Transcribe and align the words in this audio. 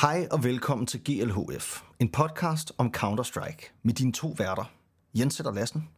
Hej 0.00 0.28
og 0.30 0.44
velkommen 0.44 0.86
til 0.86 1.00
GLHF, 1.04 1.82
en 1.98 2.12
podcast 2.12 2.72
om 2.78 2.92
Counter-Strike 2.96 3.72
med 3.82 3.94
dine 3.94 4.12
to 4.12 4.34
værter, 4.38 4.72
Jens 5.14 5.34
Sætter 5.34 5.52
Lassen 5.52 5.88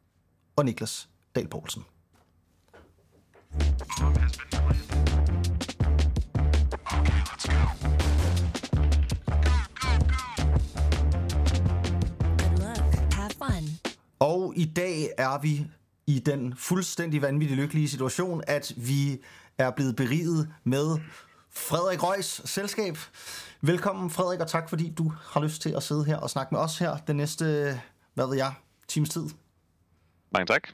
og 0.57 0.65
Niklas 0.65 1.09
Dahl 1.35 1.49
Poulsen. 1.49 1.85
Og 14.19 14.53
i 14.57 14.65
dag 14.65 15.11
er 15.19 15.41
vi 15.41 15.67
i 16.07 16.19
den 16.19 16.55
fuldstændig 16.57 17.23
vanvittige 17.23 17.61
lykkelige 17.61 17.89
situation, 17.89 18.43
at 18.47 18.75
vi 18.77 19.21
er 19.59 19.71
blevet 19.71 19.97
beriget 19.97 20.49
med 20.65 20.99
Frederik 21.53 22.03
Røgs 22.03 22.51
selskab. 22.51 22.99
Velkommen 23.61 24.11
Frederik, 24.11 24.41
og 24.41 24.49
tak 24.49 24.69
fordi 24.69 24.93
du 24.99 25.13
har 25.23 25.41
lyst 25.41 25.63
til 25.63 25.71
at 25.77 25.83
sidde 25.83 26.05
her 26.05 26.17
og 26.17 26.31
snakke 26.31 26.55
med 26.55 26.61
os 26.61 26.79
her 26.79 26.97
den 26.97 27.17
næste, 27.17 27.81
hvad 28.15 28.27
ved 28.27 28.37
jeg, 28.37 28.53
times 28.89 29.09
tid. 29.09 29.25
Mange 30.31 30.47
tak. 30.47 30.69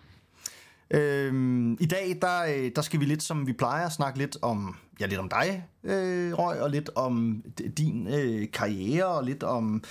Øhm, 0.91 1.73
I 1.73 1.87
dag, 1.87 2.19
der, 2.23 2.43
øh, 2.43 2.71
der 2.77 2.83
skal 2.83 3.01
vi 3.01 3.05
lidt, 3.05 3.23
som 3.23 3.47
vi 3.47 3.52
plejer, 3.52 3.89
snakke 3.89 4.19
lidt 4.19 4.37
om, 4.43 4.77
ja, 5.01 5.07
lidt 5.07 5.21
om 5.21 5.29
dig, 5.29 5.65
øh, 5.85 6.35
Røg, 6.39 6.61
og 6.61 6.71
lidt 6.71 6.91
om 6.95 7.45
din 7.77 8.09
øh, 8.09 8.51
karriere, 8.52 9.07
og 9.07 9.24
lidt 9.24 9.43
om, 9.43 9.85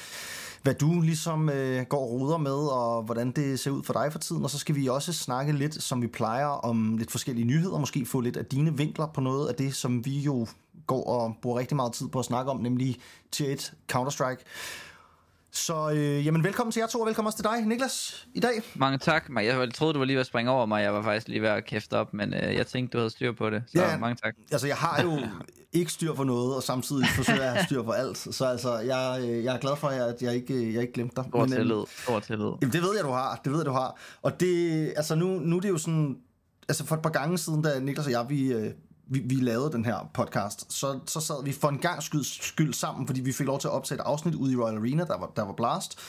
hvad 0.65 0.73
du 0.73 1.01
ligesom 1.01 1.49
øh, 1.49 1.85
går 1.85 1.99
og 1.99 2.11
roder 2.11 2.37
med, 2.37 2.51
og 2.51 3.03
hvordan 3.03 3.31
det 3.31 3.59
ser 3.59 3.71
ud 3.71 3.83
for 3.83 3.93
dig 3.93 4.11
for 4.11 4.19
tiden. 4.19 4.43
Og 4.43 4.49
så 4.49 4.59
skal 4.59 4.75
vi 4.75 4.88
også 4.88 5.13
snakke 5.13 5.53
lidt, 5.53 5.83
som 5.83 6.01
vi 6.01 6.07
plejer, 6.07 6.45
om 6.45 6.97
lidt 6.97 7.11
forskellige 7.11 7.45
nyheder, 7.45 7.77
måske 7.77 8.05
få 8.05 8.19
lidt 8.21 8.38
af 8.38 8.45
dine 8.45 8.77
vinkler 8.77 9.07
på 9.07 9.21
noget 9.21 9.49
af 9.49 9.55
det, 9.55 9.75
som 9.75 10.05
vi 10.05 10.19
jo 10.19 10.47
går 10.88 11.03
og 11.03 11.35
bruger 11.41 11.59
rigtig 11.59 11.75
meget 11.75 11.93
tid 11.93 12.07
på 12.07 12.19
at 12.19 12.25
snakke 12.25 12.51
om, 12.51 12.57
nemlig 12.57 12.97
Tier 13.31 13.53
1 13.53 13.73
Counter-Strike. 13.93 14.43
Så 15.51 15.91
øh, 15.91 16.25
jamen, 16.25 16.43
velkommen 16.43 16.71
til 16.71 16.79
jer 16.79 16.88
to, 16.88 17.00
og 17.00 17.07
velkommen 17.07 17.27
også 17.27 17.38
til 17.38 17.45
dig, 17.45 17.61
Niklas, 17.61 18.27
i 18.33 18.39
dag. 18.39 18.61
Mange 18.75 18.97
tak. 18.97 19.29
Jeg 19.35 19.73
troede, 19.73 19.94
du 19.94 20.00
var 20.00 20.05
lige 20.05 20.16
ved 20.16 20.22
at 20.22 20.27
springe 20.27 20.52
over 20.52 20.66
mig. 20.66 20.83
Jeg 20.83 20.94
var 20.94 21.02
faktisk 21.02 21.27
lige 21.27 21.41
ved 21.41 21.50
at 21.50 21.66
kæfte 21.66 21.94
op, 21.94 22.13
men 22.13 22.33
øh, 22.33 22.55
jeg 22.55 22.67
tænkte, 22.67 22.94
du 22.94 22.97
havde 22.97 23.09
styr 23.09 23.31
på 23.31 23.50
det. 23.50 23.63
Så 23.67 23.81
ja. 23.81 23.97
mange 23.97 24.16
tak. 24.23 24.35
Altså, 24.52 24.67
jeg 24.67 24.77
har 24.77 25.02
jo 25.02 25.19
ikke 25.76 25.92
styr 25.92 26.14
på 26.14 26.23
noget, 26.23 26.56
og 26.56 26.64
samtidig 26.64 27.06
forsøger 27.16 27.42
jeg 27.42 27.50
at 27.50 27.56
have 27.56 27.66
styr 27.66 27.84
på 27.84 27.92
alt. 27.92 28.18
Så 28.18 28.45
altså, 28.45 28.78
jeg, 28.78 29.20
øh, 29.22 29.44
jeg 29.44 29.56
er 29.56 29.59
glad 29.59 29.76
for, 29.76 29.88
at 29.88 30.22
jeg 30.22 30.36
ikke, 30.36 30.73
jeg 30.73 30.81
ikke 30.81 30.94
glemte 30.94 31.16
dig. 31.16 31.26
Stor 31.30 31.42
øhm, 31.42 31.52
tillid. 31.52 31.84
Stor 32.04 32.20
tillid. 32.20 32.52
Jamen, 32.62 32.73
det 32.73 32.81
ved 32.81 32.95
jeg, 32.95 33.04
du 33.04 33.12
har. 33.12 33.42
Det 33.44 33.52
ved 33.52 33.59
jeg, 33.59 33.66
du 33.66 33.72
har. 33.72 34.00
Og 34.22 34.40
det, 34.40 34.94
altså 34.98 35.16
nu, 35.16 35.28
nu 35.28 35.58
er 35.58 35.62
det 35.62 35.70
jo 35.70 35.78
sådan, 35.78 36.18
altså 36.68 36.86
for 36.86 36.96
et 36.96 37.02
par 37.02 37.09
gange 37.09 37.38
siden, 37.38 37.62
da 37.62 37.80
Niklas 37.80 38.06
og 38.06 38.12
jeg, 38.12 38.26
vi, 38.30 38.53
øh, 38.53 38.72
vi, 39.08 39.20
vi 39.20 39.36
lavede 39.36 39.72
den 39.72 39.86
her 39.86 40.09
podcast, 40.14 40.73
så, 40.73 41.00
så 41.06 41.20
sad 41.20 41.44
vi 41.44 41.52
for 41.52 41.68
en 41.68 41.80
gang 41.80 42.03
skyld, 42.03 42.23
skyld 42.23 42.73
sammen, 42.73 43.08
fordi 43.08 43.22
vi 43.22 43.31
fik 43.31 43.48
lov 43.48 43.59
til 43.59 43.68
at 43.68 43.72
optage 43.72 43.96
et 43.96 44.03
afsnit 44.06 44.36
ude 44.36 44.53
i 44.53 44.56
Royal 44.56 44.78
Arena, 44.78 45.03
der 45.03 45.18
var, 45.18 45.31
der 45.36 45.46
var 45.46 45.53
blast. 45.53 46.00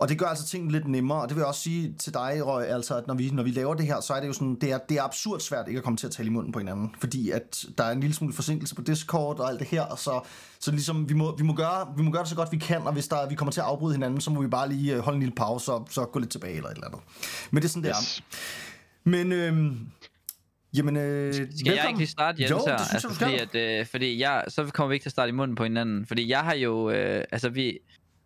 Og 0.00 0.08
det 0.08 0.18
gør 0.18 0.26
altså 0.26 0.46
tingene 0.46 0.72
lidt 0.72 0.88
nemmere, 0.88 1.22
og 1.22 1.28
det 1.28 1.36
vil 1.36 1.40
jeg 1.40 1.48
også 1.48 1.60
sige 1.60 1.94
til 1.98 2.14
dig, 2.14 2.46
Røg, 2.46 2.68
altså, 2.68 2.96
at 2.96 3.06
når 3.06 3.14
vi, 3.14 3.30
når 3.30 3.42
vi 3.42 3.50
laver 3.50 3.74
det 3.74 3.86
her, 3.86 4.00
så 4.00 4.14
er 4.14 4.20
det 4.20 4.28
jo 4.28 4.32
sådan, 4.32 4.54
det 4.60 4.72
er, 4.72 4.78
det 4.78 4.96
er 4.96 5.02
absurd 5.02 5.40
svært 5.40 5.68
ikke 5.68 5.78
at 5.78 5.84
komme 5.84 5.96
til 5.96 6.06
at 6.06 6.12
tale 6.12 6.26
i 6.26 6.30
munden 6.30 6.52
på 6.52 6.58
hinanden, 6.58 6.94
fordi 7.00 7.30
at 7.30 7.64
der 7.78 7.84
er 7.84 7.90
en 7.90 8.00
lille 8.00 8.14
smule 8.14 8.34
forsinkelse 8.34 8.74
på 8.74 8.82
Discord 8.82 9.38
og 9.40 9.48
alt 9.48 9.58
det 9.60 9.66
her, 9.66 9.96
så, 9.96 10.20
så 10.60 10.70
ligesom, 10.70 11.08
vi 11.08 11.14
må, 11.14 11.36
vi, 11.36 11.42
må 11.42 11.54
gøre, 11.54 11.94
vi 11.96 12.02
må 12.02 12.10
gøre 12.10 12.22
det 12.22 12.28
så 12.28 12.36
godt 12.36 12.52
vi 12.52 12.56
kan, 12.56 12.82
og 12.82 12.92
hvis 12.92 13.08
der, 13.08 13.28
vi 13.28 13.34
kommer 13.34 13.52
til 13.52 13.60
at 13.60 13.66
afbryde 13.66 13.94
hinanden, 13.94 14.20
så 14.20 14.30
må 14.30 14.42
vi 14.42 14.48
bare 14.48 14.68
lige 14.68 14.94
øh, 14.94 15.00
holde 15.00 15.16
en 15.16 15.20
lille 15.22 15.34
pause, 15.34 15.72
og 15.72 15.88
så 15.90 16.04
gå 16.04 16.18
lidt 16.18 16.30
tilbage 16.30 16.56
eller 16.56 16.68
et 16.68 16.74
eller 16.74 16.86
andet. 16.86 17.00
Men 17.50 17.62
det 17.62 17.68
er 17.68 17.70
sådan, 17.70 17.82
det 17.82 17.90
er. 17.90 17.96
Yes. 18.00 18.22
Men, 19.04 19.32
øhm, 19.32 19.78
jamen, 20.76 20.96
øh, 20.96 21.34
Skal 21.34 21.48
jeg 21.64 21.84
ikke 21.88 21.98
lige 21.98 22.08
starte, 22.08 22.42
Jens, 22.42 22.50
Jo, 22.50 22.56
det 22.56 22.80
synes 22.80 22.92
jeg, 22.92 23.10
du 23.10 23.14
fordi, 23.14 23.36
skal. 23.36 23.58
at, 23.60 23.80
øh, 23.80 23.86
fordi 23.86 24.20
jeg, 24.20 24.44
så 24.48 24.64
kommer 24.64 24.88
vi 24.88 24.94
ikke 24.94 25.04
til 25.04 25.08
at 25.08 25.12
starte 25.12 25.28
i 25.28 25.32
munden 25.32 25.54
på 25.54 25.62
hinanden. 25.62 26.06
Fordi 26.06 26.28
jeg 26.28 26.40
har 26.40 26.54
jo, 26.54 26.90
øh, 26.90 27.24
altså 27.32 27.48
vi, 27.48 27.78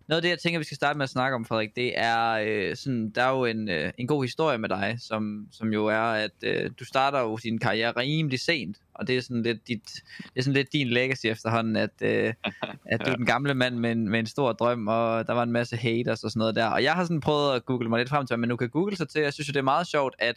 noget 0.08 0.18
af 0.18 0.22
det, 0.22 0.28
jeg 0.28 0.38
tænker, 0.38 0.58
vi 0.58 0.64
skal 0.64 0.76
starte 0.76 0.96
med 0.96 1.04
at 1.04 1.10
snakke 1.10 1.34
om, 1.34 1.44
Frederik, 1.44 1.76
det 1.76 1.92
er 1.98 2.30
øh, 2.30 2.76
sådan, 2.76 3.10
der 3.10 3.22
er 3.22 3.30
jo 3.30 3.44
en, 3.44 3.68
øh, 3.68 3.92
en 3.98 4.06
god 4.06 4.24
historie 4.24 4.58
med 4.58 4.68
dig, 4.68 4.96
som, 4.98 5.46
som 5.52 5.72
jo 5.72 5.86
er, 5.86 5.98
at 5.98 6.30
øh, 6.42 6.70
du 6.78 6.84
starter 6.84 7.20
jo 7.20 7.38
din 7.42 7.58
karriere 7.58 7.92
rimelig 7.96 8.40
sent, 8.40 8.76
og 8.94 9.06
det 9.06 9.16
er 9.16 9.20
sådan 9.20 9.42
lidt, 9.42 9.68
dit, 9.68 10.02
det 10.18 10.36
er 10.36 10.42
sådan 10.42 10.54
lidt 10.54 10.72
din 10.72 10.88
legacy 10.88 11.26
efterhånden, 11.26 11.76
at, 11.76 11.90
øh, 12.02 12.34
at 12.92 13.00
du 13.06 13.10
er 13.10 13.16
den 13.16 13.26
gamle 13.26 13.54
mand 13.54 13.76
med 13.76 13.92
en, 13.92 14.08
med 14.08 14.18
en 14.18 14.26
stor 14.26 14.52
drøm, 14.52 14.88
og 14.88 15.26
der 15.26 15.32
var 15.32 15.42
en 15.42 15.52
masse 15.52 15.76
haters 15.76 16.24
og 16.24 16.30
sådan 16.30 16.38
noget 16.38 16.54
der. 16.54 16.66
Og 16.66 16.82
jeg 16.82 16.92
har 16.92 17.04
sådan 17.04 17.20
prøvet 17.20 17.56
at 17.56 17.64
google 17.64 17.88
mig 17.88 17.98
lidt 17.98 18.08
frem 18.08 18.26
til, 18.26 18.38
men 18.38 18.48
nu 18.48 18.56
kan 18.56 18.68
google 18.68 18.96
sig 18.96 19.08
til, 19.08 19.22
jeg 19.22 19.32
synes 19.32 19.48
jo, 19.48 19.52
det 19.52 19.58
er 19.58 19.62
meget 19.62 19.86
sjovt, 19.86 20.14
at 20.18 20.36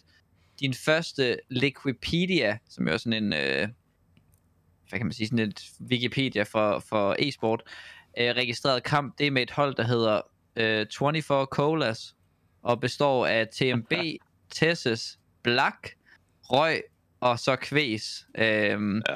din 0.59 0.73
første 0.73 1.37
Liquipedia, 1.49 2.57
som 2.69 2.87
jo 2.87 2.93
er 2.93 2.97
sådan 2.97 3.23
en, 3.23 3.33
øh, 3.33 3.67
hvad 4.89 4.99
kan 4.99 5.05
man 5.05 5.13
sige, 5.13 5.27
sådan 5.27 5.39
et 5.39 5.61
Wikipedia 5.81 6.43
for, 6.43 6.79
for 6.79 7.15
e-sport, 7.19 7.63
øh, 8.19 8.35
registreret 8.35 8.83
kamp, 8.83 9.17
det 9.17 9.27
er 9.27 9.31
med 9.31 9.41
et 9.41 9.51
hold, 9.51 9.75
der 9.75 9.83
hedder 9.83 10.21
øh, 10.55 10.87
24 10.99 11.45
Colas, 11.45 12.15
og 12.63 12.79
består 12.79 13.25
af 13.27 13.47
TMB, 13.47 13.93
Tesses, 14.49 15.19
Black, 15.43 15.95
Røg 16.43 16.81
og 17.19 17.39
så 17.39 17.55
Kvæs. 17.55 18.25
Øhm, 18.37 19.01
Ja. 19.09 19.15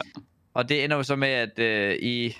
Og 0.53 0.69
det 0.69 0.83
ender 0.83 0.97
jo 0.97 1.03
så 1.03 1.15
med, 1.15 1.27
at 1.27 1.59
øh, 1.59 1.95
I 2.01 2.35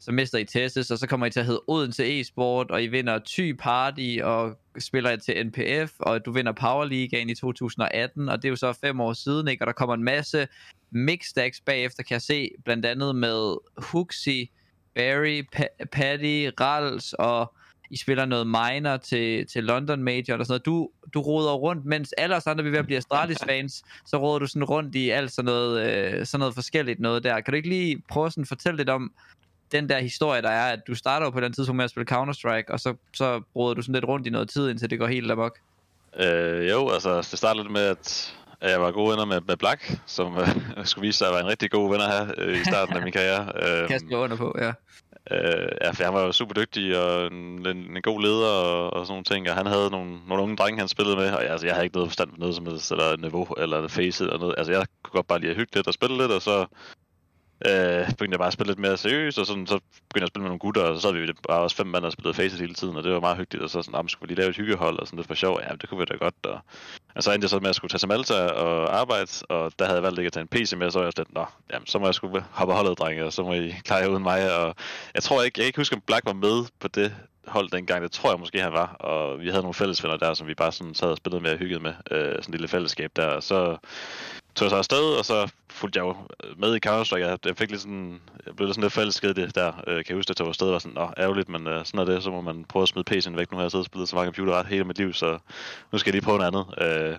så 0.00 0.12
mister 0.12 0.38
I 0.38 0.44
Tesses, 0.44 0.90
og 0.90 0.98
så 0.98 1.06
kommer 1.06 1.26
I 1.26 1.30
til 1.30 1.40
at 1.40 1.46
hedde 1.46 1.62
Odense 1.66 2.20
e-sport, 2.20 2.70
og 2.70 2.82
I 2.82 2.86
vinder 2.86 3.18
Ty 3.18 3.52
Party, 3.58 4.18
og 4.22 4.58
spiller 4.78 5.16
til 5.16 5.46
NPF, 5.46 5.92
og 5.98 6.24
du 6.24 6.32
vinder 6.32 6.52
Power 6.52 6.84
League 6.84 7.30
i 7.30 7.34
2018, 7.34 8.28
og 8.28 8.36
det 8.42 8.48
er 8.48 8.50
jo 8.50 8.56
så 8.56 8.72
fem 8.72 9.00
år 9.00 9.12
siden, 9.12 9.48
ikke? 9.48 9.62
og 9.62 9.66
der 9.66 9.72
kommer 9.72 9.94
en 9.94 10.04
masse 10.04 10.48
mixstacks 10.90 11.60
bagefter, 11.60 12.02
kan 12.02 12.14
jeg 12.14 12.22
se, 12.22 12.50
blandt 12.64 12.86
andet 12.86 13.16
med 13.16 13.56
Huxi, 13.76 14.50
Barry, 14.94 15.42
pa- 15.56 15.84
Paddy, 15.92 16.50
Rals, 16.60 17.12
og 17.12 17.52
I 17.90 17.96
spiller 17.96 18.24
noget 18.24 18.46
minor 18.46 18.96
til, 18.96 19.46
til 19.46 19.64
London 19.64 20.02
Major 20.02 20.36
og 20.36 20.46
sådan 20.46 20.48
noget. 20.48 20.66
Du, 20.66 20.88
du 21.14 21.20
roder 21.20 21.52
rundt, 21.52 21.84
mens 21.84 22.12
alle 22.12 22.36
os 22.36 22.46
andre 22.46 22.64
vi 22.64 22.68
er 22.68 22.70
ved 22.70 22.78
at 22.78 22.86
blive 22.86 22.98
Astralis 22.98 23.38
fans, 23.48 23.82
så 24.06 24.16
roder 24.16 24.38
du 24.38 24.46
sådan 24.46 24.64
rundt 24.64 24.94
i 24.94 25.10
alt 25.10 25.32
sådan 25.32 25.44
noget, 25.46 25.90
øh, 25.90 26.26
sådan 26.26 26.38
noget 26.38 26.54
forskelligt 26.54 27.00
noget 27.00 27.24
der. 27.24 27.40
Kan 27.40 27.52
du 27.52 27.56
ikke 27.56 27.68
lige 27.68 28.02
prøve 28.08 28.26
at 28.26 28.32
sådan 28.32 28.46
fortælle 28.46 28.76
lidt 28.76 28.88
om 28.88 29.12
den 29.72 29.88
der 29.88 29.98
historie, 29.98 30.42
der 30.42 30.50
er, 30.50 30.72
at 30.72 30.80
du 30.86 30.94
starter 30.94 31.26
jo 31.26 31.30
på 31.30 31.40
den 31.40 31.52
tidspunkt 31.52 31.76
med 31.76 31.84
at 31.84 31.90
spille 31.90 32.12
Counter-Strike, 32.12 32.72
og 32.72 32.80
så, 32.80 32.94
så 33.12 33.42
roder 33.56 33.74
du 33.74 33.82
sådan 33.82 33.94
lidt 33.94 34.04
rundt 34.04 34.26
i 34.26 34.30
noget 34.30 34.48
tid, 34.48 34.70
indtil 34.70 34.90
det 34.90 34.98
går 34.98 35.06
helt 35.06 35.30
amok. 35.30 35.58
Øh, 36.16 36.70
jo, 36.70 36.90
altså 36.90 37.16
det 37.16 37.38
startede 37.38 37.64
lidt 37.64 37.72
med, 37.72 37.82
at 37.82 38.34
jeg 38.70 38.80
var 38.80 38.90
gode 38.90 39.10
venner 39.10 39.24
med, 39.24 39.40
med 39.40 39.56
Black, 39.56 39.98
som 40.06 40.38
øh, 40.38 40.48
skulle 40.84 41.06
vise 41.06 41.18
sig 41.18 41.26
at 41.26 41.32
være 41.32 41.42
en 41.42 41.48
rigtig 41.48 41.70
god 41.70 41.90
ven 41.90 42.00
at 42.00 42.06
have 42.06 42.40
øh, 42.40 42.60
i 42.60 42.64
starten 42.64 42.96
af 42.96 43.02
min 43.02 43.12
karriere. 43.12 43.52
Øh, 43.62 43.88
Kan 43.88 44.10
jeg 44.10 44.18
under 44.18 44.36
på, 44.36 44.54
ja. 44.58 44.72
øh, 45.30 45.68
ja, 45.80 45.90
for 45.90 46.04
han 46.04 46.14
var 46.14 46.22
jo 46.22 46.32
super 46.32 46.54
dygtig 46.54 46.98
og 46.98 47.26
en, 47.26 47.66
en, 47.66 47.76
en 47.96 48.02
god 48.02 48.20
leder 48.22 48.48
og, 48.48 48.92
og 48.92 49.06
sådan 49.06 49.12
nogle 49.12 49.24
ting, 49.24 49.50
og 49.50 49.56
han 49.56 49.66
havde 49.66 49.90
nogle, 49.90 50.18
nogle 50.28 50.42
unge 50.42 50.56
drenge, 50.56 50.78
han 50.78 50.88
spillede 50.88 51.16
med, 51.16 51.30
og 51.32 51.42
jeg, 51.42 51.50
altså, 51.50 51.66
jeg 51.66 51.74
havde 51.74 51.86
ikke 51.86 51.96
noget 51.96 52.10
forstand 52.10 52.30
på 52.30 52.36
noget 52.38 52.54
som 52.54 52.66
helst, 52.66 52.92
eller 52.92 53.16
niveau, 53.16 53.46
eller 53.58 53.88
face 53.88 54.24
eller 54.24 54.38
noget. 54.38 54.54
Altså 54.58 54.72
jeg 54.72 54.86
kunne 55.02 55.16
godt 55.18 55.26
bare 55.26 55.38
lide 55.40 55.50
at 55.50 55.56
hygge 55.56 55.74
lidt 55.74 55.86
og 55.86 55.94
spille 55.94 56.16
lidt, 56.18 56.32
og 56.32 56.42
så 56.42 56.66
øh, 57.68 58.06
begyndte 58.08 58.34
jeg 58.34 58.38
bare 58.38 58.46
at 58.46 58.52
spille 58.52 58.70
lidt 58.70 58.78
mere 58.78 58.96
seriøst, 58.96 59.38
og 59.38 59.46
sådan, 59.46 59.66
så 59.66 59.74
begyndte 60.08 60.14
jeg 60.14 60.22
at 60.22 60.28
spille 60.28 60.42
med 60.42 60.48
nogle 60.48 60.58
gutter, 60.58 60.82
og 60.82 60.96
så 60.96 61.02
sad 61.02 61.12
vi 61.12 61.32
bare 61.48 61.60
også 61.60 61.76
fem 61.76 61.86
mand 61.86 62.04
og 62.04 62.12
spillede 62.12 62.34
Faceit 62.34 62.60
hele 62.60 62.74
tiden, 62.74 62.96
og 62.96 63.04
det 63.04 63.12
var 63.12 63.20
meget 63.20 63.36
hyggeligt, 63.36 63.64
og 63.64 63.70
så 63.70 63.82
sådan, 63.82 64.02
"Nå, 64.02 64.08
skulle 64.08 64.28
vi 64.28 64.34
lige 64.34 64.40
lave 64.40 64.50
et 64.50 64.56
hyggehold, 64.56 64.98
og 64.98 65.06
sådan 65.06 65.16
lidt 65.16 65.26
for 65.28 65.34
sjov, 65.34 65.60
ja, 65.62 65.74
det 65.80 65.88
kunne 65.88 65.98
vi 65.98 66.04
da 66.04 66.14
godt, 66.14 66.34
og, 66.46 66.60
og 67.14 67.22
så 67.22 67.32
endte 67.32 67.44
jeg 67.44 67.50
så 67.50 67.58
med 67.58 67.68
at 67.68 67.76
skulle 67.76 67.90
tage 67.90 67.98
til 67.98 68.08
Malta 68.08 68.34
og 68.46 69.00
arbejde, 69.00 69.28
og 69.48 69.72
der 69.78 69.84
havde 69.84 69.96
jeg 69.96 70.02
valgt 70.02 70.18
ikke 70.18 70.26
at 70.26 70.32
tage 70.32 70.42
en 70.42 70.48
PC 70.48 70.72
med, 70.76 70.90
så 70.90 70.98
var 70.98 71.06
jeg 71.06 71.12
sådan, 71.16 71.32
nå, 71.34 71.44
jamen, 71.72 71.86
så 71.86 71.98
må 71.98 72.06
jeg 72.06 72.14
skulle 72.14 72.44
hoppe 72.50 72.74
holdet, 72.74 72.98
drenge, 72.98 73.24
og 73.24 73.32
så 73.32 73.42
må 73.42 73.52
I 73.52 73.74
klare 73.84 74.00
jer 74.00 74.08
uden 74.08 74.22
mig, 74.22 74.56
og 74.56 74.74
jeg 75.14 75.22
tror 75.22 75.42
ikke, 75.42 75.58
jeg 75.58 75.64
kan 75.64 75.68
ikke 75.68 75.80
huske, 75.80 75.96
om 75.96 76.02
Black 76.06 76.26
var 76.26 76.32
med 76.32 76.64
på 76.80 76.88
det 76.88 77.14
hold 77.46 77.70
dengang, 77.70 78.02
det 78.02 78.12
tror 78.12 78.30
jeg 78.30 78.40
måske 78.40 78.60
han 78.62 78.72
var, 78.72 78.86
og 78.86 79.40
vi 79.40 79.48
havde 79.48 79.62
nogle 79.62 79.74
fællesvenner 79.74 80.16
der, 80.16 80.34
som 80.34 80.46
vi 80.46 80.54
bare 80.54 80.72
sådan 80.72 80.94
sad 80.94 81.08
og 81.08 81.16
spillede 81.16 81.42
med 81.42 81.52
og 81.52 81.58
hyggede 81.58 81.80
med, 81.80 81.94
øh, 82.10 82.18
sådan 82.18 82.38
et 82.38 82.50
lille 82.50 82.68
fællesskab 82.68 83.10
der, 83.16 83.26
og 83.26 83.42
så 83.42 83.76
tog 84.54 84.70
sig 84.70 84.78
afsted, 84.78 85.18
og 85.18 85.24
så 85.24 85.52
fulgte 85.70 85.98
jeg 85.98 86.04
jo 86.04 86.16
med 86.56 86.76
i 86.76 86.80
Counter-Strike. 86.86 87.26
Jeg, 87.26 87.38
jeg 87.44 87.56
fik 87.56 87.70
lidt 87.70 87.80
sådan, 87.80 88.20
jeg 88.46 88.56
blev 88.56 88.66
lidt 88.66 88.74
sådan 88.74 88.82
lidt 88.82 88.92
forelsket 88.92 89.36
det 89.36 89.54
der. 89.54 89.72
Øh, 89.86 89.96
kan 89.96 90.04
jeg 90.08 90.16
huske, 90.16 90.26
at 90.26 90.28
jeg 90.28 90.36
tog 90.36 90.48
afsted 90.48 90.66
og 90.66 90.72
var 90.72 90.78
sådan, 90.78 90.94
nå, 90.94 91.10
ærgerligt, 91.18 91.48
men 91.48 91.66
øh, 91.66 91.84
sådan 91.84 92.00
er 92.00 92.04
det. 92.04 92.22
Så 92.22 92.30
må 92.30 92.40
man 92.40 92.64
prøve 92.64 92.82
at 92.82 92.88
smide 92.88 93.10
PC'en 93.10 93.36
væk. 93.36 93.50
Nu 93.50 93.56
har 93.56 93.64
jeg 93.64 93.70
siddet 93.70 93.82
og 93.82 93.86
spillet 93.86 94.08
så 94.08 94.16
mange 94.16 94.26
computer 94.26 94.52
ret 94.52 94.66
hele 94.66 94.84
mit 94.84 94.98
liv, 94.98 95.12
så 95.12 95.38
nu 95.92 95.98
skal 95.98 96.10
jeg 96.10 96.14
lige 96.14 96.24
prøve 96.24 96.38
noget 96.38 96.54
andet. 96.54 97.10
Øh, 97.10 97.16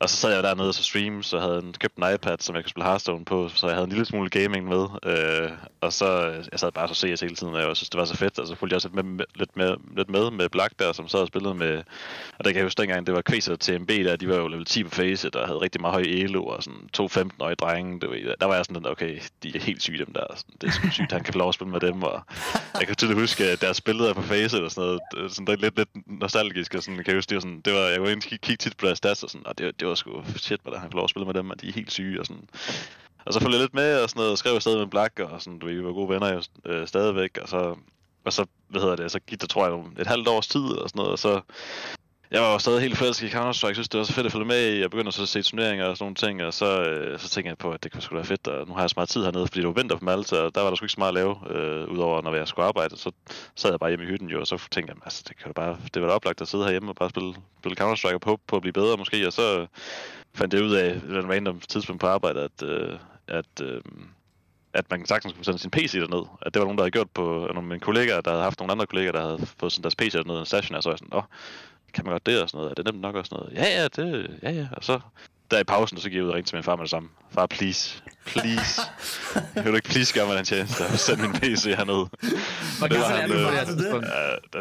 og 0.00 0.10
så 0.10 0.16
sad 0.16 0.34
jeg 0.34 0.42
dernede 0.42 0.68
og 0.68 0.74
så 0.74 0.82
stream, 0.82 1.22
så 1.22 1.40
havde 1.40 1.54
jeg 1.54 1.74
købt 1.78 1.96
en 1.96 2.14
iPad, 2.14 2.36
som 2.40 2.54
jeg 2.54 2.64
kunne 2.64 2.70
spille 2.70 2.86
Hearthstone 2.86 3.24
på, 3.24 3.48
så 3.48 3.66
jeg 3.66 3.74
havde 3.76 3.84
en 3.84 3.90
lille 3.90 4.04
smule 4.04 4.30
gaming 4.30 4.68
med. 4.68 4.86
Øh, 5.04 5.50
og 5.80 5.92
så 5.92 6.28
øh, 6.28 6.44
jeg 6.52 6.60
sad 6.60 6.72
bare 6.72 6.88
så 6.88 6.94
CS 6.94 7.20
hele 7.20 7.34
tiden, 7.34 7.54
og 7.54 7.60
jeg 7.60 7.76
synes, 7.76 7.90
det 7.90 7.98
var 7.98 8.04
så 8.04 8.16
fedt. 8.16 8.38
Og 8.38 8.46
så 8.46 8.54
fulgte 8.54 8.72
jeg 8.72 8.76
også 8.76 8.88
lidt 8.94 9.06
med, 9.06 9.24
lidt 9.34 9.56
med, 9.56 9.76
lidt 9.96 10.10
med, 10.10 10.30
med 10.30 10.48
Black 10.48 10.78
der, 10.78 10.92
som 10.92 11.08
sad 11.08 11.20
og 11.20 11.26
spillede 11.26 11.54
med... 11.54 11.82
Og 12.38 12.44
der 12.44 12.50
kan 12.50 12.56
jeg 12.56 12.64
huske 12.64 12.80
dengang, 12.80 13.06
det 13.06 13.14
var 13.14 13.22
Kvæs 13.22 13.48
og 13.48 13.60
TMB 13.60 13.88
der, 13.88 14.16
de 14.16 14.28
var 14.28 14.36
jo 14.36 14.48
level 14.48 14.64
10 14.64 14.84
på 14.84 14.90
face, 14.90 15.30
der 15.30 15.46
havde 15.46 15.58
rigtig 15.58 15.80
meget 15.80 15.92
høj 15.94 16.02
elo, 16.02 16.44
og 16.44 16.62
sådan 16.62 16.88
to 16.92 17.06
15-årige 17.06 17.54
drenge. 17.54 18.00
Du 18.00 18.10
ved, 18.10 18.34
der 18.40 18.46
var 18.46 18.54
jeg 18.54 18.64
sådan, 18.64 18.86
okay, 18.86 19.20
de 19.42 19.56
er 19.56 19.60
helt 19.60 19.82
syge 19.82 19.98
dem 19.98 20.12
der. 20.12 20.24
Sådan, 20.36 20.54
det 20.60 20.66
er 20.66 20.72
sgu 20.72 20.90
sygt, 20.90 21.12
han 21.12 21.24
kan 21.24 21.32
få 21.32 21.38
lov 21.38 21.48
at 21.48 21.54
spille 21.54 21.70
med 21.70 21.80
dem. 21.80 22.02
Og 22.02 22.22
jeg 22.78 22.86
kan 22.86 22.96
tydeligt 22.96 23.20
huske, 23.20 23.44
at 23.44 23.60
deres 23.60 23.80
billeder 23.80 24.14
på 24.14 24.22
face 24.22 24.64
og 24.64 24.70
sådan 24.70 24.98
noget, 25.14 25.32
sådan 25.32 25.58
lidt, 25.58 25.76
lidt, 25.76 25.88
nostalgisk, 26.06 26.74
og 26.74 26.82
sådan, 26.82 26.96
kan 26.96 27.06
jeg 27.06 27.14
huske, 27.14 27.28
det 27.28 27.34
var 27.34 27.40
sådan, 27.40 27.60
det 27.60 27.72
var, 27.72 27.80
jeg 27.80 28.02
var 28.02 28.08
inde 28.08 28.24
og 28.26 28.40
kigge 28.40 28.56
tit 28.56 28.76
på 28.76 28.86
deres 28.86 28.98
stats, 28.98 29.22
og 29.22 29.30
sådan, 29.30 29.46
og 29.46 29.58
det, 29.58 29.80
det 29.80 29.87
var 29.88 29.94
sgu 29.94 30.22
shit, 30.36 30.60
hvordan 30.62 30.80
han 30.80 30.90
får 30.90 30.98
lov 30.98 31.04
at 31.04 31.10
spille 31.10 31.26
med 31.26 31.34
dem, 31.34 31.50
og 31.50 31.60
de 31.60 31.68
er 31.68 31.72
helt 31.72 31.92
syge, 31.92 32.20
og 32.20 32.26
sådan. 32.26 32.48
og 33.26 33.32
så 33.32 33.40
følger 33.40 33.58
jeg 33.58 33.64
lidt 33.64 33.74
med 33.74 34.02
og 34.02 34.10
sådan 34.10 34.20
noget, 34.20 34.32
og 34.32 34.38
skrev 34.38 34.60
stadig 34.60 34.78
med 34.78 34.86
Black, 34.86 35.20
og 35.20 35.42
sådan, 35.42 35.58
du 35.58 35.66
ved, 35.66 35.74
vi 35.74 35.84
var 35.84 35.92
gode 35.92 36.08
venner 36.08 36.32
jo 36.32 36.42
øh, 36.64 36.86
stadigvæk, 36.88 37.38
og 37.42 37.48
så, 37.48 37.76
og 38.24 38.32
så, 38.32 38.46
hvad 38.68 38.80
hedder 38.80 38.96
det, 38.96 39.10
så 39.12 39.20
gik 39.20 39.40
der, 39.40 39.46
tror 39.46 39.66
jeg, 39.66 40.00
et 40.00 40.06
halvt 40.06 40.28
års 40.28 40.48
tid, 40.48 40.60
og 40.60 40.88
sådan 40.88 40.98
noget, 40.98 41.12
og 41.12 41.18
så, 41.18 41.40
jeg 42.30 42.42
var 42.42 42.52
jo 42.52 42.58
stadig 42.58 42.80
helt 42.80 42.98
forelsket 42.98 43.26
i 43.26 43.30
Counter-Strike, 43.30 43.66
jeg 43.66 43.74
synes, 43.74 43.88
det 43.88 43.98
var 43.98 44.04
så 44.04 44.12
fedt 44.12 44.26
at 44.26 44.32
følge 44.32 44.44
med 44.44 44.72
i, 44.72 44.80
jeg 44.80 44.90
begyndte 44.90 45.12
så 45.12 45.22
at 45.22 45.28
se 45.28 45.42
turneringer 45.42 45.84
og 45.84 45.96
sådan 45.96 46.04
nogle 46.04 46.14
ting, 46.14 46.44
og 46.44 46.54
så, 46.54 46.82
øh, 46.82 47.18
så 47.18 47.28
tænkte 47.28 47.48
jeg 47.48 47.58
på, 47.58 47.70
at 47.70 47.82
det 47.82 47.92
kunne 47.92 48.02
sgu 48.02 48.14
da 48.14 48.16
være 48.16 48.26
fedt, 48.26 48.48
og 48.48 48.68
nu 48.68 48.74
har 48.74 48.80
jeg 48.80 48.90
så 48.90 48.94
meget 48.96 49.08
tid 49.08 49.24
hernede, 49.24 49.46
fordi 49.46 49.60
det 49.60 49.66
var 49.66 49.72
vinter 49.72 49.96
på 49.96 50.04
Malta, 50.04 50.36
og 50.36 50.54
der 50.54 50.60
var 50.60 50.68
der 50.68 50.76
sgu 50.76 50.84
ikke 50.84 50.92
så 50.92 51.00
meget 51.00 51.08
at 51.08 51.14
lave, 51.14 51.36
øh, 51.50 51.88
udover 51.88 52.22
når 52.22 52.34
jeg 52.34 52.48
skulle 52.48 52.66
arbejde, 52.66 52.96
så 52.96 53.10
sad 53.54 53.70
jeg 53.70 53.80
bare 53.80 53.90
hjemme 53.90 54.04
i 54.04 54.08
hytten 54.08 54.28
jo, 54.28 54.40
og 54.40 54.46
så 54.46 54.68
tænkte 54.70 54.92
jeg, 54.94 55.02
altså, 55.04 55.24
det, 55.28 55.36
kan 55.36 55.52
bare, 55.54 55.76
det 55.94 56.02
var 56.02 56.08
da 56.08 56.14
oplagt 56.14 56.40
at 56.40 56.48
sidde 56.48 56.64
herhjemme 56.64 56.90
og 56.90 56.96
bare 56.96 57.10
spille, 57.10 57.34
spille 57.58 57.76
Counter-Strike 57.80 58.14
og 58.14 58.20
håbe 58.24 58.42
på 58.46 58.56
at 58.56 58.62
blive 58.62 58.72
bedre 58.72 58.96
måske, 58.96 59.26
og 59.26 59.32
så 59.32 59.66
fandt 60.34 60.54
jeg 60.54 60.62
ud 60.62 60.74
af 60.74 61.00
på 61.00 61.18
en 61.18 61.30
random 61.30 61.60
tidspunkt 61.60 62.00
på 62.00 62.06
arbejde, 62.06 62.40
at, 62.40 62.62
øh, 62.62 62.98
at, 63.28 63.62
øh, 63.62 63.80
at 64.72 64.90
man 64.90 65.06
sagtens 65.06 65.34
kunne 65.34 65.44
sende 65.44 65.58
sin 65.58 65.70
PC 65.70 65.92
derned. 65.92 66.26
At 66.42 66.54
det 66.54 66.60
var 66.60 66.66
nogen, 66.66 66.78
der 66.78 66.84
havde 66.84 66.90
gjort 66.90 67.10
på 67.10 67.22
nogle 67.22 67.58
af 67.58 67.62
mine 67.62 67.80
kollegaer, 67.80 68.20
der 68.20 68.30
havde 68.30 68.42
haft 68.42 68.60
nogle 68.60 68.72
andre 68.72 68.86
kollegaer, 68.86 69.12
der 69.12 69.20
havde 69.20 69.46
fået 69.60 69.72
sendt 69.72 69.84
deres 69.84 69.96
PC 69.96 70.12
derned 70.12 70.38
en 70.38 70.46
station, 70.46 70.76
og 70.76 70.82
så 70.82 70.88
var 70.88 70.94
jeg 70.94 70.98
sådan, 70.98 71.18
åh, 71.18 71.22
kan 71.94 72.04
man 72.04 72.12
godt 72.12 72.26
det 72.26 72.42
og 72.42 72.48
sådan 72.48 72.58
noget? 72.58 72.70
Er 72.70 72.74
det 72.74 72.84
nemt 72.92 73.00
nok 73.02 73.14
og 73.14 73.26
sådan 73.26 73.36
noget? 73.42 73.52
Ja, 73.58 73.80
ja, 73.82 73.88
det, 73.88 74.30
ja, 74.42 74.50
ja. 74.50 74.66
Og 74.72 74.84
så 74.84 75.00
der 75.50 75.58
i 75.58 75.64
pausen, 75.64 75.98
så 75.98 76.08
gik 76.08 76.16
jeg 76.16 76.24
ud 76.24 76.28
og 76.28 76.34
ringte 76.34 76.50
til 76.50 76.56
min 76.56 76.62
far 76.62 76.76
med 76.76 76.82
det 76.84 76.90
samme. 76.90 77.08
Far, 77.30 77.46
please, 77.46 78.02
please. 78.26 78.80
Vil 79.54 79.64
du 79.64 79.74
ikke 79.74 79.88
please 79.88 80.14
gøre 80.14 80.26
mig 80.26 80.36
den 80.36 80.44
tjeneste 80.44 80.82
og 80.92 80.98
sende 80.98 81.22
min 81.22 81.32
PC 81.32 81.64
herned? 81.64 82.06
Hvor 82.78 82.88
Det 82.88 82.98
var 82.98 83.08
gammel 83.08 83.12
er 83.12 83.20
han, 83.20 83.28
du 83.30 83.34
på 83.34 83.40
øh, 83.40 83.66
det 83.66 83.78
tidspunkt? 83.78 84.06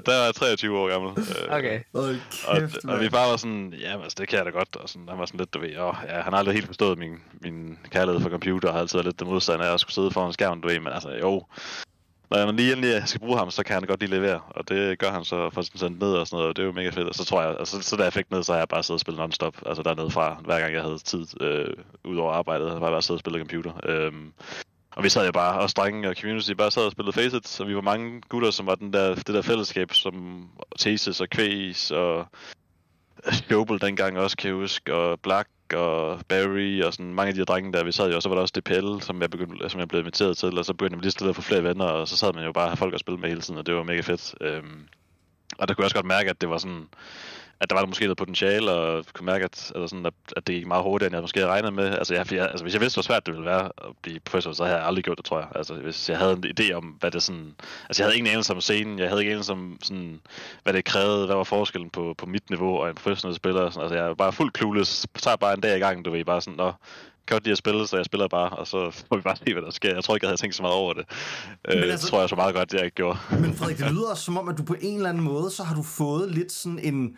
Der, 0.06 0.18
var 0.18 0.25
jeg 0.25 0.35
23 0.35 0.77
år 0.79 0.89
gammel. 0.89 1.12
Øh, 1.19 1.57
Okay. 1.57 1.79
Og, 1.94 2.15
kæft, 2.59 2.75
og 2.85 2.95
vi 2.95 3.01
mand. 3.01 3.12
bare 3.12 3.29
var 3.29 3.38
sådan, 3.38 3.74
ja, 3.81 4.01
altså, 4.03 4.15
det 4.19 4.27
kan 4.27 4.38
jeg 4.38 4.45
da 4.45 4.51
godt. 4.51 4.75
Og 4.75 4.89
sådan, 4.89 5.09
han 5.09 5.19
var 5.19 5.25
sådan 5.25 5.38
lidt, 5.38 5.53
du 5.53 5.59
ved, 5.59 5.77
åh, 5.77 5.95
ja, 6.09 6.21
han 6.21 6.33
har 6.33 6.39
aldrig 6.39 6.53
helt 6.53 6.65
forstået 6.68 6.97
min, 6.97 7.15
min 7.41 7.79
kærlighed 7.91 8.21
for 8.21 8.29
computer, 8.29 8.68
og 8.68 8.74
har 8.74 8.81
altid 8.81 8.97
været 8.97 9.06
lidt 9.06 9.19
det 9.19 9.27
modstand 9.27 9.62
af 9.63 9.74
at 9.74 9.79
skulle 9.79 9.94
sidde 9.94 10.12
foran 10.12 10.33
skærmen, 10.33 10.62
du 10.62 10.68
ved, 10.68 10.79
men 10.79 10.94
altså, 10.94 11.09
jo. 11.09 11.44
Når 12.29 12.45
man 12.45 12.56
lige 12.56 12.74
endelig 12.74 13.07
skal 13.07 13.19
bruge 13.19 13.38
ham, 13.38 13.51
så 13.51 13.63
kan 13.63 13.74
han 13.74 13.83
godt 13.83 14.00
lige 14.00 14.12
levere, 14.12 14.41
og 14.50 14.69
det 14.69 15.00
gør 15.00 15.12
han 15.12 15.24
så 15.24 15.50
for 15.50 15.62
sådan 15.62 15.79
sendt 15.79 16.00
ned 16.00 16.13
og 16.13 16.27
sådan 16.27 16.38
noget, 16.38 16.50
og 16.50 16.56
det 16.56 16.62
er 16.62 16.65
jo 16.65 16.71
mega 16.71 16.89
fedt. 16.89 17.07
Og 17.07 17.15
så 17.15 17.25
tror 17.25 17.41
jeg, 17.41 17.56
altså, 17.59 17.81
så 17.81 17.95
da 17.95 18.03
jeg 18.03 18.13
fik 18.13 18.31
ned, 18.31 18.44
så 18.44 18.51
har 18.51 18.59
jeg 18.59 18.68
bare 18.68 18.83
siddet 18.83 18.95
og 18.95 19.00
spillet 19.00 19.19
non-stop, 19.19 19.56
altså 19.65 19.83
dernede 19.83 20.12
fra, 20.12 20.33
hver 20.45 20.59
gang 20.59 20.74
jeg 20.74 20.81
havde 20.81 20.97
tid, 20.97 21.41
øh, 21.41 21.74
ud 22.03 22.18
over 22.18 22.33
arbejdet, 22.33 22.68
har 22.68 22.74
jeg 22.74 22.81
bare 22.81 23.01
siddet 23.01 23.18
og 23.18 23.19
spillet 23.19 23.41
computer. 23.41 23.71
Øhm, 23.83 24.33
og 24.95 25.03
vi 25.03 25.09
sad 25.09 25.25
jo 25.25 25.31
bare, 25.31 25.59
og 25.59 25.69
drenge 25.69 26.09
og 26.09 26.15
community, 26.15 26.51
bare 26.51 26.71
sad 26.71 26.85
og 26.85 26.91
spillede 26.91 27.13
Faceit, 27.13 27.47
så 27.47 27.63
vi 27.63 27.75
var 27.75 27.81
mange 27.81 28.21
gutter, 28.29 28.51
som 28.51 28.65
var 28.65 28.75
den 28.75 28.94
der, 28.94 29.15
det 29.15 29.27
der 29.27 29.41
fællesskab, 29.41 29.94
som 29.94 30.47
Thesis 30.79 31.21
og 31.21 31.29
Kvæs 31.29 31.91
og 31.91 32.27
Shobel 33.31 33.81
dengang 33.81 34.19
også, 34.19 34.38
kan 34.38 34.47
jeg 34.47 34.56
huske, 34.56 34.94
og 34.94 35.19
Black 35.19 35.50
og 35.73 36.19
Barry 36.27 36.83
og 36.83 36.93
sådan 36.93 37.13
mange 37.13 37.27
af 37.27 37.33
de 37.33 37.39
her 37.39 37.45
drenge 37.45 37.73
der, 37.73 37.83
vi 37.83 37.91
sad 37.91 38.09
jo, 38.09 38.15
og 38.15 38.21
så 38.21 38.29
var 38.29 38.35
der 38.35 38.41
også 38.41 38.59
DPL, 38.59 39.01
som 39.01 39.21
jeg, 39.21 39.29
begyndte, 39.29 39.69
som 39.69 39.79
jeg 39.79 39.87
blev 39.87 39.99
inviteret 39.99 40.37
til, 40.37 40.57
og 40.57 40.65
så 40.65 40.73
begyndte 40.73 40.97
vi 40.97 41.01
lige 41.01 41.11
stille 41.11 41.29
at 41.29 41.35
få 41.35 41.41
flere 41.41 41.63
venner, 41.63 41.85
og 41.85 42.07
så 42.07 42.17
sad 42.17 42.33
man 42.33 42.45
jo 42.45 42.51
bare 42.51 42.71
og 42.71 42.77
folk 42.77 42.93
at 42.93 42.99
spille 42.99 43.19
med 43.19 43.29
hele 43.29 43.41
tiden, 43.41 43.59
og 43.59 43.65
det 43.65 43.75
var 43.75 43.83
mega 43.83 44.01
fedt. 44.01 44.35
Øhm, 44.41 44.87
og 45.57 45.67
der 45.67 45.73
kunne 45.73 45.81
jeg 45.81 45.85
også 45.85 45.95
godt 45.95 46.05
mærke, 46.05 46.29
at 46.29 46.41
det 46.41 46.49
var 46.49 46.57
sådan, 46.57 46.87
at 47.62 47.69
der 47.69 47.75
var 47.75 47.81
der 47.81 47.88
måske 47.88 48.06
noget 48.06 48.18
potentiale, 48.18 48.71
og 48.71 49.06
kunne 49.13 49.25
mærke, 49.25 49.45
at, 49.45 49.71
eller 49.75 49.88
sådan, 49.88 50.06
at, 50.06 50.13
at 50.36 50.48
det 50.48 50.56
gik 50.56 50.68
meget 50.68 50.83
hurtigere, 50.83 51.07
end 51.07 51.15
jeg 51.15 51.21
måske 51.21 51.39
havde 51.39 51.51
regnet 51.51 51.74
med. 51.74 51.86
Altså, 51.86 52.13
jeg, 52.13 52.33
jeg, 52.33 52.48
altså, 52.50 52.63
hvis 52.63 52.74
jeg 52.74 52.81
vidste, 52.81 52.95
hvor 52.95 53.04
svært 53.04 53.25
det 53.25 53.33
ville 53.33 53.45
være 53.45 53.65
at 53.65 53.92
blive 54.01 54.19
professor, 54.19 54.51
så 54.51 54.63
havde 54.63 54.77
jeg 54.77 54.88
aldrig 54.88 55.04
gjort 55.04 55.18
det, 55.18 55.25
tror 55.25 55.39
jeg. 55.39 55.48
Altså, 55.56 55.74
hvis 55.74 56.09
jeg 56.09 56.18
havde 56.18 56.33
en 56.33 56.45
idé 56.59 56.74
om, 56.74 56.83
hvad 56.83 57.12
det 57.12 57.24
sådan... 57.24 57.56
Altså, 57.89 58.04
jeg 58.04 58.07
havde 58.07 58.18
ingen 58.18 58.31
anelse 58.31 58.54
om 58.54 58.62
scenen, 58.62 59.00
jeg 59.00 59.09
havde 59.09 59.21
ikke 59.21 59.31
anelse 59.31 59.51
om, 59.51 59.77
sådan, 59.83 60.19
hvad 60.63 60.74
det 60.74 60.86
krævede, 60.86 61.25
hvad 61.25 61.36
var 61.36 61.44
forskellen 61.44 61.89
på, 61.89 62.15
på 62.18 62.25
mit 62.25 62.50
niveau 62.50 62.77
og 62.77 62.89
en 62.89 62.95
professionel 62.95 63.36
spiller. 63.36 63.62
og 63.62 63.74
Sådan. 63.74 63.83
Altså, 63.83 63.95
jeg 63.98 64.07
var 64.07 64.13
bare 64.13 64.33
fuldt 64.33 64.57
clueless. 64.57 65.07
Tager 65.15 65.38
bare 65.38 65.53
en 65.53 65.62
dag 65.62 65.77
i 65.77 65.80
gang, 65.80 66.06
du 66.06 66.12
ved, 66.12 66.25
bare 66.25 66.42
sådan, 66.42 66.57
nå, 66.57 66.71
kan 67.27 67.36
godt 67.36 67.44
lide 67.44 67.51
at 67.51 67.57
spille, 67.57 67.88
så 67.88 67.95
jeg 67.95 68.06
spiller 68.06 68.27
bare, 68.27 68.50
og 68.50 68.68
så 68.68 68.92
får 69.10 69.15
vi 69.15 69.21
bare 69.21 69.36
se, 69.36 69.53
hvad 69.53 69.63
der 69.63 69.71
sker. 69.71 69.94
Jeg 69.94 70.03
tror 70.03 70.15
ikke, 70.15 70.25
jeg 70.25 70.30
havde 70.30 70.42
tænkt 70.42 70.56
så 70.56 70.62
meget 70.62 70.75
over 70.75 70.94
det. 70.94 71.06
Øh, 71.68 71.74
altså- 71.74 71.92
altså... 71.92 72.07
tror 72.07 72.19
jeg 72.19 72.30
så 72.30 72.36
meget 72.36 72.56
godt, 72.56 72.71
det 72.71 72.77
jeg 72.77 72.86
ikke 72.86 72.95
gjorde. 72.95 73.18
Men 73.31 73.53
Frederik, 73.56 73.77
det 73.77 73.92
lyder 73.92 74.15
som 74.15 74.38
om, 74.38 74.50
at 74.50 74.57
du 74.57 74.63
på 74.63 74.75
en 74.81 74.95
eller 74.95 75.10
anden 75.10 75.24
måde, 75.24 75.51
så 75.51 75.63
har 75.63 75.75
du 75.75 75.83
fået 75.83 76.31
lidt 76.31 76.51
sådan 76.51 76.80
en... 76.80 77.18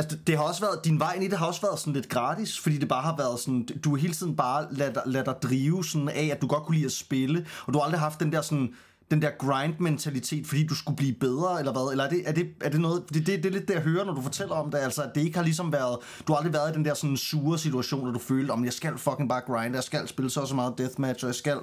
Altså, 0.00 0.16
det- 0.16 0.26
det 0.26 0.36
har 0.36 0.44
også 0.44 0.60
været, 0.60 0.84
din 0.84 0.98
vej 1.00 1.12
ind 1.14 1.24
i 1.24 1.28
det 1.28 1.38
har 1.38 1.46
også 1.46 1.60
været 1.60 1.78
sådan 1.78 1.92
lidt 1.92 2.08
gratis, 2.08 2.58
fordi 2.60 2.78
det 2.78 2.88
bare 2.88 3.02
har 3.02 3.16
været 3.16 3.40
sådan, 3.40 3.68
du 3.84 3.90
har 3.90 3.96
hele 3.96 4.12
tiden 4.14 4.36
bare 4.36 4.66
ladet 4.70 4.94
dig, 4.94 5.26
dig 5.26 5.34
drive 5.42 5.84
sådan 5.84 6.08
af, 6.08 6.28
at 6.32 6.42
du 6.42 6.46
godt 6.46 6.62
kunne 6.62 6.74
lide 6.74 6.86
at 6.86 6.92
spille, 6.92 7.46
og 7.66 7.72
du 7.72 7.78
har 7.78 7.84
aldrig 7.84 8.00
haft 8.00 8.20
den 8.20 8.32
der 8.32 8.42
sådan, 8.42 8.68
den 9.10 9.22
der 9.22 9.30
grind-mentalitet, 9.38 10.46
fordi 10.46 10.66
du 10.66 10.74
skulle 10.74 10.96
blive 10.96 11.12
bedre, 11.12 11.58
eller 11.58 11.72
hvad? 11.72 11.88
Eller 11.90 12.04
er 12.04 12.08
det, 12.08 12.22
er 12.26 12.32
det, 12.32 12.46
er 12.60 12.68
det 12.70 12.80
noget, 12.80 13.02
det, 13.14 13.26
det, 13.26 13.42
det 13.42 13.46
er 13.46 13.50
lidt 13.50 13.68
det, 13.68 13.74
jeg 13.74 13.82
hører, 13.82 14.04
når 14.04 14.14
du 14.14 14.22
fortæller 14.22 14.54
om 14.54 14.70
det, 14.70 14.78
altså, 14.78 15.02
at 15.02 15.10
det 15.14 15.20
ikke 15.20 15.36
har 15.36 15.44
ligesom 15.44 15.72
været, 15.72 15.96
du 16.28 16.32
har 16.32 16.36
aldrig 16.38 16.52
været 16.52 16.70
i 16.70 16.74
den 16.74 16.84
der 16.84 16.94
sådan 16.94 17.16
sure 17.16 17.58
situation, 17.58 18.02
hvor 18.02 18.10
du 18.12 18.18
følte, 18.18 18.50
om 18.50 18.64
jeg 18.64 18.72
skal 18.72 18.98
fucking 18.98 19.28
bare 19.28 19.40
grinde, 19.46 19.76
jeg 19.76 19.84
skal 19.84 20.08
spille 20.08 20.30
så 20.30 20.40
og 20.40 20.48
så 20.48 20.54
meget 20.54 20.74
deathmatch, 20.78 21.24
og 21.24 21.28
jeg 21.28 21.34
skal, 21.34 21.58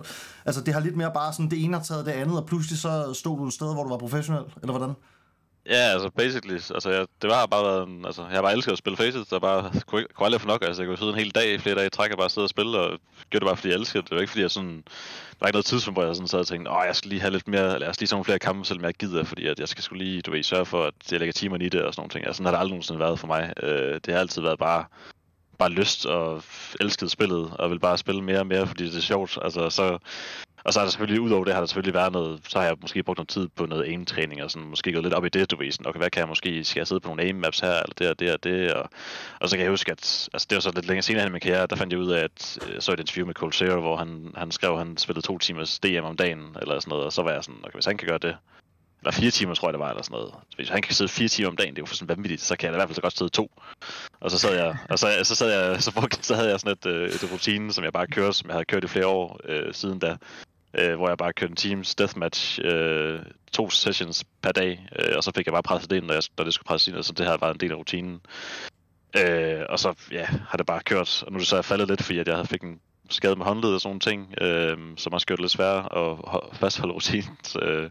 altså, 0.45 0.62
det 0.62 0.74
har 0.74 0.81
lidt 0.81 0.98
mere 0.98 1.12
bare 1.13 1.34
sådan, 1.34 1.50
det 1.51 1.63
ene 1.63 1.78
har 1.78 1.84
taget 1.84 2.06
det 2.06 2.12
andet, 2.12 2.38
og 2.38 2.45
pludselig 2.45 2.80
så 2.80 3.13
stod 3.13 3.38
du 3.38 3.48
et 3.48 3.54
sted, 3.54 3.74
hvor 3.74 3.84
du 3.84 3.89
var 3.89 3.98
professionel, 3.98 4.44
eller 4.62 4.78
hvordan? 4.78 4.95
Ja, 5.69 5.75
altså 5.93 6.09
basically, 6.09 6.53
altså 6.53 6.89
jeg, 6.89 7.05
det 7.21 7.29
var 7.29 7.45
bare 7.45 7.63
været 7.63 7.87
en, 7.87 8.05
altså 8.05 8.21
jeg 8.21 8.31
har 8.35 8.41
bare 8.41 8.53
elsket 8.53 8.71
at 8.71 8.77
spille 8.77 8.97
Faceit, 8.97 9.29
der 9.29 9.39
bare 9.39 9.71
kunne, 9.87 10.01
ikke- 10.01 10.13
kunne 10.13 10.25
aldrig 10.25 10.41
få 10.41 10.47
nok, 10.47 10.63
altså 10.65 10.81
jeg 10.81 10.87
kunne 10.87 10.97
sidde 10.97 11.11
en 11.11 11.17
hel 11.17 11.31
dag, 11.35 11.61
flere 11.61 11.75
dage 11.75 11.87
i 11.87 11.89
træk 11.89 12.11
og 12.11 12.17
bare 12.17 12.29
sidde 12.29 12.45
og 12.45 12.49
spille, 12.49 12.79
og 12.79 12.87
gjorde 13.29 13.45
det 13.45 13.49
bare 13.49 13.55
fordi 13.57 13.67
jeg 13.69 13.75
elskede 13.75 14.01
det, 14.01 14.09
det 14.09 14.15
var 14.15 14.21
ikke 14.21 14.31
fordi 14.31 14.41
jeg 14.41 14.51
sådan, 14.51 14.83
der 15.31 15.37
var 15.39 15.47
ikke 15.47 15.55
noget 15.55 15.65
tidspunkt, 15.65 15.95
hvor 15.99 16.05
jeg 16.05 16.15
sådan 16.15 16.27
sad 16.27 16.39
og 16.39 16.47
tænkte, 16.47 16.71
åh, 16.71 16.83
jeg 16.87 16.95
skal 16.95 17.09
lige 17.09 17.21
have 17.21 17.31
lidt 17.31 17.47
mere, 17.47 17.73
eller 17.73 17.87
jeg 17.87 17.95
skal 17.95 18.01
lige 18.03 18.07
sådan 18.07 18.15
nogle 18.15 18.25
flere 18.25 18.39
kampe, 18.39 18.65
selvom 18.65 18.85
jeg 18.85 18.93
gider, 18.93 19.23
fordi 19.23 19.47
at 19.47 19.59
jeg 19.59 19.67
skal 19.67 19.83
skulle 19.83 20.03
lige, 20.05 20.21
du 20.21 20.31
ved, 20.31 20.43
sørge 20.43 20.65
for, 20.65 20.83
at 20.83 20.93
jeg 21.11 21.19
lægger 21.19 21.33
timerne 21.33 21.65
i 21.65 21.69
det 21.69 21.81
og 21.81 21.93
sådan 21.93 22.01
nogle 22.01 22.09
ting, 22.11 22.25
altså 22.25 22.37
sådan 22.37 22.45
har 22.45 22.51
det 22.51 22.59
aldrig 22.59 22.71
nogensinde 22.71 22.99
været 22.99 23.19
for 23.19 23.27
mig, 23.27 23.53
øh, 23.63 23.99
det 24.05 24.13
har 24.13 24.19
altid 24.19 24.41
været 24.41 24.59
bare, 24.59 24.85
bare 25.57 25.69
lyst 25.69 26.05
og 26.05 26.43
elsket 26.81 27.11
spillet, 27.11 27.51
og 27.59 27.69
vil 27.71 27.79
bare 27.79 27.97
spille 27.97 28.21
mere 28.21 28.39
og 28.39 28.47
mere, 28.47 28.67
fordi 28.67 28.85
det 28.85 28.97
er 28.97 29.01
sjovt, 29.01 29.37
altså 29.41 29.69
så, 29.69 29.97
og 30.67 30.73
så 30.73 30.79
er 30.79 30.83
der 30.83 30.91
selvfølgelig, 30.91 31.21
udover 31.21 31.45
det, 31.45 31.53
har 31.53 31.61
der 31.61 31.67
selvfølgelig 31.67 31.93
været 31.93 32.13
noget, 32.13 32.39
så 32.47 32.59
har 32.59 32.65
jeg 32.65 32.75
måske 32.81 33.03
brugt 33.03 33.17
noget 33.17 33.29
tid 33.29 33.47
på 33.55 33.65
noget 33.65 33.83
aim-træning, 33.83 34.43
og 34.43 34.51
sådan, 34.51 34.67
måske 34.67 34.93
gået 34.93 35.03
lidt 35.03 35.13
op 35.13 35.25
i 35.25 35.29
det, 35.29 35.51
du 35.51 35.57
ved, 35.57 35.71
sådan, 35.71 35.87
okay, 35.87 35.99
hvad 35.99 36.09
kan 36.09 36.19
jeg 36.19 36.27
måske, 36.27 36.63
skal 36.63 36.79
jeg 36.79 36.87
sidde 36.87 37.01
på 37.01 37.07
nogle 37.07 37.23
aim-maps 37.23 37.59
her, 37.61 37.73
eller 37.73 37.93
det 37.97 38.09
og 38.09 38.19
det 38.19 38.33
og 38.33 38.43
det, 38.43 38.73
og, 38.73 38.89
og 39.39 39.49
så 39.49 39.55
kan 39.55 39.63
jeg 39.63 39.71
huske, 39.71 39.91
at, 39.91 40.29
altså 40.33 40.47
det 40.49 40.55
var 40.55 40.59
så 40.59 40.71
lidt 40.75 40.87
længere 40.87 41.01
senere 41.01 41.27
i 41.27 41.29
min 41.29 41.41
karriere, 41.41 41.67
der 41.67 41.75
fandt 41.75 41.93
jeg 41.93 41.99
ud 41.99 42.11
af, 42.11 42.23
at 42.23 42.59
øh, 42.67 42.81
så 42.81 42.91
et 42.93 42.99
interview 42.99 43.25
med 43.25 43.33
Cole 43.33 43.53
Zero, 43.53 43.79
hvor 43.79 43.97
han, 43.97 44.33
han 44.35 44.51
skrev, 44.51 44.71
at 44.71 44.77
han 44.77 44.97
spillede 44.97 45.27
to 45.27 45.37
timers 45.37 45.79
DM 45.79 46.03
om 46.03 46.15
dagen, 46.15 46.55
eller 46.61 46.79
sådan 46.79 46.89
noget, 46.89 47.05
og 47.05 47.13
så 47.13 47.21
var 47.21 47.31
jeg 47.31 47.43
sådan, 47.43 47.59
okay, 47.63 47.73
hvis 47.73 47.85
han 47.85 47.97
kan 47.97 48.07
gøre 48.07 48.17
det, 48.17 48.37
eller 49.01 49.11
fire 49.11 49.31
timer, 49.31 49.53
tror 49.53 49.67
jeg, 49.67 49.73
det 49.73 49.79
var, 49.79 49.89
eller 49.89 50.03
sådan 50.03 50.15
noget. 50.17 50.33
Hvis 50.55 50.69
han 50.69 50.81
kan 50.81 50.95
sidde 50.95 51.11
fire 51.11 51.27
timer 51.27 51.49
om 51.49 51.57
dagen, 51.57 51.75
det 51.75 51.79
er 51.79 51.81
jo 51.81 51.85
for 51.85 51.95
sådan 51.95 52.15
vanvittigt, 52.17 52.41
så 52.41 52.55
kan 52.57 52.67
jeg 52.67 52.75
i 52.75 52.77
hvert 52.77 52.87
fald 52.87 52.95
så 52.95 53.01
godt 53.01 53.17
sidde 53.17 53.31
to. 53.31 53.51
Og 54.19 54.31
så 54.31 54.39
sad 54.39 54.55
jeg, 54.55 54.77
og 54.89 54.99
så, 54.99 55.07
så, 55.23 55.35
sad 55.35 55.49
jeg, 55.51 55.83
så, 55.83 56.17
så 56.21 56.35
havde 56.35 56.49
jeg 56.49 56.59
sådan 56.59 56.77
et, 56.77 56.85
øh, 56.85 57.09
et 57.09 57.31
rutine, 57.31 57.73
som 57.73 57.83
jeg 57.83 57.93
bare 57.93 58.07
kørte, 58.07 58.33
som 58.33 58.47
jeg 58.47 58.53
havde 58.53 58.65
kørt 58.65 58.83
i 58.83 58.87
flere 58.87 59.07
år 59.07 59.39
øh, 59.43 59.73
siden 59.73 59.99
da, 59.99 60.17
øh, 60.73 60.95
hvor 60.95 61.07
jeg 61.07 61.17
bare 61.17 61.33
kørte 61.33 61.51
en 61.51 61.55
Teams 61.55 61.95
Deathmatch, 61.95 62.59
øh, 62.63 63.19
to 63.51 63.69
sessions 63.69 64.23
per 64.41 64.51
dag, 64.51 64.88
øh, 65.00 65.13
og 65.17 65.24
så 65.24 65.31
fik 65.36 65.45
jeg 65.45 65.53
bare 65.53 65.63
presset 65.63 65.89
det 65.89 65.97
ind, 65.97 66.05
når, 66.05 66.13
jeg, 66.13 66.24
når 66.38 66.43
det 66.43 66.53
skulle 66.53 66.67
presses 66.67 66.88
ind, 66.88 66.95
og 66.95 67.05
så 67.05 67.13
det 67.13 67.25
her 67.25 67.38
var 67.38 67.51
en 67.51 67.59
del 67.59 67.71
af 67.71 67.75
rutinen. 67.75 68.21
Øh, 69.17 69.63
og 69.69 69.79
så 69.79 69.93
ja, 70.12 70.25
har 70.25 70.57
det 70.57 70.65
bare 70.65 70.81
kørt, 70.86 71.24
og 71.24 71.31
nu 71.31 71.36
er 71.36 71.39
det 71.39 71.47
så 71.47 71.55
jeg 71.55 71.65
faldet 71.65 71.88
lidt, 71.88 72.03
fordi 72.03 72.19
at 72.19 72.27
jeg 72.27 72.47
fik 72.47 72.62
en 72.62 72.79
skade 73.09 73.36
med 73.36 73.45
håndled 73.45 73.74
og 73.74 73.81
sådan 73.81 73.89
nogle 73.89 74.00
ting, 74.00 74.41
øh, 74.41 74.77
som 74.97 75.13
også 75.13 75.27
gjort 75.27 75.38
det 75.38 75.43
lidt 75.43 75.51
sværere 75.51 76.13
at 76.31 76.57
fastholde 76.57 76.93
rutinen. 76.93 77.38
Øh, 77.62 77.89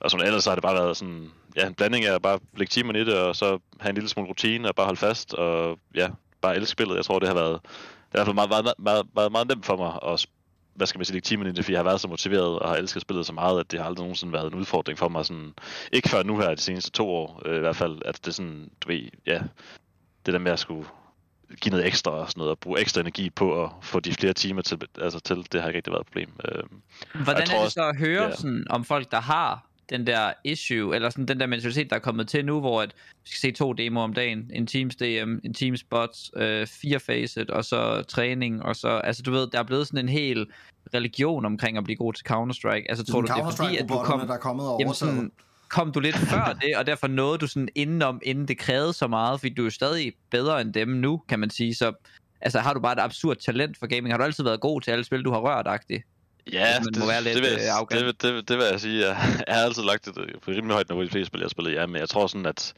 og 0.00 0.10
sådan 0.10 0.26
ellers 0.26 0.44
så 0.44 0.50
har 0.50 0.54
det 0.54 0.62
bare 0.62 0.74
været 0.74 0.96
sådan, 0.96 1.30
ja, 1.56 1.66
en 1.66 1.74
blanding 1.74 2.04
af 2.04 2.14
at 2.14 2.22
bare 2.22 2.38
lægge 2.56 2.70
timerne 2.70 3.00
i 3.00 3.04
det, 3.04 3.18
og 3.18 3.36
så 3.36 3.58
have 3.80 3.88
en 3.90 3.94
lille 3.94 4.08
smule 4.08 4.28
rutine, 4.28 4.68
og 4.68 4.74
bare 4.74 4.86
holde 4.86 5.00
fast, 5.00 5.34
og 5.34 5.78
ja, 5.94 6.08
bare 6.40 6.56
elske 6.56 6.72
spillet. 6.72 6.96
Jeg 6.96 7.04
tror, 7.04 7.18
det 7.18 7.28
har 7.28 7.34
været, 7.34 7.60
det 7.62 7.70
har 8.12 8.18
i 8.20 8.24
hvert 8.24 8.26
fald 8.26 8.34
meget, 8.34 8.50
meget, 8.50 8.74
meget, 8.78 9.06
meget, 9.14 9.32
meget 9.32 9.48
nemt 9.48 9.66
for 9.66 9.76
mig 9.76 10.12
at 10.12 10.26
hvad 10.74 10.86
skal 10.86 10.98
man 10.98 11.04
sige, 11.04 11.20
det, 11.20 11.64
fordi 11.64 11.72
jeg 11.72 11.78
har 11.78 11.84
været 11.84 12.00
så 12.00 12.08
motiveret 12.08 12.58
og 12.58 12.68
har 12.68 12.76
elsket 12.76 13.02
spillet 13.02 13.26
så 13.26 13.32
meget, 13.32 13.60
at 13.60 13.70
det 13.70 13.80
har 13.80 13.86
aldrig 13.86 14.02
nogensinde 14.02 14.32
været 14.32 14.52
en 14.52 14.54
udfordring 14.54 14.98
for 14.98 15.08
mig. 15.08 15.26
Sådan, 15.26 15.54
ikke 15.92 16.08
før 16.08 16.22
nu 16.22 16.38
her 16.38 16.54
de 16.54 16.60
seneste 16.60 16.90
to 16.90 17.08
år, 17.08 17.42
øh, 17.46 17.56
i 17.56 17.60
hvert 17.60 17.76
fald, 17.76 18.02
at 18.04 18.16
det 18.16 18.26
er 18.26 18.32
sådan, 18.32 18.70
du 18.80 18.88
ved, 18.88 19.08
ja, 19.26 19.42
det 20.26 20.34
der 20.34 20.38
med 20.38 20.52
at 20.52 20.58
skulle 20.58 20.86
give 21.60 21.70
noget 21.70 21.86
ekstra 21.86 22.10
og 22.10 22.30
sådan 22.30 22.40
noget, 22.40 22.50
og 22.50 22.58
bruge 22.58 22.80
ekstra 22.80 23.00
energi 23.00 23.30
på 23.30 23.64
at 23.64 23.70
få 23.82 24.00
de 24.00 24.12
flere 24.12 24.32
timer 24.32 24.62
til, 24.62 24.78
altså 25.00 25.20
til 25.20 25.36
det 25.52 25.60
har 25.60 25.68
ikke 25.68 25.76
rigtig 25.76 25.92
været 25.92 26.00
et 26.00 26.06
problem. 26.06 26.30
Øh, 26.44 26.64
Hvordan 27.24 27.42
er 27.42 27.62
det 27.62 27.72
så 27.72 27.88
at 27.88 27.98
høre 27.98 28.22
ja. 28.22 28.36
sådan, 28.36 28.66
om 28.70 28.84
folk, 28.84 29.10
der 29.10 29.20
har 29.20 29.66
den 29.90 30.06
der 30.06 30.32
issue, 30.44 30.94
eller 30.94 31.10
sådan 31.10 31.26
den 31.26 31.40
der 31.40 31.46
mentalitet, 31.46 31.90
der 31.90 31.96
er 31.96 32.00
kommet 32.00 32.28
til 32.28 32.44
nu, 32.44 32.60
hvor 32.60 32.82
at 32.82 32.94
vi 33.24 33.28
skal 33.28 33.38
se 33.40 33.52
to 33.52 33.72
demoer 33.72 34.04
om 34.04 34.14
dagen, 34.14 34.50
en 34.54 34.66
Teams 34.66 34.96
DM, 34.96 35.36
en 35.44 35.54
Teams 35.54 35.82
Bots, 35.82 36.30
øh, 36.36 36.66
fire 36.66 37.00
facet, 37.00 37.50
og 37.50 37.64
så 37.64 38.02
træning, 38.02 38.62
og 38.62 38.76
så, 38.76 38.88
altså 38.88 39.22
du 39.22 39.30
ved, 39.30 39.46
der 39.46 39.58
er 39.58 39.62
blevet 39.62 39.86
sådan 39.86 40.04
en 40.04 40.08
hel 40.08 40.46
religion 40.94 41.44
omkring 41.44 41.78
at 41.78 41.84
blive 41.84 41.96
god 41.96 42.12
til 42.12 42.26
Counter-Strike. 42.30 42.86
Altså 42.88 43.04
tror 43.04 43.20
du, 43.20 43.26
det 43.26 43.42
er 43.42 43.50
fordi, 43.50 43.76
at 43.76 43.88
du 43.88 43.94
kom, 44.04 44.20
der 44.26 44.34
er 44.34 44.38
kommet 44.38 44.68
og 44.68 44.80
jamen, 44.80 44.94
sådan, 44.94 45.32
kom 45.68 45.92
du 45.92 46.00
lidt 46.00 46.16
før 46.16 46.56
det, 46.62 46.76
og 46.76 46.86
derfor 46.86 47.06
nåede 47.06 47.38
du 47.38 47.46
sådan 47.46 47.68
indenom, 47.74 48.20
inden 48.22 48.48
det 48.48 48.58
krævede 48.58 48.92
så 48.92 49.06
meget, 49.06 49.40
fordi 49.40 49.54
du 49.54 49.62
er 49.62 49.66
jo 49.66 49.70
stadig 49.70 50.12
bedre 50.30 50.60
end 50.60 50.72
dem 50.72 50.88
nu, 50.88 51.22
kan 51.28 51.38
man 51.38 51.50
sige, 51.50 51.74
så 51.74 51.92
altså 52.40 52.60
har 52.60 52.74
du 52.74 52.80
bare 52.80 52.92
et 52.92 53.00
absurd 53.00 53.36
talent 53.36 53.78
for 53.78 53.86
gaming? 53.86 54.12
Har 54.12 54.18
du 54.18 54.24
altid 54.24 54.44
været 54.44 54.60
god 54.60 54.80
til 54.80 54.90
alle 54.90 55.04
spil, 55.04 55.22
du 55.22 55.32
har 55.32 55.38
rørt, 55.38 55.66
agtigt? 55.66 56.02
Ja, 56.52 56.80
man 56.80 56.94
må 57.00 57.06
være 57.06 57.22
lidt, 57.22 57.34
det, 57.34 57.42
vil, 57.42 57.52
øh, 57.52 57.60
jeg- 57.64 57.86
det, 57.90 58.04
vil- 58.06 58.16
det, 58.22 58.48
det 58.48 58.58
vil 58.58 58.66
jeg 58.66 58.80
sige. 58.80 59.06
Jeg, 59.06 59.16
jeg 59.48 59.54
har 59.56 59.62
altid 59.64 59.82
lagt 59.82 60.06
et 60.08 60.18
øh, 60.18 60.28
på 60.42 60.50
rimelig 60.50 60.72
højt 60.74 60.88
niveau 60.88 61.02
i 61.02 61.06
de 61.06 61.10
fleste 61.10 61.26
spil, 61.26 61.38
jeg 61.40 61.44
har 61.44 61.48
spillet. 61.48 61.74
Ja, 61.74 61.86
men 61.86 61.96
jeg 62.00 62.08
tror 62.08 62.26
sådan, 62.26 62.46
at 62.46 62.74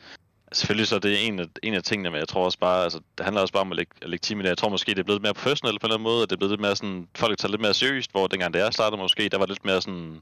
selvfølgelig 0.52 0.88
så 0.88 0.94
er 0.94 0.98
det 0.98 1.26
en 1.26 1.38
af, 1.38 1.46
en 1.62 1.74
af 1.74 1.82
tingene, 1.82 2.10
men 2.10 2.18
jeg 2.18 2.28
tror 2.28 2.44
også 2.44 2.58
bare, 2.58 2.82
altså, 2.84 3.00
det 3.18 3.24
handler 3.24 3.40
også 3.42 3.52
bare 3.52 3.60
om 3.60 3.72
at 3.72 3.76
lægge, 3.76 3.92
at 4.02 4.10
lægge 4.10 4.34
i 4.34 4.38
det. 4.38 4.44
Jeg 4.44 4.58
tror 4.58 4.68
måske, 4.68 4.90
det 4.90 4.98
er 4.98 5.02
blevet 5.04 5.22
mere 5.22 5.34
professionelt 5.34 5.80
på 5.80 5.86
en 5.86 5.88
eller 5.90 5.94
anden 5.96 6.02
måde, 6.12 6.22
at 6.22 6.30
det 6.30 6.36
er 6.36 6.38
blevet 6.38 6.50
lidt 6.52 6.60
mere 6.60 6.76
sådan, 6.76 7.08
folk 7.16 7.38
tager 7.38 7.50
lidt 7.50 7.60
mere 7.60 7.74
seriøst, 7.74 8.10
hvor 8.10 8.26
dengang 8.26 8.54
det 8.54 8.62
er 8.62 8.70
startede 8.70 9.00
måske, 9.02 9.28
der 9.28 9.38
var 9.38 9.46
lidt 9.46 9.64
mere 9.64 9.80
sådan, 9.82 10.20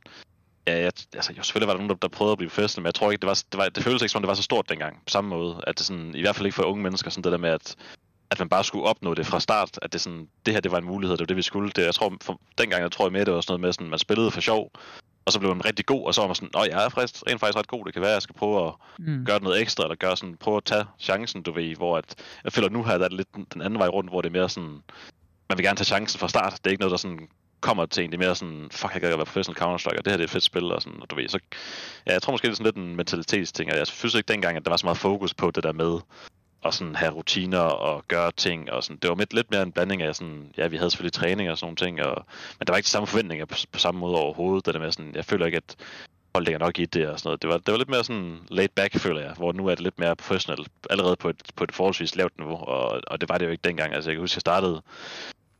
ja, 0.67 0.73
jeg, 0.77 0.93
altså, 1.15 1.33
jo, 1.33 1.43
selvfølgelig 1.43 1.67
var 1.69 1.75
der 1.75 1.79
nogen, 1.79 1.91
der, 1.91 1.97
der 1.97 2.09
prøvede 2.09 2.33
at 2.33 2.39
blive 2.39 2.51
professionel, 2.51 2.83
men 2.83 2.87
jeg 2.87 2.95
tror 2.95 3.11
ikke, 3.11 3.21
det 3.21 3.29
var, 3.29 3.43
det, 3.53 3.59
var, 3.59 3.69
det 3.69 3.83
føltes 3.85 4.03
ikke 4.03 4.13
som, 4.13 4.23
det 4.23 4.29
var 4.29 4.35
så 4.35 4.43
stort 4.43 4.69
dengang, 4.69 4.97
på 4.97 5.11
samme 5.11 5.31
måde, 5.31 5.61
at 5.67 5.79
det 5.79 5.87
sådan, 5.87 6.15
i 6.15 6.21
hvert 6.21 6.37
fald 6.37 6.47
ikke 6.47 6.57
for 6.57 6.63
unge 6.63 6.83
mennesker, 6.83 7.11
sådan 7.11 7.25
det 7.25 7.33
der 7.33 7.39
med, 7.39 7.51
at, 7.51 7.75
at 8.35 8.39
man 8.39 8.49
bare 8.49 8.65
skulle 8.65 8.85
opnå 8.85 9.15
det 9.15 9.27
fra 9.27 9.41
start, 9.41 9.79
at 9.83 9.93
det 9.93 10.01
sådan, 10.01 10.29
det 10.47 10.55
her, 10.55 10.61
det 10.61 10.71
var 10.73 10.79
en 10.79 10.85
mulighed, 10.85 11.17
det 11.17 11.21
var 11.23 11.27
det, 11.27 11.37
vi 11.37 11.43
skulle. 11.43 11.71
Det, 11.77 11.85
jeg 11.85 11.95
tror, 11.95 12.13
for, 12.23 12.41
dengang, 12.59 12.83
jeg 12.83 12.93
tror 12.93 13.05
jeg 13.07 13.13
med, 13.13 13.25
det 13.27 13.35
var 13.35 13.41
sådan 13.41 13.53
noget 13.53 13.61
med, 13.61 13.73
sådan, 13.73 13.89
man 13.91 13.99
spillede 13.99 14.31
for 14.31 14.41
sjov, 14.41 14.71
og 15.25 15.33
så 15.33 15.39
blev 15.39 15.55
man 15.57 15.65
rigtig 15.65 15.87
god, 15.87 16.07
og 16.07 16.15
så 16.15 16.21
var 16.21 16.29
man 16.29 16.35
sådan, 16.35 16.51
åh, 16.59 16.67
jeg 16.71 16.85
er 16.85 16.89
faktisk, 16.89 17.23
rent 17.29 17.41
faktisk 17.41 17.59
ret 17.59 17.67
god, 17.67 17.85
det 17.85 17.93
kan 17.93 18.03
være, 18.03 18.11
jeg 18.13 18.23
skal 18.23 18.35
prøve 18.35 18.67
at 18.67 18.73
Mm. 18.99 19.25
gøre 19.25 19.43
noget 19.43 19.61
ekstra, 19.61 19.85
eller 19.85 19.95
gøre 19.97 20.17
sådan, 20.17 20.37
prøve 20.37 20.57
at 20.57 20.65
tage 20.65 20.85
chancen, 21.01 21.43
du 21.43 21.53
ved, 21.53 21.77
hvor 21.77 21.97
at, 21.99 22.15
jeg 22.45 22.53
føler 22.53 22.69
nu 22.69 22.83
her, 22.85 22.99
der 22.99 23.05
er 23.05 23.09
det 23.09 23.17
lidt 23.17 23.35
den- 23.35 23.47
den 23.55 23.63
anden 23.63 23.79
vej 23.79 23.89
rundt, 23.89 24.11
hvor 24.11 24.21
det 24.23 24.29
er 24.29 24.33
mere 24.33 24.49
sådan, 24.49 24.83
man 25.49 25.59
vil 25.59 25.65
gerne 25.65 25.77
tage 25.77 25.85
chancen 25.85 26.21
fra 26.21 26.29
start, 26.29 26.53
det 26.53 26.67
er 26.67 26.71
ikke 26.71 26.81
noget, 26.81 26.91
der 26.91 26.97
sådan 26.97 27.29
kommer 27.61 27.87
til 27.87 28.05
en, 28.05 28.11
det 28.13 28.17
er 28.21 28.27
mere 28.27 28.35
sådan, 28.37 28.69
fuck, 28.73 28.93
jeg 28.93 29.01
kan 29.01 29.11
være 29.11 29.19
professional 29.27 29.63
Counter-Strike, 29.63 29.99
og 29.99 30.05
det 30.05 30.13
her 30.13 30.17
det 30.17 30.21
er 30.23 30.25
et 30.25 30.31
fedt 30.31 30.45
spil, 30.45 30.73
og 30.73 30.83
sådan, 30.83 30.99
og 31.03 31.11
du 31.11 31.15
ved, 31.17 31.29
så, 31.29 31.39
ja, 32.07 32.13
jeg 32.13 32.23
tror 32.23 32.31
måske, 32.33 32.47
det 32.47 32.53
er 32.53 32.57
sådan 32.57 32.67
lidt 32.67 32.77
en 32.77 32.97
mentalitetsting, 32.97 33.73
og 33.73 33.79
jeg 33.79 33.87
synes 33.87 34.15
ikke 34.15 34.33
dengang, 34.33 34.57
at 34.57 34.65
der 34.65 34.71
var 34.71 34.77
så 34.77 34.87
meget 34.87 34.99
fokus 34.99 35.35
på 35.35 35.51
det 35.51 35.63
der 35.65 35.73
med, 35.73 35.99
og 36.65 36.75
sådan 36.75 36.95
have 36.97 37.13
rutiner 37.13 37.59
og 37.59 38.05
gøre 38.09 38.33
ting, 38.37 38.73
og 38.73 38.85
sådan, 38.85 38.99
det 39.03 39.11
var 39.11 39.17
lidt, 39.17 39.33
lidt 39.35 39.51
mere 39.51 39.63
en 39.63 39.73
blanding 39.73 40.03
af 40.03 40.15
sådan, 40.15 40.53
ja, 40.57 40.67
vi 40.67 40.77
havde 40.77 40.91
selvfølgelig 40.91 41.13
træning 41.13 41.51
og 41.51 41.59
sådan 41.59 41.67
nogle 41.67 41.77
ting, 41.77 42.03
og, 42.07 42.25
men 42.59 42.67
der 42.67 42.73
var 42.73 42.77
ikke 42.77 42.87
de 42.87 42.91
samme 42.91 43.07
forventninger 43.07 43.45
på, 43.45 43.55
på 43.73 43.79
samme 43.79 44.01
måde 44.01 44.15
overhovedet, 44.17 44.67
det 44.67 44.75
der 44.75 44.81
med 44.81 44.93
sådan, 44.93 45.15
jeg 45.15 45.25
føler 45.25 45.47
ikke, 45.47 45.57
at 45.57 45.77
hold 46.35 46.45
ligger 46.45 46.59
nok 46.59 46.79
i 46.79 46.85
det 46.85 47.09
og 47.09 47.19
sådan 47.19 47.29
noget. 47.29 47.43
Det 47.43 47.51
var, 47.51 47.59
det 47.59 47.73
var 47.73 47.79
lidt 47.79 47.89
mere 47.89 48.05
sådan 48.05 48.39
laid 48.51 48.69
back, 48.69 48.99
føler 48.99 49.21
jeg, 49.21 49.33
hvor 49.37 49.53
nu 49.53 49.67
er 49.67 49.71
det 49.75 49.81
lidt 49.85 49.99
mere 49.99 50.17
professionelt, 50.17 50.69
allerede 50.91 51.17
på 51.17 51.29
et, 51.29 51.43
på 51.57 51.65
et 51.65 51.73
forholdsvis 51.75 52.17
lavt 52.17 52.39
niveau, 52.39 52.57
og, 52.57 53.01
og 53.07 53.21
det 53.21 53.29
var 53.29 53.39
det 53.39 53.47
jo 53.47 53.51
ikke 53.51 53.63
dengang. 53.69 53.95
Altså 53.95 54.11
jeg 54.11 54.17
kan 54.17 54.21
huske, 54.23 54.37
jeg 54.37 54.41
startede 54.41 54.83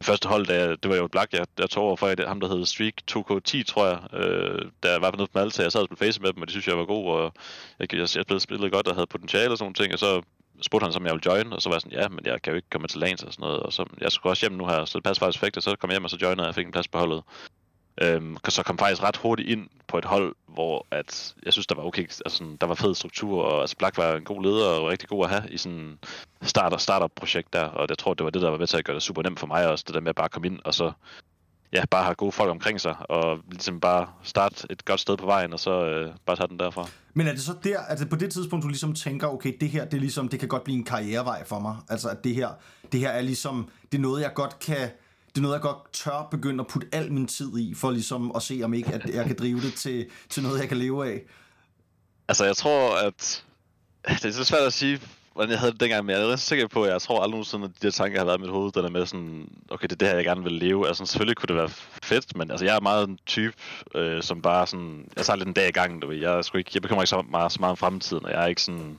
første 0.03 0.29
hold, 0.29 0.47
da, 0.47 0.55
jeg- 0.65 0.83
det 0.83 0.91
var 0.91 0.97
jo 0.97 1.09
Black, 1.09 1.33
jeg, 1.33 1.47
jeg 1.59 1.71
tog 1.71 1.85
over 1.85 1.97
for 1.97 2.09
det, 2.09 2.29
ham 2.29 2.41
der 2.41 2.49
hed 2.57 2.67
Streak 2.67 2.95
2K10, 3.11 3.63
tror 3.65 3.87
jeg, 3.87 3.99
øh, 4.21 4.71
der 4.83 4.91
jeg 4.91 5.01
var 5.03 5.11
noget 5.11 5.31
på 5.31 5.39
Malta, 5.39 5.63
jeg 5.63 5.73
sad 5.73 5.81
og 5.81 5.87
spillede 5.87 6.05
face 6.07 6.21
med 6.23 6.33
dem, 6.33 6.43
og 6.43 6.47
de 6.49 6.53
synes, 6.53 6.69
jeg 6.69 6.79
var 6.79 6.85
god, 6.85 7.07
og 7.11 7.33
jeg, 7.79 7.93
jeg, 7.93 8.01
jeg 8.01 8.09
spillede, 8.09 8.41
spillede 8.41 8.71
godt 8.71 8.89
og 8.89 8.95
havde 8.95 9.07
potentiale 9.07 9.51
og 9.51 9.59
sådan 9.59 9.65
nogle 9.65 9.75
ting, 9.75 9.93
og 9.93 9.99
så 9.99 10.23
spurgte 10.63 10.85
han, 10.85 10.93
så, 10.93 10.99
om 10.99 11.07
jeg 11.07 11.13
ville 11.13 11.27
join, 11.27 11.53
og 11.53 11.63
så 11.63 11.69
var 11.69 11.77
jeg 11.77 11.81
sådan, 11.81 11.99
ja, 11.99 12.09
men 12.09 12.21
jeg 12.25 12.43
kan 12.43 12.51
jo 12.51 12.57
ikke 12.57 12.71
komme 12.71 12.89
til 12.89 13.01
lands 13.01 13.23
og 13.23 13.33
sådan 13.33 13.43
noget, 13.43 13.61
og 13.61 13.73
så, 13.73 13.85
jeg 14.01 14.13
skulle 14.13 14.31
også 14.31 14.47
hjem 14.47 14.59
nu 14.59 14.67
her, 14.67 14.85
så 14.85 14.99
det 14.99 15.05
passede 15.05 15.25
faktisk 15.25 15.41
perfekt, 15.41 15.57
og 15.57 15.63
så 15.63 15.77
kom 15.77 15.91
jeg 15.91 15.95
hjem, 15.95 16.05
og 16.05 16.11
så 16.11 16.19
joinede 16.23 16.43
jeg, 16.43 16.49
og 16.49 16.55
fik 16.55 16.67
en 16.67 16.73
plads 16.73 16.89
på 16.89 16.99
holdet. 16.99 17.23
Øhm, 18.03 18.37
så 18.49 18.63
kom 18.63 18.79
faktisk 18.79 19.03
ret 19.03 19.17
hurtigt 19.17 19.49
ind 19.49 19.69
på 19.87 19.99
et 19.99 20.05
hold, 20.05 20.35
hvor 20.47 20.87
at, 20.91 21.35
jeg 21.45 21.53
synes, 21.53 21.67
der 21.67 21.75
var 21.75 21.85
okay, 21.85 22.03
altså 22.03 22.23
sådan, 22.27 22.57
der 22.57 22.67
var 22.67 22.75
fed 22.75 22.95
struktur, 22.95 23.43
og 23.43 23.61
altså 23.61 23.77
Black 23.77 23.97
var 23.97 24.17
en 24.17 24.25
god 24.25 24.43
leder, 24.43 24.69
og 24.69 24.85
var 24.85 24.91
rigtig 24.91 25.09
god 25.09 25.25
at 25.25 25.31
have 25.31 25.51
i 25.51 25.57
sådan 25.57 25.99
starter, 26.43 26.77
startup-projekt 26.77 27.53
der, 27.53 27.65
og 27.65 27.87
jeg 27.89 27.99
tror, 27.99 28.15
det 28.15 28.25
var 28.25 28.31
det, 28.31 28.43
der 28.43 28.51
var 28.51 28.59
med 28.59 28.67
til 28.67 28.77
at 28.77 28.85
gøre 28.85 28.95
det 28.95 29.03
super 29.03 29.23
nemt 29.23 29.41
for 29.41 29.47
mig 29.47 29.69
også, 29.69 29.85
det 29.87 29.95
der 29.95 30.01
med 30.01 30.09
at 30.09 30.17
bare 30.17 30.29
komme 30.29 30.47
ind, 30.47 30.61
og 30.65 30.75
så 30.75 30.93
ja, 31.73 31.85
bare 31.91 32.05
have 32.05 32.15
gode 32.15 32.33
folk 32.33 32.51
omkring 32.51 32.81
sig, 32.81 32.97
og 33.11 33.39
ligesom 33.51 33.81
bare 33.81 34.07
starte 34.23 34.67
et 34.71 34.85
godt 34.85 35.01
sted 35.01 35.17
på 35.17 35.27
vejen, 35.27 35.53
og 35.53 35.61
så 35.61 35.85
øh, 35.85 36.15
bare 36.27 36.37
tage 36.37 36.49
den 36.49 36.59
derfra. 36.59 36.89
Men 37.15 37.27
er 37.27 37.33
det 37.33 37.43
så 37.43 37.55
der, 37.65 37.81
at 37.81 37.99
det 37.99 38.09
på 38.09 38.17
det 38.17 38.33
tidspunkt, 38.33 38.63
du 38.63 38.69
ligesom 38.69 38.95
tænker, 38.95 39.27
okay, 39.27 39.53
det 39.61 39.69
her, 39.69 39.85
det 39.85 39.95
er 39.95 40.01
ligesom, 40.01 40.29
det 40.29 40.41
kan 40.41 40.49
godt 40.49 40.65
blive 40.65 40.79
en 40.79 40.85
karrierevej 40.85 41.47
for 41.47 41.59
mig. 41.59 41.77
Altså, 41.89 42.09
at 42.09 42.25
det 42.25 42.35
her, 42.35 42.49
det 42.93 43.01
her 43.01 43.11
er 43.11 43.21
ligesom, 43.21 43.69
det 43.93 43.99
er 43.99 44.03
noget, 44.03 44.23
jeg 44.23 44.31
godt 44.35 44.59
kan, 44.59 44.91
det 45.29 45.37
er 45.37 45.41
noget, 45.41 45.55
jeg 45.55 45.63
godt 45.63 45.93
tør 45.93 46.29
begynde 46.31 46.61
at 46.61 46.67
putte 46.67 46.89
al 46.93 47.13
min 47.13 47.27
tid 47.27 47.59
i, 47.59 47.75
for 47.75 47.91
ligesom 47.91 48.33
at 48.37 48.43
se, 48.43 48.61
om 48.65 48.75
ikke, 48.75 48.95
at 48.95 49.15
jeg 49.15 49.25
kan 49.25 49.37
drive 49.39 49.61
det 49.61 49.75
til, 49.75 50.07
til 50.29 50.43
noget, 50.43 50.61
jeg 50.61 50.69
kan 50.69 50.77
leve 50.77 51.07
af. 51.07 51.21
Altså, 52.29 52.45
jeg 52.45 52.57
tror, 52.57 52.97
at... 52.97 53.45
Det 54.23 54.25
er 54.25 54.33
så 54.33 54.45
svært 54.45 54.63
at 54.63 54.73
sige, 54.73 55.01
hvordan 55.35 55.51
jeg 55.51 55.59
havde 55.59 55.73
det 55.73 55.81
dengang, 55.81 56.05
men 56.05 56.17
jeg 56.17 56.23
er 56.23 56.33
ret 56.33 56.41
sikker 56.41 56.69
på, 56.69 56.83
at 56.83 56.93
jeg 56.93 57.03
tror 57.03 57.17
aldrig 57.17 57.31
nogensinde, 57.31 57.65
at 57.65 57.71
de 57.83 57.87
der 57.87 57.91
tanker 57.91 58.19
har 58.19 58.25
været 58.25 58.39
i 58.39 58.41
mit 58.41 58.51
hoved, 58.51 58.73
den 58.73 58.85
er 58.85 58.91
med 58.91 59.07
sådan, 59.07 59.49
okay, 59.71 59.87
det 59.87 59.93
er 59.93 59.97
det 59.97 60.09
her, 60.09 60.15
jeg 60.15 60.25
gerne 60.25 60.43
vil 60.43 60.53
leve. 60.53 60.89
Altså, 60.89 61.07
selvfølgelig 61.07 61.37
kunne 61.37 61.47
det 61.47 61.57
være 61.57 61.69
fedt, 62.03 62.37
men 62.37 62.51
altså, 62.51 62.67
jeg 62.67 62.77
er 62.77 62.81
meget 62.81 63.09
en 63.09 63.19
type, 63.27 63.55
øh, 63.95 64.23
som 64.23 64.43
bare 64.43 64.67
sådan, 64.67 65.09
jeg 65.17 65.25
tager 65.25 65.37
lidt 65.37 65.49
en 65.49 65.55
dag 65.55 65.69
i 65.69 65.73
gangen, 65.73 66.01
du 66.01 66.07
ved. 66.07 66.17
Jeg, 66.17 66.39
er 66.39 66.43
sgu 66.43 66.59
ikke, 66.59 66.71
jeg 66.75 66.83
bekymrer 66.83 67.03
ikke 67.03 67.09
så 67.09 67.25
meget, 67.31 67.53
så 67.53 67.61
meget 67.61 67.71
om 67.71 67.77
fremtiden, 67.77 68.25
og 68.25 68.31
jeg 68.31 68.43
er 68.43 68.47
ikke 68.47 68.63
sådan 68.63 68.99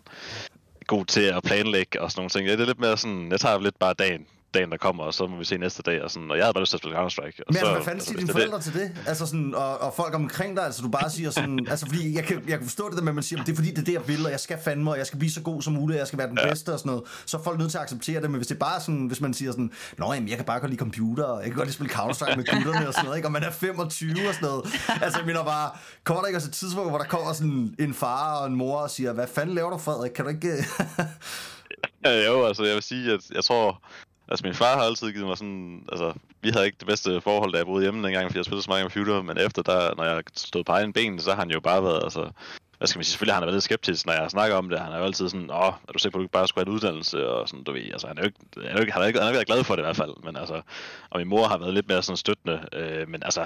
god 0.88 1.06
til 1.06 1.22
at 1.22 1.44
planlægge 1.44 2.02
og 2.02 2.12
sådan 2.12 2.20
nogle 2.20 2.30
ting. 2.30 2.48
Det 2.48 2.62
er 2.62 2.66
lidt 2.66 2.80
mere 2.80 2.98
sådan, 2.98 3.32
jeg 3.32 3.40
tager 3.40 3.60
lidt 3.60 3.80
bare 3.80 3.94
dagen, 3.94 4.26
dagen 4.56 4.72
der 4.72 4.78
kommer, 4.78 5.04
og 5.04 5.14
så 5.14 5.28
må 5.28 5.38
vi 5.38 5.46
se 5.46 5.58
næste 5.58 5.82
dag, 5.84 6.02
og 6.04 6.12
sådan, 6.12 6.32
og 6.32 6.38
jeg 6.38 6.46
havde 6.46 6.54
bare 6.54 6.62
lyst 6.64 6.70
til 6.70 6.78
at 6.78 6.82
spille 6.82 6.98
Counter-Strike. 6.98 7.40
Men 7.48 7.54
så, 7.56 7.60
altså, 7.60 7.72
hvad 7.74 7.84
fanden 7.84 8.02
siger 8.02 8.18
hvis 8.18 8.26
dine 8.26 8.32
er 8.32 8.34
det- 8.34 8.50
forældre 8.52 8.60
til 8.62 8.74
det? 8.74 8.92
Altså 9.08 9.26
sådan, 9.26 9.56
og, 9.56 9.82
og 9.82 9.94
folk 9.94 10.16
omkring 10.16 10.56
dig, 10.58 10.66
altså 10.66 10.82
du 10.82 10.90
bare 10.90 11.10
siger 11.10 11.30
sådan, 11.30 11.60
altså 11.72 11.86
fordi 11.86 12.16
jeg 12.16 12.24
kan, 12.24 12.44
jeg 12.48 12.58
kan 12.58 12.68
forstå 12.68 12.90
det 12.90 12.98
der 12.98 13.04
med, 13.04 13.12
at 13.12 13.16
man 13.16 13.24
siger, 13.24 13.44
det 13.44 13.52
er 13.52 13.56
fordi 13.56 13.70
det 13.70 13.78
er 13.78 13.84
det, 13.84 13.94
jeg 13.94 14.08
vil, 14.08 14.26
og 14.26 14.32
jeg 14.32 14.40
skal 14.40 14.58
fandme, 14.64 14.92
og 14.92 14.98
jeg 14.98 15.06
skal 15.08 15.20
blive 15.20 15.32
så 15.32 15.42
god 15.42 15.62
som 15.62 15.74
muligt, 15.74 15.96
og 15.96 16.00
jeg 16.00 16.08
skal 16.08 16.20
være 16.20 16.30
den 16.30 16.38
ja. 16.44 16.50
bedste 16.50 16.74
og 16.74 16.80
sådan 16.80 16.90
noget, 16.90 17.04
så 17.26 17.38
er 17.38 17.42
folk 17.44 17.60
nødt 17.60 17.72
til 17.72 17.78
at 17.78 17.84
acceptere 17.84 18.22
det, 18.22 18.32
men 18.32 18.38
hvis 18.38 18.48
det 18.48 18.56
er 18.56 18.60
bare 18.60 18.82
sådan, 18.82 19.06
hvis 19.08 19.22
man 19.22 19.34
siger 19.34 19.52
sådan, 19.52 19.72
nå 19.98 20.14
jamen, 20.14 20.30
jeg 20.30 20.38
kan 20.38 20.46
bare 20.46 20.60
godt 20.60 20.70
lide 20.72 20.80
computer, 20.80 21.24
og 21.24 21.38
jeg 21.42 21.46
kan 21.46 21.56
godt 21.56 21.68
lide 21.68 21.72
at 21.72 21.74
spille 21.76 21.94
Counter-Strike 21.94 22.36
med 22.36 22.46
gutterne 22.54 22.88
og 22.88 22.94
sådan 22.94 23.06
noget, 23.06 23.18
ikke? 23.18 23.28
og 23.28 23.32
man 23.32 23.44
er 23.44 23.52
25 23.52 24.12
og 24.12 24.34
sådan 24.34 24.50
noget, 24.50 24.66
altså 25.02 25.20
jeg 25.20 25.26
mener 25.26 25.44
bare, 25.44 25.72
kommer 26.04 26.22
der 26.22 26.28
ikke 26.28 26.38
også 26.38 26.48
et 26.48 26.54
tidspunkt, 26.54 26.90
hvor 26.90 26.98
der 26.98 27.06
kommer 27.06 27.34
sådan 27.34 27.76
en 27.80 27.94
far 27.94 28.40
og 28.40 28.48
en 28.48 28.56
mor 28.56 28.78
og 28.78 28.90
siger, 28.90 29.14
hvad 29.14 29.28
fanden 29.28 29.56
laver 29.56 29.70
du 29.70 29.78
Frederik, 29.78 30.12
kan 30.12 30.26
du 30.26 30.30
ikke... 30.32 30.54
Ja, 32.06 32.26
jo, 32.26 32.46
altså 32.46 32.64
jeg 32.64 32.74
vil 32.76 32.84
sige, 32.84 33.14
at 33.14 33.20
jeg 33.36 33.44
tror... 33.44 33.82
Altså 34.28 34.46
min 34.46 34.54
far 34.54 34.78
har 34.78 34.84
altid 34.84 35.12
givet 35.12 35.28
mig 35.28 35.38
sådan... 35.38 35.86
Altså, 35.92 36.14
vi 36.42 36.50
havde 36.50 36.66
ikke 36.66 36.78
det 36.80 36.88
bedste 36.88 37.22
forhold, 37.22 37.52
da 37.52 37.58
jeg 37.58 37.66
boede 37.66 37.84
hjemme 37.84 38.04
dengang, 38.04 38.28
fordi 38.28 38.38
jeg 38.38 38.46
spillede 38.46 38.64
så 38.64 38.70
meget 38.70 38.82
computer, 38.82 39.22
men 39.22 39.38
efter 39.38 39.62
der, 39.62 39.96
når 39.96 40.04
jeg 40.04 40.24
stod 40.36 40.64
på 40.64 40.72
egen 40.72 40.94
ben, 40.94 41.20
så 41.20 41.30
har 41.30 41.40
han 41.40 41.52
jo 41.52 41.60
bare 41.60 41.84
været, 41.84 42.04
altså... 42.04 42.32
Hvad 42.78 42.88
skal 42.88 43.00
man 43.00 43.04
sige? 43.04 43.12
Selvfølgelig 43.12 43.34
har 43.34 43.40
han 43.40 43.46
været 43.46 43.56
lidt 43.56 43.64
skeptisk, 43.64 44.06
når 44.06 44.14
jeg 44.14 44.32
snakker 44.32 44.56
om 44.58 44.70
det. 44.70 44.80
Han 44.80 44.92
er 44.92 44.98
jo 44.98 45.04
altid 45.04 45.30
sådan, 45.30 45.52
åh, 45.52 45.74
er 45.88 45.94
du 45.94 46.00
sikker 46.00 46.14
på, 46.14 46.18
at 46.18 46.22
du 46.22 46.24
ikke 46.24 46.32
bare 46.32 46.48
skulle 46.48 46.66
have 46.66 46.72
en 46.72 46.76
uddannelse? 46.76 47.30
Og 47.30 47.50
sådan, 47.50 47.64
du 47.64 47.72
ved, 47.72 47.92
altså, 47.92 48.08
han 48.08 48.18
er 48.18 48.22
jo 48.22 48.26
ikke, 48.26 48.40
han 48.56 48.66
er 48.66 48.74
jo 48.74 48.80
ikke, 48.82 48.94
han 48.94 49.02
er 49.02 49.08
ikke, 49.08 49.20
han 49.20 49.26
er 49.26 49.30
ikke 49.30 49.38
været 49.38 49.48
glad 49.48 49.64
for 49.64 49.76
det 49.76 49.82
i 49.82 49.86
hvert 49.86 49.96
fald. 49.96 50.14
Men 50.24 50.38
altså, 50.38 50.62
og 51.10 51.20
min 51.20 51.28
mor 51.28 51.48
har 51.48 51.58
været 51.58 51.74
lidt 51.74 51.88
mere 51.88 52.04
sådan 52.04 52.18
støttende. 52.18 52.66
Øh, 52.74 53.10
men 53.10 53.24
altså, 53.24 53.42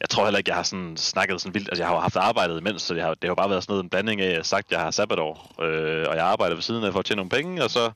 jeg 0.00 0.08
tror 0.10 0.24
heller 0.24 0.38
ikke, 0.38 0.50
jeg 0.50 0.56
har 0.56 0.62
sådan 0.62 0.96
snakket 0.96 1.40
sådan 1.40 1.54
vildt. 1.54 1.68
Altså, 1.68 1.82
jeg 1.82 1.88
har 1.88 1.94
jo 1.94 2.00
haft 2.00 2.16
arbejdet 2.16 2.60
imens, 2.60 2.82
så 2.82 2.94
det 2.94 3.02
har, 3.02 3.14
det 3.14 3.24
har 3.24 3.28
jo 3.28 3.34
bare 3.34 3.50
været 3.50 3.62
sådan 3.62 3.72
noget, 3.72 3.82
en 3.84 3.90
blanding 3.90 4.20
af, 4.20 4.24
at 4.24 4.30
jeg 4.30 4.38
har 4.38 4.42
sagt, 4.42 4.66
at 4.66 4.72
jeg 4.72 4.80
har 4.80 4.90
sabbatår, 4.90 5.54
øh, 5.62 6.04
og 6.08 6.16
jeg 6.16 6.24
arbejder 6.24 6.54
ved 6.54 6.62
siden 6.62 6.84
af 6.84 6.92
for 6.92 6.98
at 6.98 7.04
tjene 7.04 7.16
nogle 7.16 7.30
penge, 7.30 7.64
og 7.64 7.70
så 7.70 7.90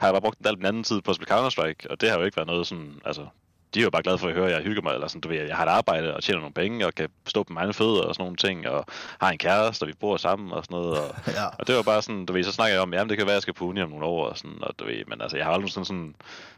har 0.00 0.06
jeg 0.06 0.14
bare 0.14 0.20
brugt 0.20 0.46
al 0.46 0.56
den 0.56 0.66
anden 0.66 0.84
tid 0.84 1.00
på 1.00 1.10
at 1.10 1.16
spille 1.16 1.34
Counter-Strike, 1.34 1.90
og 1.90 2.00
det 2.00 2.10
har 2.10 2.18
jo 2.18 2.24
ikke 2.24 2.36
været 2.36 2.46
noget 2.46 2.66
sådan, 2.66 3.00
altså, 3.04 3.26
de 3.74 3.80
er 3.80 3.84
jo 3.84 3.90
bare 3.90 4.02
glade 4.02 4.18
for 4.18 4.28
at 4.28 4.34
høre, 4.34 4.46
at 4.46 4.52
jeg 4.52 4.62
hygger 4.62 4.82
mig, 4.82 4.94
eller 4.94 5.08
sådan, 5.08 5.20
du 5.20 5.28
ved, 5.28 5.46
jeg 5.46 5.56
har 5.56 5.66
et 5.66 5.68
arbejde 5.68 6.14
og 6.14 6.22
tjener 6.22 6.40
nogle 6.40 6.54
penge, 6.54 6.86
og 6.86 6.94
kan 6.94 7.08
stå 7.26 7.42
på 7.42 7.52
mine 7.52 7.72
fødder 7.72 8.02
og 8.02 8.14
sådan 8.14 8.22
nogle 8.22 8.36
ting, 8.36 8.68
og 8.68 8.86
har 9.20 9.30
en 9.30 9.38
kæreste, 9.38 9.82
og 9.82 9.88
vi 9.88 9.92
bor 10.00 10.16
sammen 10.16 10.52
og 10.52 10.64
sådan 10.64 10.74
noget, 10.78 10.98
og, 10.98 11.14
Ja. 11.38 11.46
og 11.58 11.66
det 11.66 11.76
var 11.76 11.82
bare 11.82 12.02
sådan, 12.02 12.26
du 12.26 12.32
ved, 12.32 12.44
så 12.44 12.52
snakker 12.52 12.74
jeg 12.74 12.82
om, 12.82 12.94
jamen 12.94 13.08
det 13.08 13.18
kan 13.18 13.26
være, 13.26 13.34
at 13.34 13.36
jeg 13.36 13.42
skal 13.42 13.54
på 13.54 13.64
uni 13.64 13.82
om 13.82 13.90
nogle 13.90 14.04
år, 14.06 14.28
og 14.28 14.38
sådan, 14.38 14.58
og 14.60 14.78
du 14.78 14.84
ved, 14.84 15.04
men 15.06 15.20
altså, 15.20 15.36
jeg 15.36 15.46
har 15.46 15.52
aldrig 15.52 15.70
sådan, 15.70 15.84
sådan 15.84 16.14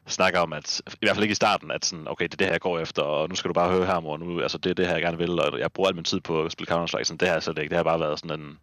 snakker 0.07 0.41
om, 0.41 0.53
at, 0.53 0.83
i 0.87 0.97
hvert 1.01 1.15
fald 1.17 1.25
ikke 1.25 1.33
i 1.33 1.43
starten, 1.45 1.71
at 1.71 1.85
sådan, 1.85 2.09
okay, 2.09 2.25
det 2.25 2.33
er 2.33 2.37
det 2.37 2.47
her, 2.47 2.53
jeg 2.53 2.61
går 2.61 2.79
efter, 2.79 3.03
og 3.03 3.29
nu 3.29 3.35
skal 3.35 3.49
du 3.49 3.53
bare 3.53 3.73
høre 3.73 3.87
her, 3.87 4.01
mor, 4.01 4.17
nu, 4.17 4.41
altså, 4.41 4.59
det 4.59 4.71
er 4.71 4.75
det 4.75 4.87
her, 4.87 4.93
jeg 4.93 5.03
gerne 5.03 5.19
vil, 5.19 5.41
og 5.41 5.59
jeg 5.59 5.73
bruger 5.73 5.89
al 5.89 5.95
min 5.95 6.05
tid 6.05 6.21
på 6.21 6.45
at 6.45 6.53
spille 6.53 6.73
Counter-Strike, 6.73 7.05
sådan, 7.05 7.17
det 7.17 7.29
her 7.29 7.41
så 7.41 7.53
det 7.53 7.63
ikke, 7.63 7.71
det 7.71 7.77
har 7.77 7.85
bare 7.85 8.01
været 8.01 8.19
sådan 8.19 8.41
en, 8.41 8.59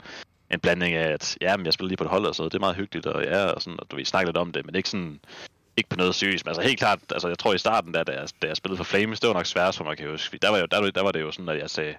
en 0.52 0.60
blanding 0.60 0.96
af, 0.96 1.12
at 1.12 1.38
ja, 1.42 1.58
men 1.58 1.66
jeg 1.66 1.74
spiller 1.74 1.88
lige 1.88 1.98
på 1.98 2.04
et 2.04 2.10
hold, 2.10 2.26
og 2.26 2.36
så 2.36 2.44
det 2.44 2.56
er 2.56 2.60
meget 2.60 2.76
hyggeligt, 2.76 3.06
og 3.06 3.24
ja, 3.24 3.46
og 3.46 3.62
sådan, 3.62 3.80
og 3.80 3.92
du 3.92 3.96
ved, 3.96 4.06
snakke 4.06 4.28
lidt 4.28 4.38
om 4.38 4.52
det, 4.52 4.66
men 4.66 4.76
ikke 4.76 4.90
sådan, 4.90 5.20
ikke 5.78 5.90
på 5.90 5.96
noget 5.96 6.16
seriøst, 6.16 6.46
men 6.46 6.50
altså 6.50 6.62
helt 6.62 6.80
klart, 6.80 7.00
altså 7.12 7.28
jeg 7.28 7.40
tror 7.40 7.54
i 7.54 7.58
starten, 7.58 7.92
da, 7.92 8.04
da, 8.04 8.12
jeg, 8.12 8.28
da 8.42 8.48
jeg 8.48 8.58
spillede 8.58 8.78
for 8.78 8.84
Flames, 8.84 9.20
det 9.20 9.28
var 9.28 9.34
nok 9.34 9.46
sværest 9.46 9.78
for 9.78 9.86
mig, 9.86 9.98
kan 9.98 10.06
jeg 10.06 10.12
huske. 10.12 10.38
Der 10.38 10.50
var, 10.50 10.58
jo, 10.58 10.66
der, 10.66 10.92
der 10.92 11.02
var 11.04 11.12
det 11.12 11.22
jo 11.22 11.32
sådan, 11.32 11.50
at 11.50 11.60
jeg 11.60 11.70
sagde, 11.70 11.96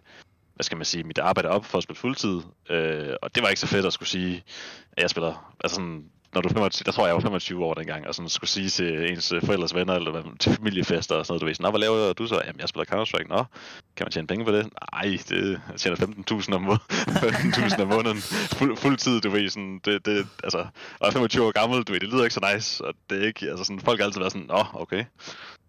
hvad 0.54 0.64
skal 0.64 0.76
man 0.76 0.84
sige, 0.84 1.04
mit 1.04 1.18
arbejde 1.18 1.48
op 1.48 1.64
for 1.64 1.78
at 1.78 1.84
spille 1.84 1.98
fuldtid, 1.98 2.40
øh, 2.70 3.14
og 3.22 3.34
det 3.34 3.42
var 3.42 3.48
ikke 3.48 3.60
så 3.60 3.66
fedt 3.66 3.86
at 3.86 3.92
skulle 3.92 4.08
sige, 4.08 4.44
at 4.92 5.02
jeg 5.02 5.10
spiller, 5.10 5.54
altså 5.64 5.74
sådan, 5.74 6.04
når 6.34 6.40
du 6.40 6.48
er 6.48 6.52
25, 6.52 6.84
der 6.84 6.92
tror 6.92 7.06
jeg, 7.06 7.14
var 7.14 7.20
25 7.20 7.64
år 7.64 7.74
dengang, 7.74 8.06
og 8.08 8.14
sådan 8.14 8.28
skulle 8.28 8.50
sige 8.50 8.68
til 8.68 9.10
ens 9.12 9.32
øh, 9.32 9.42
forældres 9.46 9.74
venner, 9.74 9.94
eller 9.94 10.10
hvad- 10.10 10.38
til 10.38 10.52
familiefester 10.56 11.14
og 11.14 11.26
sådan 11.26 11.32
noget, 11.32 11.40
du 11.40 11.46
ved, 11.46 11.54
sådan, 11.54 11.64
Nå, 11.64 11.70
hvad 11.70 11.80
laver 11.80 12.12
du 12.12 12.26
så? 12.26 12.40
Jamen, 12.46 12.60
jeg 12.60 12.68
spiller 12.68 12.84
Counter-Strike. 12.94 13.28
Nå, 13.28 13.44
kan 13.96 14.04
man 14.04 14.10
tjene 14.12 14.26
penge 14.26 14.44
på 14.44 14.52
det? 14.52 14.68
Nej, 14.92 15.18
det, 15.28 15.60
jeg 15.72 15.80
tjener 15.80 15.96
15.000 15.96 16.54
om, 16.54 16.62
må- 16.62 16.74
15.000 17.24 17.82
om 17.82 17.88
måneden. 17.88 18.18
Fuld, 18.58 18.76
fuld 18.76 18.96
tid, 18.96 19.20
du 19.20 19.30
ved, 19.30 19.48
sådan, 19.48 19.80
det, 19.84 20.06
det, 20.06 20.26
altså, 20.44 20.58
og 20.58 20.66
jeg 21.00 21.06
er 21.08 21.10
25 21.12 21.46
år 21.46 21.50
gammel, 21.50 21.82
du 21.82 21.92
ved, 21.92 22.00
det 22.00 22.08
lyder 22.08 22.22
ikke 22.24 22.34
så 22.34 22.50
nice, 22.54 22.84
og 22.84 22.94
det 23.10 23.22
er 23.22 23.26
ikke, 23.26 23.46
altså 23.50 23.64
sådan, 23.64 23.80
folk 23.80 23.98
har 24.00 24.04
altid 24.06 24.20
været 24.20 24.32
sådan, 24.32 24.46
nå, 24.46 24.64
okay. 24.74 25.04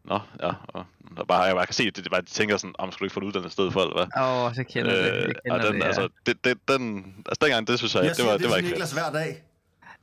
Nå, 0.06 0.20
ja, 0.44 0.52
og, 0.68 0.86
og 1.18 1.28
bare, 1.28 1.42
jeg, 1.42 1.56
jeg 1.56 1.68
kan 1.68 1.74
se, 1.74 1.84
at 1.84 1.96
det, 1.96 2.04
det 2.04 2.12
bare, 2.12 2.22
de 2.22 2.26
tænker 2.26 2.58
sådan, 2.58 2.76
om 2.80 2.92
skulle 2.92 3.00
du 3.00 3.06
ikke 3.06 3.14
få 3.14 3.20
det 3.20 3.28
uddannet 3.28 3.50
i 3.50 3.52
stedet 3.52 3.74
for, 3.74 3.82
eller 3.82 3.96
hvad? 3.96 4.24
Åh, 4.24 4.46
oh, 4.46 4.56
så 4.56 4.64
kender 4.64 4.92
jeg 4.96 5.04
det. 5.04 5.14
Øh, 5.14 5.22
Jeg 5.46 5.52
og 5.54 5.60
kender 5.60 5.66
den, 5.66 5.74
det, 5.76 5.80
ja. 5.82 5.86
altså, 5.88 6.08
det, 6.26 6.46
det, 6.46 6.58
den, 6.68 7.16
altså 7.30 7.40
dengang, 7.46 7.68
det 7.68 7.78
synes 7.78 7.96
jeg, 7.96 8.02
Jeg 8.04 8.10
det 8.10 8.16
siger 8.16 8.26
var, 8.28 8.34
det, 8.38 8.42
det 8.42 8.50
var 8.50 8.58
ikke 8.58 8.70
Niklas 8.70 8.92
hver 8.92 9.12
dag. 9.12 9.44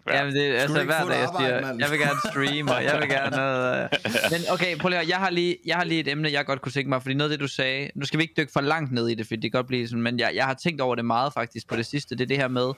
Ja, 0.09 0.25
men 0.25 0.35
det 0.35 0.47
er 0.47 0.61
altså 0.61 0.85
hver 0.85 1.05
dag, 1.05 1.21
jeg 1.21 1.29
siger, 1.39 1.77
jeg 1.79 1.91
vil 1.91 1.99
gerne 1.99 2.19
streame, 2.31 2.75
og 2.75 2.85
jeg 2.85 2.99
vil 3.01 3.09
gerne 3.17 3.37
noget... 3.37 3.83
øh. 3.83 3.89
Men 4.31 4.41
okay, 4.51 4.79
prøv 4.79 4.89
lige 4.89 5.01
at 5.01 5.09
jeg 5.09 5.19
har 5.19 5.31
lige, 5.31 5.57
jeg 5.67 5.77
har 5.77 5.85
lige 5.85 6.01
et 6.01 6.09
emne, 6.09 6.33
jeg 6.33 6.47
godt 6.47 6.61
kunne 6.61 6.73
tænke 6.73 6.89
mig, 6.89 7.03
fordi 7.03 7.15
noget 7.15 7.31
af 7.31 7.39
det, 7.39 7.43
du 7.43 7.49
sagde, 7.49 7.91
nu 7.95 8.05
skal 8.07 8.19
vi 8.19 8.23
ikke 8.23 8.35
dykke 8.37 8.53
for 8.53 8.61
langt 8.61 8.93
ned 8.93 9.09
i 9.09 9.15
det, 9.15 9.27
fordi 9.27 9.41
det 9.41 9.53
kan 9.53 9.59
godt 9.59 9.67
blive 9.67 9.89
sådan, 9.89 10.03
men 10.03 10.19
jeg, 10.19 10.33
jeg 10.35 10.45
har 10.45 10.55
tænkt 10.55 10.81
over 10.81 10.95
det 10.95 11.05
meget 11.05 11.33
faktisk 11.33 11.69
på 11.69 11.77
det 11.77 11.87
sidste, 11.87 12.15
det 12.15 12.23
er 12.25 12.29
det 12.29 12.37
her 12.37 12.49
med, 12.49 12.73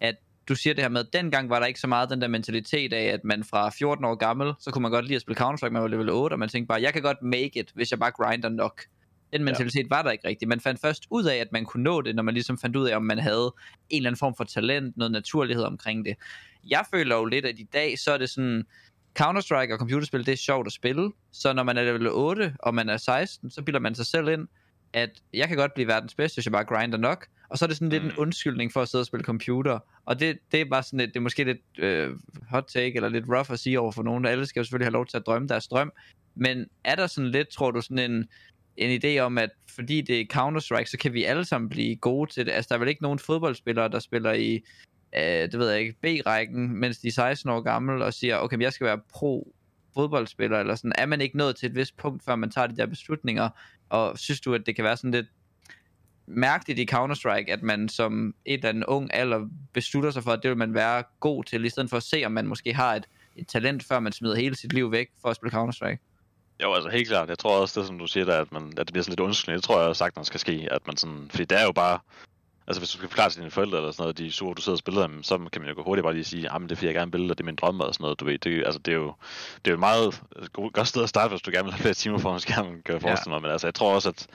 at 0.00 0.14
du 0.48 0.54
siger 0.54 0.74
det 0.74 0.84
her 0.84 0.88
med, 0.88 1.00
at 1.00 1.12
dengang 1.12 1.50
var 1.50 1.58
der 1.58 1.66
ikke 1.66 1.80
så 1.80 1.86
meget 1.86 2.10
den 2.10 2.20
der 2.20 2.28
mentalitet 2.28 2.92
af, 2.92 3.04
at 3.04 3.24
man 3.24 3.44
fra 3.44 3.70
14 3.70 4.04
år 4.04 4.14
gammel, 4.14 4.52
så 4.60 4.70
kunne 4.70 4.82
man 4.82 4.90
godt 4.90 5.04
lide 5.04 5.16
at 5.16 5.22
spille 5.22 5.40
Counter-Strike, 5.40 5.70
man 5.70 5.82
var 5.82 5.88
level 5.88 6.10
8, 6.10 6.34
og 6.34 6.38
man 6.38 6.48
tænkte 6.48 6.68
bare, 6.68 6.82
jeg 6.82 6.92
kan 6.92 7.02
godt 7.02 7.22
make 7.22 7.60
it, 7.60 7.70
hvis 7.74 7.90
jeg 7.90 7.98
bare 7.98 8.10
grinder 8.10 8.48
nok. 8.48 8.82
Den 9.32 9.44
mentalitet 9.44 9.82
ja. 9.90 9.96
var 9.96 10.02
der 10.02 10.10
ikke 10.10 10.28
rigtigt. 10.28 10.48
Man 10.48 10.60
fandt 10.60 10.80
først 10.80 11.06
ud 11.10 11.24
af, 11.24 11.36
at 11.36 11.52
man 11.52 11.64
kunne 11.64 11.82
nå 11.82 12.00
det, 12.00 12.14
når 12.16 12.22
man 12.22 12.34
ligesom 12.34 12.58
fandt 12.58 12.76
ud 12.76 12.88
af, 12.88 12.96
om 12.96 13.02
man 13.02 13.18
havde 13.18 13.54
en 13.90 13.96
eller 13.96 14.10
anden 14.10 14.18
form 14.18 14.34
for 14.36 14.44
talent, 14.44 14.96
noget 14.96 15.12
naturlighed 15.12 15.64
omkring 15.64 16.04
det. 16.04 16.14
Jeg 16.70 16.84
føler 16.94 17.16
jo 17.16 17.24
lidt, 17.24 17.44
at 17.46 17.58
i 17.58 17.68
dag, 17.72 17.98
så 17.98 18.12
er 18.12 18.18
det 18.18 18.30
sådan, 18.30 18.64
Counter-Strike 19.20 19.72
og 19.72 19.78
computerspil, 19.78 20.26
det 20.26 20.32
er 20.32 20.36
sjovt 20.36 20.66
at 20.66 20.72
spille. 20.72 21.12
Så 21.32 21.52
når 21.52 21.62
man 21.62 21.76
er 21.76 21.82
level 21.84 22.06
8, 22.06 22.54
og 22.58 22.74
man 22.74 22.88
er 22.88 22.96
16, 22.96 23.50
så 23.50 23.62
bilder 23.62 23.80
man 23.80 23.94
sig 23.94 24.06
selv 24.06 24.28
ind, 24.28 24.48
at 24.92 25.10
jeg 25.34 25.48
kan 25.48 25.56
godt 25.56 25.74
blive 25.74 25.86
verdens 25.88 26.14
bedste, 26.14 26.36
hvis 26.36 26.46
jeg 26.46 26.52
bare 26.52 26.64
grinder 26.64 26.98
nok. 26.98 27.26
Og 27.48 27.58
så 27.58 27.64
er 27.64 27.66
det 27.66 27.76
sådan 27.76 27.88
lidt 27.88 28.02
en 28.02 28.08
Mm. 28.08 28.14
undskyldning 28.18 28.72
for 28.72 28.82
at 28.82 28.88
sidde 28.88 29.02
og 29.02 29.06
spille 29.06 29.24
computer. 29.24 29.78
Og 30.04 30.20
det, 30.20 30.38
det 30.52 30.60
er 30.60 30.64
bare 30.64 30.82
sådan 30.82 30.98
lidt, 30.98 31.08
det 31.08 31.16
er 31.16 31.20
måske 31.20 31.44
lidt 31.44 31.58
øh, 31.78 32.10
hot 32.50 32.64
take, 32.68 32.96
eller 32.96 33.08
lidt 33.08 33.24
rough 33.28 33.50
at 33.52 33.58
sige 33.58 33.80
over 33.80 33.92
for 33.92 34.02
nogen. 34.02 34.26
Alle 34.26 34.46
skal 34.46 34.60
jo 34.60 34.64
selvfølgelig 34.64 34.86
have 34.86 34.92
lov 34.92 35.06
til 35.06 35.16
at 35.16 35.26
drømme 35.26 35.48
deres 35.48 35.68
drøm. 35.68 35.92
Men 36.34 36.66
er 36.84 36.94
der 36.94 37.06
sådan 37.06 37.30
lidt, 37.30 37.48
tror 37.48 37.70
du, 37.70 37.80
sådan 37.80 38.10
en, 38.10 38.28
en 38.78 39.00
idé 39.04 39.18
om, 39.18 39.38
at 39.38 39.50
fordi 39.74 40.00
det 40.00 40.20
er 40.20 40.24
Counter-Strike, 40.32 40.90
så 40.90 40.98
kan 40.98 41.12
vi 41.12 41.24
alle 41.24 41.44
sammen 41.44 41.68
blive 41.68 41.96
gode 41.96 42.30
til 42.30 42.46
det? 42.46 42.52
Altså, 42.52 42.68
der 42.68 42.74
er 42.74 42.78
vel 42.78 42.88
ikke 42.88 43.02
nogen 43.02 43.18
fodboldspillere, 43.18 43.88
der 43.88 43.98
spiller 43.98 44.32
i, 44.32 44.54
øh, 45.16 45.22
det 45.22 45.58
ved 45.58 45.70
jeg 45.70 45.80
ikke, 45.80 45.96
B-rækken, 46.02 46.76
mens 46.80 46.98
de 46.98 47.08
er 47.08 47.12
16 47.12 47.50
år 47.50 47.60
gamle, 47.60 48.04
og 48.04 48.14
siger, 48.14 48.36
okay, 48.36 48.54
men 48.54 48.62
jeg 48.62 48.72
skal 48.72 48.86
være 48.86 49.00
pro 49.12 49.54
fodboldspiller, 49.94 50.60
eller 50.60 50.74
sådan. 50.74 50.92
Er 50.98 51.06
man 51.06 51.20
ikke 51.20 51.36
nået 51.36 51.56
til 51.56 51.66
et 51.66 51.74
vist 51.74 51.96
punkt, 51.96 52.24
før 52.24 52.36
man 52.36 52.50
tager 52.50 52.66
de 52.66 52.76
der 52.76 52.86
beslutninger? 52.86 53.48
Og 53.88 54.18
synes 54.18 54.40
du, 54.40 54.54
at 54.54 54.66
det 54.66 54.76
kan 54.76 54.84
være 54.84 54.96
sådan 54.96 55.10
lidt 55.10 55.26
mærkeligt 56.26 56.78
i 56.78 56.94
Counter-Strike, 56.94 57.50
at 57.50 57.62
man 57.62 57.88
som 57.88 58.34
et 58.44 58.54
eller 58.54 58.68
andet 58.68 58.84
ung 58.84 59.14
alder 59.14 59.48
beslutter 59.72 60.10
sig 60.10 60.22
for, 60.22 60.30
at 60.30 60.42
det 60.42 60.48
vil 60.48 60.58
man 60.58 60.74
være 60.74 61.04
god 61.20 61.44
til, 61.44 61.64
i 61.64 61.68
stedet 61.68 61.90
for 61.90 61.96
at 61.96 62.02
se, 62.02 62.24
om 62.24 62.32
man 62.32 62.46
måske 62.46 62.74
har 62.74 62.94
et, 62.94 63.08
et 63.36 63.48
talent, 63.48 63.84
før 63.84 64.00
man 64.00 64.12
smider 64.12 64.36
hele 64.36 64.56
sit 64.56 64.72
liv 64.72 64.92
væk 64.92 65.08
for 65.22 65.28
at 65.28 65.36
spille 65.36 65.58
Counter-Strike? 65.58 66.07
Jo, 66.62 66.74
altså 66.74 66.88
helt 66.88 67.08
klart. 67.08 67.28
Jeg 67.28 67.38
tror 67.38 67.60
også, 67.60 67.80
det 67.80 67.86
som 67.86 67.98
du 67.98 68.06
siger, 68.06 68.24
der, 68.24 68.40
at, 68.40 68.52
man, 68.52 68.72
at 68.78 68.86
det 68.86 68.92
bliver 68.92 69.02
sådan 69.02 69.12
lidt 69.12 69.20
undskyldning. 69.20 69.56
Det 69.56 69.64
tror 69.64 69.82
jeg 69.82 69.96
sagtens 69.96 70.26
skal 70.26 70.40
ske. 70.40 70.68
At 70.70 70.86
man 70.86 70.96
sådan, 70.96 71.26
fordi 71.30 71.44
det 71.44 71.60
er 71.60 71.64
jo 71.64 71.72
bare... 71.72 71.98
Altså 72.66 72.80
hvis 72.80 72.90
du 72.90 72.96
skal 72.96 73.08
forklare 73.08 73.30
til 73.30 73.40
dine 73.40 73.50
forældre 73.50 73.78
eller 73.78 73.90
sådan 73.90 74.02
noget, 74.02 74.18
de 74.18 74.26
er 74.26 74.30
sure, 74.30 74.54
du 74.54 74.62
sidder 74.62 74.74
og 74.74 74.78
spiller 74.78 75.06
dem, 75.06 75.22
så 75.22 75.38
kan 75.52 75.62
man 75.62 75.68
jo 75.68 75.74
gå 75.74 75.82
hurtigt 75.82 76.04
bare 76.04 76.14
lige 76.14 76.24
sige, 76.24 76.54
at 76.54 76.60
det 76.60 76.72
er 76.72 76.76
fordi, 76.76 76.86
jeg 76.86 76.94
gerne 76.94 77.12
vil, 77.12 77.30
og 77.30 77.38
det 77.38 77.44
er 77.44 77.46
min 77.46 77.56
drøm 77.56 77.80
og 77.80 77.94
sådan 77.94 78.04
noget, 78.04 78.20
du 78.20 78.24
ved. 78.24 78.38
Det, 78.38 78.64
altså, 78.66 78.78
det 78.78 78.92
er 78.92 78.96
jo 78.96 79.14
det 79.64 79.66
er 79.66 79.70
jo 79.70 79.74
et 79.74 79.80
meget 79.80 80.22
god, 80.52 80.70
godt 80.72 80.88
sted 80.88 81.02
at 81.02 81.08
starte, 81.08 81.28
hvis 81.28 81.42
du 81.42 81.50
gerne 81.50 81.64
vil 81.64 81.72
have 81.72 81.80
flere 81.80 81.94
timer 81.94 82.18
foran 82.18 82.40
skærmen, 82.40 82.82
kan 82.82 82.94
jeg 82.94 83.02
forestille 83.02 83.30
mig. 83.30 83.42
Men 83.42 83.50
altså, 83.50 83.66
jeg 83.66 83.74
tror 83.74 83.94
også, 83.94 84.08
at 84.08 84.26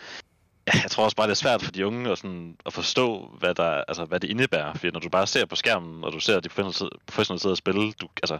Ja, 0.67 0.79
jeg 0.83 0.91
tror 0.91 1.03
også 1.03 1.15
bare, 1.15 1.27
det 1.27 1.31
er 1.31 1.35
svært 1.35 1.61
for 1.61 1.71
de 1.71 1.87
unge 1.87 2.11
at, 2.11 2.17
sådan, 2.17 2.57
at 2.65 2.73
forstå, 2.73 3.35
hvad, 3.39 3.55
der, 3.55 3.83
altså, 3.87 4.05
hvad 4.05 4.19
det 4.19 4.29
indebærer. 4.29 4.73
Fordi 4.73 4.91
når 4.91 4.99
du 4.99 5.09
bare 5.09 5.27
ser 5.27 5.45
på 5.45 5.55
skærmen, 5.55 6.03
og 6.03 6.11
du 6.11 6.19
ser 6.19 6.39
de 6.39 6.49
professionelle 6.49 6.73
sidde- 6.73 6.99
professionelle 7.07 7.41
sidde 7.41 7.53
og 7.53 7.57
spille, 7.57 7.91
du, 7.91 8.07
altså, 8.23 8.37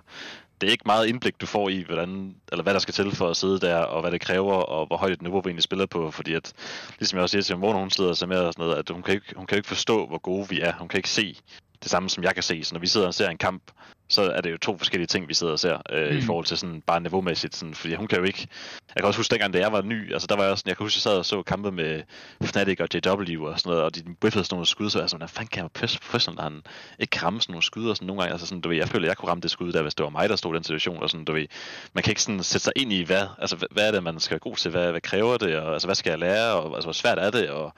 det 0.62 0.68
er 0.68 0.72
ikke 0.72 0.84
meget 0.86 1.08
indblik, 1.08 1.42
du 1.42 1.46
får 1.46 1.70
i, 1.70 1.84
hvordan, 1.84 2.36
eller 2.52 2.64
hvad 2.64 2.74
der 2.74 2.80
skal 2.80 2.94
til 2.94 3.16
for 3.16 3.30
at 3.30 3.38
sidde 3.38 3.60
der, 3.60 3.76
og 3.76 4.02
hvad 4.02 4.12
det 4.12 4.22
kræver, 4.22 4.54
og 4.54 4.88
hvor 4.88 4.98
højt 4.98 5.12
et 5.14 5.22
niveau 5.22 5.42
vi 5.42 5.50
egentlig 5.50 5.64
spiller 5.64 5.86
på. 5.86 6.12
Fordi 6.12 6.34
at, 6.34 6.54
ligesom 7.00 7.18
jeg 7.18 7.24
også 7.24 7.34
siger 7.34 7.44
til 7.44 7.58
Mona, 7.58 7.80
hun 7.80 7.90
sidder 7.90 8.10
og 8.10 8.18
ser 8.18 8.26
med 8.26 8.38
og 8.38 8.54
sådan 8.54 8.66
noget, 8.66 8.80
at 8.80 8.90
hun 8.90 9.04
kan, 9.04 9.14
ikke, 9.14 9.34
hun 9.36 9.46
kan 9.46 9.58
ikke 9.58 9.68
forstå, 9.68 10.08
hvor 10.08 10.18
gode 10.18 10.50
vi 10.50 10.60
er. 10.62 10.74
Hun 10.74 10.88
kan 10.88 10.98
ikke 10.98 11.10
se 11.10 11.38
det 11.84 11.92
samme, 11.92 12.10
som 12.10 12.24
jeg 12.24 12.34
kan 12.34 12.44
se. 12.44 12.64
Så 12.64 12.76
når 12.76 12.80
vi 12.80 12.88
sidder 12.88 13.08
og 13.08 13.14
ser 13.14 13.30
en 13.30 13.38
kamp, 13.38 13.64
så 14.10 14.22
er 14.22 14.42
det 14.42 14.52
jo 14.52 14.58
to 14.58 14.78
forskellige 14.78 15.08
ting, 15.08 15.30
vi 15.30 15.34
sidder 15.34 15.54
og 15.54 15.60
ser, 15.60 15.82
øh, 15.90 16.12
mm. 16.12 16.18
i 16.18 16.22
forhold 16.22 16.46
til 16.46 16.58
sådan 16.58 16.82
bare 16.82 17.02
niveaumæssigt. 17.02 17.56
Sådan, 17.56 17.74
fordi 17.74 17.96
hun 17.96 18.08
kan 18.08 18.18
jo 18.18 18.24
ikke... 18.24 18.48
Jeg 18.96 19.02
kan 19.02 19.06
også 19.06 19.20
huske, 19.20 19.32
dengang, 19.32 19.54
da 19.54 19.60
jeg 19.60 19.72
var 19.72 19.82
ny, 19.82 20.14
altså 20.14 20.28
der 20.28 20.36
var 20.36 20.44
jeg 20.44 20.52
også, 20.52 20.64
jeg 20.68 20.78
kan 20.78 20.84
huske, 20.84 20.98
jeg 20.98 21.02
sad 21.02 21.18
og 21.18 21.26
så 21.26 21.44
kampe 21.44 21.72
med 21.72 22.02
Fnatic 22.44 22.80
og 22.80 22.88
JW 22.94 23.48
og 23.48 23.60
sådan 23.60 23.70
noget, 23.70 23.84
og 23.84 23.96
de 23.96 24.02
whiffede 24.24 24.46
sådan 24.46 24.56
nogle 24.56 24.66
skud, 24.66 24.90
så 24.90 24.98
var 24.98 25.04
jeg 25.04 25.10
sådan, 25.10 25.20
hvad 25.20 25.28
fanden 25.28 25.48
kan 25.48 25.64
jeg 25.64 25.70
være 25.82 26.00
professionel, 26.02 26.36
når 26.36 26.44
han 26.44 26.62
ikke 27.00 27.12
kan 27.12 27.24
ramme 27.24 27.42
sådan 27.42 27.54
nogle 27.54 27.64
skud 27.64 27.90
og 27.90 27.96
sådan 27.96 28.08
nogle 28.08 28.22
gange, 28.22 28.32
altså 28.32 28.48
sådan, 28.48 28.62
du 28.62 28.70
ved, 28.70 28.78
jeg 28.78 28.90
føler, 28.90 29.08
jeg 29.08 29.18
kunne 29.18 29.30
ramme 29.30 29.42
det 29.42 29.52
skud 29.52 29.72
der, 29.72 29.82
hvis 29.82 29.96
det 29.96 30.04
var 30.04 30.10
mig, 30.10 30.30
der 30.30 30.36
stod 30.36 30.54
i 30.54 30.56
den 30.56 30.64
situation, 30.64 31.04
og 31.04 31.10
sådan, 31.10 31.26
du 31.26 31.34
ved, 31.34 31.48
man 31.94 32.04
kan 32.04 32.12
ikke 32.12 32.22
sådan 32.22 32.44
sætte 32.44 32.64
sig 32.64 32.74
ind 32.76 32.94
i, 32.94 33.04
hvad, 33.04 33.28
altså, 33.38 33.56
hvad, 33.56 33.68
hvad 33.72 33.88
er 33.88 33.92
det, 33.92 34.04
man 34.04 34.20
skal 34.20 34.36
være 34.36 34.40
god 34.40 34.56
til, 34.56 34.72
hvad, 34.72 34.92
hvad 34.92 35.02
kræver 35.02 35.38
det, 35.38 35.58
og 35.58 35.74
altså, 35.74 35.88
hvad 35.88 35.96
skal 35.96 36.10
jeg 36.10 36.20
lære, 36.20 36.54
og 36.54 36.76
altså, 36.76 36.86
hvor 36.86 36.94
svært 36.94 37.20
er 37.20 37.32
det, 37.32 37.50
og 37.50 37.74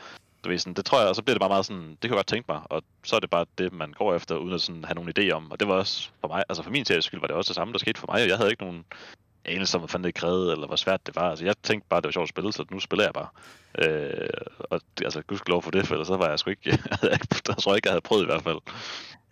du 0.46 0.50
ved, 0.50 0.60
sådan, 0.60 0.74
det 0.74 0.86
tror 0.86 1.00
jeg, 1.00 1.10
og 1.10 1.16
så 1.16 1.22
bliver 1.22 1.36
det 1.36 1.40
bare 1.40 1.50
meget 1.50 1.66
sådan, 1.66 1.90
det 1.90 2.02
kan 2.02 2.10
jeg 2.10 2.18
godt 2.18 2.28
tænke 2.28 2.46
mig, 2.52 2.62
og 2.70 2.84
så 3.04 3.16
er 3.16 3.20
det 3.20 3.30
bare 3.30 3.46
det, 3.58 3.74
man 3.74 3.92
går 3.92 4.16
efter, 4.16 4.36
uden 4.36 4.54
at 4.54 4.62
sådan 4.62 4.84
have 4.84 4.96
nogen 4.96 5.14
idé 5.20 5.32
om, 5.32 5.52
og 5.52 5.60
det 5.60 5.68
var 5.68 5.74
også 5.74 6.10
for 6.22 6.28
mig, 6.28 6.44
altså 6.50 6.64
for 6.64 6.72
min 6.72 6.86
series 6.86 7.06
skyld 7.06 7.20
var 7.20 7.28
det 7.28 7.36
også 7.36 7.50
det 7.50 7.56
samme, 7.56 7.72
der 7.72 7.80
skete 7.80 8.00
for 8.00 8.08
mig, 8.08 8.24
og 8.24 8.30
jeg 8.30 8.38
havde 8.38 8.50
ikke 8.50 8.64
nogen 8.64 8.86
anelse 9.46 9.78
om, 9.78 9.82
hvad 9.82 9.90
fanden 9.90 10.06
det 10.06 10.16
krævede, 10.16 10.52
eller 10.52 10.68
hvor 10.68 10.76
svært 10.76 11.08
det 11.08 11.16
var, 11.16 11.30
altså 11.30 11.46
jeg 11.46 11.56
tænkte 11.64 11.88
bare, 11.90 12.02
det 12.02 12.06
var 12.06 12.12
sjovt 12.12 12.26
at 12.26 12.30
spille, 12.30 12.54
så 12.54 12.66
nu 12.72 12.80
spiller 12.80 13.04
jeg 13.04 13.14
bare, 13.14 13.30
øh, 13.86 14.28
og 14.60 14.82
altså, 15.04 15.22
gudskelov 15.22 15.62
for 15.64 15.72
det, 15.72 15.88
for 15.88 15.96
ellers 15.96 16.08
så 16.08 16.18
var 16.18 16.30
jeg 16.30 16.40
sgu 16.40 16.50
ikke, 16.56 16.80
jeg, 17.02 17.58
tror 17.58 17.76
ikke, 17.76 17.88
jeg 17.88 17.94
havde 17.94 18.02
prøvet 18.02 18.24
i 18.24 18.26
hvert 18.26 18.44
fald. 18.44 18.58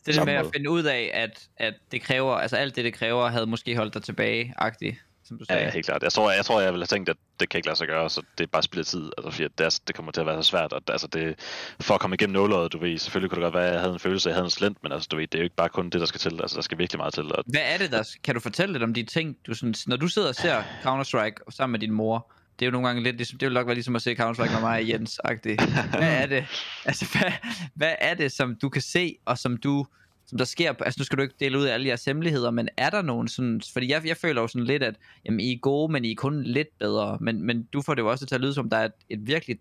Det 0.06 0.16
er 0.16 0.20
det 0.20 0.26
med 0.26 0.34
at 0.34 0.44
måde. 0.44 0.52
finde 0.56 0.70
ud 0.70 0.84
af, 0.84 1.12
at, 1.14 1.48
at 1.58 1.74
det 1.92 2.02
kræver, 2.02 2.36
altså 2.36 2.56
alt 2.56 2.76
det, 2.76 2.86
det 2.86 2.94
kræver, 2.94 3.28
havde 3.28 3.46
måske 3.46 3.76
holdt 3.76 3.94
dig 3.94 4.04
tilbage-agtigt, 4.04 4.96
som 5.26 5.38
du 5.38 5.46
Ja, 5.50 5.54
sagde. 5.54 5.66
ja, 5.66 5.72
helt 5.72 5.86
klart. 5.86 6.04
Jeg 6.04 6.14
tror, 6.14 6.32
jeg, 6.32 6.46
tror, 6.46 6.62
jeg 6.62 6.74
ville 6.74 6.82
have 6.84 6.88
tænkt, 6.98 7.10
at 7.10 7.16
det 7.40 7.50
kan 7.50 7.58
ikke 7.58 7.68
lade 7.68 7.78
sig 7.78 7.88
gøre, 7.88 8.10
så 8.10 8.22
det 8.38 8.44
er 8.44 8.48
bare 8.48 8.64
spild 8.64 8.80
af 8.80 8.86
tid. 8.86 9.12
Altså, 9.18 9.32
fordi 9.32 9.48
det, 9.58 9.66
er, 9.66 9.80
det 9.88 9.96
kommer 9.96 10.12
til 10.12 10.22
at 10.22 10.28
være 10.28 10.44
så 10.44 10.50
svært. 10.50 10.74
Og, 10.74 10.82
altså, 10.88 11.08
det, 11.08 11.36
for 11.82 11.94
at 11.94 12.00
komme 12.02 12.14
igennem 12.14 12.34
nåløjet, 12.34 12.74
du 12.74 12.78
ved, 12.80 12.98
selvfølgelig 12.98 13.30
kunne 13.30 13.42
det 13.42 13.46
godt 13.46 13.54
være, 13.54 13.68
at 13.68 13.74
jeg 13.74 13.82
havde 13.82 13.94
en 13.94 14.00
følelse, 14.00 14.30
at 14.30 14.32
jeg 14.32 14.36
havde 14.36 14.46
en 14.46 14.52
slent, 14.52 14.78
men 14.84 14.92
altså, 14.92 15.08
du 15.12 15.16
ved, 15.16 15.28
det 15.28 15.36
er 15.36 15.40
jo 15.40 15.44
ikke 15.44 15.56
bare 15.56 15.70
kun 15.70 15.90
det, 15.90 16.00
der 16.02 16.06
skal 16.08 16.20
til. 16.20 16.40
Altså, 16.42 16.56
der 16.56 16.62
skal 16.62 16.78
virkelig 16.78 16.98
meget 16.98 17.14
til. 17.14 17.36
Og, 17.36 17.44
Hvad 17.48 17.62
er 17.64 17.78
det, 17.78 17.92
der... 17.92 18.10
Kan 18.24 18.36
du 18.36 18.40
fortælle 18.42 18.74
lidt 18.74 18.84
om 18.84 18.94
de 18.94 19.04
ting, 19.04 19.38
du 19.48 19.54
sådan... 19.54 19.76
Når 19.88 19.98
du 19.98 20.08
sidder 20.08 20.28
og 20.28 20.36
ser 20.36 20.64
Counter-Strike 20.84 21.52
sammen 21.56 21.72
med 21.72 21.80
din 21.80 21.92
mor, 21.92 22.32
det 22.60 22.66
er 22.66 22.68
jo 22.68 22.72
nogle 22.72 22.88
gange 22.88 23.04
lidt 23.04 23.16
ligesom... 23.18 23.40
Det 23.40 23.46
vil 23.46 23.54
nok 23.54 23.66
være 23.68 23.76
ligesom 23.76 23.96
at 23.96 24.02
se 24.02 24.12
Counter-Strike 24.20 24.52
med 24.52 24.62
mig 24.62 24.80
og 24.82 24.90
Jens 24.90 25.20
-agtigt. 25.28 25.66
Hvad 25.98 26.14
er 26.22 26.26
det? 26.26 26.46
Altså, 26.86 27.06
hvad, 27.18 27.32
hvad 27.76 27.96
er 28.00 28.14
det, 28.14 28.32
som 28.32 28.56
du 28.62 28.70
kan 28.70 28.82
se, 28.82 29.16
og 29.26 29.38
som 29.38 29.58
du 29.58 29.86
som 30.34 30.38
der 30.38 30.46
sker, 30.46 30.74
altså 30.80 31.00
nu 31.00 31.04
skal 31.04 31.18
du 31.18 31.24
ikke 31.24 31.36
dele 31.40 31.58
ud 31.60 31.64
af 31.64 31.74
alle 31.74 31.88
jeres 31.88 32.06
hemmeligheder, 32.06 32.52
men 32.52 32.70
er 32.78 32.90
der 32.90 33.02
nogen 33.02 33.28
sådan, 33.28 33.62
fordi 33.74 33.92
jeg, 33.92 34.08
jeg 34.08 34.18
føler 34.18 34.42
jo 34.42 34.48
sådan 34.48 34.66
lidt, 34.66 34.84
at 34.84 34.96
jamen, 35.26 35.40
I 35.40 35.54
er 35.54 35.58
gode, 35.62 35.92
men 35.92 36.06
I 36.06 36.12
er 36.12 36.16
kun 36.16 36.44
lidt 36.44 36.68
bedre, 36.80 37.18
men, 37.22 37.44
men 37.46 37.64
du 37.74 37.82
får 37.82 37.94
det 37.94 38.02
jo 38.02 38.10
også 38.12 38.26
til 38.26 38.36
at 38.36 38.42
lyde 38.42 38.54
som, 38.54 38.70
der 38.70 38.78
er 38.78 38.86
et, 38.86 38.92
et 39.10 39.28
virkelig 39.28 39.58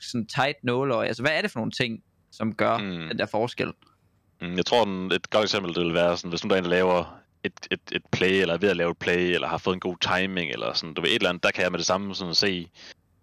sådan 0.00 0.26
tight 0.26 0.64
nåløje, 0.64 1.06
altså 1.06 1.22
hvad 1.22 1.32
er 1.32 1.42
det 1.42 1.50
for 1.50 1.58
nogle 1.60 1.72
ting, 1.72 2.02
som 2.32 2.54
gør 2.54 2.78
Mm. 2.78 3.08
den 3.08 3.18
der 3.18 3.26
forskel? 3.26 3.72
Mm, 4.40 4.56
Jeg 4.56 4.66
tror, 4.66 4.84
den, 4.84 5.12
et 5.12 5.30
godt 5.30 5.44
eksempel 5.44 5.74
det 5.74 5.84
vil 5.84 5.94
være, 5.94 6.16
sådan, 6.16 6.28
hvis 6.28 6.44
nu 6.44 6.48
der 6.48 6.54
er 6.54 6.58
en, 6.58 6.64
der 6.64 6.70
laver 6.70 7.18
et, 7.44 7.52
et, 7.70 7.80
et 7.92 8.02
play, 8.12 8.40
eller 8.40 8.54
er 8.54 8.58
ved 8.58 8.68
at 8.68 8.76
lave 8.76 8.90
et 8.90 8.98
play, 8.98 9.34
eller 9.34 9.48
har 9.48 9.58
fået 9.58 9.74
en 9.74 9.80
god 9.80 9.96
timing, 10.00 10.50
eller 10.50 10.72
sådan, 10.74 10.94
du 10.94 11.00
ved, 11.02 11.08
et 11.10 11.14
eller 11.14 11.28
andet, 11.28 11.42
der 11.42 11.50
kan 11.50 11.62
jeg 11.62 11.70
med 11.70 11.78
det 11.78 11.86
samme 11.86 12.14
sådan 12.14 12.34
se, 12.34 12.68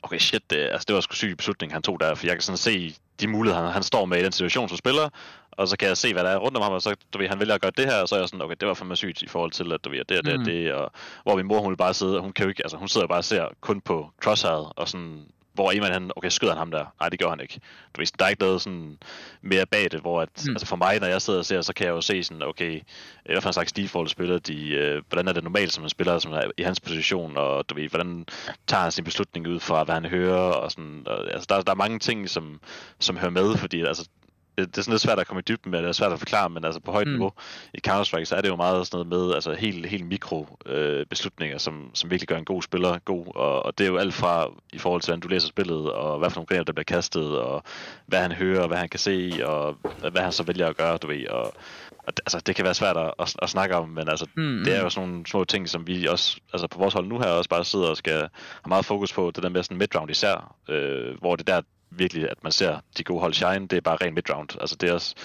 okay, 0.03 0.17
shit, 0.17 0.49
det, 0.49 0.57
altså, 0.57 0.85
det 0.87 0.93
var 0.95 1.01
sgu 1.01 1.13
syg 1.15 1.37
beslutning, 1.37 1.73
han 1.73 1.81
tog 1.81 1.99
der, 1.99 2.15
for 2.15 2.27
jeg 2.27 2.35
kan 2.35 2.41
sådan 2.41 2.57
se 2.57 2.95
de 3.21 3.27
muligheder, 3.27 3.63
han, 3.63 3.73
han 3.73 3.83
står 3.83 4.05
med 4.05 4.19
i 4.19 4.23
den 4.23 4.31
situation 4.31 4.69
som 4.69 4.77
spiller, 4.77 5.09
og 5.51 5.67
så 5.67 5.77
kan 5.77 5.87
jeg 5.87 5.97
se, 5.97 6.13
hvad 6.13 6.23
der 6.23 6.29
er 6.29 6.37
rundt 6.37 6.57
om 6.57 6.63
ham, 6.63 6.73
og 6.73 6.81
så, 6.81 6.95
du 7.13 7.17
ved, 7.17 7.27
han 7.27 7.39
vælger 7.39 7.55
at 7.55 7.61
gøre 7.61 7.71
det 7.77 7.85
her, 7.85 8.01
og 8.01 8.07
så 8.07 8.15
er 8.15 8.19
jeg 8.19 8.29
sådan, 8.29 8.41
okay, 8.41 8.55
det 8.59 8.67
var 8.67 8.73
fandme 8.73 8.95
sygt 8.95 9.21
i 9.21 9.27
forhold 9.27 9.51
til, 9.51 9.73
at 9.73 9.85
du 9.85 9.89
ved, 9.89 10.03
det 10.05 10.17
og 10.17 10.25
det 10.25 10.39
Mm. 10.39 10.45
det, 10.45 10.73
og 10.73 10.91
hvor 11.23 11.35
min 11.35 11.45
mor, 11.45 11.59
hun 11.59 11.69
vil 11.69 11.77
bare 11.77 11.93
sidde, 11.93 12.17
og 12.17 12.23
hun 12.23 12.33
kan 12.33 12.43
jo 12.43 12.49
ikke, 12.49 12.63
altså, 12.63 12.77
hun 12.77 12.87
sidder 12.87 13.07
bare 13.07 13.17
og 13.17 13.23
ser 13.23 13.47
kun 13.61 13.81
på 13.81 14.09
crosshair, 14.21 14.73
og 14.75 14.87
sådan, 14.89 15.25
hvor 15.53 15.71
Eman 15.71 15.91
han, 15.91 16.11
okay, 16.15 16.29
skyder 16.29 16.51
han 16.51 16.57
ham 16.57 16.71
der? 16.71 16.85
Nej, 16.99 17.09
det 17.09 17.19
gør 17.19 17.29
han 17.29 17.39
ikke. 17.39 17.59
Du 17.95 18.01
ved, 18.01 18.07
der 18.19 18.25
er 18.25 18.29
ikke 18.29 18.41
noget 18.41 18.61
sådan 18.61 18.97
mere 19.41 19.65
bag 19.65 19.91
det, 19.91 19.99
hvor 20.01 20.21
at, 20.21 20.29
mm. 20.45 20.51
altså 20.51 20.67
for 20.67 20.75
mig, 20.75 20.99
når 20.99 21.07
jeg 21.07 21.21
sidder 21.21 21.39
og 21.39 21.45
ser, 21.45 21.61
så 21.61 21.73
kan 21.73 21.85
jeg 21.85 21.91
jo 21.91 22.01
se 22.01 22.23
sådan, 22.23 22.41
okay, 22.43 22.81
hvad 23.25 23.41
for 23.41 23.49
en 23.49 23.53
slags 23.53 23.71
default 23.71 24.09
spiller 24.09 24.39
de, 24.39 24.69
øh, 24.69 25.01
hvordan 25.09 25.27
er 25.27 25.33
det 25.33 25.43
normalt, 25.43 25.73
som 25.73 25.83
en 25.83 25.89
spiller 25.89 26.19
som 26.19 26.33
er 26.33 26.41
i 26.57 26.63
hans 26.63 26.79
position, 26.79 27.37
og 27.37 27.69
du 27.69 27.75
ved, 27.75 27.89
hvordan 27.89 28.25
tager 28.67 28.81
han 28.83 28.91
sin 28.91 29.03
beslutning 29.03 29.47
ud 29.47 29.59
fra, 29.59 29.83
hvad 29.83 29.95
han 29.95 30.05
hører, 30.05 30.39
og 30.39 30.71
sådan, 30.71 31.03
og, 31.05 31.31
altså 31.31 31.45
der, 31.49 31.61
der 31.61 31.71
er 31.71 31.75
mange 31.75 31.99
ting, 31.99 32.29
som, 32.29 32.59
som 32.99 33.17
hører 33.17 33.31
med, 33.31 33.57
fordi 33.57 33.81
altså, 33.81 34.09
det, 34.57 34.67
det 34.67 34.77
er 34.77 34.81
sådan 34.81 34.91
lidt 34.93 35.01
svært 35.01 35.19
at 35.19 35.27
komme 35.27 35.39
i 35.39 35.43
dybden 35.47 35.71
med, 35.71 35.79
det 35.79 35.87
er 35.87 35.91
svært 35.91 36.11
at 36.11 36.19
forklare, 36.19 36.49
men 36.49 36.65
altså 36.65 36.79
på 36.81 36.91
højt 36.91 37.07
Mm. 37.07 37.13
niveau 37.13 37.31
i 37.73 37.79
Counter-Strike, 37.87 38.25
så 38.25 38.35
er 38.35 38.41
det 38.41 38.49
jo 38.49 38.55
meget 38.55 38.87
sådan 38.87 39.07
noget 39.07 39.27
med, 39.27 39.33
altså 39.35 39.53
helt, 39.53 39.85
helt 39.85 40.05
mikro 40.05 40.57
øh, 40.65 41.05
beslutninger, 41.05 41.57
som, 41.57 41.91
som 41.93 42.09
virkelig 42.09 42.27
gør 42.27 42.37
en 42.37 42.45
god 42.45 42.61
spiller 42.61 42.99
god, 42.99 43.25
og, 43.35 43.65
og 43.65 43.77
det 43.77 43.83
er 43.83 43.87
jo 43.89 43.97
alt 43.97 44.13
fra 44.13 44.47
i 44.73 44.77
forhold 44.77 45.01
til, 45.01 45.09
hvordan 45.11 45.19
du 45.19 45.27
læser 45.27 45.47
spillet, 45.47 45.91
og 45.91 46.19
hvad 46.19 46.29
for 46.29 46.37
nogle 46.37 46.47
greb, 46.57 46.67
der 46.67 46.73
bliver 46.73 46.83
kastet, 46.83 47.39
og 47.39 47.63
hvad 48.05 48.19
han 48.19 48.31
hører, 48.31 48.61
og 48.61 48.67
hvad 48.67 48.77
han 48.77 48.89
kan 48.89 48.99
se, 48.99 49.31
og 49.45 49.77
hvad 50.11 50.21
han 50.21 50.31
så 50.31 50.43
vælger 50.43 50.67
at 50.67 50.77
gøre, 50.77 50.97
du 50.97 51.07
ved, 51.07 51.27
og, 51.27 51.53
og 51.97 52.17
det- 52.17 52.19
altså, 52.25 52.39
det 52.39 52.55
kan 52.55 52.65
være 52.65 52.73
svært 52.73 52.97
at, 52.97 53.13
at, 53.19 53.35
at 53.41 53.49
snakke 53.49 53.75
om, 53.75 53.89
men 53.89 54.09
altså, 54.09 54.25
Mm, 54.35 54.63
det 54.65 54.73
er 54.75 54.79
mm. 54.79 54.83
jo 54.83 54.89
sådan 54.89 55.09
nogle 55.09 55.25
små 55.27 55.43
ting, 55.43 55.69
som 55.69 55.87
vi 55.87 56.05
også, 56.07 56.37
altså 56.53 56.67
på 56.67 56.77
vores 56.79 56.93
hold 56.93 57.07
nu 57.07 57.19
her, 57.19 57.25
også 57.27 57.49
bare 57.49 57.65
sidder 57.65 57.87
og 57.89 57.97
skal 57.97 58.13
have 58.17 58.29
meget 58.67 58.85
fokus 58.85 59.13
på, 59.13 59.31
det 59.35 59.43
der 59.43 59.49
med 59.49 59.63
sådan 59.63 59.77
midround 59.77 60.11
især, 60.11 60.55
øh, 60.69 61.17
hvor 61.19 61.35
det 61.35 61.47
der 61.47 61.61
virkelig, 61.91 62.29
at 62.31 62.43
man 62.43 62.51
ser 62.51 62.79
de 62.97 63.03
gode 63.03 63.19
hold 63.19 63.33
shine, 63.33 63.67
det 63.67 63.77
er 63.77 63.81
bare 63.81 63.97
ren 64.01 64.13
midround. 64.13 64.49
Altså 64.61 64.75
det 64.75 64.89
er 64.89 64.93
også, 64.93 65.15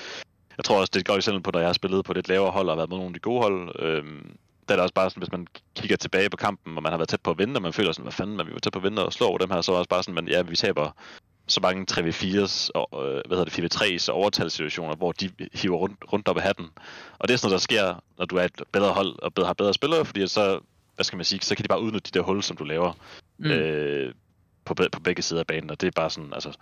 jeg 0.57 0.65
tror 0.65 0.81
også, 0.81 0.91
det 0.91 0.97
er 0.97 1.01
et 1.01 1.07
godt 1.07 1.19
eksempel 1.19 1.43
på, 1.43 1.51
når 1.51 1.61
jeg 1.61 1.69
har 1.69 1.73
spillet 1.73 2.05
på 2.05 2.13
lidt 2.13 2.29
lavere 2.29 2.51
hold 2.51 2.69
og 2.69 2.77
været 2.77 2.89
med 2.89 2.97
nogle 2.97 3.11
af 3.11 3.15
de 3.15 3.21
gode 3.21 3.43
hold, 3.43 3.83
øhm, 3.83 4.37
der 4.69 4.75
er 4.75 4.77
det 4.77 4.83
også 4.83 4.95
bare 4.95 5.11
sådan, 5.11 5.21
hvis 5.21 5.33
man 5.33 5.47
kigger 5.77 5.97
tilbage 5.97 6.31
på 6.31 6.37
kampen, 6.37 6.77
og 6.77 6.83
man 6.83 6.93
har 6.93 6.99
været 6.99 7.09
tæt 7.09 7.21
på 7.21 7.31
at 7.31 7.39
vinde, 7.39 7.57
og 7.59 7.63
man 7.63 7.73
føler 7.73 7.93
sådan, 7.93 8.03
hvad 8.03 8.13
fanden, 8.13 8.37
man 8.37 8.47
vi 8.47 8.53
var 8.53 8.59
tæt 8.59 8.73
på 8.73 8.79
at 8.79 8.83
vinde 8.83 9.07
og 9.07 9.13
slå 9.13 9.27
over 9.27 9.39
dem 9.39 9.51
her, 9.51 9.61
så 9.61 9.73
er 9.73 9.75
det 9.75 9.79
også 9.79 9.89
bare 9.89 10.03
sådan, 10.03 10.15
men 10.15 10.29
ja, 10.29 10.43
vi 10.43 10.57
taber 10.57 10.91
så 11.49 11.61
mange 11.61 11.87
3v4's 11.93 12.71
og, 12.75 12.89
øh, 13.07 13.23
hvad 13.27 13.39
hedder 13.39 13.45
det, 13.45 13.59
4v3's 13.59 14.09
og 14.09 14.15
overtalssituationer, 14.15 14.97
hvor 14.97 15.13
de 15.13 15.31
hiver 15.55 15.77
rundt, 15.77 16.05
rundt 16.13 16.29
op 16.29 16.37
af 16.37 16.43
hatten. 16.43 16.67
Og 17.19 17.29
det 17.29 17.35
er 17.35 17.39
sådan 17.39 17.49
noget, 17.51 17.61
der 17.61 17.77
sker, 17.77 18.03
når 18.19 18.25
du 18.25 18.37
er 18.37 18.43
et 18.45 18.63
bedre 18.73 18.93
hold 18.93 19.23
og 19.23 19.35
bedre, 19.35 19.47
har 19.47 19.55
bedre 19.55 19.75
spillere, 19.75 20.05
fordi 20.05 20.27
så, 20.27 20.61
hvad 20.95 21.05
skal 21.05 21.17
man 21.17 21.25
sige, 21.25 21.41
så 21.41 21.55
kan 21.55 21.63
de 21.63 21.69
bare 21.69 21.81
udnytte 21.81 22.11
de 22.13 22.19
der 22.19 22.25
hul, 22.25 22.43
som 22.43 22.57
du 22.57 22.65
laver 22.65 22.93
Mm. 23.39 23.51
øh, 23.51 24.15
på, 24.67 24.75
på 24.93 25.01
begge 25.01 25.23
sider 25.23 25.41
af 25.41 25.47
banen, 25.47 25.71
og 25.71 25.81
det 25.81 25.87
er 25.87 25.91
bare 25.91 26.11
sådan, 26.11 26.33
altså, 26.33 26.53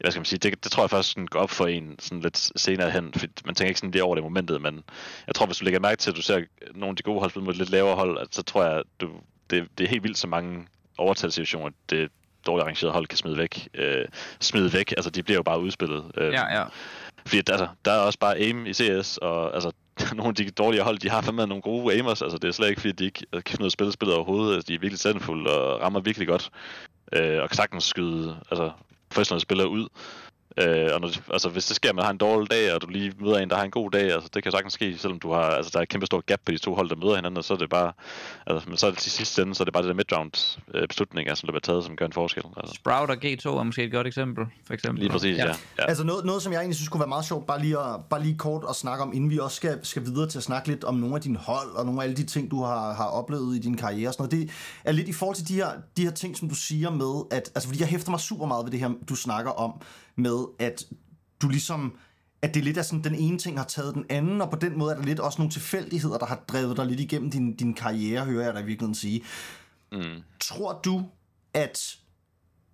hvad 0.00 0.10
skal 0.10 0.20
man 0.20 0.24
sige, 0.24 0.38
det, 0.38 0.64
det 0.64 0.72
tror 0.72 0.82
jeg 0.82 0.90
først 0.90 1.08
sådan 1.08 1.26
går 1.26 1.40
op 1.40 1.50
for 1.50 1.66
en 1.66 1.96
sådan 1.98 2.20
lidt 2.20 2.50
senere 2.56 2.90
hen, 2.90 3.12
for 3.16 3.26
man 3.44 3.54
tænker 3.54 3.68
ikke 3.68 3.80
sådan 3.80 3.90
lige 3.90 4.04
over 4.04 4.14
det 4.14 4.22
i 4.22 4.24
momentet, 4.24 4.62
men 4.62 4.84
jeg 5.26 5.34
tror, 5.34 5.46
hvis 5.46 5.58
du 5.58 5.64
lægger 5.64 5.80
mærke 5.80 5.96
til, 5.96 6.10
at 6.10 6.16
du 6.16 6.22
ser 6.22 6.44
nogle 6.74 6.92
af 6.92 6.96
de 6.96 7.02
gode 7.02 7.20
hold 7.20 7.30
spille 7.30 7.44
mod 7.44 7.54
lidt 7.54 7.70
lavere 7.70 7.96
hold, 7.96 8.28
så 8.30 8.42
tror 8.42 8.64
jeg, 8.64 8.82
du, 9.00 9.10
det, 9.50 9.68
det 9.78 9.84
er 9.84 9.88
helt 9.88 10.02
vildt 10.02 10.18
så 10.18 10.26
mange 10.26 10.66
overtalssituationer, 10.98 11.70
det, 11.90 12.10
dårligt 12.46 12.62
arrangeret 12.62 12.92
hold 12.92 13.06
kan 13.06 13.18
smide 13.18 13.38
væk. 13.38 13.68
Øh, 13.74 14.04
smide 14.40 14.72
væk, 14.72 14.90
altså 14.96 15.10
de 15.10 15.22
bliver 15.22 15.38
jo 15.38 15.42
bare 15.42 15.60
udspillet. 15.60 16.04
Øh, 16.16 16.32
Ja, 16.32 16.58
ja. 16.58 16.64
Fordi 17.26 17.38
altså, 17.38 17.68
der 17.84 17.92
er 17.92 17.98
også 17.98 18.18
bare 18.18 18.36
aim 18.36 18.66
i 18.66 18.72
CS, 18.72 19.16
og 19.16 19.54
altså, 19.54 19.72
nogle 20.16 20.28
af 20.28 20.34
de 20.34 20.50
dårlige 20.50 20.82
hold, 20.82 20.98
de 20.98 21.10
har 21.10 21.20
fandme 21.20 21.46
nogle 21.46 21.62
gode 21.62 21.94
aimers. 21.94 22.22
Altså, 22.22 22.38
det 22.38 22.48
er 22.48 22.52
slet 22.52 22.68
ikke, 22.68 22.80
fordi 22.80 22.92
de 22.92 23.04
ikke 23.04 23.26
kan 23.32 23.42
finde 23.46 23.62
ud 23.62 23.64
af 23.64 23.68
at 23.68 23.72
spille 23.72 23.92
spillet 23.92 24.16
overhovedet. 24.16 24.54
Altså, 24.54 24.68
de 24.68 24.74
er 24.74 24.78
virkelig 24.78 25.00
talentfulde 25.00 25.50
og 25.50 25.80
rammer 25.80 26.00
virkelig 26.00 26.28
godt. 26.28 26.50
Øh, 27.12 27.42
og 27.42 27.48
kan 27.48 27.56
sagtens 27.56 27.84
skyde 27.84 28.36
altså, 28.50 28.70
professionelle 29.10 29.40
spillere 29.40 29.68
ud. 29.68 29.88
Øh, 30.60 30.88
og 30.94 31.00
når, 31.00 31.32
altså, 31.32 31.48
hvis 31.48 31.66
det 31.66 31.76
sker, 31.76 31.88
at 31.88 31.94
man 31.94 32.04
har 32.04 32.12
en 32.12 32.18
dårlig 32.18 32.50
dag, 32.50 32.74
og 32.74 32.82
du 32.82 32.86
lige 32.86 33.12
møder 33.20 33.38
en, 33.38 33.50
der 33.50 33.56
har 33.56 33.64
en 33.64 33.70
god 33.70 33.90
dag, 33.90 34.12
altså, 34.12 34.30
det 34.34 34.42
kan 34.42 34.52
sagtens 34.52 34.72
ske, 34.72 34.98
selvom 34.98 35.18
du 35.18 35.32
har, 35.32 35.40
altså, 35.40 35.70
der 35.72 35.78
er 35.78 35.82
et 35.82 35.88
kæmpe 35.88 36.06
stort 36.06 36.26
gap 36.26 36.40
på 36.44 36.52
de 36.52 36.58
to 36.58 36.74
hold, 36.74 36.88
der 36.88 36.96
møder 36.96 37.16
hinanden, 37.16 37.38
og 37.38 37.44
så 37.44 37.54
er 37.54 37.58
det 37.58 37.70
bare, 37.70 37.92
altså, 38.46 38.68
men 38.68 38.76
så 38.76 38.86
er 38.86 38.90
det 38.90 38.98
til 38.98 39.12
sidst 39.12 39.38
ende, 39.38 39.54
så 39.54 39.62
er 39.62 39.64
det 39.64 39.74
bare 39.74 39.82
det 39.82 39.88
der 39.88 39.94
midround 39.94 40.58
øh, 40.74 40.88
beslutning, 40.88 41.28
altså, 41.28 41.46
der 41.46 41.52
bliver 41.52 41.60
taget, 41.60 41.84
som 41.84 41.96
gør 41.96 42.06
en 42.06 42.12
forskel. 42.12 42.42
Altså. 42.56 42.74
Sprout 42.74 43.10
og 43.10 43.16
G2 43.24 43.48
er 43.48 43.62
måske 43.62 43.84
et 43.84 43.92
godt 43.92 44.06
eksempel, 44.06 44.46
for 44.66 44.74
eksempel. 44.74 45.02
Lige 45.02 45.12
præcis, 45.12 45.38
ja. 45.38 45.46
ja. 45.46 45.54
ja. 45.78 45.84
Altså 45.88 46.04
noget, 46.04 46.24
noget, 46.24 46.42
som 46.42 46.52
jeg 46.52 46.58
egentlig 46.58 46.76
synes 46.76 46.88
kunne 46.88 47.00
være 47.00 47.08
meget 47.08 47.24
sjovt, 47.24 47.46
bare 47.46 47.60
lige, 47.60 47.78
at, 47.78 48.04
bare 48.10 48.22
lige 48.22 48.38
kort 48.38 48.64
at 48.68 48.76
snakke 48.76 49.02
om, 49.04 49.12
inden 49.14 49.30
vi 49.30 49.38
også 49.38 49.56
skal, 49.56 49.78
skal 49.82 50.04
videre 50.04 50.28
til 50.28 50.38
at 50.38 50.44
snakke 50.44 50.68
lidt 50.68 50.84
om 50.84 50.94
nogle 50.94 51.14
af 51.14 51.20
dine 51.20 51.38
hold, 51.38 51.70
og 51.70 51.84
nogle 51.86 52.00
af 52.00 52.04
alle 52.04 52.16
de 52.16 52.24
ting, 52.24 52.50
du 52.50 52.62
har, 52.62 52.94
har 52.94 53.06
oplevet 53.06 53.56
i 53.56 53.58
din 53.58 53.76
karriere 53.76 54.08
og 54.08 54.14
sådan 54.14 54.28
noget. 54.32 54.48
Det 54.48 54.54
er 54.84 54.92
lidt 54.92 55.08
i 55.08 55.12
forhold 55.12 55.36
til 55.36 55.48
de 55.48 55.54
her, 55.54 55.68
de 55.96 56.02
her 56.02 56.10
ting, 56.10 56.36
som 56.36 56.48
du 56.48 56.54
siger 56.54 56.90
med, 56.90 57.22
at, 57.30 57.50
altså 57.54 57.68
fordi 57.68 57.80
jeg 57.80 57.88
hæfter 57.88 58.10
mig 58.10 58.20
super 58.20 58.46
meget 58.46 58.64
ved 58.64 58.72
det 58.72 58.80
her, 58.80 58.90
du 59.08 59.14
snakker 59.14 59.50
om, 59.50 59.80
med 60.16 60.44
at 60.58 60.84
du 61.42 61.48
ligesom, 61.48 61.92
at 62.42 62.54
det 62.54 62.64
lidt 62.64 62.78
er 62.78 62.82
sådan, 62.82 63.04
den 63.04 63.14
ene 63.14 63.38
ting 63.38 63.58
har 63.58 63.64
taget 63.64 63.94
den 63.94 64.04
anden, 64.08 64.40
og 64.40 64.50
på 64.50 64.56
den 64.56 64.78
måde 64.78 64.92
er 64.92 64.96
der 64.96 65.04
lidt 65.04 65.20
også 65.20 65.38
nogle 65.38 65.52
tilfældigheder, 65.52 66.18
der 66.18 66.26
har 66.26 66.44
drevet 66.48 66.76
dig 66.76 66.86
lidt 66.86 67.00
igennem 67.00 67.30
din, 67.30 67.56
din 67.56 67.74
karriere, 67.74 68.24
hører 68.24 68.44
jeg 68.44 68.54
dig 68.54 68.62
i 68.62 68.66
virkeligheden 68.66 68.94
sige. 68.94 69.24
Mm. 69.92 70.22
Tror 70.40 70.80
du, 70.84 71.02
at 71.54 71.98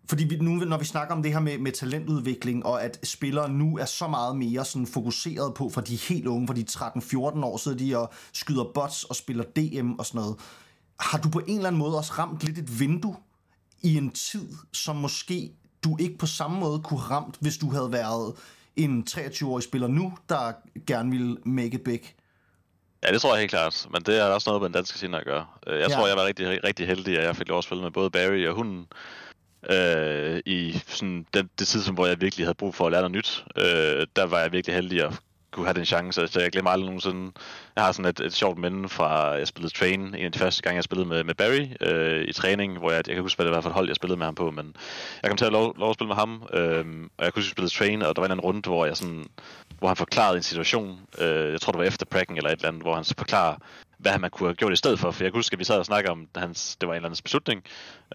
fordi 0.09 0.24
vi, 0.24 0.37
nu, 0.37 0.55
når 0.55 0.78
vi 0.78 0.85
snakker 0.85 1.14
om 1.14 1.22
det 1.22 1.33
her 1.33 1.40
med, 1.40 1.59
med 1.59 1.72
talentudvikling, 1.72 2.66
og 2.66 2.85
at 2.85 2.98
spillere 3.02 3.52
nu 3.52 3.78
er 3.78 3.85
så 3.85 4.09
meget 4.09 4.37
mere 4.37 4.64
sådan 4.64 4.87
fokuseret 4.87 5.55
på, 5.55 5.68
for 5.68 5.81
de 5.81 5.94
er 5.94 6.09
helt 6.09 6.26
unge, 6.26 6.46
for 6.46 6.55
de 6.55 6.61
er 6.61 6.92
13-14 7.35 7.44
år, 7.44 7.57
sidder 7.57 7.78
de 7.78 7.98
og 7.98 8.12
skyder 8.33 8.64
bots 8.74 9.05
og 9.05 9.16
spiller 9.16 9.44
DM 9.44 9.92
og 9.92 10.07
sådan 10.07 10.20
noget. 10.20 10.37
Har 11.00 11.18
du 11.18 11.28
på 11.28 11.38
en 11.38 11.57
eller 11.57 11.66
anden 11.66 11.78
måde 11.78 11.98
også 11.98 12.12
ramt 12.12 12.44
lidt 12.44 12.59
et 12.59 12.81
vindue 12.81 13.16
i 13.83 13.96
en 13.96 14.11
tid, 14.11 14.48
som 14.72 14.96
måske 14.96 15.52
du 15.85 15.97
ikke 16.01 16.18
på 16.18 16.27
samme 16.27 16.61
måde 16.61 16.81
kunne 16.81 17.01
ramt, 17.01 17.37
hvis 17.40 17.57
du 17.57 17.71
havde 17.71 17.92
været 17.92 18.35
en 18.77 19.07
23-årig 19.11 19.62
spiller 19.64 19.88
nu, 19.88 20.12
der 20.29 20.53
gerne 20.87 21.11
ville 21.11 21.37
make 21.45 21.75
it 21.75 21.81
big? 21.85 22.01
Ja, 23.03 23.12
det 23.12 23.21
tror 23.21 23.33
jeg 23.35 23.40
helt 23.40 23.51
klart. 23.51 23.87
Men 23.90 24.03
det 24.03 24.18
er 24.21 24.25
også 24.25 24.51
noget 24.51 24.62
med 24.62 24.68
den 24.68 24.75
danske 24.75 24.97
scene 24.97 25.18
at 25.18 25.25
gøre. 25.25 25.47
Øh, 25.66 25.79
Jeg 25.81 25.88
Ja. 25.90 25.95
tror, 25.95 26.07
jeg 26.07 26.16
var 26.16 26.25
rigtig, 26.27 26.64
rigtig 26.64 26.87
heldig, 26.87 27.18
at 27.18 27.25
jeg 27.25 27.37
fik 27.37 27.49
lov 27.49 27.59
at 27.59 27.64
spille 27.64 27.83
med 27.83 27.90
både 27.90 28.11
Barry 28.11 28.47
og 28.47 28.55
hunden 28.55 28.87
øh, 29.71 30.40
i 30.47 30.81
sådan 30.87 31.27
den, 31.35 31.51
det 31.59 31.68
tidspunkt, 31.68 31.97
hvor 31.99 32.07
jeg 32.07 32.21
virkelig 32.21 32.47
havde 32.47 32.55
brug 32.55 32.75
for 32.75 32.87
at 32.87 32.92
lære 32.92 33.01
noget 33.03 33.12
nyt. 33.16 33.45
Øh, 33.57 34.07
der 34.16 34.25
var 34.25 34.38
jeg 34.40 34.53
virkelig 34.53 34.75
heldig 34.75 35.05
at 35.05 35.21
kunne 35.53 35.67
have 35.67 35.75
den 35.75 35.85
chance. 35.85 36.29
Så 36.29 36.41
jeg 36.41 36.53
glemmer 36.53 36.71
aldrig 36.71 36.87
nogensinde. 36.87 37.33
Jeg 37.77 37.85
har 37.85 37.93
sådan 37.93 38.11
et, 38.11 38.21
et 38.21 38.33
sjovt 38.33 38.59
minde 38.59 38.88
fra, 38.88 39.31
jeg 39.31 39.49
spillede 39.49 39.75
Train, 39.75 40.01
en 40.01 40.15
af 40.15 40.33
de 40.33 40.38
første 40.38 40.62
gange, 40.62 40.77
jeg 40.77 40.85
spillede 40.85 41.09
med, 41.09 41.25
med 41.25 41.35
Barry 41.35 41.67
øh, 41.81 42.25
i 42.29 42.33
træning, 42.33 42.79
hvor 42.79 42.91
jeg, 42.91 43.03
jeg 43.07 43.15
kan 43.15 43.23
huske, 43.23 43.38
hvad 43.38 43.47
det 43.47 43.55
var 43.55 43.61
for 43.61 43.69
et 43.69 43.75
hold, 43.75 43.87
jeg 43.87 43.97
spillede 43.97 44.19
med 44.19 44.27
ham 44.27 44.35
på, 44.35 44.51
men 44.51 44.77
jeg 45.23 45.31
kom 45.31 45.37
til 45.37 45.45
at 45.45 45.53
lov, 45.53 45.79
lov 45.79 45.91
at 45.91 45.95
spille 45.95 46.09
med 46.09 46.17
ham, 46.17 46.43
øh, 46.53 46.85
og 47.19 47.25
jeg 47.25 47.33
kunne 47.33 47.43
huske, 47.43 47.51
at 47.51 47.57
spille 47.57 47.71
Train, 47.71 48.03
og 48.03 48.17
der 48.17 48.23
var 48.23 48.27
en 48.27 48.33
anden 48.33 48.45
runde, 48.45 48.61
hvor 48.71 48.87
jeg 48.87 48.97
sådan, 48.97 49.25
hvor 49.79 49.88
han 49.88 49.97
forklarede 49.97 50.37
en 50.37 50.43
situation, 50.43 51.01
øh, 51.19 51.53
jeg 51.53 51.61
tror 51.61 51.73
det 51.73 51.79
var 51.79 51.85
efter 51.85 52.07
pracken 52.07 52.37
eller 52.37 52.51
et 52.51 52.57
eller 52.57 52.69
andet, 52.69 52.83
hvor 52.83 52.95
han 52.95 53.05
så 53.05 53.15
forklarer, 53.19 53.57
hvad 53.99 54.19
man 54.19 54.31
kunne 54.31 54.49
have 54.49 54.55
gjort 54.55 54.73
i 54.73 54.77
stedet 54.77 54.99
for, 54.99 55.11
for 55.11 55.25
jeg 55.25 55.33
kan 55.33 55.38
huske, 55.38 55.55
at 55.55 55.59
vi 55.59 55.65
sad 55.65 55.79
og 55.79 55.87
snakkede 55.87 56.12
om, 56.12 56.29
hans, 56.37 56.77
det 56.77 56.87
var 56.87 56.95
en 56.95 56.97
eller 56.97 57.09
anden 57.09 57.23
beslutning, 57.23 57.62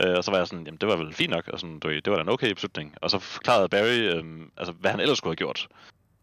øh, 0.04 0.18
og 0.18 0.24
så 0.24 0.32
var 0.32 0.38
jeg 0.38 0.48
sådan, 0.48 0.66
jamen 0.66 0.78
det 0.82 0.90
var 0.90 0.96
vel 0.96 1.14
fint 1.14 1.30
nok, 1.30 1.48
og 1.48 1.60
sådan, 1.60 1.80
det 1.80 2.08
var 2.08 2.16
da 2.16 2.22
en 2.22 2.30
okay 2.30 2.52
beslutning, 2.54 2.96
og 3.02 3.12
så 3.12 3.20
forklarede 3.20 3.70
Barry, 3.70 4.00
øh, 4.16 4.24
altså 4.58 4.74
hvad 4.80 4.92
han 4.92 5.00
ellers 5.00 5.18
skulle 5.18 5.32
have 5.32 5.36
gjort, 5.46 5.68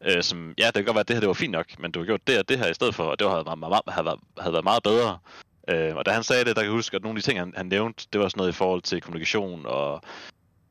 øh, 0.05 0.23
som, 0.23 0.55
ja, 0.59 0.67
det 0.67 0.75
kan 0.75 0.85
godt 0.85 0.95
være, 0.95 1.01
at 1.01 1.09
det 1.09 1.17
her 1.17 1.21
det 1.21 1.29
var 1.29 1.35
fint 1.35 1.53
nok, 1.53 1.79
men 1.79 1.93
du 1.93 1.99
har 2.01 2.07
gjort 2.07 2.27
det 2.27 2.39
og 2.39 2.49
det 2.49 2.59
her 2.59 2.67
i 2.67 2.75
stedet 2.75 2.95
for, 2.95 3.05
og 3.05 3.19
det 3.19 3.31
havde 3.31 3.47
været, 3.47 3.59
meget, 3.59 3.83
havde 3.89 4.05
været, 4.05 4.21
havde 4.39 4.53
været 4.53 4.65
meget 4.65 4.83
bedre. 4.83 5.19
Øh, 5.69 5.97
og 5.97 6.07
da 6.07 6.11
han 6.11 6.23
sagde 6.23 6.45
det, 6.45 6.57
der 6.57 6.63
kan 6.63 6.71
jeg 6.71 6.77
huske, 6.77 6.97
at 6.97 7.03
nogle 7.03 7.17
af 7.17 7.23
de 7.23 7.29
ting, 7.29 7.39
han, 7.39 7.53
han 7.57 7.67
nævnte, 7.67 8.07
det 8.13 8.21
var 8.21 8.29
sådan 8.29 8.39
noget 8.39 8.53
i 8.53 8.57
forhold 8.57 8.83
til 8.83 9.01
kommunikation 9.01 9.67
og, 9.67 10.03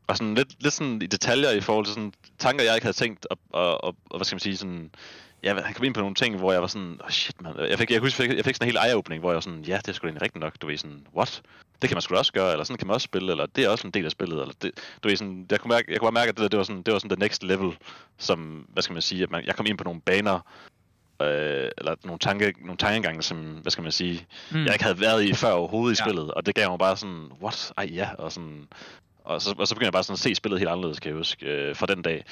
og 0.08 0.17
sådan 0.17 0.36
lidt, 0.36 0.63
lidt 0.63 0.74
sådan 0.74 1.02
i 1.02 1.06
detaljer 1.06 1.52
i 1.52 1.62
forhold 1.62 1.86
til 1.86 1.93
sådan 1.93 2.13
tanker, 2.39 2.63
jeg 2.63 2.76
ikke 2.76 2.86
havde 2.86 2.98
tænkt, 2.98 3.28
og, 3.32 3.38
og, 3.50 3.84
og, 3.84 3.96
og 4.10 4.17
hvad 4.17 4.26
skal 4.26 4.36
man 4.36 4.39
sige, 4.39 4.58
sådan, 4.58 4.91
ja, 5.43 5.62
han 5.62 5.74
kom 5.74 5.86
ind 5.86 5.93
på 5.93 6.00
nogle 6.00 6.15
ting, 6.15 6.38
hvor 6.38 6.52
jeg 6.52 6.62
var 6.62 6.67
sådan, 6.67 7.00
oh 7.04 7.10
shit, 7.10 7.41
man. 7.41 7.54
Jeg 7.69 7.80
fik, 7.80 7.91
jeg, 7.91 8.00
husker, 8.00 8.24
jeg 8.24 8.30
fik, 8.30 8.38
jeg 8.38 8.46
fik 8.46 8.56
sådan 8.56 8.67
en 8.67 8.72
helt 8.72 8.86
eye-opening, 8.86 9.19
hvor 9.19 9.30
jeg 9.30 9.36
var 9.36 9.41
sådan, 9.41 9.62
ja, 9.62 9.78
det 9.78 9.88
er 9.88 9.93
sgu 9.93 10.04
da 10.04 10.08
egentlig 10.08 10.22
rigtigt 10.22 10.41
nok. 10.41 10.62
Du 10.62 10.67
ved 10.67 10.78
sådan, 10.78 11.08
what? 11.15 11.41
Det 11.84 11.89
kan 11.89 11.96
man 11.96 12.02
sgu 12.02 12.13
da 12.13 12.19
også 12.19 12.34
gøre, 12.34 12.52
eller 12.52 12.63
sådan 12.63 12.78
kan 12.78 12.88
man 12.88 12.93
også 12.93 13.06
spille, 13.06 13.32
eller 13.32 13.46
det 13.46 13.63
er 13.63 13.69
også 13.69 13.88
en 13.88 13.93
del 13.93 14.06
af 14.06 14.12
spillet, 14.12 14.41
eller 14.41 14.54
det, 14.62 14.72
du 15.04 15.08
ved 15.08 15.17
sådan, 15.17 15.46
jeg 15.52 15.60
kunne 15.60 15.69
mærke, 15.69 15.91
jeg 15.91 16.00
kunne 16.00 16.06
bare 16.06 16.22
mærke, 16.22 16.30
at 16.30 16.36
det, 16.38 16.41
der, 16.41 16.48
det 16.48 16.58
var 16.58 16.63
sådan, 16.63 16.82
det 16.84 16.93
var 16.93 17.00
sådan 17.00 17.17
the 17.17 17.19
next 17.26 17.43
level, 17.43 17.72
som, 18.17 18.67
hvad 18.74 18.84
skal 18.84 18.93
man 18.93 19.02
sige, 19.02 19.24
at 19.24 19.32
man, 19.32 19.46
jeg 19.46 19.56
kom 19.56 19.65
ind 19.65 19.78
på 19.78 19.84
nogle 19.84 20.02
baner, 20.02 20.39
øh, 21.22 21.69
eller 21.78 21.96
nogle, 22.04 22.19
tanke, 22.19 22.54
nogle 22.62 22.78
tankegange, 22.78 23.22
som, 23.22 23.38
hvad 23.38 23.72
skal 23.72 23.82
man 23.82 23.91
sige, 23.91 24.26
mm. 24.52 24.65
jeg 24.65 24.74
ikke 24.74 24.84
havde 24.84 25.00
været 25.00 25.24
i 25.24 25.34
før 25.34 25.52
overhovedet 25.52 26.00
i 26.00 26.02
Ja. 26.02 26.06
spillet, 26.06 26.32
og 26.32 26.46
det 26.46 26.56
gav 26.56 26.69
mig 26.69 26.80
bare 26.80 26.98
sådan, 26.98 27.32
what? 27.41 27.72
Ej 27.78 27.89
ja, 27.93 28.10
og 28.17 28.32
sådan, 28.32 28.67
og 29.24 29.41
så, 29.41 29.56
og 29.58 29.67
så 29.67 29.76
begyndte 29.76 29.86
jeg 29.86 29.93
bare 29.93 30.04
sådan 30.04 30.13
at 30.13 30.19
se 30.19 30.36
spillet 30.36 30.60
helt 30.60 30.72
anderledes, 30.72 31.00
kan 31.00 31.10
jeg 31.10 31.17
huske, 31.17 31.46
øh, 31.46 31.76
fra 31.76 31.86
den 31.86 32.02
dag. 32.02 32.24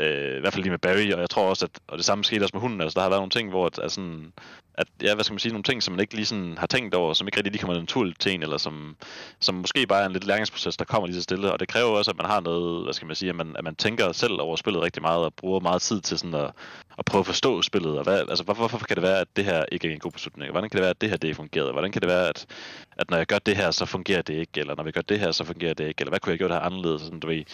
Øh, 0.00 0.36
I 0.36 0.40
hvert 0.40 0.52
fald 0.52 0.62
lige 0.62 0.70
med 0.70 0.78
Barry, 0.78 1.12
og 1.12 1.20
jeg 1.20 1.30
tror 1.30 1.48
også, 1.48 1.64
at 1.64 1.80
og 1.88 1.98
det 1.98 2.04
samme 2.06 2.24
skete 2.24 2.42
også 2.42 2.50
med 2.54 2.60
hunden. 2.60 2.80
Altså, 2.80 2.94
der 2.94 3.02
har 3.02 3.10
været 3.10 3.20
nogle 3.20 3.30
ting, 3.30 3.50
hvor 3.50 3.66
at, 3.66 3.78
at, 3.78 3.92
sådan, 3.92 4.32
at 4.80 4.88
ja, 5.02 5.14
hvad 5.14 5.24
skal 5.24 5.34
man 5.34 5.38
sige, 5.38 5.52
nogle 5.52 5.62
ting, 5.62 5.82
som 5.82 5.92
man 5.92 6.00
ikke 6.00 6.14
lige 6.14 6.26
sådan 6.26 6.58
har 6.58 6.66
tænkt 6.66 6.94
over, 6.94 7.14
som 7.14 7.28
ikke 7.28 7.36
rigtig 7.36 7.52
lige 7.52 7.60
kommer 7.60 7.80
naturligt 7.80 8.20
til 8.20 8.34
en, 8.34 8.42
eller 8.42 8.58
som, 8.58 8.96
som 9.40 9.54
måske 9.54 9.86
bare 9.86 10.02
er 10.02 10.06
en 10.06 10.12
lidt 10.12 10.24
læringsproces, 10.24 10.76
der 10.76 10.84
kommer 10.84 11.06
lige 11.06 11.16
så 11.16 11.22
stille. 11.22 11.52
Og 11.52 11.60
det 11.60 11.68
kræver 11.68 11.90
også, 11.90 12.10
at 12.10 12.16
man 12.16 12.26
har 12.26 12.40
noget, 12.40 12.84
hvad 12.84 12.94
skal 12.94 13.06
man 13.06 13.16
sige, 13.16 13.28
at 13.28 13.36
man, 13.36 13.56
at 13.58 13.64
man 13.64 13.76
tænker 13.76 14.12
selv 14.12 14.40
over 14.40 14.56
spillet 14.56 14.82
rigtig 14.82 15.02
meget, 15.02 15.24
og 15.24 15.34
bruger 15.34 15.60
meget 15.60 15.82
tid 15.82 16.00
til 16.00 16.18
sådan 16.18 16.34
at, 16.34 16.50
at 16.98 17.04
prøve 17.04 17.20
at 17.20 17.26
forstå 17.26 17.62
spillet. 17.62 17.98
Og 17.98 18.04
hvad, 18.04 18.18
altså, 18.18 18.44
hvorfor, 18.44 18.68
hvorfor 18.68 18.86
kan 18.86 18.96
det 18.96 19.02
være, 19.02 19.20
at 19.20 19.28
det 19.36 19.44
her 19.44 19.64
ikke 19.72 19.88
er 19.88 19.92
en 19.92 19.98
god 19.98 20.12
beslutning? 20.12 20.50
Hvordan 20.50 20.70
kan 20.70 20.76
det 20.76 20.82
være, 20.82 20.90
at 20.90 21.00
det 21.00 21.08
her 21.08 21.16
det 21.16 21.28
ikke 21.28 21.36
fungerede? 21.36 21.72
Hvordan 21.72 21.92
kan 21.92 22.02
det 22.02 22.08
være, 22.08 22.28
at, 22.28 22.46
at 22.96 23.10
når 23.10 23.16
jeg 23.16 23.26
gør 23.26 23.38
det 23.38 23.56
her, 23.56 23.70
så 23.70 23.86
fungerer 23.86 24.22
det 24.22 24.34
ikke? 24.34 24.60
Eller 24.60 24.74
når 24.76 24.84
vi 24.84 24.90
gør 24.90 25.00
det 25.00 25.20
her, 25.20 25.32
så 25.32 25.44
fungerer 25.44 25.74
det 25.74 25.88
ikke? 25.88 26.00
Eller 26.00 26.10
hvad 26.10 26.20
kunne 26.20 26.30
jeg 26.30 26.38
gøre 26.38 26.48
det 26.48 26.56
her 26.56 26.62
anderledes? 26.62 27.02
Sådan, 27.02 27.20
du 27.20 27.26
ved. 27.26 27.44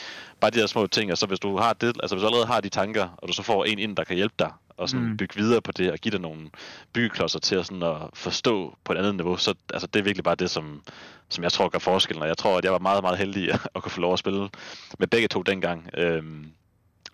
Bare 0.40 0.50
de 0.50 0.60
der 0.60 0.66
små 0.66 0.86
ting, 0.86 1.12
og 1.12 1.18
så 1.18 1.26
hvis 1.26 1.40
du 1.40 1.56
har 1.56 1.72
det, 1.72 1.96
altså 2.02 2.16
hvis 2.16 2.22
du 2.22 2.26
allerede 2.26 2.46
har 2.46 2.60
de 2.60 2.68
tanker, 2.68 3.08
og 3.16 3.28
du 3.28 3.32
så 3.32 3.42
får 3.42 3.64
en 3.64 3.78
ind, 3.78 3.96
der 3.96 4.04
kan 4.04 4.16
hjælpe 4.16 4.34
dig, 4.38 4.52
og 4.76 4.88
sådan 4.88 5.06
Mm. 5.06 5.16
bygge 5.16 5.34
videre 5.36 5.62
på 5.62 5.72
det, 5.72 5.92
og 5.92 5.98
give 5.98 6.12
dig 6.12 6.20
nogle 6.20 6.50
byggeklodser 6.92 7.38
til 7.38 7.54
at, 7.56 7.66
sådan 7.66 7.82
at 7.82 7.96
forstå 8.14 8.76
på 8.84 8.92
et 8.92 8.96
andet 8.98 9.14
niveau, 9.14 9.36
så 9.36 9.54
altså, 9.72 9.86
det 9.86 10.00
er 10.00 10.04
virkelig 10.04 10.24
bare 10.24 10.34
det, 10.34 10.50
som, 10.50 10.82
som 11.28 11.44
jeg 11.44 11.52
tror 11.52 11.68
gør 11.68 11.78
forskellen, 11.78 12.22
og 12.22 12.28
jeg 12.28 12.38
tror, 12.38 12.58
at 12.58 12.64
jeg 12.64 12.72
var 12.72 12.78
meget, 12.78 13.02
meget 13.02 13.18
heldig 13.18 13.52
at, 13.52 13.60
at 13.74 13.82
kunne 13.82 13.92
få 13.92 14.00
lov 14.00 14.12
at 14.12 14.18
spille 14.18 14.48
med 14.98 15.06
begge 15.08 15.28
to 15.28 15.42
dengang. 15.42 15.90
Øhm, 15.94 16.52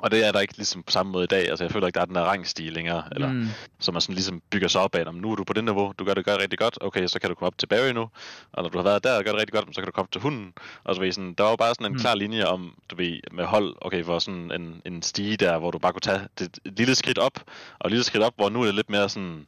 og 0.03 0.11
det 0.11 0.27
er 0.27 0.33
der 0.33 0.41
ikke 0.41 0.57
ligesom 0.57 0.83
på 0.83 0.91
samme 0.91 1.13
måde 1.13 1.25
i 1.25 1.27
dag. 1.27 1.49
Altså, 1.51 1.65
jeg 1.65 1.73
føler 1.73 1.87
ikke, 1.87 1.95
der 1.97 2.01
er 2.01 2.05
den 2.07 2.15
der 2.15 2.23
rangstil 2.23 2.73
længere, 2.73 3.03
eller 3.13 3.33
Mm. 3.33 3.47
så 3.81 3.93
man 3.93 4.01
sådan 4.01 4.15
ligesom 4.15 4.43
bygger 4.51 4.69
sig 4.69 4.81
op 4.81 4.95
af, 4.95 5.05
om 5.07 5.15
nu 5.15 5.33
er 5.33 5.37
du 5.37 5.45
på 5.45 5.53
det 5.53 5.65
niveau, 5.65 5.93
du 5.99 6.05
gør 6.05 6.15
det 6.15 6.25
gør 6.25 6.39
rigtig 6.39 6.59
godt, 6.59 6.79
okay, 6.81 7.07
så 7.07 7.19
kan 7.21 7.29
du 7.29 7.35
komme 7.35 7.47
op 7.47 7.59
til 7.59 7.67
Barry 7.67 7.91
nu, 7.91 8.09
og 8.53 8.63
når 8.63 8.69
du 8.71 8.79
har 8.79 8.83
været 8.85 9.05
der 9.05 9.19
og 9.19 9.25
gør 9.25 9.31
det 9.31 9.41
rigtig 9.41 9.53
godt, 9.55 9.75
så 9.75 9.81
kan 9.81 9.87
du 9.87 9.93
komme 9.93 10.09
til 10.13 10.21
hunden, 10.21 10.53
og 10.85 10.95
så 10.95 11.01
ved 11.01 11.13
sådan, 11.13 11.35
der 11.35 11.45
var 11.45 11.57
bare 11.57 11.75
sådan 11.75 11.87
en 11.87 11.93
Mm. 11.93 11.99
klar 11.99 12.15
linje 12.15 12.45
om, 12.45 12.75
du 12.91 12.97
ved, 12.97 13.21
med 13.33 13.45
hold, 13.45 13.75
okay, 13.81 14.03
hvor 14.03 14.19
sådan 14.19 14.51
en, 14.53 14.83
en 14.85 15.03
stige 15.03 15.37
der, 15.37 15.59
hvor 15.59 15.71
du 15.71 15.79
bare 15.79 15.93
kunne 15.93 16.01
tage 16.01 16.21
det, 16.39 16.59
et 16.65 16.79
lille 16.79 16.95
skridt 16.95 17.19
op, 17.19 17.41
og 17.79 17.87
et 17.87 17.93
lille 17.93 18.05
skridt 18.05 18.25
op, 18.25 18.33
hvor 18.37 18.49
nu 18.49 18.61
er 18.61 18.65
det 18.67 18.75
lidt 18.75 18.91
mere 18.91 19.09
sådan, 19.09 19.47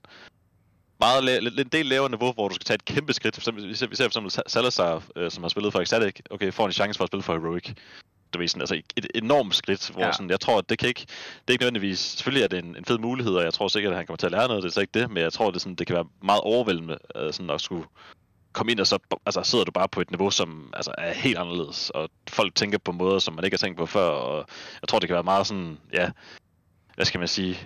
meget 1.00 1.22
la- 1.40 1.60
en 1.60 1.68
del 1.68 1.86
lavere 1.86 2.10
niveau, 2.10 2.32
hvor 2.32 2.48
du 2.48 2.54
skal 2.54 2.64
tage 2.64 2.74
et 2.74 2.84
kæmpe 2.84 3.12
skridt. 3.12 3.34
For 3.34 3.40
eksempel, 3.40 3.68
vi 3.68 3.74
ser, 3.74 3.86
vi 3.86 3.96
ser 3.96 4.04
for 4.04 4.08
eksempel 4.08 4.32
Sa- 4.32 4.48
Salazar, 4.48 5.02
øh, 5.16 5.30
som 5.30 5.42
har 5.44 5.48
spillet 5.48 5.72
for 5.72 5.80
Ecstatic, 5.80 6.20
okay, 6.30 6.52
får 6.52 6.66
en 6.66 6.72
chance 6.72 6.98
for 6.98 7.04
at 7.04 7.08
spille 7.08 7.22
for 7.22 7.32
Heroic. 7.32 7.72
Du 8.34 8.38
ved, 8.38 8.48
sådan, 8.48 8.62
altså 8.62 8.80
et 8.96 9.06
enormt 9.14 9.54
skridt, 9.54 9.90
hvor 9.90 10.02
Ja. 10.02 10.12
sådan, 10.12 10.30
jeg 10.30 10.40
tror, 10.40 10.58
at 10.58 10.70
det 10.70 10.78
kan 10.78 10.88
ikke, 10.88 11.00
det 11.00 11.48
er 11.48 11.52
ikke 11.52 11.62
nødvendigvis, 11.62 11.98
selvfølgelig 11.98 12.44
er 12.44 12.48
det 12.48 12.58
en, 12.58 12.76
en 12.76 12.84
fed 12.84 12.98
mulighed, 12.98 13.34
og 13.34 13.44
jeg 13.44 13.54
tror 13.54 13.68
sikkert, 13.68 13.92
at 13.92 13.96
han 13.96 14.06
kommer 14.06 14.16
til 14.16 14.26
at 14.26 14.32
lære 14.32 14.48
noget, 14.48 14.62
det 14.62 14.68
er 14.68 14.72
så 14.72 14.80
ikke 14.80 15.00
det, 15.00 15.10
men 15.10 15.22
jeg 15.22 15.32
tror, 15.32 15.46
det, 15.50 15.56
er 15.56 15.60
sådan, 15.60 15.74
det 15.74 15.86
kan 15.86 15.96
være 15.96 16.06
meget 16.22 16.40
overvældende, 16.40 16.98
øh, 17.16 17.32
sådan 17.32 17.50
at 17.50 17.60
skulle 17.60 17.84
komme 18.52 18.72
ind, 18.72 18.80
og 18.80 18.86
så 18.86 18.98
altså, 19.26 19.42
sidder 19.42 19.64
du 19.64 19.70
bare 19.72 19.88
på 19.88 20.00
et 20.00 20.10
niveau, 20.10 20.30
som 20.30 20.70
altså, 20.76 20.92
er 20.98 21.12
helt 21.14 21.38
anderledes, 21.38 21.90
og 21.90 22.08
folk 22.30 22.54
tænker 22.54 22.78
på 22.78 22.92
måder, 22.92 23.18
som 23.18 23.34
man 23.34 23.44
ikke 23.44 23.54
har 23.54 23.58
tænkt 23.58 23.78
på 23.78 23.86
før, 23.86 24.06
og 24.08 24.46
jeg 24.82 24.88
tror, 24.88 24.98
det 24.98 25.08
kan 25.08 25.14
være 25.14 25.22
meget 25.24 25.46
sådan, 25.46 25.78
ja, 25.92 26.10
hvad 26.94 27.04
skal 27.06 27.18
man 27.18 27.28
sige, 27.28 27.58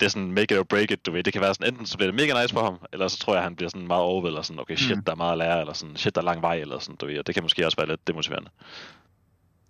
det 0.00 0.06
er 0.06 0.10
sådan 0.10 0.32
make 0.32 0.54
it 0.54 0.58
or 0.60 0.62
break 0.64 0.90
it, 0.90 1.06
du 1.06 1.12
ved. 1.12 1.22
Det 1.22 1.32
kan 1.32 1.42
være 1.42 1.54
sådan, 1.54 1.72
enten 1.72 1.86
så 1.86 1.96
bliver 1.96 2.12
det 2.12 2.20
mega 2.20 2.42
nice 2.42 2.54
for 2.54 2.62
ham, 2.64 2.78
eller 2.92 3.08
så 3.08 3.18
tror 3.18 3.34
jeg, 3.34 3.42
han 3.42 3.56
bliver 3.56 3.68
sådan 3.70 3.86
meget 3.86 4.02
overvældet, 4.02 4.38
og 4.38 4.44
sådan, 4.44 4.60
okay, 4.60 4.76
shit, 4.76 4.96
Mm. 4.96 5.04
der 5.04 5.12
er 5.12 5.16
meget 5.16 5.32
at 5.32 5.38
lære, 5.38 5.60
eller 5.60 5.72
sådan, 5.72 5.96
shit, 5.96 6.14
der 6.14 6.20
er 6.20 6.24
lang 6.24 6.42
vej, 6.42 6.54
eller 6.56 6.78
sådan, 6.78 6.96
du 6.96 7.06
ved. 7.06 7.18
Og 7.18 7.26
det 7.26 7.34
kan 7.34 7.44
måske 7.44 7.66
også 7.66 7.76
være 7.76 7.88
lidt 7.88 8.06
demotiverende. 8.08 8.50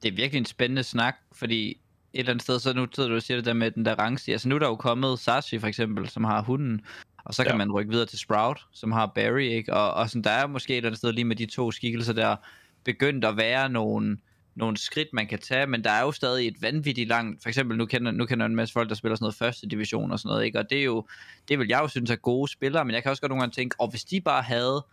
Det 0.02 0.08
er 0.12 0.16
virkelig 0.16 0.38
en 0.38 0.44
spændende 0.44 0.82
snak, 0.82 1.16
fordi 1.32 1.68
et 1.70 1.78
eller 2.18 2.30
andet 2.30 2.42
sted, 2.42 2.58
så 2.58 2.72
nu 2.72 2.86
sidder 2.94 3.08
du 3.08 3.14
og 3.16 3.22
siger 3.22 3.36
det 3.38 3.44
der 3.44 3.52
med 3.52 3.70
den 3.70 3.84
der 3.84 3.94
rangstige. 3.94 4.34
Altså 4.34 4.48
nu 4.48 4.54
er 4.54 4.58
der 4.58 4.66
jo 4.66 4.76
kommet 4.76 5.18
Sashi 5.18 5.58
for 5.58 5.66
eksempel, 5.66 6.08
som 6.08 6.24
har 6.24 6.42
hunden, 6.42 6.80
og 7.24 7.34
så 7.34 7.42
kan 7.42 7.52
Ja. 7.52 7.56
man 7.58 7.72
rykke 7.72 7.90
videre 7.90 8.06
til 8.06 8.18
Sprout, 8.18 8.66
som 8.72 8.92
har 8.92 9.06
Barry, 9.06 9.42
ikke? 9.42 9.74
Og, 9.74 9.94
og 9.94 10.08
sådan, 10.10 10.22
der 10.22 10.30
er 10.30 10.46
måske 10.46 10.72
et 10.72 10.76
eller 10.76 10.88
andet 10.88 10.98
sted 10.98 11.12
lige 11.12 11.24
med 11.24 11.36
de 11.36 11.46
to 11.46 11.70
skikkelser 11.70 12.12
der, 12.12 12.36
begyndt 12.84 13.24
at 13.24 13.36
være 13.36 13.68
nogle, 13.68 14.18
nogle 14.54 14.76
skridt, 14.76 15.08
man 15.12 15.26
kan 15.26 15.38
tage, 15.38 15.66
men 15.66 15.84
der 15.84 15.90
er 15.90 16.02
jo 16.02 16.12
stadig 16.12 16.48
et 16.48 16.62
vanvittigt 16.62 17.08
langt, 17.08 17.42
for 17.42 17.48
eksempel 17.48 17.76
nu 17.78 17.86
kender, 17.86 18.10
nu 18.12 18.26
kender 18.26 18.46
en 18.46 18.56
masse 18.56 18.72
folk, 18.72 18.88
der 18.88 18.94
spiller 18.94 19.16
sådan 19.16 19.24
noget 19.24 19.34
første 19.34 19.66
division 19.68 20.12
og 20.12 20.18
sådan 20.18 20.28
noget, 20.28 20.44
ikke? 20.44 20.58
Og 20.58 20.70
det 20.70 20.78
er 20.78 20.84
jo, 20.84 21.06
det 21.48 21.58
vil 21.58 21.68
jeg 21.68 21.78
jo 21.82 21.88
synes 21.88 22.10
er 22.10 22.16
gode 22.16 22.52
spillere, 22.52 22.84
men 22.84 22.94
jeg 22.94 23.02
kan 23.02 23.10
også 23.10 23.20
godt 23.22 23.30
nogle 23.30 23.42
gange 23.42 23.54
tænke, 23.54 23.76
og 23.80 23.90
hvis 23.90 24.04
de 24.04 24.20
bare 24.20 24.42
havde 24.42 24.84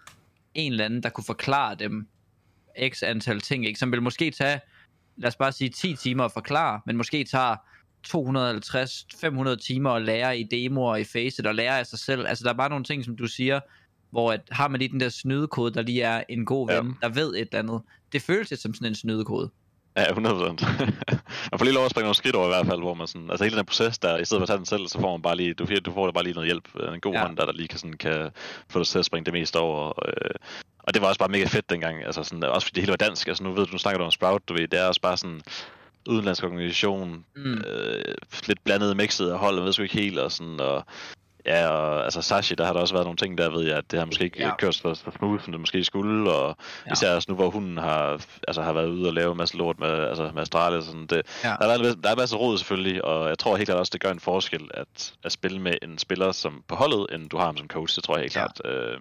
en 0.53 0.71
eller 0.71 0.85
anden, 0.85 1.03
der 1.03 1.09
kunne 1.09 1.23
forklare 1.23 1.75
dem 1.75 2.07
x 2.89 3.03
antal 3.03 3.41
ting, 3.41 3.65
ikke? 3.65 3.79
som 3.79 3.91
vil 3.91 4.01
måske 4.01 4.31
tage 4.31 4.59
lad 5.17 5.27
os 5.27 5.35
bare 5.35 5.51
sige 5.51 5.69
10 5.69 5.95
timer 5.95 6.23
at 6.23 6.31
forklare, 6.31 6.81
men 6.85 6.97
måske 6.97 7.23
tager 7.23 7.55
250-500 8.07 9.55
timer 9.55 9.89
at 9.89 10.01
lære 10.01 10.39
i 10.39 10.43
demoer 10.43 10.95
i 10.95 11.03
Faceit 11.03 11.45
og 11.45 11.55
lære 11.55 11.79
af 11.79 11.85
sig 11.85 11.99
selv. 11.99 12.27
Altså 12.27 12.43
der 12.43 12.49
er 12.49 12.57
bare 12.57 12.69
nogle 12.69 12.85
ting, 12.85 13.05
som 13.05 13.15
du 13.15 13.27
siger, 13.27 13.59
hvor 14.11 14.31
at, 14.31 14.41
har 14.51 14.67
man 14.67 14.79
lige 14.79 14.91
den 14.91 14.99
der 14.99 15.09
snydekode, 15.09 15.73
der 15.73 15.81
lige 15.81 16.01
er 16.01 16.23
en 16.29 16.45
god 16.45 16.67
ven, 16.67 16.87
ja. 17.01 17.07
der 17.07 17.13
ved 17.13 17.35
et 17.35 17.39
eller 17.39 17.59
andet. 17.59 17.81
Det 18.11 18.21
føles 18.21 18.49
lidt 18.49 18.61
som 18.61 18.73
sådan 18.73 18.87
en 18.87 18.95
snydekode. 18.95 19.49
Ja, 19.97 20.03
100%. 20.03 20.15
man 21.51 21.57
får 21.57 21.63
lige 21.63 21.73
lov 21.73 21.85
at 21.85 21.91
springe 21.91 22.05
nogle 22.05 22.15
skridt 22.15 22.35
over 22.35 22.45
i 22.45 22.49
hvert 22.49 22.65
fald, 22.65 22.79
hvor 22.79 22.93
man 22.93 23.07
sådan, 23.07 23.29
altså 23.29 23.43
hele 23.43 23.51
den 23.55 23.59
her 23.59 23.63
proces 23.63 23.97
der, 23.97 24.17
i 24.17 24.25
stedet 24.25 24.39
for 24.39 24.43
at 24.43 24.47
tage 24.47 24.57
den 24.57 24.65
selv, 24.65 24.87
så 24.87 24.99
får 24.99 25.11
man 25.11 25.21
bare 25.21 25.35
lige, 25.35 25.53
du, 25.53 25.65
du 25.85 25.93
får 25.93 26.11
bare 26.11 26.23
lige 26.23 26.33
noget 26.33 26.47
hjælp, 26.47 26.67
en 26.93 26.99
god 26.99 27.13
ja. 27.13 27.21
hånd 27.21 27.37
der, 27.37 27.45
der 27.45 27.53
lige 27.53 27.67
kan, 27.67 27.79
sådan, 27.79 27.93
kan 27.93 28.29
få 28.69 28.79
dig 28.79 28.87
til 28.87 28.99
at 28.99 29.05
springe 29.05 29.25
det 29.25 29.33
meste 29.33 29.59
over. 29.59 30.07
Øh, 30.07 30.35
og 30.83 30.93
det 30.93 31.01
var 31.01 31.07
også 31.07 31.19
bare 31.19 31.29
mega 31.29 31.45
fedt 31.45 31.69
dengang, 31.69 32.03
altså 32.05 32.23
sådan, 32.23 32.43
også 32.43 32.67
fordi 32.67 32.75
det 32.75 32.83
hele 32.83 32.91
var 32.91 33.07
dansk, 33.07 33.27
altså 33.27 33.43
nu 33.43 33.53
ved 33.53 33.65
du, 33.65 33.71
nu 33.71 33.77
snakker 33.77 33.97
du 33.97 34.05
om 34.05 34.11
Sprout, 34.11 34.49
du 34.49 34.53
ved, 34.53 34.67
det 34.67 34.79
er 34.79 34.85
også 34.85 35.01
bare 35.01 35.17
sådan, 35.17 35.41
udenlandsk 36.09 36.43
organisation, 36.43 37.25
mm. 37.35 37.53
øh, 37.53 38.15
lidt 38.47 38.63
blandet 38.63 38.97
mixet 38.97 39.29
af 39.29 39.39
hold, 39.39 39.55
jeg 39.55 39.65
ved 39.65 39.73
sgu 39.73 39.83
ikke 39.83 39.95
helt, 39.95 40.19
og 40.19 40.31
sådan, 40.31 40.59
og 40.59 40.85
Ja, 41.45 41.67
og 41.67 42.03
altså 42.03 42.21
Sashi, 42.21 42.55
der 42.55 42.65
har 42.65 42.73
der 42.73 42.79
også 42.79 42.93
været 42.93 43.05
nogle 43.05 43.17
ting, 43.17 43.37
der 43.37 43.49
ved 43.49 43.65
jeg, 43.65 43.77
at 43.77 43.91
det 43.91 43.99
har 43.99 44.05
måske 44.05 44.23
ikke 44.23 44.43
ja. 44.43 44.55
kørt 44.55 44.75
så, 44.75 44.95
så 44.95 45.11
smooth, 45.17 45.43
som 45.43 45.51
det 45.51 45.59
måske 45.59 45.83
skulle, 45.83 46.31
og 46.31 46.57
ja. 46.87 46.91
især 46.91 47.15
også 47.15 47.31
nu, 47.31 47.35
hvor 47.35 47.49
hun 47.49 47.77
har, 47.77 48.25
altså, 48.47 48.61
har 48.61 48.73
været 48.73 48.87
ude 48.89 49.07
og 49.07 49.13
lave 49.13 49.31
en 49.31 49.37
masse 49.37 49.57
lort 49.57 49.79
med, 49.79 49.89
altså, 49.89 50.31
med 50.33 50.41
Astralia, 50.41 50.81
sådan 50.81 51.05
det, 51.07 51.21
ja. 51.43 51.49
der, 51.49 51.67
er, 51.67 51.77
der 51.77 52.09
er 52.09 52.13
en 52.13 52.17
masse 52.17 52.35
råd 52.35 52.57
selvfølgelig, 52.57 53.05
og 53.05 53.29
jeg 53.29 53.39
tror 53.39 53.55
helt 53.55 53.67
klart 53.67 53.79
også, 53.79 53.89
det 53.93 54.01
gør 54.01 54.11
en 54.11 54.19
forskel 54.19 54.69
at, 54.73 55.13
at 55.23 55.31
spille 55.31 55.59
med 55.59 55.73
en 55.81 55.97
spiller 55.97 56.31
som 56.31 56.63
på 56.67 56.75
holdet, 56.75 57.07
end 57.11 57.29
du 57.29 57.37
har 57.37 57.45
ham 57.45 57.57
som 57.57 57.67
coach, 57.67 57.95
det 57.95 58.03
tror 58.03 58.15
jeg 58.15 58.21
helt 58.21 58.35
ja. 58.35 58.41
klart. 58.41 58.61
Øh, 58.65 58.99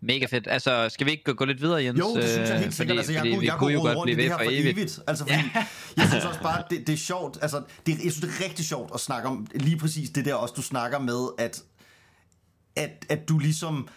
Mega 0.00 0.26
fedt. 0.26 0.48
Altså, 0.50 0.88
skal 0.88 1.06
vi 1.06 1.10
ikke 1.10 1.34
gå, 1.34 1.44
lidt 1.44 1.60
videre, 1.60 1.84
Jens? 1.84 1.98
Jo, 1.98 2.16
det 2.16 2.28
synes 2.28 2.50
jeg 2.50 2.60
helt 2.60 2.74
sikkert. 2.74 2.96
Fordi, 2.96 2.98
altså, 2.98 3.12
jeg, 3.12 3.20
fordi 3.20 3.36
vi 3.36 3.46
jeg 3.46 3.56
kunne 3.58 3.72
jo 3.72 3.80
godt 3.80 3.98
blive 4.02 4.16
ved 4.16 4.30
for 4.30 4.40
evigt. 4.40 4.78
evigt. 4.78 5.00
Altså, 5.06 5.24
fordi, 5.24 5.40
jeg 5.96 6.08
synes 6.08 6.24
også 6.24 6.40
bare, 6.42 6.62
det, 6.70 6.86
det 6.86 6.92
er 6.92 6.96
sjovt. 6.96 7.38
Altså, 7.42 7.62
det, 7.86 8.04
jeg 8.04 8.12
synes, 8.12 8.20
det 8.20 8.30
er 8.40 8.44
rigtig 8.44 8.64
sjovt 8.64 8.90
at 8.94 9.00
snakke 9.00 9.28
om 9.28 9.46
lige 9.54 9.76
præcis 9.76 10.10
det 10.10 10.24
der 10.24 10.34
også, 10.34 10.54
du 10.56 10.62
snakker 10.62 10.98
med, 10.98 11.28
at, 11.38 11.62
at, 12.76 13.06
at 13.08 13.28
du 13.28 13.38
ligesom... 13.38 13.88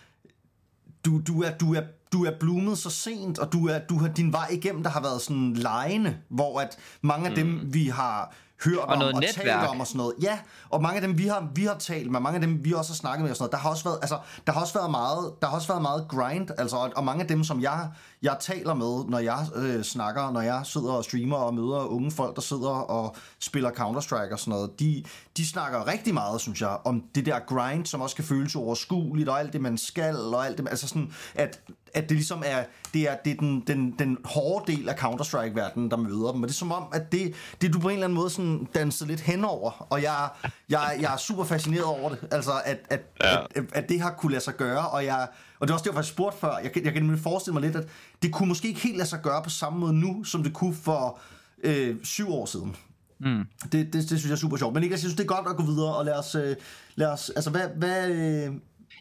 Du, 1.06 1.22
du, 1.28 1.44
er, 1.44 1.52
du, 1.52 1.74
er, 1.74 1.82
du 2.14 2.26
er 2.26 2.32
bloomet 2.40 2.78
så 2.78 2.90
sent, 2.90 3.40
og 3.40 3.54
du, 3.54 3.68
er, 3.68 3.80
du 3.80 3.98
har 3.98 4.08
din 4.08 4.32
vej 4.34 4.48
igennem, 4.52 4.84
der 4.84 4.90
har 4.90 5.02
været 5.02 5.22
sådan 5.22 5.54
lejende, 5.54 6.18
hvor 6.30 6.60
at 6.60 6.78
mange 7.02 7.30
af 7.30 7.36
dem, 7.36 7.48
mm. 7.48 7.74
vi 7.74 7.88
har 7.88 8.36
hørt 8.66 8.78
Og 8.78 8.86
om 8.88 9.00
noget 9.00 9.14
og 9.14 9.20
netværk. 9.20 9.46
talt 9.60 9.70
om 9.70 9.80
og 9.80 9.88
sådan 9.88 9.98
noget. 9.98 10.14
Ja, 10.22 10.40
og 10.70 10.82
mange 10.82 10.96
af 10.96 11.02
dem, 11.02 11.18
vi 11.18 11.28
har, 11.28 11.48
vi 11.56 11.66
har 11.66 11.76
talt 11.76 12.12
med, 12.12 12.20
mange 12.20 12.36
af 12.36 12.42
dem, 12.42 12.66
vi 12.66 12.74
også 12.74 12.92
har 12.92 12.96
snakket 12.96 13.22
med 13.24 13.30
og 13.30 13.36
sådan 13.38 13.44
noget, 13.44 13.52
der 13.52 13.58
har 13.58 13.70
også 13.70 13.84
været, 13.84 13.98
altså, 14.02 14.20
der 14.48 14.54
har 14.54 14.62
også 14.62 14.74
været 14.74 14.92
meget, 14.92 15.34
der 15.42 15.48
har 15.48 15.56
også 15.56 15.68
været 15.68 15.82
meget 15.82 16.06
grind, 16.10 16.50
altså, 16.58 16.76
og, 16.78 16.92
og 16.96 17.04
mange 17.04 17.22
af 17.22 17.28
dem, 17.28 17.44
som 17.44 17.62
jeg, 17.62 17.90
jeg 18.22 18.38
taler 18.40 18.74
med, 18.74 19.06
når 19.10 19.20
jeg 19.20 19.46
øh, 19.56 19.84
snakker, 19.84 20.32
når 20.32 20.42
jeg 20.42 20.62
sidder 20.64 20.92
og 20.92 21.04
streamer 21.04 21.38
og 21.38 21.54
møder 21.54 21.86
unge 21.86 22.12
folk, 22.12 22.36
der 22.36 22.42
sidder 22.42 22.70
og 22.70 23.16
spiller 23.40 23.70
Counter-Strike 23.72 24.34
og 24.34 24.40
sådan 24.40 24.52
noget, 24.52 24.80
de, 24.80 25.04
de 25.38 25.48
snakker 25.48 25.88
rigtig 25.88 26.14
meget, 26.14 26.42
synes 26.42 26.62
jeg, 26.62 26.78
om 26.86 27.04
det 27.16 27.26
der 27.26 27.40
grind, 27.40 27.86
som 27.86 28.02
også 28.02 28.16
kan 28.16 28.26
føles 28.26 28.56
uoverskueligt, 28.56 29.30
og 29.30 29.40
alt 29.40 29.54
det, 29.54 29.62
man 29.62 29.78
skal, 29.78 30.16
og 30.16 30.46
alt 30.46 30.58
det, 30.58 30.68
altså 30.70 30.88
sådan, 30.88 31.14
at, 31.36 31.60
at 31.94 32.04
det 32.10 32.12
ligesom 32.18 32.44
er, 32.46 32.64
det 32.94 33.10
er, 33.10 33.16
det 33.26 33.32
er 33.32 33.36
den, 33.38 33.64
den, 33.68 33.92
den 34.00 34.18
hårde 34.26 34.72
del 34.76 34.90
af 34.90 34.96
Counter-Strike-verdenen, 34.96 35.90
der 35.92 35.98
møder 35.98 36.32
dem, 36.32 36.42
og 36.44 36.48
det 36.50 36.54
er 36.54 36.58
som 36.58 36.72
om, 36.72 36.84
at 36.94 37.12
det, 37.12 37.34
det 37.62 37.74
du 37.74 37.80
på 37.80 37.90
en 37.90 37.94
eller 37.94 38.06
anden 38.06 38.16
måde 38.16 38.30
sådan 38.30 38.68
danset 38.76 39.08
lidt 39.08 39.20
henover, 39.22 39.88
og 39.90 40.02
jeg, 40.04 40.30
jeg, 40.70 40.98
jeg 41.02 41.14
er 41.14 41.18
super 41.18 41.44
fascineret 41.44 41.86
over 41.86 42.10
det, 42.10 42.20
altså 42.32 42.52
at, 42.66 42.80
at, 42.90 43.02
ja. 43.24 43.40
at, 43.42 43.48
at, 43.56 43.64
at 43.74 43.90
det 43.90 44.02
har 44.02 44.12
kunne 44.12 44.32
lade 44.32 44.44
sig 44.44 44.54
gøre, 44.56 44.88
og 44.90 45.06
jeg, 45.06 45.28
og 45.60 45.68
det 45.68 45.70
er 45.70 45.74
også 45.74 45.84
derfor, 45.86 46.00
jeg 46.00 46.06
spurgte 46.06 46.40
før, 46.40 46.58
jeg, 46.58 46.72
kan- 46.72 46.86
jeg 46.86 46.94
kan 46.94 47.02
nemlig 47.04 47.20
forestille 47.22 47.54
mig 47.54 47.62
lidt, 47.62 47.76
at 47.76 47.88
det 48.22 48.34
kunne 48.34 48.48
måske 48.50 48.68
ikke 48.68 48.80
helt 48.82 48.98
lade 48.98 49.10
sig 49.10 49.20
gøre 49.22 49.44
på 49.44 49.50
samme 49.50 49.80
måde 49.80 49.94
nu, 49.94 50.24
som 50.24 50.44
det 50.44 50.54
kunne 50.54 50.76
for 50.76 51.20
øh, 51.64 51.96
syv 52.04 52.30
år 52.34 52.46
siden. 52.46 52.76
Mm. 53.26 53.46
Det, 53.64 53.72
det, 53.72 53.94
det 53.94 54.04
synes 54.08 54.26
jeg 54.26 54.32
er 54.32 54.36
super 54.36 54.58
sjovt. 54.58 54.74
Men 54.74 54.82
Niklas, 54.82 54.98
jeg 54.98 55.00
synes, 55.00 55.16
det 55.16 55.24
er 55.24 55.28
godt 55.36 55.48
at 55.50 55.56
gå 55.56 55.64
videre, 55.64 55.96
og 55.96 56.06
lad 56.06 56.14
os... 56.14 56.36
Øh, 56.36 56.56
lad 56.96 57.08
os 57.08 57.30
altså, 57.30 57.50
hvad... 57.50 57.70
hvad 57.76 58.10
øh, 58.10 58.54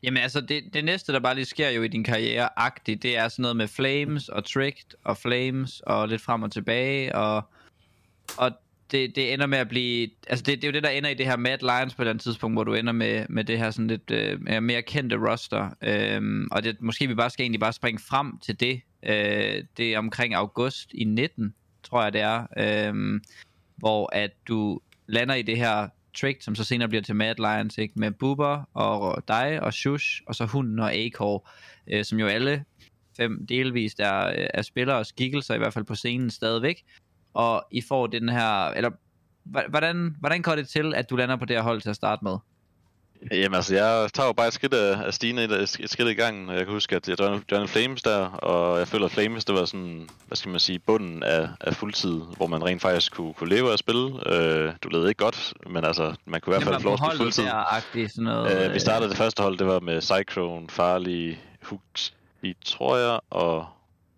Jamen 0.03 0.23
altså, 0.23 0.41
det, 0.41 0.65
det 0.75 0.85
næste, 0.85 1.13
der 1.13 1.21
bare 1.21 1.35
lige 1.35 1.45
sker 1.45 1.71
jo 1.71 1.83
i 1.83 1.89
din 1.89 2.05
karriere-agtigt, 2.05 3.03
det 3.03 3.17
er 3.17 3.29
sådan 3.29 3.43
noget 3.43 3.57
med 3.57 3.69
Flames 3.69 4.29
og 4.29 4.45
Tricked 4.45 4.91
og 5.05 5.17
Flames 5.17 5.81
og 5.87 6.09
lidt 6.09 6.23
frem 6.23 6.43
og 6.43 6.53
tilbage, 6.53 7.15
og, 7.15 7.43
og 8.37 8.53
det, 8.91 9.17
det 9.17 9.33
ender 9.33 9.47
med 9.47 9.59
at 9.59 9.69
blive... 9.69 10.11
Altså, 10.29 10.43
det, 10.43 10.57
det 10.63 10.65
er 10.65 10.69
jo 10.69 10.73
det, 10.73 10.83
der 10.83 10.89
ender 10.89 11.11
i 11.11 11.15
det 11.15 11.27
her 11.27 11.37
Mad 11.37 11.59
Lions 11.61 11.95
på 11.95 12.03
et 12.03 12.05
eller 12.05 12.11
andet 12.11 12.23
tidspunkt, 12.23 12.55
hvor 12.55 12.65
du 12.65 12.75
ender 12.75 12.93
med, 12.93 13.27
med 13.29 13.45
det 13.45 13.59
her 13.59 13.71
sådan 13.71 13.87
lidt 13.87 14.11
øh, 14.11 14.41
mere- 14.43 14.61
mere 14.61 14.83
kendte 14.83 15.17
roster. 15.31 15.71
Øhm, 15.83 16.49
og 16.51 16.65
det, 16.65 16.77
måske 16.81 17.09
vi 17.09 17.15
bare 17.15 17.31
skal 17.31 17.43
egentlig 17.43 17.61
bare 17.61 17.73
springe 17.73 18.01
frem 18.09 18.39
til 18.39 18.61
det. 18.61 18.81
Øh, 19.03 19.65
det 19.77 19.95
er 19.95 19.99
omkring 19.99 20.35
august 20.35 20.91
i 20.95 21.05
19, 21.05 21.55
tror 21.83 22.03
jeg 22.03 22.13
det 22.13 22.21
er. 22.21 22.47
Øhm, 22.59 23.23
hvor 23.81 24.17
at 24.17 24.31
du 24.49 24.81
lander 25.07 25.35
i 25.35 25.43
det 25.43 25.57
her 25.57 25.89
trick, 26.15 26.43
som 26.43 26.55
så 26.55 26.65
senere 26.65 26.89
bliver 26.89 27.03
til 27.03 27.17
Mad 27.17 27.35
Lions, 27.35 27.79
ikke? 27.79 27.95
med 27.97 28.11
Bubber 28.11 28.65
og 28.75 29.23
dig 29.29 29.63
og 29.63 29.75
Shush, 29.75 30.21
og 30.27 30.35
så 30.35 30.45
hunden 30.45 30.79
og 30.79 30.93
Acor, 30.93 31.49
øh, 31.93 32.05
som 32.05 32.19
jo 32.19 32.27
alle 32.27 32.65
fem 33.17 33.47
delvist 33.47 34.01
er, 34.01 34.27
øh, 34.27 34.47
er 34.55 34.63
spillere 34.63 34.97
og 34.97 35.07
skikkelser, 35.07 35.55
i 35.55 35.59
hvert 35.59 35.75
fald 35.75 35.85
på 35.85 35.95
scenen 35.95 36.31
stadigvæk. 36.31 36.85
Og 37.35 37.65
I 37.71 37.81
får 37.81 38.07
den 38.07 38.29
her, 38.29 38.69
eller 38.69 38.91
hvordan, 39.45 40.17
hvordan 40.21 40.43
går 40.43 40.55
det 40.55 40.69
til, 40.69 40.95
at 40.95 41.11
du 41.11 41.17
lander 41.17 41.37
på 41.37 41.45
det 41.45 41.57
her 41.57 41.63
hold 41.63 41.81
til 41.81 41.91
at 41.91 41.97
starte 41.97 42.25
med? 42.25 42.37
Jamen 43.33 43.55
altså, 43.55 43.75
jeg 43.75 44.09
tager 44.15 44.27
jo 44.27 44.33
bare 44.33 44.47
et 44.47 44.53
skridt 44.53 44.75
af, 44.75 45.07
af 45.07 45.15
Stine, 45.15 45.45
et, 45.45 45.53
et 45.81 45.91
skridt 45.91 46.09
i 46.09 46.15
gangen. 46.15 46.49
Jeg 46.49 46.65
kan 46.65 46.75
huske, 46.75 46.97
at 46.97 47.09
jeg 47.09 47.21
joinede 47.21 47.69
Flames 47.69 48.03
der, 48.03 48.27
og 48.27 48.79
jeg 48.79 48.89
føler, 48.89 49.07
at 49.07 49.13
Flames, 49.13 49.45
det 49.45 49.55
var 49.55 49.65
sådan, 49.65 50.09
hvad 50.27 50.37
skal 50.37 50.51
man 50.51 50.61
sige, 50.61 50.79
bunden 50.79 51.23
af, 51.23 51.49
af 51.61 51.75
fuldtid, 51.75 52.21
hvor 52.37 52.47
man 52.47 52.65
rent 52.65 52.83
faktisk 52.83 53.13
kunne, 53.13 53.35
kunne 53.35 53.51
leve 53.51 53.69
af 53.69 53.73
at 53.73 53.79
spille. 53.79 54.33
Øh, 54.35 54.73
du 54.83 54.89
levede 54.89 55.09
ikke 55.09 55.25
godt, 55.25 55.55
men 55.71 55.85
altså, 55.85 56.15
man 56.25 56.41
kunne 56.41 56.55
i 56.55 56.59
hvert 56.59 56.63
fald 56.69 56.83
få 56.83 56.89
lov 56.89 56.93
at 56.95 57.01
spille 57.01 57.17
fuldtid. 57.25 57.45
der 57.45 58.09
sådan 58.09 58.25
noget. 58.25 58.67
Øh, 58.67 58.75
vi 58.75 58.79
startede 58.79 59.11
det 59.11 59.17
første 59.19 59.43
hold, 59.43 59.59
det 59.59 59.67
var 59.67 59.81
med 59.81 60.01
Cyclone, 60.01 60.69
Farley, 60.69 61.37
Hooks, 61.63 62.15
i 62.43 62.57
tror 62.65 62.97
jeg, 62.97 63.21
og 63.31 63.67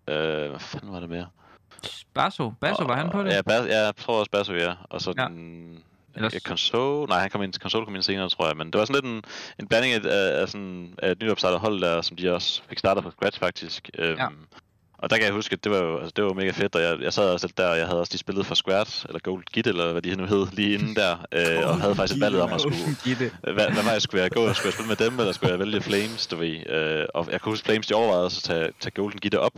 øh, 0.07 0.49
hvad 0.49 0.59
fanden 0.59 0.91
var 0.91 0.99
det 0.99 1.09
mere? 1.09 1.27
Basso, 2.13 2.53
Basso, 2.61 2.83
var 2.83 2.95
han 2.95 3.09
på 3.09 3.23
det? 3.23 3.33
Ja, 3.33 3.41
Bas, 3.41 3.67
ja 3.67 3.85
jeg 3.85 3.95
tror 3.95 4.19
også 4.19 4.31
Basso, 4.31 4.53
ja. 4.53 4.73
Og 4.89 5.01
så 5.01 5.13
Ja. 5.17 5.27
den... 5.27 5.83
Ellers- 6.17 6.39
Console, 6.39 7.07
nej, 7.09 7.19
han 7.19 7.29
kom 7.29 7.43
ind, 7.43 7.53
Console 7.53 7.85
kom 7.85 7.95
ind 7.95 8.03
senere, 8.03 8.29
tror 8.29 8.47
jeg, 8.47 8.57
men 8.57 8.71
det 8.71 8.79
var 8.79 8.85
sådan 8.85 9.03
lidt 9.03 9.13
en, 9.13 9.21
en 9.59 9.67
blanding 9.67 9.93
af, 9.93 9.99
af, 10.05 10.41
af, 10.41 10.49
sådan, 10.49 10.93
af 10.97 11.11
et 11.11 11.21
nyopstartet 11.21 11.59
hold 11.59 11.81
der, 11.81 12.01
som 12.01 12.17
de 12.17 12.33
også 12.33 12.61
fik 12.69 12.79
startet 12.79 13.03
fra 13.03 13.11
scratch 13.11 13.39
faktisk. 13.39 13.89
Øhm, 13.99 14.17
Ja. 14.17 14.27
Og 14.97 15.09
der 15.09 15.15
kan 15.17 15.25
jeg 15.25 15.33
huske, 15.33 15.53
at 15.53 15.63
det 15.63 15.71
var 15.71 15.77
jo 15.77 15.97
altså, 15.97 16.13
det 16.15 16.23
var 16.23 16.33
mega 16.33 16.51
fedt, 16.51 16.75
og 16.75 16.81
jeg, 16.81 16.99
jeg 17.01 17.13
sad 17.13 17.29
også 17.29 17.47
lidt 17.47 17.57
der, 17.57 17.67
og 17.67 17.77
jeg 17.77 17.85
havde 17.87 17.99
også 17.99 18.11
de 18.13 18.17
spillet 18.17 18.45
for 18.45 18.55
Squared, 18.55 19.05
eller 19.07 19.19
Gold 19.19 19.43
Git, 19.53 19.67
eller 19.67 19.91
hvad 19.91 20.01
de 20.01 20.15
nu 20.15 20.25
hed, 20.25 20.47
lige 20.51 20.73
inden 20.73 20.95
der, 20.95 21.11
øh, 21.37 21.69
og 21.69 21.81
havde 21.81 21.95
faktisk 21.95 22.15
et 22.17 22.21
valget 22.21 22.41
om 22.41 22.53
at 22.53 22.61
skulle, 22.61 22.77
Gitte. 23.03 23.31
hvad, 23.41 23.53
hvad 23.53 23.83
var 23.83 23.91
jeg, 23.91 24.01
skulle 24.01 24.21
jeg 24.23 24.31
gå? 24.31 24.53
Skulle 24.53 24.67
jeg 24.67 24.73
spille 24.73 24.87
med 24.87 24.95
dem, 24.95 25.19
eller 25.19 25.31
skulle 25.33 25.51
jeg 25.51 25.59
vælge 25.59 25.81
Flames, 25.81 26.27
du 26.27 26.35
ved? 26.35 26.69
Øh, 26.69 27.05
og 27.13 27.27
jeg 27.31 27.41
kan 27.41 27.49
huske, 27.51 27.65
Flames, 27.65 27.87
de 27.87 27.93
overvejede 27.93 28.25
også 28.25 28.37
at 28.39 28.43
tage, 28.43 28.71
tage 28.79 28.91
Golden 28.91 29.19
Gitte 29.19 29.39
op 29.39 29.53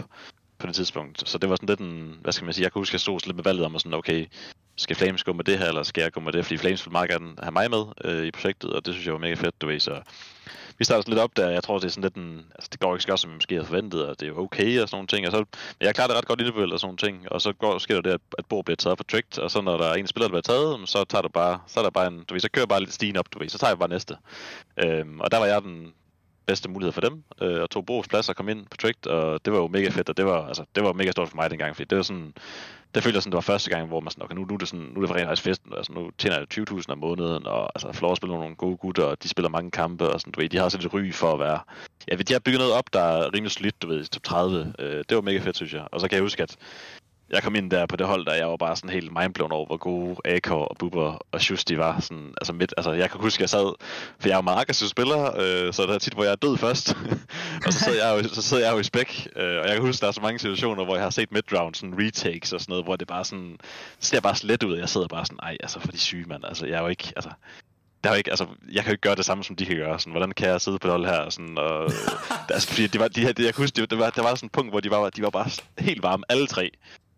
på 0.58 0.68
det 0.68 0.76
tidspunkt. 0.76 1.30
Så 1.30 1.38
det 1.38 1.50
var 1.50 1.56
sådan 1.56 1.70
lidt 1.70 1.80
en, 1.80 2.20
hvad 2.22 2.34
skal 2.34 2.46
man 2.46 2.54
sige, 2.54 2.64
jeg 2.64 2.72
kan 2.72 2.80
huske, 2.80 2.94
jeg 2.94 3.00
stod 3.00 3.20
sådan 3.20 3.30
lidt 3.30 3.36
med 3.36 3.44
valget 3.44 3.66
om, 3.66 3.76
at 3.76 3.82
sådan, 3.82 3.94
okay, 3.94 4.26
skal 4.78 4.96
Flames 4.96 5.24
gå 5.24 5.34
med 5.34 5.44
det 5.44 5.58
her, 5.60 5.68
eller 5.68 5.84
skal 5.84 6.02
jeg 6.02 6.12
gå 6.12 6.20
med 6.20 6.32
det? 6.32 6.46
Fordi 6.46 6.58
Flames 6.58 6.86
ville 6.86 6.92
meget 6.92 7.10
gerne 7.10 7.34
have 7.44 7.52
mig 7.52 7.70
med 7.70 7.84
øh, 8.04 8.26
i 8.26 8.32
projektet, 8.32 8.74
og 8.74 8.86
det 8.86 8.94
synes 8.94 9.06
jeg 9.06 9.14
var 9.14 9.20
mega 9.20 9.34
fedt, 9.34 9.62
du 9.62 9.68
ved, 9.68 9.80
så 9.80 10.02
vi 10.78 10.86
startede 10.86 11.04
sådan 11.04 11.14
lidt 11.14 11.24
op 11.24 11.38
der, 11.38 11.50
jeg 11.50 11.64
tror, 11.64 11.78
det 11.78 11.86
er 11.86 11.90
sådan 11.90 12.04
lidt 12.04 12.16
en, 12.16 12.46
altså 12.56 12.70
det 12.72 12.80
går 12.80 12.96
ikke 12.96 13.02
så 13.02 13.08
godt, 13.08 13.20
som 13.20 13.30
vi 13.30 13.36
måske 13.36 13.56
havde 13.56 13.66
forventet, 13.66 14.06
og 14.06 14.20
det 14.20 14.28
er 14.28 14.34
okay 14.34 14.82
og 14.82 14.90
sådan 14.90 14.96
nogle 14.98 15.08
ting, 15.08 15.26
og 15.28 15.32
så, 15.32 15.38
men 15.80 15.86
jeg 15.86 15.96
klarer 15.96 16.08
det 16.08 16.18
ret 16.18 16.26
godt 16.26 16.40
individuelt 16.40 16.74
og 16.74 16.80
sådan 16.80 16.88
nogle 16.88 16.98
ting, 16.98 17.32
og 17.32 17.42
så 17.42 17.54
går, 17.54 17.78
sker 17.78 17.96
der 17.96 18.02
det, 18.02 18.12
at, 18.12 18.22
at 18.38 18.46
bord 18.46 18.66
bliver 18.66 18.76
taget 18.76 18.98
for 18.98 19.04
tricked, 19.04 19.40
og 19.40 19.52
så 19.52 19.62
når 19.62 19.78
der 19.78 19.86
er 19.86 19.94
en 19.94 20.08
spiller, 20.08 20.28
der 20.28 20.32
bliver 20.32 20.42
taget, 20.56 20.90
så 20.90 21.04
tager 21.04 21.22
du 21.22 21.30
bare, 21.30 21.60
så 21.68 21.80
er 21.80 21.84
der 21.84 21.90
bare 21.90 22.08
en, 22.08 22.24
du 22.24 22.34
ved, 22.34 22.42
så 22.42 22.50
kører 22.50 22.66
bare 22.66 22.80
lidt 22.80 22.94
stigen 22.94 23.18
op, 23.18 23.34
du 23.34 23.40
ved, 23.40 23.50
så 23.50 23.58
tager 23.58 23.72
jeg 23.72 23.80
bare 23.80 23.90
næste. 23.90 24.18
Øhm, 24.78 25.20
og 25.20 25.32
der 25.32 25.38
var 25.38 25.46
jeg 25.46 25.62
den 25.62 25.94
bedste 26.48 26.70
mulighed 26.70 26.92
for 26.92 27.02
dem, 27.02 27.24
øh, 27.42 27.62
og 27.62 27.70
tog 27.70 27.86
Bo's 27.92 28.08
plads 28.10 28.30
og 28.30 28.36
kom 28.36 28.50
ind 28.50 28.66
på 28.72 28.78
Tricked, 28.78 29.08
og 29.08 29.46
det 29.46 29.54
var 29.54 29.60
jo 29.60 29.68
mega 29.68 29.90
fedt, 29.90 30.10
og 30.10 30.18
det 30.18 30.26
var, 30.26 30.48
altså, 30.48 30.64
det 30.76 30.84
var 30.84 30.94
mega 30.94 31.12
stort 31.12 31.30
for 31.30 31.36
mig 31.36 31.50
dengang, 31.50 31.76
fordi 31.76 31.88
det 31.88 31.98
var 31.98 32.04
sådan, 32.04 32.34
det 32.96 33.04
følte 33.04 33.16
jeg 33.16 33.24
sådan, 33.24 33.32
det 33.32 33.36
var 33.36 33.42
første 33.42 33.70
gang, 33.70 33.88
hvor 33.88 34.00
man 34.00 34.12
sådan, 34.12 34.24
okay, 34.24 34.36
nu, 34.36 34.46
nu 34.46 34.54
er 34.54 34.58
det 34.58 34.68
sådan, 34.68 34.86
nu 34.86 35.02
er 35.02 35.06
det 35.06 35.16
rent 35.16 35.28
faktisk 35.28 35.44
festen, 35.44 35.74
altså 35.78 35.94
nu 35.94 36.12
tjener 36.18 36.38
jeg 36.38 36.48
20.000 36.54 36.92
om 36.92 36.98
måneden, 36.98 37.48
og 37.48 37.70
altså, 37.76 37.92
Flore 37.92 38.16
spiller 38.16 38.38
nogle 38.38 38.56
gode 38.56 38.78
gutter, 38.78 39.04
og 39.04 39.24
de 39.24 39.30
spiller 39.30 39.50
mange 39.50 39.72
kampe, 39.72 40.10
og 40.10 40.20
sådan, 40.22 40.32
du 40.32 40.40
ved, 40.40 40.50
de 40.50 40.58
har 40.58 40.64
også 40.64 40.78
lidt 40.78 40.94
ry 40.94 41.12
for 41.14 41.34
at 41.34 41.40
være, 41.40 41.60
ja, 42.12 42.16
de 42.16 42.34
har 42.34 42.40
bygget 42.40 42.60
noget 42.60 42.74
op, 42.74 42.94
der 42.94 43.02
er 43.02 43.34
rimelig 43.34 43.52
solidt, 43.52 43.82
du 43.82 43.88
ved, 43.88 44.06
top 44.06 44.24
30, 44.24 44.74
øh, 44.80 45.04
det 45.10 45.16
var 45.16 45.22
mega 45.22 45.40
fedt, 45.40 45.56
synes 45.56 45.74
jeg, 45.74 45.88
og 45.92 46.00
så 46.00 46.08
kan 46.08 46.16
jeg 46.16 46.24
huske, 46.24 46.44
at 46.44 46.58
jeg 47.30 47.44
kom 47.44 47.56
ind 47.56 47.72
der 47.72 47.86
på 47.86 47.96
det 47.96 48.08
hold, 48.08 48.26
der 48.26 48.34
jeg 48.34 48.48
var 48.48 48.58
bare 48.58 48.76
sådan 48.76 48.90
helt 48.90 49.12
mindblown 49.20 49.52
over, 49.52 49.66
hvor 49.66 49.78
gode 49.78 50.16
Akor 50.26 50.66
og 50.66 50.78
Bubber 50.78 51.18
og 51.32 51.42
Schusti 51.42 51.78
var 51.78 52.00
sådan, 52.00 52.34
altså 52.42 52.54
midt, 52.54 52.74
altså 52.78 52.92
jeg 52.92 53.12
kan 53.12 53.20
huske, 53.20 53.42
jeg 53.42 53.50
sad, 53.50 53.74
for 54.20 54.28
jeg 54.28 54.32
er 54.32 54.38
jo 54.38 54.42
meget 54.42 54.60
aggressiv 54.60 54.88
spiller, 54.88 55.40
øh, 55.40 55.74
så 55.74 55.84
der 55.84 55.94
er 55.94 56.00
tit, 56.00 56.14
hvor 56.14 56.24
jeg 56.24 56.32
er 56.32 56.36
død 56.36 56.58
først, 56.58 56.98
og 57.66 57.74
så 57.74 57.80
sidder 57.80 58.08
jeg 58.08 58.24
jo, 58.24 58.30
så 58.30 58.42
sidder 58.42 58.66
jeg 58.66 58.74
jo 58.74 58.80
i 58.80 58.84
spæk, 58.84 59.28
øh, 59.36 59.58
og 59.62 59.68
jeg 59.68 59.74
kan 59.76 59.82
huske, 59.82 60.02
der 60.02 60.08
er 60.08 60.12
så 60.12 60.22
mange 60.22 60.40
situationer, 60.40 60.86
hvor 60.86 60.96
jeg 60.96 61.04
har 61.04 61.10
set 61.10 61.32
midround, 61.32 61.76
sådan 61.76 62.00
retakes 62.00 62.54
og 62.54 62.62
sådan 62.62 62.72
noget, 62.72 62.86
hvor 62.86 62.96
det 62.96 63.08
bare 63.08 63.26
sådan, 63.26 63.52
det 63.98 64.06
ser 64.06 64.20
bare 64.20 64.36
slet 64.36 64.64
ud, 64.64 64.74
og 64.74 64.80
jeg 64.80 64.90
sidder 64.90 65.08
bare 65.08 65.26
sådan, 65.26 65.40
ej, 65.44 65.58
altså 65.60 65.80
for 65.80 65.92
de 65.92 66.00
syge, 66.00 66.26
mand, 66.26 66.46
altså 66.46 66.66
jeg 66.66 66.76
er 66.76 66.82
jo 66.82 66.88
ikke, 66.88 67.14
altså, 67.16 67.30
der 68.04 68.12
er 68.12 68.16
jo 68.16 68.18
ikke, 68.18 68.30
altså, 68.30 68.48
jeg 68.72 68.84
kan 68.84 68.92
jo 68.92 68.94
ikke 68.94 69.02
gøre 69.02 69.16
det 69.16 69.26
samme, 69.26 69.44
som 69.44 69.56
de 69.56 69.66
kan 69.66 69.76
gøre. 69.76 70.00
Sådan, 70.00 70.12
hvordan 70.12 70.32
kan 70.32 70.50
jeg 70.50 70.62
sidde 70.62 70.80
på 70.80 70.88
det 70.88 70.92
hold 70.92 71.06
her? 71.06 71.30
Sådan, 71.30 71.58
og, 71.58 71.84
altså, 72.54 72.68
fordi 72.68 72.88
det 72.88 73.02
var, 73.02 73.08
de 73.08 73.22
her, 73.22 73.34
det, 73.34 73.46
jeg 73.46 73.54
kan 73.54 73.64
huske, 73.64 73.82
det, 73.82 73.90
det 73.90 74.00
var, 74.00 74.10
der 74.10 74.22
var 74.22 74.36
sådan 74.36 74.48
et 74.48 74.52
punkt, 74.52 74.72
hvor 74.72 74.80
de 74.80 74.90
var, 74.90 75.10
de 75.10 75.22
var 75.22 75.30
bare 75.30 75.50
helt 75.80 76.04
varme, 76.04 76.24
alle 76.30 76.48
tre. 76.48 76.72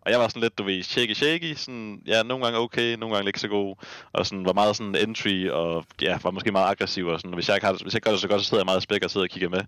Og 0.07 0.11
jeg 0.11 0.19
var 0.19 0.27
sådan 0.27 0.41
lidt, 0.41 0.57
du 0.57 0.63
ved, 0.63 0.83
shaky 0.83 1.13
shaky, 1.13 1.55
sådan, 1.55 2.01
ja, 2.05 2.23
nogle 2.23 2.43
gange 2.45 2.59
okay, 2.59 2.95
nogle 2.95 3.15
gange 3.15 3.29
ikke 3.29 3.39
så 3.39 3.47
god, 3.47 3.75
og 4.13 4.25
sådan, 4.25 4.45
var 4.45 4.53
meget 4.53 4.75
sådan 4.75 4.95
entry, 4.95 5.49
og 5.49 5.85
ja, 6.01 6.19
var 6.23 6.31
måske 6.31 6.51
meget 6.51 6.71
aggressiv, 6.71 7.07
og 7.07 7.19
sådan, 7.19 7.33
hvis 7.33 7.47
jeg 7.47 7.55
ikke, 7.55 7.65
har, 7.65 7.73
hvis 7.73 7.93
jeg 7.93 7.95
ikke 7.95 8.05
gør 8.05 8.11
det 8.11 8.21
så 8.21 8.27
godt, 8.27 8.41
så 8.41 8.47
sidder 8.47 8.61
jeg 8.61 8.65
meget 8.65 8.83
spæk 8.83 9.03
og 9.03 9.09
sidder 9.11 9.25
og 9.25 9.29
kigger 9.29 9.49
med. 9.49 9.61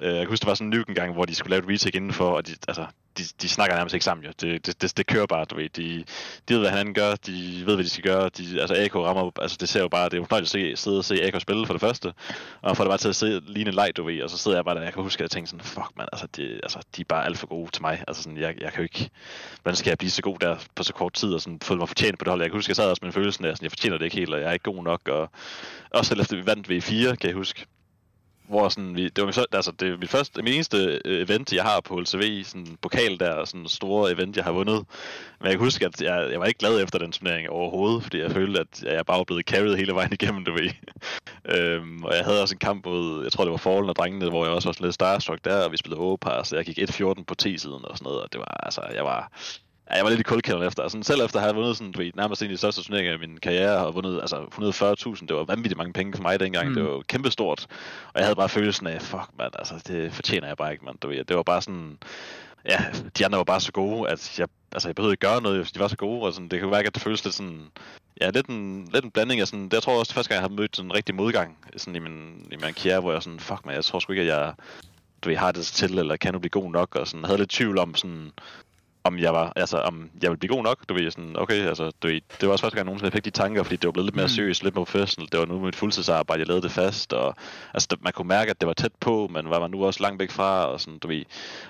Øh, 0.00 0.08
jeg 0.08 0.18
kan 0.18 0.28
huske, 0.28 0.42
der 0.42 0.50
var 0.50 0.54
sådan 0.54 0.72
en 0.72 0.84
ny 0.88 0.94
gang, 0.94 1.12
hvor 1.12 1.24
de 1.24 1.34
skulle 1.34 1.50
lave 1.50 1.62
et 1.62 1.68
retake 1.68 1.96
indenfor, 1.96 2.30
og 2.30 2.46
de, 2.46 2.52
altså, 2.68 2.86
de, 3.18 3.22
de 3.42 3.48
snakker 3.48 3.76
nærmest 3.76 3.94
ikke 3.94 4.04
sammen, 4.04 4.26
jo. 4.26 4.32
Det, 4.40 4.66
det, 4.66 4.82
det, 4.82 4.96
det 4.96 5.06
kører 5.06 5.26
bare, 5.26 5.44
du 5.44 5.56
ved. 5.56 5.68
De, 5.68 6.04
de 6.48 6.54
ved, 6.54 6.60
hvad 6.60 6.70
han 6.70 6.94
gør, 6.94 7.14
de 7.14 7.62
ved, 7.66 7.74
hvad 7.74 7.84
de 7.84 7.90
skal 7.90 8.04
gøre. 8.04 8.28
De, 8.28 8.60
altså, 8.60 8.74
AK 8.84 8.94
rammer, 8.94 9.30
altså, 9.40 9.56
det 9.60 9.68
ser 9.68 9.80
jo 9.80 9.88
bare, 9.88 10.04
det 10.04 10.14
er 10.14 10.18
jo 10.18 10.24
flot 10.24 10.42
at 10.42 10.48
se, 10.48 10.76
sidde 10.76 10.98
og 10.98 11.04
se 11.04 11.22
AK 11.22 11.40
spille 11.40 11.66
for 11.66 11.74
det 11.74 11.80
første, 11.80 12.12
og 12.62 12.76
for 12.76 12.84
det 12.84 12.90
bare 12.90 12.98
til 12.98 13.08
at 13.08 13.16
se 13.16 13.40
ligne 13.46 13.68
en 13.68 13.74
leg, 13.74 13.92
du 13.96 14.04
ved, 14.04 14.22
og 14.22 14.30
så 14.30 14.38
sidder 14.38 14.56
jeg 14.56 14.64
bare 14.64 14.74
der, 14.74 14.82
jeg 14.82 14.92
kan 14.92 15.02
huske, 15.02 15.20
at 15.20 15.22
jeg 15.22 15.30
tænkte 15.30 15.50
sådan, 15.50 15.64
fuck 15.64 15.90
man, 15.96 16.06
altså, 16.12 16.26
de, 16.36 16.60
altså, 16.62 16.78
de 16.96 17.00
er 17.00 17.04
bare 17.08 17.24
alt 17.24 17.38
for 17.38 17.46
gode 17.46 17.70
til 17.70 17.82
mig. 17.82 18.04
Altså, 18.08 18.22
sådan, 18.22 18.38
jeg, 18.38 18.54
jeg 18.60 18.72
kan 18.72 18.78
jo 18.78 18.82
ikke, 18.82 19.10
hvordan 19.62 19.76
skal 19.76 19.90
jeg 19.90 19.98
blive 19.98 20.10
så 20.10 20.22
god 20.22 20.38
der 20.38 20.56
på 20.74 20.82
så 20.82 20.92
kort 20.92 21.12
tid, 21.12 21.34
og 21.34 21.40
sådan, 21.40 21.60
føle 21.62 21.78
mig 21.78 21.88
fortjent 21.88 22.18
på 22.18 22.24
det 22.24 22.30
hold. 22.30 22.40
Jeg 22.40 22.50
kan 22.50 22.58
huske, 22.58 22.66
at 22.66 22.68
jeg 22.68 22.76
sad 22.76 22.90
også 22.90 23.00
med 23.02 23.08
en 23.08 23.12
følelse 23.12 23.48
af, 23.48 23.56
sådan, 23.56 23.64
jeg 23.64 23.72
fortjener 23.72 23.98
det 23.98 24.04
ikke 24.04 24.16
helt, 24.16 24.34
og 24.34 24.40
jeg 24.40 24.48
er 24.48 24.52
ikke 24.52 24.72
god 24.72 24.82
nok, 24.82 25.08
og 25.08 25.30
også 25.90 26.08
selv 26.08 26.20
efter 26.20 26.36
vi 26.36 26.46
vandt 26.46 26.70
V4, 26.70 27.14
kan 27.14 27.28
jeg 27.28 27.34
huske, 27.34 27.66
hvor 28.48 28.68
sådan, 28.68 28.96
vi, 28.96 29.08
det 29.08 29.18
var 29.18 29.26
min, 29.26 29.44
altså, 29.52 29.72
det 29.80 29.88
er 29.88 29.98
mit 29.98 30.10
første, 30.10 30.42
min 30.42 30.52
eneste 30.52 31.00
øh, 31.04 31.22
event, 31.22 31.52
jeg 31.52 31.64
har 31.64 31.80
på 31.80 32.00
LCV, 32.00 32.44
sådan 32.44 32.78
pokal 32.82 33.18
der, 33.20 33.44
sådan 33.44 33.68
store 33.68 34.12
event, 34.12 34.36
jeg 34.36 34.44
har 34.44 34.52
vundet. 34.52 34.84
Men 35.40 35.46
jeg 35.46 35.52
kan 35.52 35.60
huske, 35.60 35.86
at 35.86 36.02
jeg, 36.02 36.28
jeg 36.30 36.40
var 36.40 36.46
ikke 36.46 36.58
glad 36.58 36.82
efter 36.82 36.98
den 36.98 37.12
turnering 37.12 37.48
overhovedet, 37.48 38.02
fordi 38.02 38.20
jeg 38.20 38.30
følte, 38.30 38.60
at 38.60 38.82
jeg 38.82 39.06
bare 39.06 39.18
var 39.18 39.24
blevet 39.24 39.46
carried 39.46 39.76
hele 39.76 39.94
vejen 39.94 40.12
igennem, 40.12 40.44
du 40.44 40.52
ved. 40.52 40.70
øhm, 41.56 42.04
og 42.04 42.16
jeg 42.16 42.24
havde 42.24 42.42
også 42.42 42.54
en 42.54 42.58
kamp 42.58 42.86
mod, 42.86 43.22
jeg 43.22 43.32
tror 43.32 43.44
det 43.44 43.50
var 43.50 43.56
Fallen 43.56 43.88
og 43.88 43.96
drengene, 43.96 44.28
hvor 44.28 44.44
jeg 44.44 44.54
også 44.54 44.68
var 44.68 44.72
sådan 44.72 44.84
lidt 44.84 44.94
starstruck 44.94 45.44
der, 45.44 45.64
og 45.64 45.72
vi 45.72 45.76
spillede 45.76 46.00
overpass, 46.00 46.52
og 46.52 46.58
jeg 46.58 46.64
gik 46.66 46.78
1-14 46.78 47.24
på 47.24 47.34
T-siden 47.34 47.84
og 47.84 47.98
sådan 47.98 48.04
noget, 48.04 48.20
og 48.22 48.28
det 48.32 48.40
var, 48.40 48.60
altså, 48.62 48.80
jeg 48.94 49.04
var, 49.04 49.32
Ja, 49.90 49.94
jeg 49.96 50.04
var 50.04 50.10
lidt 50.10 50.20
i 50.20 50.22
kuldkælderen 50.22 50.66
efter. 50.66 50.82
Altså, 50.82 50.98
selv 51.02 51.24
efter 51.24 51.38
at 51.38 51.42
have 51.42 51.54
vundet 51.54 51.76
sådan, 51.76 51.92
du 51.92 51.98
ved, 51.98 52.12
nærmest 52.14 52.42
en 52.42 52.46
af 52.46 52.50
de 52.50 52.56
største 52.56 52.82
turneringer 52.82 53.14
i 53.14 53.16
min 53.16 53.38
karriere, 53.38 53.86
og 53.86 53.94
vundet 53.94 54.20
altså, 54.20 54.36
140.000, 54.36 55.26
det 55.26 55.36
var 55.36 55.44
vanvittigt 55.44 55.76
mange 55.76 55.92
penge 55.92 56.16
for 56.16 56.22
mig 56.22 56.40
dengang. 56.40 56.68
Mm. 56.68 56.74
Det 56.74 56.84
var 56.84 57.02
kæmpestort. 57.08 57.66
Og 58.06 58.14
jeg 58.14 58.24
havde 58.24 58.36
bare 58.36 58.48
følelsen 58.48 58.86
af, 58.86 59.02
fuck 59.02 59.28
mand, 59.38 59.52
altså, 59.58 59.74
det 59.86 60.12
fortjener 60.12 60.46
jeg 60.46 60.56
bare 60.56 60.72
ikke, 60.72 60.84
mand. 60.84 60.98
Du 60.98 61.08
ved, 61.08 61.24
det 61.24 61.36
var 61.36 61.42
bare 61.42 61.62
sådan, 61.62 61.98
ja, 62.68 62.84
de 63.18 63.24
andre 63.24 63.38
var 63.38 63.44
bare 63.44 63.60
så 63.60 63.72
gode, 63.72 64.10
at 64.10 64.38
jeg, 64.38 64.48
altså, 64.72 64.88
jeg 64.88 64.94
behøvede 64.94 65.12
ikke 65.12 65.26
gøre 65.26 65.42
noget, 65.42 65.58
hvis 65.58 65.72
de 65.72 65.80
var 65.80 65.88
så 65.88 65.96
gode. 65.96 66.22
Og 66.22 66.32
sådan, 66.32 66.48
det 66.48 66.60
kan 66.60 66.70
være, 66.70 66.82
at 66.82 66.94
det 66.94 67.02
føles 67.02 67.24
lidt 67.24 67.34
sådan, 67.34 67.60
ja, 68.20 68.30
lidt 68.30 68.46
en, 68.46 68.88
lidt 68.92 69.04
en 69.04 69.10
blanding 69.10 69.40
af 69.40 69.46
sådan, 69.46 69.64
det 69.64 69.72
jeg 69.72 69.82
tror 69.82 69.98
også, 69.98 70.10
det 70.10 70.14
første 70.14 70.34
gang, 70.34 70.42
jeg 70.42 70.50
har 70.50 70.56
mødt 70.56 70.76
sådan 70.76 70.90
en 70.90 70.94
rigtig 70.94 71.14
modgang 71.14 71.58
sådan 71.76 71.96
i 71.96 71.98
min, 71.98 72.46
i 72.52 72.56
min 72.56 72.74
karriere, 72.74 73.00
hvor 73.00 73.12
jeg 73.12 73.22
sådan, 73.22 73.40
fuck 73.40 73.66
man, 73.66 73.74
jeg 73.74 73.84
tror 73.84 73.98
sgu 73.98 74.12
ikke, 74.12 74.22
at 74.22 74.28
jeg, 74.28 74.54
du 75.22 75.28
ved, 75.28 75.36
har 75.36 75.52
det 75.52 75.64
til, 75.64 75.98
eller 75.98 76.16
kan 76.16 76.32
du 76.32 76.38
blive 76.38 76.50
god 76.50 76.70
nok, 76.70 76.96
og 76.96 77.08
sådan, 77.08 77.24
havde 77.24 77.38
lidt 77.38 77.50
tvivl 77.50 77.78
om 77.78 77.94
sådan, 77.94 78.32
om 79.06 79.18
jeg 79.18 79.34
var, 79.34 79.52
altså 79.56 79.78
om 79.78 80.10
jeg 80.22 80.30
ville 80.30 80.38
blive 80.38 80.54
god 80.54 80.62
nok, 80.62 80.88
du 80.88 80.94
ved, 80.94 81.10
sådan, 81.10 81.34
okay, 81.38 81.66
altså, 81.66 81.90
du 82.02 82.08
ved, 82.08 82.20
det 82.40 82.46
var 82.48 82.52
også 82.52 82.62
første 82.62 82.76
gang 82.76 82.86
nogensinde, 82.86 83.06
jeg 83.06 83.12
fik 83.12 83.24
de 83.24 83.30
tanker, 83.30 83.62
fordi 83.62 83.76
det 83.76 83.86
var 83.86 83.92
blevet 83.92 84.06
lidt 84.06 84.16
mere 84.16 84.24
Mm. 84.24 84.28
seriøst, 84.28 84.62
lidt 84.64 84.74
mere 84.74 84.84
professional, 84.84 85.28
det 85.32 85.40
var 85.40 85.46
nu 85.46 85.58
mit 85.60 85.76
fuldtidsarbejde, 85.76 86.40
jeg 86.40 86.46
lavede 86.48 86.62
det 86.62 86.70
fast, 86.72 87.12
og 87.12 87.36
altså, 87.74 87.96
man 88.00 88.12
kunne 88.12 88.28
mærke, 88.28 88.50
at 88.50 88.60
det 88.60 88.66
var 88.66 88.72
tæt 88.72 88.92
på, 89.00 89.28
men 89.32 89.50
var 89.50 89.60
man 89.60 89.70
nu 89.70 89.84
også 89.84 90.02
langt 90.02 90.20
væk 90.20 90.30
fra, 90.30 90.64
og 90.66 90.80
sådan, 90.80 90.98
du 90.98 91.08
ved, 91.08 91.24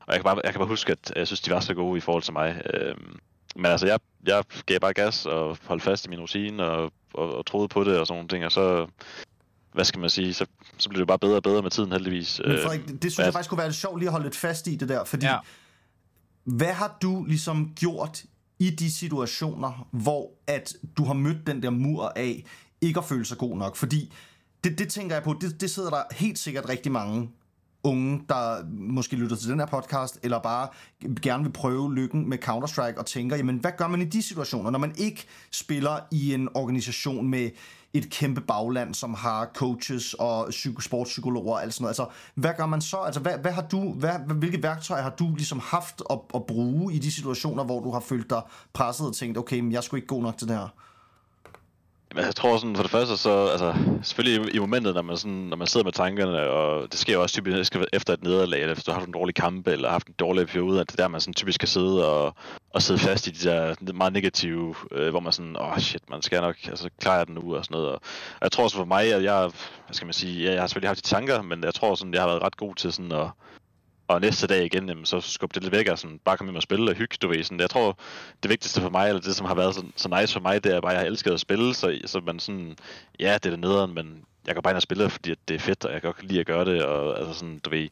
og 0.07 0.14
jeg 0.14 0.16
kan 0.16 0.25
bare, 0.25 0.40
jeg 0.44 0.53
kan 0.53 0.59
bare 0.59 0.68
huske, 0.68 0.92
at 0.92 1.12
jeg 1.16 1.27
synes, 1.27 1.40
de 1.40 1.51
var 1.51 1.61
så 1.61 1.75
gode 1.75 1.99
i 1.99 2.01
forhold 2.01 2.22
til 2.22 2.33
mig, 2.33 2.62
øhm, 2.75 3.18
men 3.57 3.66
altså, 3.66 3.87
jeg, 3.87 3.99
jeg 4.27 4.44
gav 4.66 4.79
bare 4.81 4.92
gas 4.92 5.27
og 5.27 5.59
holdt 5.66 5.83
fast 5.83 6.07
i 6.07 6.09
min 6.09 6.20
rutine, 6.20 6.64
og, 6.64 6.92
og, 7.14 7.37
og 7.37 7.46
troede 7.46 7.68
på 7.68 7.85
det, 7.85 7.99
og 7.99 8.07
sådan 8.07 8.16
nogle 8.18 8.29
ting, 8.29 8.44
og 8.44 8.53
så, 8.53 8.87
hvad 9.72 9.85
skal 9.85 10.01
man 10.01 10.11
sige, 10.11 10.35
så, 10.35 10.46
så 10.79 10.88
blev 10.88 10.99
det 11.01 11.09
bare 11.09 11.18
bedre 11.18 11.37
og 11.37 11.42
bedre 11.42 11.62
med 11.62 11.70
tiden, 11.70 11.92
heldigvis. 11.92 12.40
Men 12.46 12.59
Frederik, 12.59 12.81
det, 12.88 13.03
det 13.03 13.12
synes 13.12 13.18
ja. 13.18 13.25
jeg 13.25 13.33
faktisk 13.33 13.49
kunne 13.51 13.59
være 13.59 13.66
lidt 13.66 13.77
sjovt 13.77 13.99
lige 13.99 14.09
at 14.09 14.12
holde 14.12 14.27
lidt 14.27 14.37
fast 14.37 14.66
i 14.66 14.77
det 14.77 14.88
der, 14.88 15.05
fordi 15.05 15.27
Ja 15.27 15.37
hvad 16.47 16.73
har 16.73 16.99
du 17.03 17.25
ligesom 17.25 17.73
gjort 17.75 18.25
i 18.59 18.71
de 18.71 18.93
situationer, 18.93 19.89
hvor 19.91 20.31
at 20.47 20.77
du 20.97 21.05
har 21.05 21.15
mødt 21.15 21.47
den 21.47 21.63
der 21.63 21.71
mur 21.71 22.13
af 22.17 22.45
ikke 22.81 22.99
at 22.99 23.05
føle 23.05 23.25
sig 23.25 23.39
god 23.39 23.57
nok? 23.57 23.77
Fordi 23.77 24.13
det, 24.65 24.79
det 24.79 24.89
tænker 24.89 25.17
jeg 25.17 25.23
på, 25.23 25.37
det, 25.41 25.61
det 25.61 25.71
sidder 25.71 25.91
der 25.91 26.03
helt 26.13 26.39
sikkert 26.39 26.69
rigtig 26.69 26.93
mange 26.93 27.31
unge, 27.87 28.22
der 28.29 28.64
måske 28.70 29.16
lytter 29.16 29.37
til 29.37 29.51
den 29.51 29.59
her 29.59 29.66
podcast, 29.66 30.18
eller 30.22 30.38
bare 30.38 30.68
gerne 31.22 31.44
vil 31.44 31.53
prøve 31.53 31.94
lykken 31.94 32.29
med 32.29 32.38
Counter-Strike 32.44 32.99
og 32.99 33.07
tænker, 33.07 33.37
jamen 33.37 33.57
hvad 33.57 33.72
gør 33.79 33.88
man 33.88 34.03
i 34.03 34.05
de 34.05 34.22
situationer, 34.22 34.70
når 34.70 34.79
man 34.79 34.94
ikke 34.96 35.27
spiller 35.51 35.99
i 36.11 36.35
en 36.35 36.49
organisation 36.55 37.29
med 37.29 37.51
et 37.94 38.11
kæmpe 38.11 38.40
bagland, 38.40 38.94
som 38.94 39.14
har 39.14 39.51
coaches 39.55 40.14
og 40.14 40.53
sportspsykologer 40.81 41.53
og 41.53 41.62
alt 41.62 41.75
sådan 41.75 41.83
noget. 41.83 41.90
Altså, 41.90 42.07
hvad 42.35 42.51
gør 42.57 42.66
man 42.66 42.81
så? 42.81 42.96
Altså, 42.96 43.20
hvad, 43.20 43.38
hvad 43.38 43.53
har 43.53 43.62
du, 43.62 43.92
hvad, 43.92 44.35
hvilke 44.35 44.62
værktøjer 44.62 45.03
har 45.03 45.11
du 45.11 45.35
ligesom 45.35 45.61
haft 45.64 46.03
at, 46.11 46.18
at 46.35 46.46
bruge 46.46 46.94
i 46.94 46.99
de 46.99 47.12
situationer, 47.12 47.64
hvor 47.64 47.81
du 47.81 47.90
har 47.90 48.01
følt 48.01 48.31
dig 48.31 48.42
presset 48.72 49.07
og 49.07 49.14
tænkt, 49.14 49.38
okay, 49.38 49.61
men 49.61 49.72
jeg 49.72 49.85
skulle 49.85 49.99
ikke 49.99 50.09
god 50.09 50.22
nok 50.22 50.38
til 50.38 50.49
det 50.49 50.57
her? 50.57 50.68
Jeg 52.17 52.35
tror 52.37 52.57
sådan, 52.57 52.77
for 52.77 52.83
det 52.83 52.91
første, 52.91 53.17
så, 53.17 53.47
altså, 53.47 53.75
selvfølgelig 54.03 54.55
i, 54.55 54.57
i 54.57 54.59
momentet, 54.59 54.95
når 54.95 55.03
man, 55.03 55.17
sådan, 55.17 55.33
når 55.33 55.57
man 55.57 55.67
sidder 55.67 55.85
med 55.85 55.93
tankerne, 55.93 56.41
og 56.41 56.93
det 56.93 56.99
sker 56.99 57.13
jo 57.13 57.23
også 57.23 57.33
typisk 57.33 57.77
efter 57.93 58.13
et 58.13 58.23
nederlag, 58.23 58.61
eller 58.61 58.75
hvis 58.75 58.85
du 58.85 58.91
har 58.91 58.99
haft 58.99 59.07
en 59.07 59.13
dårlig 59.13 59.35
kamp, 59.35 59.69
eller 59.69 59.91
haft 59.91 60.07
en 60.07 60.15
dårlig 60.19 60.47
periode, 60.47 60.81
at 60.81 60.87
det 60.91 61.01
er 61.01 61.03
der, 61.03 61.09
man 61.09 61.21
sådan 61.21 61.35
typisk 61.35 61.55
skal 61.55 61.69
sidde 61.69 62.09
og, 62.09 62.35
og 62.75 62.83
sidde 62.83 63.01
fast 63.01 63.27
i 63.27 63.31
de 63.31 63.49
der 63.49 63.93
meget 63.93 64.13
negative, 64.13 64.75
øh, 64.93 65.11
hvor 65.11 65.21
man 65.21 65.33
sådan, 65.33 65.57
åh 65.57 65.69
oh, 65.69 65.79
shit, 65.79 66.11
man 66.11 66.23
skal 66.23 66.41
nok, 66.41 66.57
altså 66.69 66.91
klarer 67.01 67.17
jeg 67.17 67.27
den 67.27 67.35
nu, 67.35 67.57
og 67.57 67.65
sådan 67.65 67.75
noget. 67.75 67.89
Og, 67.89 68.01
og 68.35 68.43
jeg 68.43 68.53
tror 68.53 68.65
også 68.65 68.77
for 68.77 68.85
mig, 68.85 69.15
at 69.15 69.23
jeg, 69.23 69.41
hvad 69.87 69.95
skal 69.95 70.07
man 70.07 70.15
sige, 70.15 70.45
jeg, 70.45 70.53
jeg 70.53 70.63
har 70.63 70.67
selvfølgelig 70.67 70.89
haft 70.89 71.05
de 71.05 71.15
tanker, 71.15 71.43
men 71.43 71.65
jeg 71.65 71.75
tror 71.75 71.95
sådan, 71.95 72.15
jeg 72.15 72.23
har 72.23 72.29
været 72.29 72.43
ret 72.43 72.57
god 72.57 72.75
til 72.75 72.93
sådan 72.93 73.13
at, 73.13 73.29
og 74.09 74.21
næste 74.21 74.47
dag 74.47 74.64
igen, 74.64 74.88
jamen, 74.88 75.05
så 75.05 75.21
skubbe 75.21 75.55
det 75.55 75.62
lidt 75.62 75.73
væk 75.73 75.88
og 75.88 75.99
sådan, 75.99 76.21
bare 76.25 76.37
komme 76.37 76.51
hjem 76.51 76.57
og 76.57 76.62
spille 76.62 76.90
og 76.90 76.97
hygge, 76.97 77.16
du 77.23 77.29
ved. 77.29 77.45
Sådan, 77.45 77.61
jeg 77.61 77.71
tror, 77.71 77.99
det 78.42 78.51
vigtigste 78.51 78.81
for 78.81 78.90
mig, 78.90 79.09
eller 79.09 79.21
det, 79.21 79.37
som 79.37 79.47
har 79.47 79.55
været 79.55 79.75
så, 79.75 79.83
så 79.97 80.09
nice 80.21 80.33
for 80.33 80.40
mig, 80.40 80.64
det 80.64 80.75
er 80.75 80.81
bare, 80.81 80.92
at 80.92 80.95
jeg 80.95 81.01
har 81.01 81.07
elsket 81.07 81.33
at 81.33 81.40
spille, 81.40 81.75
så, 81.75 81.99
så 82.05 82.21
man 82.21 82.38
sådan, 82.38 82.77
ja, 83.21 83.35
det 83.35 83.47
er 83.47 83.51
det 83.51 83.61
nederen, 83.61 83.95
men 83.95 84.25
jeg 84.47 84.55
kan 84.55 84.62
bare 84.62 84.71
ind 84.71 84.77
og 84.77 84.83
spille, 84.83 85.11
fordi 85.11 85.35
det 85.49 85.55
er 85.55 85.59
fedt, 85.59 85.85
og 85.85 85.92
jeg 85.92 86.01
kan 86.03 86.12
godt 86.12 86.25
lide 86.25 86.40
at 86.40 86.47
gøre 86.47 86.64
det, 86.64 86.83
og 86.83 87.19
altså 87.19 87.35
sådan, 87.35 87.59
du 87.59 87.71
ved, 87.71 87.88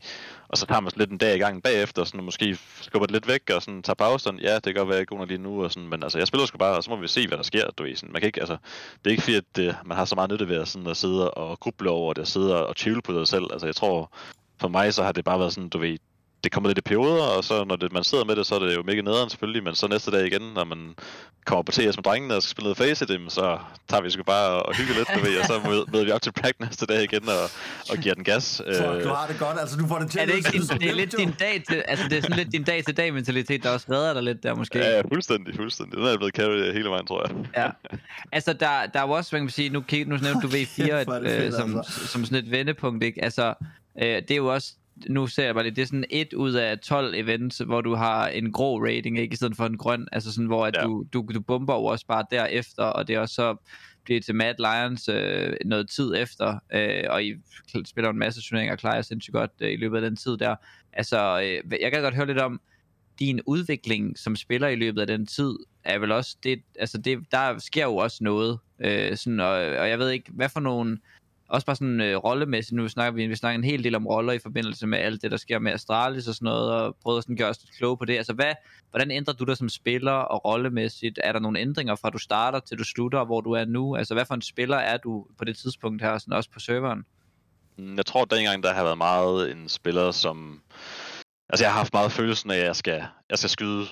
og 0.48 0.58
så 0.58 0.66
tager 0.66 0.80
man 0.80 0.90
sådan 0.90 1.00
lidt 1.00 1.10
en 1.10 1.18
dag 1.18 1.36
i 1.36 1.38
gang 1.38 1.62
bagefter, 1.62 2.02
og 2.02 2.06
sådan, 2.06 2.20
og 2.20 2.24
måske 2.24 2.58
skubber 2.80 3.06
det 3.06 3.12
lidt 3.12 3.28
væk, 3.28 3.50
og 3.54 3.62
sådan 3.62 3.82
tager 3.82 3.94
pause, 3.94 4.32
ja, 4.42 4.54
det 4.54 4.64
kan 4.64 4.74
godt 4.74 4.88
være, 4.88 4.96
jeg 4.96 5.02
er 5.02 5.06
god 5.06 5.18
nok 5.18 5.28
lige 5.28 5.38
nu, 5.38 5.64
og 5.64 5.72
sådan, 5.72 5.88
men 5.88 6.02
altså, 6.02 6.18
jeg 6.18 6.26
spiller 6.26 6.46
sgu 6.46 6.58
bare, 6.58 6.76
og 6.76 6.84
så 6.84 6.90
må 6.90 6.96
vi 6.96 7.08
se, 7.08 7.28
hvad 7.28 7.38
der 7.38 7.44
sker, 7.44 7.70
du 7.70 7.82
ved, 7.82 7.96
sådan, 7.96 8.12
man 8.12 8.20
kan 8.20 8.26
ikke, 8.26 8.40
altså, 8.40 8.56
det 8.98 9.06
er 9.06 9.10
ikke 9.10 9.22
fordi, 9.22 9.36
at 9.36 9.44
det, 9.56 9.76
man 9.84 9.96
har 9.96 10.04
så 10.04 10.14
meget 10.14 10.30
nytte 10.30 10.48
ved 10.48 10.56
at, 10.56 10.68
sådan, 10.68 10.88
at 10.88 10.96
sidde 10.96 11.30
og 11.30 11.60
gruble 11.60 11.90
over 11.90 12.12
det, 12.12 12.20
og 12.20 12.28
sidde 12.28 12.66
og 12.66 12.76
tvivle 12.76 13.02
på 13.02 13.12
sig 13.12 13.28
selv, 13.28 13.44
altså, 13.52 13.66
jeg 13.66 13.76
tror, 13.76 14.10
for 14.64 14.68
mig, 14.68 14.94
så 14.94 15.02
har 15.02 15.12
det 15.12 15.24
bare 15.24 15.38
været 15.38 15.52
sådan, 15.52 15.68
du 15.68 15.78
ved, 15.78 15.96
det 16.44 16.52
kommer 16.52 16.68
lidt 16.70 16.78
i 16.78 16.82
perioder, 16.90 17.24
og 17.36 17.44
så 17.44 17.64
når 17.64 17.76
det, 17.76 17.92
man 17.92 18.04
sidder 18.04 18.24
med 18.24 18.36
det, 18.36 18.46
så 18.46 18.54
er 18.54 18.58
det 18.58 18.76
jo 18.76 18.82
mega 18.82 19.00
nederen 19.00 19.30
selvfølgelig, 19.30 19.62
men 19.64 19.74
så 19.74 19.88
næste 19.88 20.10
dag 20.10 20.26
igen, 20.26 20.42
når 20.54 20.64
man 20.64 20.94
kommer 21.46 21.62
på 21.62 21.72
TS 21.72 21.76
med 21.78 22.02
drengene 22.08 22.34
og 22.36 22.42
skal 22.42 22.50
spille 22.50 22.64
noget 22.64 22.78
face 22.78 23.06
dem, 23.06 23.28
så 23.28 23.58
tager 23.88 24.02
vi 24.02 24.10
sgu 24.10 24.22
bare 24.22 24.62
og 24.62 24.76
hygge 24.76 24.92
lidt, 24.94 25.08
du 25.14 25.20
ved, 25.26 25.38
og 25.40 25.46
så 25.46 25.60
møder, 25.68 25.84
møder 25.92 26.04
vi 26.04 26.10
op 26.10 26.22
til 26.22 26.32
practice 26.32 26.64
næste 26.66 26.86
dag 26.86 27.02
igen 27.04 27.28
og, 27.28 27.44
og 27.90 27.96
giver 28.02 28.14
den 28.14 28.24
gas. 28.24 28.62
Fuck, 28.66 29.04
du 29.04 29.08
har 29.08 29.26
det 29.30 29.38
godt, 29.38 29.60
altså 29.60 29.76
du 29.76 29.86
får 29.86 29.98
det 29.98 30.10
til 30.10 30.18
Er 30.18 30.22
at 30.22 30.28
det 30.28 30.36
ikke 30.36 30.50
din, 30.52 30.62
det 30.82 30.90
er 30.90 30.94
lidt 30.94 31.14
din 31.18 31.34
dag 31.40 31.62
til, 31.68 31.82
altså 31.88 32.08
det 32.08 32.18
er 32.18 32.22
sådan 32.22 32.36
lidt 32.36 32.52
din 32.52 32.64
dag 32.64 32.84
til 32.84 32.96
dag 32.96 33.14
mentalitet, 33.14 33.62
der 33.62 33.70
også 33.70 33.86
redder 33.90 34.12
dig 34.14 34.22
lidt 34.22 34.42
der 34.42 34.54
måske? 34.54 34.78
Ja, 34.78 34.96
ja, 34.96 35.00
fuldstændig, 35.12 35.56
fuldstændig. 35.56 35.96
Den 35.96 36.04
er 36.04 36.08
jeg 36.08 36.18
blevet 36.18 36.34
carried 36.34 36.72
hele 36.72 36.88
vejen, 36.88 37.06
tror 37.06 37.26
jeg. 37.26 37.36
Ja. 37.56 37.68
Altså, 38.32 38.52
der, 38.52 38.86
der 38.94 39.00
er 39.00 39.06
jo 39.06 39.10
også, 39.10 39.30
hvad 39.30 39.40
kan 39.40 39.44
man 39.44 39.50
sige, 39.50 39.68
nu, 39.68 39.80
kig- 39.92 40.08
nu 40.08 40.16
nævnte 40.16 40.40
du 40.42 40.48
V4 40.48 40.84
Hvor 41.04 41.14
er 41.14 41.20
det 41.20 41.46
øh, 41.46 41.52
som, 41.52 41.76
altså. 41.76 42.06
som 42.06 42.24
sådan 42.24 42.44
et 42.44 42.50
vendepunkt, 42.50 43.04
ikke? 43.04 43.24
Altså, 43.24 43.54
øh, 44.02 44.06
det 44.08 44.30
er 44.30 44.36
jo 44.36 44.52
også, 44.54 44.74
nu 45.08 45.26
ser 45.26 45.44
jeg 45.44 45.54
bare 45.54 45.64
lidt, 45.64 45.76
det 45.76 45.82
er 45.82 45.86
sådan 45.86 46.04
et 46.10 46.32
ud 46.32 46.52
af 46.52 46.78
12 46.78 47.14
events, 47.14 47.58
hvor 47.58 47.80
du 47.80 47.94
har 47.94 48.28
en 48.28 48.52
grå 48.52 48.84
rating, 48.84 49.18
ikke? 49.18 49.32
I 49.32 49.36
stedet 49.36 49.56
for 49.56 49.66
en 49.66 49.78
grøn, 49.78 50.08
altså 50.12 50.32
sådan, 50.32 50.46
hvor 50.46 50.66
at 50.66 50.76
Ja. 50.76 50.82
du, 50.82 51.04
du, 51.12 51.28
du 51.34 51.40
bomber 51.40 51.74
jo 51.74 51.84
også 51.84 52.06
bare 52.06 52.24
derefter, 52.30 52.82
og 52.84 53.08
det 53.08 53.16
er 53.16 53.20
også 53.20 53.34
så 53.34 53.56
bliver 54.04 54.20
til 54.20 54.34
Mad 54.34 54.54
Lions 54.58 55.08
øh, 55.08 55.56
noget 55.64 55.90
tid 55.90 56.14
efter, 56.16 56.58
øh, 56.74 57.04
og 57.08 57.24
I 57.24 57.34
spiller 57.84 58.10
en 58.10 58.18
masse 58.18 58.42
turneringer 58.42 58.72
og 58.72 58.78
klarer 58.78 58.94
jer 58.94 59.02
sindssygt 59.02 59.34
godt 59.34 59.50
øh, 59.60 59.72
i 59.72 59.76
løbet 59.76 59.96
af 59.96 60.02
den 60.02 60.16
tid 60.16 60.36
der. 60.36 60.56
Altså, 60.92 61.40
øh, 61.42 61.72
jeg 61.80 61.92
kan 61.92 62.02
godt 62.02 62.14
høre 62.14 62.26
lidt 62.26 62.38
om, 62.38 62.60
din 63.18 63.40
udvikling 63.46 64.18
som 64.18 64.36
spiller 64.36 64.68
i 64.68 64.76
løbet 64.76 65.00
af 65.00 65.06
den 65.06 65.26
tid, 65.26 65.54
er 65.84 65.98
vel 65.98 66.12
også, 66.12 66.36
det, 66.42 66.62
altså 66.78 66.98
det, 66.98 67.18
der 67.30 67.58
sker 67.58 67.84
jo 67.84 67.96
også 67.96 68.24
noget, 68.24 68.58
øh, 68.84 69.16
sådan, 69.16 69.40
og, 69.40 69.52
og 69.52 69.88
jeg 69.88 69.98
ved 69.98 70.10
ikke, 70.10 70.30
hvad 70.32 70.48
for 70.48 70.60
nogle, 70.60 70.98
også 71.54 71.66
bare 71.66 71.76
sådan 71.76 72.00
øh, 72.00 72.16
rollemæssigt, 72.16 72.76
nu 72.76 72.88
snakker 72.88 73.12
vi, 73.12 73.26
vi 73.26 73.36
snakker 73.36 73.58
en 73.58 73.64
hel 73.64 73.84
del 73.84 73.94
om 73.94 74.06
roller 74.06 74.32
i 74.32 74.38
forbindelse 74.38 74.86
med 74.86 74.98
alt 74.98 75.22
det, 75.22 75.30
der 75.30 75.36
sker 75.36 75.58
med 75.58 75.72
Astralis 75.72 76.28
og 76.28 76.34
sådan 76.34 76.46
noget, 76.46 76.72
og 76.72 76.96
prøvet 77.02 77.24
at 77.30 77.38
gøre 77.38 77.48
os 77.48 77.62
lidt 77.62 77.76
kloge 77.76 77.96
på 77.96 78.04
det. 78.04 78.16
Altså, 78.16 78.32
hvad, 78.32 78.52
hvordan 78.90 79.10
ændrer 79.10 79.34
du 79.34 79.44
dig 79.44 79.56
som 79.56 79.68
spiller 79.68 80.12
og 80.12 80.44
rollemæssigt? 80.44 81.20
Er 81.24 81.32
der 81.32 81.40
nogle 81.40 81.60
ændringer 81.60 81.94
fra 81.94 82.10
du 82.10 82.18
starter 82.18 82.60
til 82.60 82.78
du 82.78 82.84
slutter, 82.84 83.24
hvor 83.24 83.40
du 83.40 83.52
er 83.52 83.64
nu? 83.64 83.96
Altså, 83.96 84.14
hvad 84.14 84.24
for 84.24 84.34
en 84.34 84.42
spiller 84.42 84.76
er 84.76 84.96
du 84.96 85.26
på 85.38 85.44
det 85.44 85.56
tidspunkt 85.56 86.02
her, 86.02 86.18
sådan 86.18 86.32
også 86.32 86.50
på 86.50 86.60
serveren? 86.60 87.04
Mm, 87.78 87.96
jeg 87.96 88.06
tror, 88.06 88.22
at 88.22 88.30
dengang, 88.30 88.62
der 88.62 88.72
har 88.72 88.84
været 88.84 88.98
meget 88.98 89.52
en 89.52 89.68
spiller, 89.68 90.10
som... 90.10 90.60
Altså, 91.48 91.64
jeg 91.64 91.72
har 91.72 91.78
haft 91.78 91.92
meget 91.92 92.12
følelsen 92.12 92.50
af, 92.50 92.56
at 92.56 92.64
jeg 92.64 92.76
skal, 92.76 93.04
jeg 93.30 93.38
skal 93.38 93.50
skyde 93.50 93.86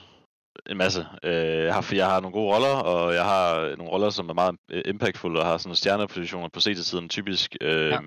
en 0.71 0.77
masse. 0.77 1.07
Øh, 1.23 1.65
jeg, 1.65 1.75
har, 1.75 1.89
jeg 1.95 2.07
har 2.07 2.21
nogle 2.21 2.33
gode 2.35 2.55
roller, 2.55 2.69
og 2.75 3.15
jeg 3.15 3.25
har 3.25 3.77
nogle 3.77 3.93
roller, 3.93 4.11
som 4.11 4.29
er 4.29 4.35
meget 4.35 4.57
øh, 4.71 4.83
impactful, 4.87 5.37
og 5.37 5.47
har 5.47 5.57
sådan 5.59 5.77
stjernepositioner 5.77 6.49
på 6.49 6.61
CT-siden 6.61 7.09
typisk. 7.09 7.57
Øh, 7.61 7.91
Ja. 7.91 7.99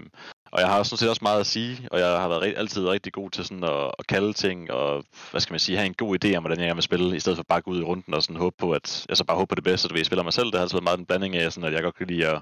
og 0.52 0.62
jeg 0.62 0.70
har 0.70 0.84
sådan 0.84 0.98
set 0.98 1.10
også 1.10 1.20
meget 1.24 1.40
at 1.40 1.46
sige, 1.46 1.88
og 1.92 2.00
jeg 2.00 2.08
har 2.08 2.28
været 2.28 2.42
ri- 2.44 2.58
altid 2.58 2.88
rigtig 2.88 3.14
god 3.14 3.30
til 3.32 3.46
sådan 3.46 3.64
at, 3.64 3.92
at 4.00 4.08
kalde 4.08 4.34
ting, 4.34 4.72
og 4.72 5.04
hvad 5.32 5.42
skal 5.42 5.54
man 5.54 5.60
sige, 5.60 5.78
have 5.78 5.86
en 5.86 5.94
god 5.94 6.18
idé 6.26 6.36
om, 6.36 6.44
hvordan 6.44 6.60
jeg 6.60 6.66
gerne 6.68 6.76
vil 6.76 6.84
spille, 6.84 7.16
i 7.16 7.20
stedet 7.20 7.38
for 7.38 7.46
bare 7.50 7.58
at 7.58 7.64
gå 7.64 7.72
ud 7.72 7.80
i 7.80 7.84
runden 7.84 8.14
og 8.14 8.24
sådan 8.24 8.36
håbe 8.36 8.56
på, 8.60 8.72
at 8.72 9.06
jeg 9.10 9.18
så 9.18 9.24
bare 9.24 9.38
håber 9.38 9.46
på 9.50 9.56
det 9.56 9.64
bedste, 9.64 9.90
ved, 9.90 10.00
jeg 10.00 10.06
spiller 10.06 10.24
mig 10.24 10.34
selv. 10.34 10.46
Det 10.46 10.56
har 10.56 10.62
altid 10.62 10.76
været 10.76 10.84
meget 10.84 11.00
en 11.00 11.06
blanding 11.06 11.36
af, 11.36 11.52
sådan, 11.54 11.68
at 11.68 11.74
jeg 11.74 11.84
godt 11.84 11.96
kan 11.96 12.08
lide 12.08 12.28
at, 12.28 12.42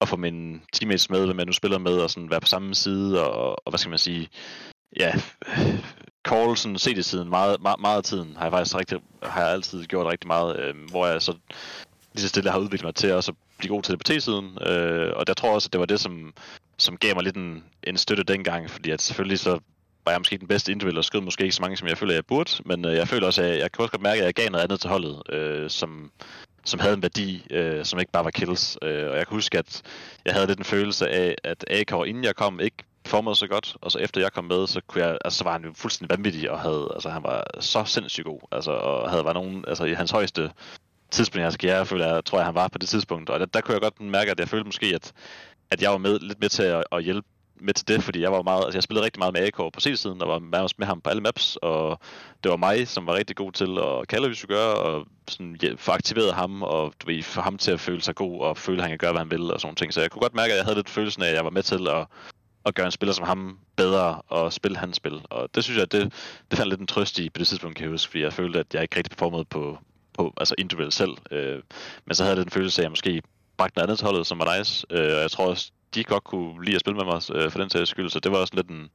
at 0.00 0.08
få 0.08 0.16
mine 0.16 0.60
teammates 0.72 1.10
med, 1.10 1.26
hvem 1.26 1.38
jeg 1.38 1.46
nu 1.46 1.52
spiller 1.52 1.78
med, 1.78 1.98
og 2.00 2.10
sådan 2.10 2.30
være 2.30 2.40
på 2.40 2.46
samme 2.46 2.74
side, 2.74 3.26
og, 3.30 3.50
og 3.66 3.70
hvad 3.70 3.78
skal 3.78 3.90
man 3.90 3.98
sige, 3.98 4.28
ja, 5.00 5.12
call 6.28 6.56
CD-siden 6.56 7.28
meget, 7.28 7.62
meget, 7.62 7.80
meget 7.80 7.96
af 7.96 8.02
tiden, 8.02 8.36
har 8.36 8.44
jeg 8.44 8.52
faktisk 8.52 8.76
rigtig, 8.76 8.98
har 9.22 9.40
jeg 9.40 9.50
altid 9.50 9.84
gjort 9.84 10.06
rigtig 10.06 10.28
meget, 10.28 10.60
øh, 10.60 10.74
hvor 10.90 11.06
jeg 11.06 11.22
så 11.22 11.32
lige 12.12 12.22
så 12.22 12.28
stille 12.28 12.50
har 12.50 12.58
udviklet 12.58 12.84
mig 12.84 12.94
til 12.94 13.12
også 13.12 13.32
at 13.32 13.36
blive 13.58 13.74
god 13.74 13.82
til 13.82 13.92
det 13.92 13.98
på 13.98 14.12
T-siden, 14.12 14.58
øh, 14.66 15.12
og 15.16 15.26
der 15.26 15.34
tror 15.34 15.54
også, 15.54 15.66
at 15.68 15.72
det 15.72 15.80
var 15.80 15.86
det, 15.86 16.00
som, 16.00 16.32
som 16.78 16.96
gav 16.96 17.14
mig 17.14 17.24
lidt 17.24 17.36
en, 17.36 17.64
en 17.82 17.96
støtte 17.96 18.22
dengang, 18.22 18.70
fordi 18.70 18.90
at 18.90 19.02
selvfølgelig 19.02 19.38
så 19.38 19.58
var 20.04 20.12
jeg 20.12 20.20
måske 20.20 20.38
den 20.38 20.48
bedste 20.48 20.72
individuel 20.72 20.98
og 20.98 21.04
skød 21.04 21.20
måske 21.20 21.42
ikke 21.42 21.54
så 21.54 21.62
mange, 21.62 21.76
som 21.76 21.88
jeg 21.88 21.98
føler, 21.98 22.14
jeg 22.14 22.26
burde, 22.26 22.50
men 22.64 22.84
øh, 22.84 22.94
jeg 22.94 23.08
føler 23.08 23.26
også, 23.26 23.42
at 23.42 23.58
jeg 23.58 23.72
kan 23.72 23.82
også 23.82 23.90
godt 23.90 24.02
mærke, 24.02 24.20
at 24.20 24.26
jeg 24.26 24.34
gav 24.34 24.50
noget 24.50 24.64
andet 24.64 24.80
til 24.80 24.90
holdet, 24.90 25.22
øh, 25.32 25.70
som, 25.70 26.10
som 26.64 26.80
havde 26.80 26.94
en 26.94 27.02
værdi, 27.02 27.46
øh, 27.50 27.84
som 27.84 27.98
ikke 27.98 28.12
bare 28.12 28.24
var 28.24 28.30
kills. 28.30 28.78
Øh, 28.82 29.10
og 29.10 29.16
jeg 29.16 29.26
kan 29.26 29.36
huske, 29.36 29.58
at 29.58 29.82
jeg 30.24 30.34
havde 30.34 30.46
lidt 30.46 30.58
en 30.58 30.64
følelse 30.64 31.08
af, 31.08 31.34
at 31.44 31.64
AK, 31.70 32.06
inden 32.06 32.24
jeg 32.24 32.36
kom, 32.36 32.60
ikke 32.60 32.76
performede 33.04 33.36
så 33.36 33.46
godt, 33.46 33.76
og 33.80 33.92
så 33.92 33.98
efter 33.98 34.20
jeg 34.20 34.32
kom 34.32 34.44
med, 34.44 34.66
så, 34.66 34.80
kunne 34.86 35.04
jeg, 35.04 35.18
altså, 35.24 35.38
så 35.38 35.44
var 35.44 35.52
han 35.52 35.64
jo 35.64 35.72
fuldstændig 35.74 36.16
vanvittig, 36.16 36.50
og 36.50 36.60
havde, 36.60 36.90
altså, 36.94 37.10
han 37.10 37.22
var 37.22 37.44
så 37.60 37.84
sindssygt 37.84 38.26
god, 38.26 38.40
altså, 38.52 38.70
og 38.70 39.10
havde 39.10 39.24
var 39.24 39.32
nogen, 39.32 39.64
altså 39.68 39.84
i 39.84 39.92
hans 39.92 40.10
højeste 40.10 40.50
tidspunkt 41.10 41.40
i 41.40 41.42
hans 41.42 41.56
karriere, 41.56 41.86
føler 41.86 42.14
jeg, 42.14 42.24
tror 42.24 42.38
jeg, 42.38 42.46
han 42.46 42.54
var 42.54 42.68
på 42.68 42.78
det 42.78 42.88
tidspunkt, 42.88 43.30
og 43.30 43.40
der, 43.40 43.46
der 43.46 43.60
kunne 43.60 43.74
jeg 43.74 43.82
godt 43.82 44.00
mærke, 44.00 44.30
at 44.30 44.40
jeg 44.40 44.48
følte 44.48 44.64
måske, 44.64 44.86
at, 44.86 45.12
at 45.70 45.82
jeg 45.82 45.90
var 45.90 45.98
med, 45.98 46.18
lidt 46.18 46.40
med 46.40 46.48
til 46.48 46.62
at, 46.62 46.84
at 46.92 47.04
hjælpe 47.04 47.28
med 47.62 47.74
til 47.74 47.88
det, 47.88 48.02
fordi 48.02 48.20
jeg 48.20 48.32
var 48.32 48.42
meget, 48.42 48.64
altså 48.64 48.76
jeg 48.76 48.82
spillede 48.82 49.04
rigtig 49.04 49.18
meget 49.18 49.32
med 49.32 49.42
AK 49.46 49.56
på 49.56 49.80
C-siden, 49.80 50.22
og 50.22 50.28
var 50.28 50.38
nærmest 50.38 50.78
med 50.78 50.86
ham 50.86 51.00
på 51.00 51.10
alle 51.10 51.22
maps, 51.22 51.56
og 51.56 52.00
det 52.44 52.50
var 52.50 52.56
mig, 52.56 52.88
som 52.88 53.06
var 53.06 53.14
rigtig 53.14 53.36
god 53.36 53.52
til 53.52 53.78
at 53.78 54.08
kalde, 54.08 54.28
hvis 54.28 54.42
vi 54.42 54.46
gør, 54.46 54.66
og 54.66 55.06
sådan 55.28 55.56
ja, 55.62 55.72
få 55.76 55.92
aktiveret 55.92 56.34
ham, 56.34 56.62
og 56.62 56.92
du 57.00 57.06
ved, 57.06 57.22
få 57.22 57.40
ham 57.40 57.58
til 57.58 57.70
at 57.70 57.80
føle 57.80 58.02
sig 58.02 58.14
god, 58.14 58.40
og 58.40 58.56
føle, 58.56 58.78
at 58.78 58.82
han 58.82 58.90
kan 58.90 58.98
gøre, 58.98 59.12
hvad 59.12 59.20
han 59.20 59.30
vil, 59.30 59.52
og 59.52 59.60
sådan 59.60 59.76
ting. 59.76 59.92
Så 59.94 60.00
jeg 60.00 60.10
kunne 60.10 60.20
godt 60.20 60.34
mærke, 60.34 60.52
at 60.52 60.56
jeg 60.56 60.64
havde 60.64 60.76
lidt 60.76 60.90
følelsen 60.90 61.22
af, 61.22 61.28
at 61.28 61.34
jeg 61.34 61.44
var 61.44 61.50
med 61.50 61.62
til 61.62 61.88
at, 61.88 62.06
at 62.64 62.74
gøre 62.74 62.86
en 62.86 62.92
spiller 62.92 63.12
som 63.12 63.26
ham 63.26 63.58
bedre, 63.76 64.22
og 64.28 64.52
spille 64.52 64.78
hans 64.78 64.96
spil. 64.96 65.20
Og 65.30 65.48
det 65.54 65.64
synes 65.64 65.78
jeg, 65.78 65.92
det, 65.92 66.12
det 66.50 66.58
fandt 66.58 66.70
lidt 66.70 66.80
en 66.80 66.86
trøst 66.86 67.18
i 67.18 67.30
på 67.30 67.38
det 67.38 67.46
tidspunkt, 67.46 67.76
kan 67.76 67.84
jeg 67.84 67.90
huske, 67.90 68.10
fordi 68.10 68.22
jeg 68.22 68.32
følte, 68.32 68.58
at 68.58 68.74
jeg 68.74 68.82
ikke 68.82 68.96
rigtig 68.96 69.10
performede 69.10 69.44
på, 69.44 69.78
på 70.14 70.32
altså 70.36 70.54
individuelt 70.58 70.94
selv. 70.94 71.16
Øh, 71.30 71.62
men 72.06 72.14
så 72.14 72.22
havde 72.22 72.36
jeg 72.36 72.44
den 72.44 72.50
følelse 72.50 72.80
af, 72.80 72.82
at 72.82 72.84
jeg 72.84 72.90
måske 72.90 73.22
bragte 73.56 73.76
noget 73.76 73.86
andet 73.86 73.98
til 73.98 74.06
holdet, 74.06 74.26
som 74.26 74.38
var 74.38 74.58
nice. 74.58 74.86
Øh, 74.90 75.14
og 75.14 75.20
jeg 75.20 75.30
tror 75.30 75.46
også, 75.46 75.72
de 75.94 76.04
godt 76.04 76.24
kunne 76.24 76.64
lide 76.64 76.74
at 76.74 76.80
spille 76.80 76.96
med 76.96 77.04
mig 77.04 77.22
øh, 77.34 77.50
for 77.50 77.58
den 77.58 77.70
sags 77.70 77.90
skyld, 77.90 78.10
så 78.10 78.20
det 78.20 78.32
var 78.32 78.38
også 78.38 78.54
lidt 78.56 78.68
en, 78.68 78.90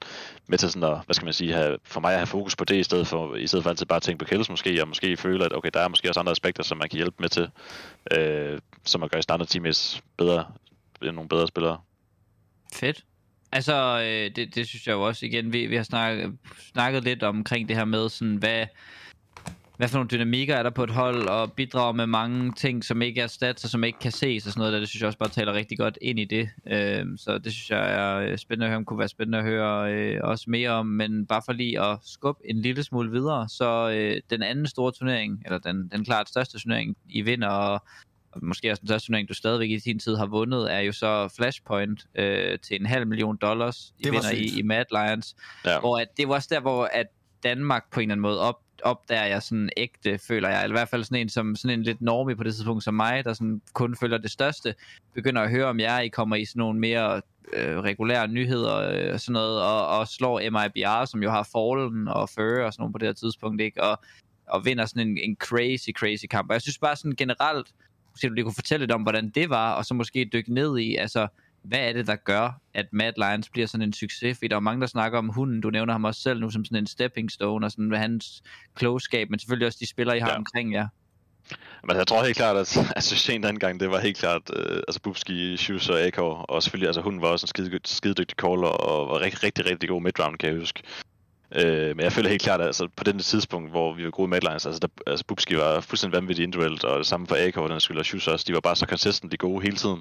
med 0.48 0.58
til 0.58 0.72
sådan 0.72 0.90
at, 0.90 1.02
hvad 1.06 1.14
skal 1.14 1.26
man 1.26 1.34
sige, 1.34 1.54
have, 1.54 1.78
for 1.84 2.00
mig 2.00 2.12
at 2.12 2.20
have 2.20 2.28
fokus 2.28 2.56
på 2.56 2.66
det, 2.66 2.76
i 2.76 2.84
stedet 2.84 3.08
for, 3.08 3.36
i 3.36 3.48
stedet 3.48 3.64
for 3.64 3.70
altid 3.70 3.86
bare 3.86 3.96
at 3.96 4.04
tænke 4.04 4.26
på 4.26 4.30
kills 4.30 4.50
måske, 4.50 4.82
og 4.82 4.88
måske 4.88 5.18
føle, 5.18 5.46
at 5.46 5.54
okay, 5.54 5.70
der 5.74 5.80
er 5.80 5.88
måske 5.88 6.10
også 6.10 6.20
andre 6.20 6.32
aspekter, 6.32 6.64
som 6.64 6.78
man 6.78 6.90
kan 6.90 6.98
hjælpe 6.98 7.16
med 7.20 7.30
til, 7.30 7.50
øh, 8.18 8.60
som 8.86 9.04
at 9.04 9.12
gøre 9.12 9.22
standard 9.22 9.48
teammates 9.48 10.02
bedre, 10.18 10.46
end 11.02 11.12
nogle 11.12 11.30
bedre 11.30 11.48
spillere. 11.48 11.78
Fedt. 12.74 13.04
Altså, 13.52 14.02
øh, 14.06 14.36
det, 14.36 14.56
det 14.56 14.68
synes 14.68 14.88
jeg 14.88 14.94
jo 14.94 15.02
også, 15.02 15.26
igen, 15.26 15.54
vi, 15.54 15.66
vi 15.66 15.76
har 15.76 15.84
snakket, 15.84 16.38
snakket 16.74 17.04
lidt 17.04 17.24
omkring 17.24 17.68
det 17.68 17.76
her 17.76 17.86
med, 17.86 18.10
sådan, 18.10 18.36
hvad, 18.36 18.66
hvad 19.78 19.88
for 19.88 19.98
nogle 19.98 20.10
dynamikker 20.10 20.56
er 20.56 20.64
der 20.64 20.70
på 20.70 20.84
et 20.84 20.90
hold, 20.90 21.28
og 21.28 21.54
bidrager 21.54 21.92
med 21.92 22.08
mange 22.08 22.54
ting, 22.54 22.84
som 22.84 23.02
ikke 23.02 23.22
er 23.22 23.28
stats, 23.28 23.64
og 23.64 23.70
som 23.70 23.84
ikke 23.84 24.00
kan 24.00 24.12
ses, 24.12 24.46
og 24.46 24.52
sådan 24.52 24.60
noget 24.60 24.74
der. 24.74 24.80
Det 24.80 24.90
synes 24.90 25.02
jeg 25.02 25.08
også 25.08 25.20
bare 25.20 25.30
taler 25.30 25.54
rigtig 25.54 25.78
godt 25.78 25.98
ind 26.02 26.20
i 26.20 26.26
det. 26.26 26.50
Øh, 26.68 27.06
så 27.18 27.38
det 27.38 27.54
synes 27.54 27.70
jeg 27.70 27.94
er 27.94 28.16
øh, 28.16 28.38
spændende 28.38 28.66
at 28.66 28.70
høre, 28.70 28.78
om 28.78 28.86
kunne 28.86 29.00
være 29.00 29.08
spændende 29.08 29.38
at 29.38 29.44
høre 29.44 29.94
øh, 29.94 30.20
også 30.24 30.50
mere 30.50 30.70
om, 30.70 30.86
men 30.86 31.26
bare 31.26 31.42
for 31.46 31.54
lige 31.54 31.82
at 31.82 31.98
skubbe 32.04 32.42
en 32.46 32.62
lille 32.62 32.84
smule 32.84 33.12
videre, 33.12 33.50
så 33.50 33.90
øh, 33.90 34.22
den 34.30 34.44
anden 34.44 34.68
store 34.68 34.92
turnering, 34.92 35.42
eller 35.46 35.58
den, 35.58 35.90
den 35.92 36.06
klart 36.06 36.30
største 36.30 36.60
turnering, 36.60 36.98
I 37.10 37.22
vinder, 37.22 37.48
og 37.48 37.84
måske 38.42 38.72
også 38.72 38.82
den 38.82 38.88
største 38.88 39.08
turnering, 39.08 39.30
du 39.30 39.34
stadigvæk 39.34 39.70
i 39.70 39.80
sin 39.80 40.00
tid 40.00 40.16
har 40.16 40.26
vundet, 40.26 40.74
er 40.74 40.80
jo 40.80 40.92
så 40.92 41.34
Flashpoint 41.36 42.06
øh, 42.16 42.60
til 42.60 42.80
en 42.80 42.86
halv 42.86 43.08
million 43.08 43.38
dollars. 43.38 43.94
I 44.00 44.04
Det 44.04 44.14
var 44.14 44.18
vinder 44.18 44.32
i, 44.32 44.48
sygt. 44.48 44.60
i 44.60 44.62
Mad 44.62 44.86
Lions. 44.92 45.36
Ja. 45.66 45.80
Hvor 45.80 45.98
at, 45.98 46.08
det 46.18 46.28
var 46.28 46.34
også 46.36 46.48
der, 46.52 46.60
hvor 46.60 46.90
at 46.94 47.08
Danmark 47.44 47.92
på 47.92 48.00
en 48.00 48.04
eller 48.04 48.14
anden 48.14 48.22
måde 48.22 48.40
op, 48.40 48.62
opdager 48.84 49.26
jeg 49.26 49.44
sådan 49.44 49.70
ægte, 49.78 50.18
føler 50.28 50.50
jeg, 50.50 50.64
eller 50.64 50.76
i 50.76 50.80
hvert 50.80 50.90
fald 50.90 51.04
sådan 51.04 51.22
en, 51.22 51.30
som, 51.30 51.56
sådan 51.56 51.80
en 51.80 51.84
lidt 51.84 52.02
normie 52.02 52.36
på 52.36 52.44
det 52.44 52.54
tidspunkt 52.54 52.84
som 52.84 52.94
mig, 52.94 53.26
der 53.26 53.34
sådan 53.34 53.62
kun 53.74 53.96
følger 53.96 54.18
det 54.18 54.32
største, 54.32 54.76
begynder 55.14 55.42
at 55.42 55.50
høre 55.50 55.66
om 55.66 55.80
jer, 55.80 56.00
I 56.00 56.08
kommer 56.08 56.36
i 56.36 56.46
sådan 56.46 56.60
nogle 56.60 56.80
mere 56.80 57.22
øh, 57.54 57.78
regulære 57.80 58.28
nyheder 58.28 58.76
øh, 58.78 59.14
og 59.14 59.20
sådan 59.20 59.34
noget, 59.34 59.62
og, 59.64 59.88
og 59.88 60.08
slår 60.08 60.40
MIBR, 60.40 61.06
som 61.06 61.24
jo 61.24 61.30
har 61.30 61.50
Fallen 61.54 62.08
og 62.08 62.30
Fur 62.30 62.64
og 62.64 62.74
sådan 62.74 62.82
nogle 62.82 62.94
på 62.94 62.98
det 62.98 63.08
her 63.08 63.14
tidspunkt, 63.14 63.62
ikke? 63.62 63.84
Og, 63.84 64.00
og 64.48 64.66
vinder 64.66 64.86
sådan 64.86 65.08
en, 65.08 65.18
en 65.18 65.36
crazy, 65.36 65.90
crazy 65.90 66.26
kamp. 66.30 66.50
Og 66.50 66.54
jeg 66.54 66.62
synes 66.62 66.78
bare 66.78 66.96
sådan 66.96 67.16
generelt, 67.16 67.68
måske 68.18 68.30
du 68.30 68.34
lige 68.34 68.44
kunne 68.44 68.54
fortælle 68.54 68.84
lidt 68.84 68.92
om, 68.92 69.02
hvordan 69.02 69.30
det 69.30 69.50
var, 69.50 69.74
og 69.74 69.86
så 69.86 69.94
måske 69.94 70.30
dykke 70.34 70.54
ned 70.54 70.78
i, 70.78 70.96
altså, 70.96 71.28
hvad 71.64 71.80
er 71.80 71.94
det, 71.94 72.08
der 72.08 72.16
gør, 72.16 72.62
at 72.74 72.86
Mad 72.92 73.14
Lions 73.18 73.50
bliver 73.50 73.68
sådan 73.68 73.88
en 73.88 73.94
succes? 73.94 74.38
Fordi 74.38 74.48
der 74.48 74.56
er 74.56 74.60
mange, 74.60 74.82
der 74.82 74.88
snakker 74.88 75.18
om 75.18 75.30
hunden. 75.30 75.62
Du 75.62 75.70
nævner 75.70 75.94
ham 75.94 76.04
også 76.04 76.22
selv 76.22 76.40
nu 76.40 76.50
som 76.50 76.66
sådan 76.66 76.78
en 76.78 76.88
stepping 76.88 77.32
stone, 77.32 77.66
og 77.66 77.72
sådan 77.72 77.90
med 77.90 77.98
hans 77.98 78.42
klogskab, 78.76 79.30
men 79.30 79.40
selvfølgelig 79.40 79.68
også 79.68 79.78
de 79.82 79.88
spillere, 79.88 80.18
I 80.18 80.20
har 80.20 80.28
Ja. 80.28 80.34
ja. 80.34 80.38
omkring 80.38 80.74
jer. 80.74 80.88
Men 81.88 81.98
jeg 81.98 82.08
tror 82.08 82.24
helt 82.24 82.38
klart, 82.38 82.58
at, 82.58 82.78
at 82.98 83.04
succesen 83.04 83.44
den 83.44 83.60
gang, 83.60 83.80
det 83.80 83.92
var 83.92 84.00
helt 84.00 84.18
klart, 84.18 84.42
øh, 84.56 84.82
altså 84.88 85.02
Bubski, 85.02 85.58
Shoes 85.58 85.90
og 85.90 86.02
AK, 86.02 86.18
og 86.20 86.64
selvfølgelig, 86.64 86.88
altså 86.88 87.02
hun 87.02 87.22
var 87.22 87.28
også 87.28 87.44
en 87.44 87.48
skide, 87.48 87.80
skidedygtig 87.86 88.38
caller, 88.38 88.68
og 88.68 89.08
var 89.08 89.22
rigtig, 89.22 89.44
rigtig, 89.44 89.66
rigtig 89.66 89.90
god 89.90 90.02
midround, 90.02 90.38
kan 90.38 90.50
jeg 90.50 90.60
huske. 90.60 90.84
Øh, 91.56 91.96
men 91.96 92.00
jeg 92.00 92.12
føler 92.12 92.30
helt 92.30 92.42
klart, 92.42 92.62
at 92.62 92.68
altså, 92.68 92.88
på 92.96 93.04
den 93.04 93.20
tidspunkt, 93.20 93.72
hvor 93.72 93.94
vi 93.94 94.04
var 94.04 94.12
gode 94.12 94.28
i 94.28 94.30
Madlines, 94.30 94.66
altså, 94.66 94.80
der, 94.80 94.88
altså 95.08 95.26
Bubski 95.28 95.58
var 95.58 95.80
fuldstændig 95.80 96.18
vanvittig 96.22 96.44
individuelt, 96.44 96.84
og 96.84 96.98
det 96.98 97.08
samme 97.08 97.28
for 97.28 97.36
AK, 97.40 97.56
den 97.56 97.80
skyld, 97.80 97.98
og 97.98 98.06
Shoes 98.06 98.28
også, 98.28 98.46
de 98.48 98.54
var 98.54 98.60
bare 98.60 98.76
så 98.76 98.86
consistently 98.86 99.36
gode 99.40 99.62
hele 99.62 99.76
tiden. 99.76 100.00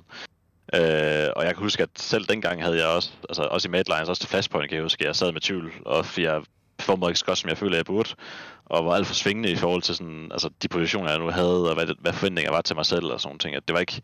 Øh, 0.74 1.28
og 1.36 1.44
jeg 1.44 1.54
kan 1.54 1.62
huske, 1.62 1.82
at 1.82 1.88
selv 1.96 2.24
dengang 2.24 2.62
havde 2.62 2.78
jeg 2.78 2.86
også, 2.86 3.10
altså 3.28 3.42
også 3.42 3.68
i 3.68 3.70
Madlines, 3.70 4.08
også 4.08 4.20
til 4.20 4.28
Flashpoint, 4.28 4.68
kan 4.68 4.76
jeg 4.76 4.82
huske, 4.82 5.02
at 5.02 5.06
jeg 5.06 5.16
sad 5.16 5.32
med 5.32 5.40
tvivl, 5.40 5.72
og 5.84 6.04
jeg 6.18 6.42
performede 6.78 7.10
ikke 7.10 7.18
så 7.18 7.24
godt, 7.24 7.38
som 7.38 7.50
jeg 7.50 7.58
føler, 7.58 7.76
jeg 7.76 7.84
burde, 7.84 8.14
og 8.66 8.86
var 8.86 8.94
alt 8.94 9.06
for 9.06 9.14
svingende 9.14 9.50
i 9.50 9.56
forhold 9.56 9.82
til 9.82 9.94
sådan, 9.94 10.28
altså, 10.32 10.50
de 10.62 10.68
positioner, 10.68 11.10
jeg 11.10 11.18
nu 11.18 11.30
havde, 11.30 11.68
og 11.68 11.74
hvad, 11.74 11.86
hvad 12.00 12.12
forventninger 12.12 12.52
var 12.52 12.60
til 12.60 12.76
mig 12.76 12.86
selv, 12.86 13.04
og 13.04 13.20
sådan 13.20 13.38
ting. 13.38 13.56
At 13.56 13.68
det 13.68 13.74
var 13.74 13.80
ikke, 13.80 14.02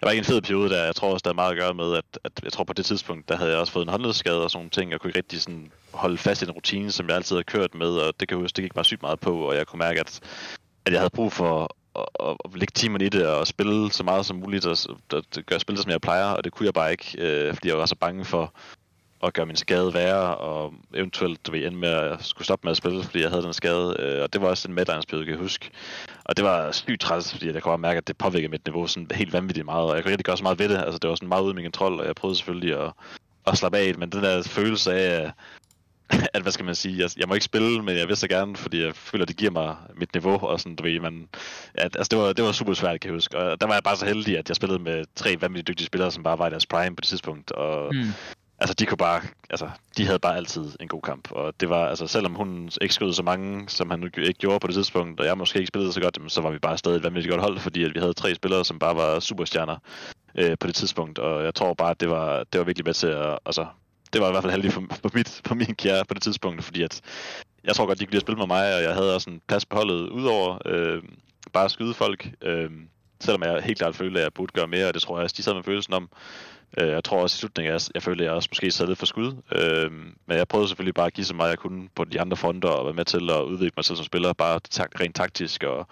jeg 0.00 0.06
var 0.06 0.10
ikke 0.10 0.20
en 0.20 0.24
fed 0.24 0.40
periode 0.40 0.70
der. 0.70 0.84
Jeg 0.84 0.96
tror 0.96 1.12
også, 1.12 1.24
der 1.24 1.30
er 1.30 1.34
meget 1.34 1.50
at 1.50 1.58
gøre 1.58 1.74
med, 1.74 1.96
at, 1.96 2.18
at 2.24 2.32
jeg 2.42 2.52
tror 2.52 2.64
på 2.64 2.72
det 2.72 2.86
tidspunkt, 2.86 3.28
der 3.28 3.36
havde 3.36 3.50
jeg 3.50 3.58
også 3.58 3.72
fået 3.72 3.84
en 3.84 3.90
håndledsskade 3.90 4.44
og 4.44 4.50
sådan 4.50 4.70
ting, 4.70 4.94
og 4.94 5.00
kunne 5.00 5.10
ikke 5.10 5.18
rigtig 5.18 5.42
sådan 5.42 5.70
holde 5.92 6.18
fast 6.18 6.42
i 6.42 6.44
den 6.44 6.52
rutine, 6.52 6.92
som 6.92 7.08
jeg 7.08 7.16
altid 7.16 7.36
har 7.36 7.42
kørt 7.42 7.74
med, 7.74 7.90
og 7.90 8.20
det 8.20 8.28
kan 8.28 8.38
jeg 8.38 8.42
huske, 8.42 8.56
det 8.56 8.64
gik 8.64 8.76
mig 8.76 8.84
sygt 8.84 9.02
meget 9.02 9.20
på, 9.20 9.38
og 9.38 9.56
jeg 9.56 9.66
kunne 9.66 9.78
mærke, 9.78 10.00
at, 10.00 10.20
at 10.86 10.92
jeg 10.92 11.00
havde 11.00 11.10
brug 11.10 11.32
for 11.32 11.74
at, 11.96 12.06
at, 12.20 12.36
at 12.44 12.50
lægge 12.54 12.72
timerne 12.74 13.04
i 13.04 13.08
det, 13.08 13.26
og 13.26 13.46
spille 13.46 13.92
så 13.92 14.04
meget 14.04 14.26
som 14.26 14.36
muligt, 14.36 14.66
og, 14.66 14.76
og, 14.88 14.96
og 15.12 15.24
gøre 15.46 15.60
spillet, 15.60 15.82
som 15.82 15.90
jeg 15.90 16.00
plejer, 16.00 16.30
og 16.30 16.44
det 16.44 16.52
kunne 16.52 16.66
jeg 16.66 16.74
bare 16.74 16.90
ikke, 16.90 17.14
øh, 17.18 17.54
fordi 17.54 17.68
jeg 17.68 17.78
var 17.78 17.86
så 17.86 17.96
bange 17.96 18.24
for, 18.24 18.54
og 19.20 19.32
gøre 19.32 19.46
min 19.46 19.56
skade 19.56 19.94
værre, 19.94 20.36
og 20.36 20.74
eventuelt 20.94 21.46
du 21.46 21.52
ved, 21.52 21.66
ende 21.66 21.78
med 21.78 21.88
at 21.88 22.24
skulle 22.24 22.44
stoppe 22.44 22.66
med 22.66 22.70
at 22.70 22.76
spille, 22.76 23.04
fordi 23.04 23.20
jeg 23.20 23.30
havde 23.30 23.42
den 23.42 23.52
skade. 23.52 23.96
Øh, 23.98 24.22
og 24.22 24.32
det 24.32 24.40
var 24.40 24.48
også 24.48 24.68
en 24.68 24.74
medlejningsperiode, 24.74 25.24
kan 25.26 25.32
jeg 25.34 25.40
huske. 25.40 25.70
Og 26.24 26.36
det 26.36 26.44
var 26.44 26.72
sygt 26.72 27.00
træls, 27.00 27.32
fordi 27.32 27.46
jeg 27.46 27.62
kunne 27.62 27.70
bare 27.70 27.78
mærke, 27.78 27.98
at 27.98 28.08
det 28.08 28.18
påvirkede 28.18 28.50
mit 28.50 28.66
niveau 28.66 28.86
sådan 28.86 29.08
helt 29.14 29.32
vanvittigt 29.32 29.64
meget, 29.66 29.90
og 29.90 29.94
jeg 29.94 30.04
kunne 30.04 30.10
rigtig 30.10 30.24
gøre 30.24 30.36
så 30.36 30.42
meget 30.42 30.58
ved 30.58 30.68
det. 30.68 30.76
Altså, 30.78 30.98
det 30.98 31.10
var 31.10 31.16
sådan 31.16 31.28
meget 31.28 31.42
ude 31.42 31.50
af 31.50 31.54
min 31.54 31.64
kontrol, 31.64 32.00
og 32.00 32.06
jeg 32.06 32.14
prøvede 32.14 32.36
selvfølgelig 32.36 32.80
at, 32.80 32.92
at 33.46 33.58
slappe 33.58 33.78
af, 33.78 33.94
men 33.98 34.10
den 34.10 34.22
der 34.22 34.42
følelse 34.42 34.92
af, 34.92 35.30
at 36.34 36.42
hvad 36.42 36.52
skal 36.52 36.64
man 36.64 36.74
sige, 36.74 36.98
jeg, 36.98 37.10
jeg 37.16 37.28
må 37.28 37.34
ikke 37.34 37.44
spille, 37.44 37.82
men 37.82 37.96
jeg 37.96 38.08
vil 38.08 38.16
så 38.16 38.28
gerne, 38.28 38.56
fordi 38.56 38.82
jeg 38.84 38.94
føler, 38.94 39.24
det 39.24 39.36
giver 39.36 39.50
mig 39.50 39.76
mit 39.96 40.14
niveau, 40.14 40.38
og 40.38 40.60
sådan, 40.60 40.76
du 40.76 40.82
ved, 40.82 41.00
man, 41.00 41.28
at, 41.74 41.96
altså 41.96 42.08
det 42.10 42.18
var, 42.18 42.32
det 42.32 42.44
var 42.44 42.52
super 42.52 42.74
svært, 42.74 43.00
kan 43.00 43.08
jeg 43.08 43.16
huske, 43.16 43.38
og 43.38 43.60
der 43.60 43.66
var 43.66 43.74
jeg 43.74 43.82
bare 43.82 43.96
så 43.96 44.06
heldig, 44.06 44.38
at 44.38 44.48
jeg 44.48 44.56
spillede 44.56 44.78
med 44.78 45.04
tre 45.14 45.36
vanvittigt 45.40 45.68
dygtige 45.68 45.86
spillere, 45.86 46.10
som 46.10 46.22
bare 46.22 46.38
var 46.38 46.46
i 46.46 46.50
deres 46.50 46.66
prime 46.66 46.96
på 46.96 47.00
det 47.00 47.08
tidspunkt, 47.08 47.52
og 47.52 47.94
Mm 47.94 48.12
altså 48.58 48.74
de 48.74 48.86
kunne 48.86 48.98
bare, 48.98 49.22
altså 49.50 49.70
de 49.96 50.06
havde 50.06 50.18
bare 50.18 50.36
altid 50.36 50.72
en 50.80 50.88
god 50.88 51.02
kamp, 51.02 51.32
og 51.32 51.60
det 51.60 51.68
var, 51.68 51.88
altså 51.88 52.06
selvom 52.06 52.34
hun 52.34 52.70
ikke 52.82 52.94
skød 52.94 53.12
så 53.12 53.22
mange, 53.22 53.68
som 53.68 53.90
han 53.90 54.02
ikke 54.04 54.32
gjorde 54.32 54.60
på 54.60 54.66
det 54.66 54.74
tidspunkt, 54.74 55.20
og 55.20 55.26
jeg 55.26 55.38
måske 55.38 55.58
ikke 55.58 55.68
spillede 55.68 55.92
så 55.92 56.00
godt, 56.00 56.18
så 56.28 56.40
var 56.40 56.50
vi 56.50 56.58
bare 56.58 56.78
stadig 56.78 56.96
et 56.96 57.04
vanvittigt 57.04 57.32
godt 57.32 57.42
hold, 57.42 57.58
fordi 57.58 57.84
at 57.84 57.94
vi 57.94 58.00
havde 58.00 58.12
tre 58.12 58.34
spillere, 58.34 58.64
som 58.64 58.78
bare 58.78 58.96
var 58.96 59.20
superstjerner 59.20 59.76
øh, 60.34 60.56
på 60.60 60.66
det 60.66 60.74
tidspunkt, 60.74 61.18
og 61.18 61.44
jeg 61.44 61.54
tror 61.54 61.74
bare, 61.74 61.90
at 61.90 62.00
det 62.00 62.10
var, 62.10 62.44
det 62.52 62.58
var 62.58 62.64
virkelig 62.64 62.86
med 62.86 62.94
til 62.94 63.06
at, 63.06 63.38
altså, 63.46 63.66
det 64.12 64.20
var 64.20 64.28
i 64.28 64.30
hvert 64.30 64.42
fald 64.42 64.52
heldigt 64.52 64.74
for, 64.74 64.84
for, 65.02 65.10
mit, 65.14 65.40
for 65.46 65.54
min 65.54 65.74
kære 65.74 66.04
på 66.04 66.14
det 66.14 66.22
tidspunkt, 66.22 66.64
fordi 66.64 66.82
at 66.82 67.00
jeg 67.64 67.74
tror 67.74 67.86
godt, 67.86 68.00
de 68.00 68.04
kunne 68.04 68.12
lide 68.12 68.18
at 68.18 68.22
spille 68.22 68.38
med 68.38 68.46
mig, 68.46 68.74
og 68.74 68.82
jeg 68.82 68.94
havde 68.94 69.14
også 69.14 69.30
en 69.30 69.40
plads 69.48 69.66
på 69.66 69.76
holdet, 69.76 70.08
udover 70.08 70.58
øh, 70.66 71.02
bare 71.52 71.64
at 71.64 71.70
skyde 71.70 71.94
folk, 71.94 72.28
øh, 72.42 72.70
selvom 73.20 73.42
jeg 73.42 73.62
helt 73.62 73.78
klart 73.78 73.96
følte, 73.96 74.20
at 74.20 74.24
jeg 74.24 74.32
burde 74.32 74.52
gøre 74.52 74.66
mere, 74.66 74.88
og 74.88 74.94
det 74.94 75.02
tror 75.02 75.16
jeg 75.16 75.24
også, 75.24 75.34
de 75.36 75.42
sad 75.42 75.54
med 75.54 75.62
følelsen 75.62 75.94
om. 75.94 76.08
Øh, 76.76 76.88
jeg 76.88 77.04
tror 77.04 77.22
også 77.22 77.36
i 77.36 77.38
slutningen, 77.38 77.72
jeg, 77.72 77.80
jeg 77.94 78.02
følte, 78.02 78.24
at 78.24 78.26
jeg 78.26 78.34
også 78.34 78.48
måske 78.52 78.70
sad 78.70 78.86
lidt 78.86 78.98
for 78.98 79.06
skud. 79.06 79.36
Øh, 79.52 79.92
men 80.26 80.36
jeg 80.36 80.48
prøvede 80.48 80.68
selvfølgelig 80.68 80.94
bare 80.94 81.06
at 81.06 81.12
give 81.12 81.24
så 81.24 81.34
meget, 81.34 81.50
jeg 81.50 81.58
kunne 81.58 81.88
på 81.94 82.04
de 82.04 82.20
andre 82.20 82.36
fronter, 82.36 82.68
og 82.68 82.84
være 82.84 82.94
med 82.94 83.04
til 83.04 83.30
at 83.30 83.42
udvikle 83.42 83.72
mig 83.76 83.84
selv 83.84 83.96
som 83.96 84.04
spiller, 84.04 84.32
bare 84.32 84.60
tak, 84.70 85.00
rent 85.00 85.16
taktisk, 85.16 85.62
og, 85.62 85.86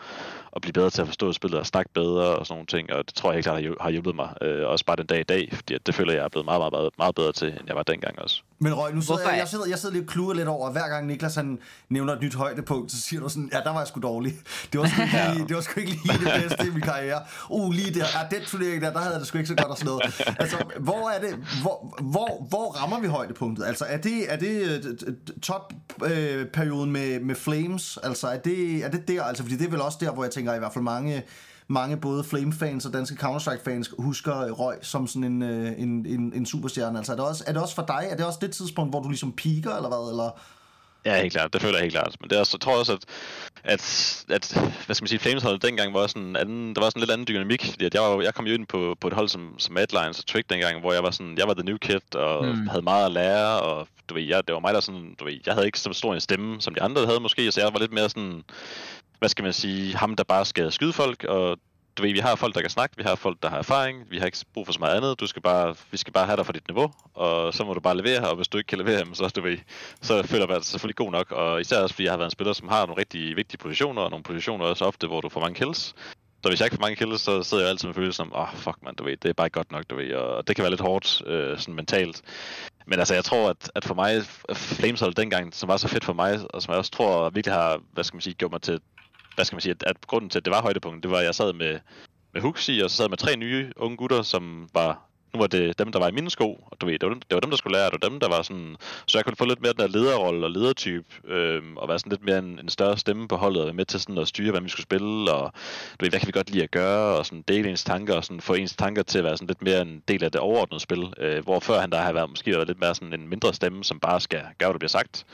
at 0.57 0.63
blive 0.63 0.73
bedre 0.73 0.91
til 0.91 1.01
at 1.01 1.07
forstå 1.09 1.33
spillet 1.33 1.61
og 1.61 1.67
snakke 1.67 1.91
bedre 1.95 2.25
og 2.37 2.47
sådan 2.47 2.55
nogle 2.55 2.67
ting, 2.67 2.93
og 2.93 3.07
det 3.07 3.15
tror 3.15 3.31
jeg 3.31 3.35
helt 3.37 3.45
klart 3.47 3.57
har 3.57 3.63
hjul- 3.63 3.83
har 3.83 3.91
hjulpet 3.91 4.15
mig, 4.17 4.29
øh, 4.43 4.69
også 4.69 4.85
bare 4.85 4.97
den 4.97 5.07
dag 5.07 5.21
i 5.21 5.23
dag, 5.23 5.49
fordi 5.53 5.75
at 5.75 5.87
det 5.87 5.95
føler 5.95 6.13
jeg 6.13 6.25
er 6.25 6.29
blevet 6.29 6.45
meget, 6.45 6.61
meget, 6.61 6.73
meget, 6.73 6.91
meget 6.99 7.15
bedre 7.15 7.33
til, 7.33 7.49
end 7.49 7.63
jeg 7.67 7.77
var 7.77 7.83
dengang 7.83 8.19
også. 8.19 8.43
Men 8.59 8.75
Røg, 8.75 8.95
nu 8.95 9.01
sidder 9.01 9.15
Hvorfor 9.15 9.31
jeg, 9.31 9.39
jeg, 9.39 9.49
sidder, 9.49 9.67
jeg 9.69 9.79
sidder 9.79 9.93
lige 9.93 10.03
og 10.05 10.09
kluger 10.09 10.35
lidt 10.35 10.49
over, 10.49 10.67
at 10.67 10.73
hver 10.73 10.89
gang 10.89 11.07
Niklas 11.07 11.35
han 11.35 11.59
nævner 11.89 12.13
et 12.13 12.23
nyt 12.23 12.35
højdepunkt, 12.35 12.93
så 12.93 13.01
siger 13.01 13.21
du 13.21 13.29
sådan, 13.29 13.51
ja, 13.53 13.61
der 13.61 13.71
var 13.73 13.79
jeg 13.79 13.87
sgu 13.89 14.01
dårlig. 14.01 14.33
Det 14.73 14.81
var 14.81 14.87
sgu 14.87 15.01
ikke 15.03 15.35
lige, 15.35 15.49
det, 15.49 15.57
var 15.57 15.63
sgu 15.63 15.81
ikke 15.81 15.93
lige 15.93 16.19
det 16.25 16.43
bedste 16.43 16.67
i 16.67 16.71
min 16.71 16.81
karriere. 16.83 17.21
Uh, 17.51 17.73
lige 17.73 17.95
der, 17.95 18.05
ja, 18.15 18.37
den 18.37 18.45
turnering 18.47 18.83
der, 18.83 18.93
der 18.93 18.99
havde 18.99 19.13
jeg 19.13 19.21
det 19.21 19.29
sgu 19.29 19.39
ikke 19.39 19.49
så 19.49 19.55
godt 19.55 19.67
og 19.71 19.79
sådan 19.79 19.87
noget. 19.87 20.03
Altså, 20.43 20.57
hvor 20.79 21.11
er 21.11 21.21
det, 21.21 21.35
hvor, 21.63 22.03
hvor, 22.03 22.47
hvor 22.49 22.71
rammer 22.71 23.01
vi 23.01 23.07
højdepunktet? 23.07 23.65
Altså, 23.67 23.85
er 23.85 23.97
det, 23.97 24.33
er 24.33 24.37
det 24.37 24.85
øh, 25.07 25.15
top-perioden 25.43 26.93
med, 26.93 27.21
med 27.21 27.35
Flames? 27.35 27.99
Altså, 28.03 28.27
er 28.27 28.39
det, 28.39 28.85
er 28.85 28.91
det 28.91 29.09
der? 29.09 29.23
Altså, 29.23 29.43
fordi 29.43 29.57
det 29.57 29.67
er 29.67 29.71
vel 29.71 29.81
også 29.81 29.99
der, 30.01 30.11
hvor 30.13 30.25
jeg 30.25 30.33
tænker, 30.33 30.46
i 30.55 30.59
hvert 30.59 30.73
fald 30.73 30.85
mange 30.85 31.23
mange 31.69 31.97
både 31.97 32.25
Flame-fans 32.25 32.87
og 32.87 32.93
danske 32.93 33.17
Counter-Strike-fans 33.17 33.95
husker 33.99 34.41
øh, 34.41 34.53
Røg 34.53 34.77
som 34.83 35.07
sådan 35.07 35.25
en, 35.25 35.43
øh, 35.43 35.73
en, 35.79 36.07
en, 36.07 36.33
en 36.35 36.47
superstjerne. 36.47 36.99
Altså, 36.99 37.13
er 37.13 37.17
det, 37.17 37.25
også, 37.25 37.45
er 37.47 37.53
det 37.53 37.63
også 37.63 37.75
for 37.75 37.85
dig? 37.87 38.07
Er 38.11 38.17
det 38.17 38.27
også 38.27 38.39
det 38.43 38.53
tidspunkt, 38.53 38.93
hvor 38.93 39.03
du 39.03 39.09
ligesom 39.09 39.33
piker, 39.33 39.77
eller 39.77 39.89
hvad? 39.89 40.11
Eller? 40.11 40.31
Ja, 41.05 41.21
helt 41.21 41.33
klart. 41.33 41.53
Det 41.53 41.63
føler 41.63 41.75
jeg 41.75 41.83
helt 41.83 41.95
klart. 41.95 42.17
Men 42.21 42.31
det 42.31 42.37
er 42.37 42.41
også, 42.41 42.57
jeg 42.57 42.61
tror 42.61 42.79
også, 42.79 42.93
at, 42.93 43.05
at, 43.65 44.25
at 44.29 44.61
hvad 44.87 44.95
skal 44.95 45.03
man 45.03 45.09
sige, 45.09 45.19
Flames-holdet 45.19 45.63
dengang 45.63 45.95
var 45.95 46.07
sådan 46.07 46.23
en 46.23 46.37
anden, 46.37 46.75
der 46.75 46.81
var 46.81 46.91
sådan 46.91 46.99
en 46.99 47.03
lidt 47.03 47.11
anden 47.11 47.27
dynamik, 47.27 47.67
fordi 47.71 47.85
at 47.85 47.95
jeg, 47.95 48.03
var, 48.03 48.23
jeg 48.23 48.35
kom 48.35 48.47
jo 48.47 48.55
ind 48.55 48.67
på, 48.67 48.97
på 49.01 49.09
et 49.09 49.15
hold 49.15 49.29
som, 49.29 49.55
som 49.59 49.75
Madlines 49.75 50.19
og 50.19 50.27
Trick 50.27 50.51
dengang, 50.51 50.81
hvor 50.81 50.93
jeg 50.93 51.03
var 51.03 51.11
sådan, 51.11 51.39
jeg 51.39 51.49
var 51.49 51.55
the 51.55 51.65
new 51.65 51.77
kid, 51.77 52.15
og 52.15 52.45
mm. 52.45 52.67
havde 52.67 52.83
meget 52.83 53.07
at 53.07 53.13
lære, 53.13 53.61
og 53.61 53.89
du 54.09 54.15
ved, 54.15 54.23
jeg, 54.23 54.47
det 54.47 54.55
var 54.55 54.61
mig, 54.61 54.75
der 54.75 54.81
sådan, 54.81 55.15
du 55.21 55.25
ved, 55.25 55.35
jeg 55.47 55.55
havde 55.55 55.67
ikke 55.67 55.81
så 55.81 55.93
stor 55.93 56.15
en 56.15 56.21
stemme, 56.21 56.61
som 56.61 56.75
de 56.75 56.83
andre 56.83 57.07
havde 57.07 57.21
måske, 57.21 57.53
så 57.53 57.61
jeg 57.61 57.73
var 57.73 57.79
lidt 57.79 57.93
mere 57.93 58.09
sådan, 58.09 58.45
hvad 59.19 59.29
skal 59.29 59.43
man 59.43 59.53
sige, 59.53 59.97
ham, 59.97 60.17
der 60.17 60.25
bare 60.25 60.45
skal 60.45 60.73
skyde 60.73 60.93
folk, 60.93 61.25
og 61.25 61.59
du 61.97 62.03
ved, 62.03 62.13
vi 62.13 62.19
har 62.19 62.37
folk, 62.37 62.55
der 62.55 62.61
kan 62.61 62.71
snakke, 62.71 62.97
vi 62.97 63.03
har 63.03 63.15
folk, 63.15 63.43
der 63.43 63.49
har 63.49 63.59
erfaring, 63.59 64.11
vi 64.11 64.19
har 64.19 64.27
ikke 64.27 64.39
brug 64.55 64.67
for 64.67 64.73
så 64.73 64.79
meget 64.81 64.97
andet, 64.97 65.21
du 65.21 65.27
skal 65.27 65.43
bare, 65.43 65.75
vi 65.91 65.97
skal 65.97 66.13
bare 66.13 66.27
have 66.27 66.37
dig 66.37 66.47
for 66.47 66.53
dit 66.53 66.69
niveau, 66.69 66.93
og 67.15 67.55
så 67.55 67.65
må 67.65 67.75
du 67.75 67.81
bare 67.81 67.97
levere, 67.97 68.31
og 68.31 68.37
hvis 68.37 68.49
du 68.49 68.59
ikke 68.59 68.69
kan 68.69 68.79
levere, 68.79 69.07
så, 69.15 69.33
du 69.37 69.43
ved, 69.43 69.59
så 70.03 70.23
føler 70.23 70.47
man 70.47 70.63
sig 70.63 70.71
selvfølgelig 70.71 70.97
god 70.97 71.13
nok, 71.13 71.33
og 71.33 71.61
især 71.61 71.83
også, 71.83 71.95
fordi 71.95 72.05
jeg 72.05 72.13
har 72.13 72.17
været 72.17 72.27
en 72.27 72.31
spiller, 72.31 72.53
som 72.53 72.69
har 72.69 72.87
nogle 72.87 73.01
rigtig 73.01 73.37
vigtige 73.37 73.59
positioner, 73.59 74.03
og 74.03 74.11
nogle 74.11 74.23
positioner 74.23 74.65
også 74.65 74.85
ofte, 74.85 75.07
hvor 75.07 75.21
du 75.21 75.29
får 75.29 75.41
mange 75.41 75.55
kills. 75.55 75.95
Så 76.43 76.49
hvis 76.49 76.61
jeg 76.61 76.67
ikke 76.67 76.77
får 76.77 76.81
mange 76.81 76.97
kills, 76.97 77.21
så 77.21 77.43
sidder 77.43 77.63
jeg 77.63 77.71
altid 77.71 77.89
med 77.89 77.95
følelsen 77.95 78.17
som, 78.17 78.33
åh, 78.33 78.41
oh, 78.41 78.55
fuck 78.55 78.77
man, 78.83 78.95
du 78.95 79.05
ved, 79.05 79.17
det 79.17 79.29
er 79.29 79.33
bare 79.33 79.47
ikke 79.47 79.59
godt 79.59 79.73
nok, 79.73 79.85
du 79.91 79.97
ved, 79.97 80.15
og 80.15 80.49
det 80.49 80.57
kan 80.57 80.63
være 80.63 80.71
lidt 80.71 80.81
hårdt, 80.81 81.23
øh, 81.27 81.59
sådan 81.59 81.75
mentalt. 81.75 82.23
Men 82.87 82.99
altså, 82.99 83.15
jeg 83.15 83.25
tror, 83.25 83.51
at, 83.51 83.71
at 83.75 83.85
for 83.85 83.95
mig, 83.95 84.23
Flames 84.53 85.03
dengang, 85.17 85.55
som 85.55 85.69
var 85.69 85.77
så 85.77 85.89
fedt 85.89 86.05
for 86.05 86.13
mig, 86.13 86.41
og 86.55 86.63
som 86.63 86.73
jeg 86.73 86.79
også 86.79 86.91
tror 86.91 87.31
virkelig 87.31 87.55
har, 87.55 87.81
hvad 87.93 88.05
skal 88.05 88.17
man 88.17 88.21
sige, 88.21 88.35
gjort 88.35 88.53
mig 88.53 88.63
til, 88.63 88.81
hvad 89.37 89.45
skal 89.45 89.57
man 89.57 89.61
sige, 89.61 89.75
at, 89.81 89.83
at 89.87 90.07
grunden 90.07 90.31
til, 90.31 90.39
at 90.39 90.45
det 90.45 90.51
var 90.51 90.63
højdepunktet, 90.63 91.03
det 91.03 91.11
var, 91.11 91.19
at 91.19 91.25
jeg 91.25 91.35
sad 91.35 91.53
med, 91.53 91.79
med 92.33 92.43
Huxi, 92.43 92.81
og 92.81 92.91
så 92.91 92.97
sad 92.97 93.09
med 93.09 93.17
tre 93.17 93.37
nye 93.37 93.73
unge 93.77 93.97
gutter, 93.97 94.23
som 94.23 94.69
var 94.75 95.07
nu 95.37 95.41
var 95.41 95.47
det 95.47 95.79
dem, 95.79 95.93
der 95.93 95.99
var 95.99 96.09
i 96.09 96.13
mine 96.13 96.31
sko, 96.31 96.53
og 96.71 96.81
du 96.81 96.87
ved, 96.87 96.99
det 96.99 97.07
var, 97.07 97.15
dem, 97.15 97.21
det 97.21 97.35
var 97.35 97.41
dem, 97.41 97.51
der 97.51 97.57
skulle 97.57 97.79
lære, 97.79 97.91
det 97.91 97.99
var 98.03 98.09
dem, 98.09 98.21
der 98.21 98.29
var 98.29 98.43
sådan, 98.43 98.77
så 99.07 99.19
jeg 99.19 99.25
kunne 99.25 99.37
få 99.37 99.45
lidt 99.45 99.61
mere 99.63 99.73
den 99.73 99.81
der 99.81 99.99
lederrolle 99.99 100.47
og 100.47 100.51
ledertype, 100.51 101.07
øhm, 101.25 101.77
og 101.77 101.89
være 101.89 101.99
sådan 101.99 102.11
lidt 102.11 102.25
mere 102.25 102.39
en, 102.39 102.59
en 102.59 102.69
større 102.69 102.99
stemme 102.99 103.29
på 103.29 103.37
holdet, 103.37 103.61
og 103.61 103.67
være 103.67 103.75
med 103.75 103.85
til 103.85 104.01
sådan 104.01 104.19
at 104.19 104.29
styre, 104.29 104.51
hvad 104.51 104.61
vi 104.61 104.69
skulle 104.69 104.83
spille, 104.83 105.33
og 105.33 105.53
du 105.99 106.05
ved, 106.05 106.11
hvad 106.11 106.21
kan 106.21 106.27
vi 106.27 106.33
godt 106.33 106.51
lide 106.51 106.63
at 106.63 106.71
gøre, 106.71 107.17
og 107.19 107.27
sådan 107.27 107.45
dele 107.49 107.71
ens 107.71 107.85
tanker, 107.85 108.15
og 108.15 108.25
sådan 108.25 108.41
få 108.41 108.55
ens 108.55 108.77
tanker 108.77 109.03
til 109.03 109.19
at 109.19 109.25
være 109.25 109.37
sådan 109.37 109.47
lidt 109.47 109.63
mere 109.63 109.83
en 109.83 110.03
del 110.09 110.25
af 110.25 110.33
det 110.33 110.41
overordnede 110.41 110.81
spil, 110.81 111.13
øh, 111.19 111.45
hvor 111.45 111.61
før 111.61 111.81
han 111.81 111.91
der 111.91 112.01
har 112.01 112.13
været 112.13 112.31
måske 112.31 112.51
været 112.51 112.67
lidt 112.67 112.81
mere 112.81 112.95
sådan 112.95 113.13
en 113.13 113.29
mindre 113.29 113.55
stemme, 113.55 113.85
som 113.85 114.01
bare 114.01 114.21
skal 114.21 114.41
gøre, 114.59 114.69
hvad 114.69 114.73
der 114.73 114.79
bliver 114.79 114.89
sagt, 114.89 115.27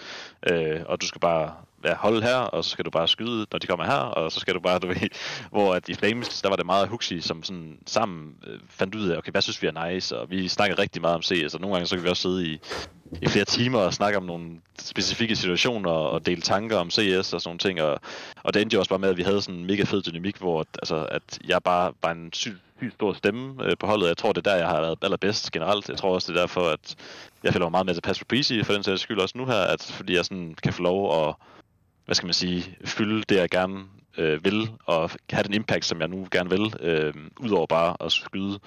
øh, 0.50 0.80
og 0.86 1.00
du 1.00 1.06
skal 1.06 1.20
bare 1.20 1.52
ja, 1.84 1.94
hold 1.94 2.22
her, 2.22 2.36
og 2.36 2.64
så 2.64 2.70
skal 2.70 2.84
du 2.84 2.90
bare 2.90 3.08
skyde, 3.08 3.46
når 3.52 3.58
de 3.58 3.66
kommer 3.66 3.84
her, 3.84 3.92
og 3.92 4.32
så 4.32 4.40
skal 4.40 4.54
du 4.54 4.60
bare, 4.60 4.78
du 4.78 4.86
ved, 4.86 5.08
hvor 5.50 5.74
at 5.74 5.88
i 5.88 5.94
Flames, 5.94 6.42
der 6.42 6.48
var 6.48 6.56
det 6.56 6.66
meget 6.66 6.88
Huxi, 6.88 7.20
som 7.20 7.42
sådan 7.42 7.78
sammen 7.86 8.34
øh, 8.46 8.58
fandt 8.68 8.94
ud 8.94 9.08
af, 9.08 9.16
okay, 9.16 9.30
hvad 9.30 9.42
synes 9.42 9.62
vi 9.62 9.66
er 9.66 9.88
nice, 9.88 10.18
og 10.18 10.30
vi 10.30 10.48
snakkede 10.48 10.82
rigtig 10.82 11.02
meget 11.02 11.14
om 11.14 11.22
CS, 11.22 11.54
og 11.54 11.60
nogle 11.60 11.76
gange 11.76 11.86
så 11.86 11.96
kan 11.96 12.04
vi 12.04 12.08
også 12.08 12.22
sidde 12.22 12.46
i, 12.46 12.60
i 13.22 13.26
flere 13.28 13.44
timer 13.44 13.78
og 13.78 13.94
snakke 13.94 14.18
om 14.18 14.24
nogle 14.24 14.50
specifikke 14.80 15.36
situationer 15.36 15.90
og 15.90 16.26
dele 16.26 16.40
tanker 16.40 16.76
om 16.76 16.90
CS 16.90 17.32
og 17.32 17.40
sådan 17.40 17.40
nogle 17.44 17.58
ting, 17.58 17.82
og, 17.82 18.00
og 18.42 18.54
det 18.54 18.62
endte 18.62 18.74
jo 18.74 18.78
også 18.78 18.90
bare 18.90 18.98
med, 18.98 19.08
at 19.08 19.16
vi 19.16 19.22
havde 19.22 19.42
sådan 19.42 19.60
en 19.60 19.66
mega 19.66 19.82
fed 19.82 20.02
dynamik, 20.02 20.36
hvor 20.36 20.60
at, 20.60 20.66
altså, 20.74 21.06
at 21.10 21.38
jeg 21.48 21.62
bare 21.62 21.92
var 22.02 22.10
en 22.10 22.32
syg, 22.32 22.56
sygt 22.82 22.94
stor 22.94 23.12
stemme 23.12 23.64
øh, 23.64 23.76
på 23.80 23.86
holdet. 23.86 24.08
Jeg 24.08 24.16
tror, 24.16 24.32
det 24.32 24.46
er 24.46 24.50
der, 24.50 24.56
jeg 24.56 24.68
har 24.68 24.80
været 24.80 24.98
allerbedst 25.02 25.52
generelt. 25.52 25.88
Jeg 25.88 25.98
tror 25.98 26.14
også, 26.14 26.32
det 26.32 26.38
er 26.38 26.42
derfor, 26.42 26.68
at 26.68 26.96
jeg 27.42 27.52
føler 27.52 27.66
mig 27.66 27.70
meget 27.70 27.86
mere 27.86 27.94
til 27.94 28.24
på 28.24 28.24
PC, 28.28 28.60
for 28.64 28.72
den 28.72 28.82
sags 28.82 29.00
skyld 29.00 29.18
også 29.18 29.38
nu 29.38 29.46
her, 29.46 29.62
at 29.74 29.82
fordi 29.96 30.14
jeg 30.14 30.24
sådan 30.24 30.54
kan 30.62 30.72
få 30.72 30.82
lov 30.82 31.28
at 31.28 31.34
hvad 32.04 32.14
skal 32.14 32.26
man 32.26 32.34
sige, 32.34 32.76
fylde 32.84 33.22
det, 33.28 33.36
jeg 33.36 33.48
gerne 33.48 33.84
øh, 34.18 34.44
vil, 34.44 34.70
og 34.84 35.10
have 35.30 35.42
den 35.42 35.54
impact, 35.54 35.84
som 35.84 36.00
jeg 36.00 36.08
nu 36.08 36.26
gerne 36.30 36.50
vil, 36.50 36.74
øh, 36.80 37.14
udover 37.40 37.66
bare 37.66 37.96
at 38.00 38.12
skyde, 38.12 38.58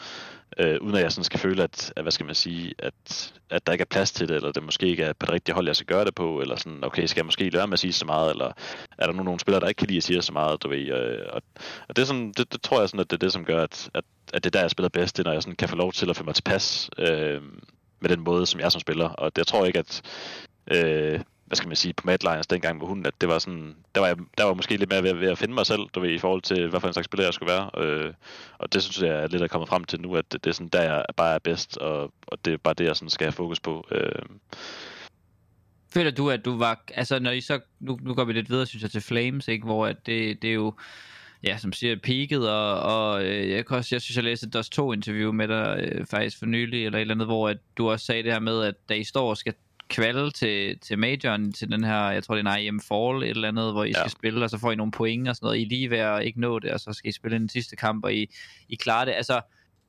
øh, 0.58 0.78
uden 0.82 0.96
at 0.96 1.02
jeg 1.02 1.12
sådan 1.12 1.24
skal 1.24 1.40
føle, 1.40 1.64
at, 1.64 1.94
at, 1.96 2.04
hvad 2.04 2.12
skal 2.12 2.26
man 2.26 2.36
sige, 2.36 2.74
at, 2.80 3.34
at 3.50 3.68
der 3.68 3.74
ikke 3.74 3.82
er 3.82 3.92
plads 3.92 4.12
til 4.12 4.28
det, 4.28 4.36
eller 4.36 4.52
det 4.52 4.64
måske 4.64 4.88
ikke 4.88 5.04
er 5.04 5.14
på 5.14 5.26
det 5.26 5.34
rigtige 5.34 5.56
hold, 5.56 5.68
jeg 5.68 5.76
skal 5.76 5.86
gøre 5.96 6.06
det 6.06 6.16
på, 6.16 6.42
eller 6.42 6.56
sådan, 6.56 6.84
okay, 6.84 7.06
skal 7.06 7.20
jeg 7.20 7.26
måske 7.26 7.50
lade 7.50 7.68
med 7.68 7.74
at 7.74 7.80
sige 7.80 7.94
så 7.94 8.06
meget, 8.06 8.32
eller 8.32 8.52
er 8.98 9.06
der 9.06 9.14
nu 9.14 9.24
nogle 9.24 9.40
spillere, 9.40 9.62
der 9.62 9.68
ikke 9.68 9.80
kan 9.80 9.88
lide 9.88 9.98
at 9.98 10.04
sige 10.04 10.22
så 10.22 10.34
meget, 10.34 10.64
du 10.64 10.70
ved, 10.70 10.88
øh, 10.88 11.26
og, 11.30 11.42
og 11.88 11.96
det, 11.96 12.02
er 12.02 12.06
sådan, 12.06 12.34
det, 12.38 12.54
det, 12.54 12.62
tror 12.62 12.80
jeg 12.80 12.90
sådan, 12.90 13.00
at 13.00 13.12
det 13.12 13.18
er 13.18 13.26
det, 13.26 13.34
som 13.34 13.46
gør, 13.46 13.64
at, 13.64 13.90
at, 13.94 14.04
at 14.34 14.44
det 14.44 14.50
er 14.50 14.60
der, 14.60 14.62
jeg 14.62 14.72
spiller 14.72 14.90
bedst, 14.90 15.18
det 15.18 15.24
er, 15.24 15.28
når 15.28 15.34
jeg 15.34 15.44
sådan 15.44 15.56
kan 15.56 15.70
få 15.70 15.76
lov 15.76 15.92
til 15.94 16.10
at 16.10 16.18
føle 16.18 16.26
mig 16.26 16.36
tilpas 16.36 16.90
øh, 16.98 17.42
med 18.00 18.10
den 18.10 18.20
måde, 18.24 18.46
som 18.46 18.60
jeg 18.60 18.72
som 18.72 18.82
spiller, 18.82 19.10
og 19.10 19.32
jeg 19.38 19.48
tror 19.48 19.66
ikke, 19.66 19.80
at 19.80 20.02
øh, 20.72 21.20
hvad 21.46 21.56
skal 21.56 21.68
man 21.68 21.76
sige, 21.76 21.94
på 21.94 22.04
Madlines 22.06 22.48
dengang 22.48 22.78
med 22.78 22.88
hunden, 22.88 23.06
at 23.06 23.14
det 23.22 23.30
var 23.30 23.40
sådan, 23.40 23.76
der 23.96 24.02
var 24.02 24.08
jeg, 24.08 24.18
der 24.38 24.44
var 24.44 24.54
måske 24.54 24.78
lidt 24.78 24.90
mere 24.90 25.04
ved, 25.04 25.14
ved 25.14 25.30
at 25.30 25.38
finde 25.38 25.54
mig 25.54 25.66
selv, 25.66 25.82
du 25.96 26.00
ved, 26.00 26.10
i 26.10 26.18
forhold 26.18 26.42
til, 26.42 26.70
hvad 26.70 26.80
for 26.80 26.88
en 26.88 26.94
slags 26.94 27.06
spiller 27.06 27.26
jeg 27.26 27.34
skulle 27.34 27.54
være. 27.54 27.70
Øh, 27.78 28.14
og 28.58 28.74
det 28.74 28.84
synes 28.84 29.02
jeg 29.02 29.24
er 29.24 29.28
lidt 29.28 29.44
at 29.44 29.50
komme 29.50 29.68
frem 29.68 29.84
til 29.84 30.02
nu, 30.02 30.16
at 30.16 30.32
det, 30.32 30.48
er 30.48 30.52
sådan, 30.52 30.68
der 30.68 30.82
jeg 30.82 31.06
bare 31.18 31.36
er 31.36 31.40
bedst, 31.40 31.78
og, 31.78 32.14
og 32.28 32.46
det 32.46 32.54
er 32.54 32.58
bare 32.58 32.74
det, 32.74 32.86
jeg 32.86 32.96
sådan 32.96 33.10
skal 33.10 33.26
have 33.26 33.32
fokus 33.32 33.60
på. 33.60 33.88
Øh, 33.92 34.26
Føler 35.94 36.12
du, 36.12 36.30
at 36.30 36.46
du 36.46 36.58
var... 36.58 36.84
Altså, 36.94 37.20
når 37.20 37.32
I 37.32 37.42
så... 37.42 37.60
Nu, 37.80 38.00
nu 38.02 38.14
går 38.14 38.24
vi 38.24 38.34
lidt 38.34 38.50
videre, 38.50 38.66
synes 38.66 38.84
jeg, 38.84 38.92
til 38.92 39.02
Flames, 39.02 39.48
ikke? 39.48 39.66
Hvor 39.66 39.88
at 39.88 40.06
det, 40.06 40.42
det 40.42 40.50
er 40.50 40.54
jo... 40.54 40.74
Ja, 41.44 41.58
som 41.58 41.74
siger, 41.74 41.96
peaked, 42.04 42.40
og, 42.40 42.80
og 42.80 43.26
øh, 43.26 43.50
jeg, 43.50 43.66
kan 43.66 43.78
også, 43.78 43.96
jeg 43.96 44.02
synes, 44.02 44.16
jeg 44.16 44.24
læste 44.24 44.48
et 44.48 44.54
Dust 44.54 44.72
2 44.72 44.94
interview 44.94 45.32
med 45.32 45.48
dig 45.48 45.80
øh, 45.80 46.06
faktisk 46.06 46.40
for 46.40 46.46
nylig, 46.46 46.86
eller 46.86 46.98
et 46.98 47.02
eller 47.02 47.14
andet, 47.14 47.28
hvor 47.28 47.50
at 47.50 47.58
du 47.78 47.90
også 47.90 48.06
sagde 48.06 48.24
det 48.24 48.32
her 48.32 48.40
med, 48.40 48.64
at 48.64 48.76
da 48.90 48.94
I 48.94 49.04
står 49.04 49.30
og 49.30 49.38
skal 49.38 49.54
kvalde 49.90 50.32
til, 50.32 50.80
til 50.80 51.00
majoren, 51.00 51.54
til 51.54 51.72
den 51.72 51.84
her, 51.84 52.10
jeg 52.10 52.24
tror 52.24 52.36
det 52.36 52.48
er 52.48 52.52
en 52.52 52.64
IM 52.64 52.80
Fall, 52.80 53.24
et 53.24 53.30
eller 53.30 53.48
andet, 53.48 53.72
hvor 53.72 53.84
I 53.84 53.88
ja. 53.88 54.00
skal 54.00 54.12
spille, 54.12 54.44
og 54.44 54.50
så 54.50 54.58
får 54.58 54.72
I 54.72 54.76
nogle 54.76 54.92
point 54.92 55.30
og 55.30 55.36
sådan 55.36 55.46
noget. 55.46 55.60
I 55.60 55.64
lige 55.64 55.90
ved 55.90 55.98
at 55.98 56.24
ikke 56.24 56.40
nå 56.42 56.60
det, 56.60 56.72
og 56.72 56.80
så 56.80 56.94
skal 56.94 57.10
I 57.10 57.12
spille 57.12 57.40
den 57.40 57.50
sidste 57.50 57.76
kamp, 57.76 58.06
og 58.06 58.14
I, 58.14 58.28
I 58.70 58.76
klarer 58.76 59.06
det. 59.06 59.12
Altså, 59.12 59.42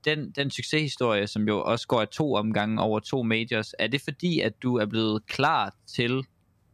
den, 0.04 0.30
den 0.30 0.50
succeshistorie, 0.50 1.26
som 1.26 1.48
jo 1.48 1.62
også 1.62 1.86
går 1.86 2.00
af 2.00 2.08
to 2.08 2.34
omgange 2.34 2.82
over 2.82 3.00
to 3.00 3.22
majors, 3.22 3.74
er 3.78 3.86
det 3.86 4.00
fordi, 4.00 4.40
at 4.40 4.62
du 4.62 4.76
er 4.76 4.86
blevet 4.86 5.26
klar 5.26 5.74
til 5.86 6.24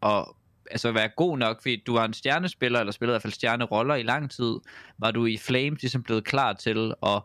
at 0.02 0.24
altså 0.70 0.92
være 0.92 1.08
god 1.16 1.38
nok, 1.38 1.62
fordi 1.62 1.82
du 1.86 1.92
var 1.92 2.04
en 2.04 2.12
stjernespiller, 2.12 2.80
eller 2.80 2.92
spillede 2.92 3.12
i 3.12 3.14
hvert 3.14 3.22
fald 3.22 3.32
stjerneroller 3.32 3.94
i 3.94 4.02
lang 4.02 4.30
tid, 4.30 4.54
var 4.98 5.10
du 5.10 5.26
i 5.26 5.36
Flames 5.36 5.82
ligesom 5.82 6.02
blevet 6.02 6.24
klar 6.24 6.52
til 6.52 6.94
at 7.02 7.22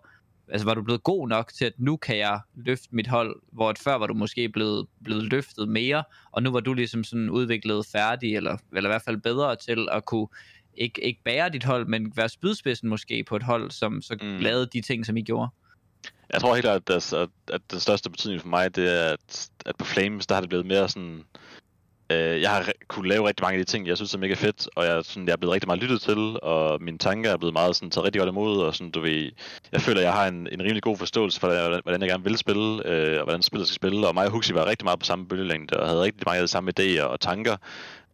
altså 0.51 0.65
var 0.65 0.73
du 0.73 0.81
blevet 0.81 1.03
god 1.03 1.27
nok 1.27 1.53
til, 1.53 1.65
at 1.65 1.73
nu 1.77 1.97
kan 1.97 2.17
jeg 2.17 2.39
løfte 2.55 2.87
mit 2.91 3.07
hold, 3.07 3.35
hvor 3.51 3.69
at 3.69 3.77
før 3.77 3.95
var 3.95 4.07
du 4.07 4.13
måske 4.13 4.49
blevet, 4.49 4.87
blevet 5.03 5.23
løftet 5.23 5.69
mere, 5.69 6.03
og 6.31 6.43
nu 6.43 6.51
var 6.51 6.59
du 6.59 6.73
ligesom 6.73 7.03
sådan 7.03 7.29
udviklet 7.29 7.85
færdig, 7.85 8.35
eller, 8.35 8.57
eller 8.75 8.89
i 8.89 8.91
hvert 8.91 9.01
fald 9.01 9.17
bedre 9.17 9.55
til 9.55 9.87
at 9.91 10.05
kunne 10.05 10.27
ikke, 10.73 11.03
ikke 11.03 11.23
bære 11.23 11.49
dit 11.49 11.63
hold, 11.63 11.87
men 11.87 12.13
være 12.15 12.29
spydspidsen 12.29 12.89
måske 12.89 13.23
på 13.23 13.35
et 13.35 13.43
hold, 13.43 13.71
som 13.71 14.01
så 14.01 14.17
mm. 14.21 14.37
lavede 14.37 14.65
de 14.73 14.81
ting, 14.81 15.05
som 15.05 15.17
I 15.17 15.21
gjorde. 15.21 15.49
Jeg 16.33 16.41
tror 16.41 16.55
helt 16.55 16.63
klart, 16.63 16.89
at, 16.89 17.13
at, 17.13 17.29
at 17.53 17.61
den 17.71 17.79
største 17.79 18.09
betydning 18.09 18.41
for 18.41 18.47
mig, 18.47 18.75
det 18.75 19.01
er, 19.01 19.13
at, 19.13 19.49
at 19.65 19.75
på 19.75 19.85
Flames, 19.85 20.27
der 20.27 20.35
har 20.35 20.41
det 20.41 20.49
blevet 20.49 20.65
mere 20.65 20.89
sådan... 20.89 21.23
Øh, 22.09 22.41
jeg 22.41 22.49
har 22.49 22.71
kunne 22.87 23.09
lave 23.09 23.27
rigtig 23.27 23.43
mange 23.43 23.59
af 23.59 23.65
de 23.65 23.71
ting, 23.71 23.87
jeg 23.87 23.97
synes 23.97 24.13
er 24.13 24.17
mega 24.17 24.33
fedt, 24.33 24.69
og 24.75 24.85
jeg, 24.85 25.05
sådan, 25.05 25.25
jeg 25.27 25.33
er 25.33 25.37
blevet 25.37 25.53
rigtig 25.53 25.67
meget 25.67 25.81
lyttet 25.81 26.01
til, 26.01 26.39
og 26.43 26.81
mine 26.81 26.97
tanker 26.97 27.31
er 27.31 27.37
blevet 27.37 27.53
meget 27.53 27.75
sådan, 27.75 27.91
taget 27.91 28.05
rigtig 28.05 28.19
godt 28.19 28.29
imod, 28.29 28.57
og 28.57 28.75
sådan, 28.75 28.91
du 28.91 29.01
ved, 29.01 29.31
jeg 29.71 29.81
føler, 29.81 30.01
jeg 30.01 30.13
har 30.13 30.27
en, 30.27 30.47
en 30.51 30.61
rimelig 30.61 30.83
god 30.83 30.97
forståelse 30.97 31.39
for, 31.39 31.47
hvordan, 31.47 31.81
hvordan 31.83 32.01
jeg 32.01 32.09
gerne 32.09 32.23
vil 32.23 32.37
spille, 32.37 32.87
øh, 32.87 33.17
og 33.17 33.23
hvordan 33.23 33.41
spillet 33.41 33.67
skal 33.67 33.75
spille, 33.75 34.07
og 34.07 34.13
mig 34.13 34.25
og 34.25 34.31
Huxi 34.31 34.53
var 34.53 34.65
rigtig 34.65 34.85
meget 34.85 34.99
på 34.99 35.05
samme 35.05 35.27
bølgelængde, 35.27 35.79
og 35.79 35.87
havde 35.87 36.01
rigtig 36.01 36.23
mange 36.25 36.39
af 36.39 36.43
de 36.43 36.51
samme 36.51 36.71
idéer 36.79 37.03
og 37.03 37.19
tanker, 37.19 37.55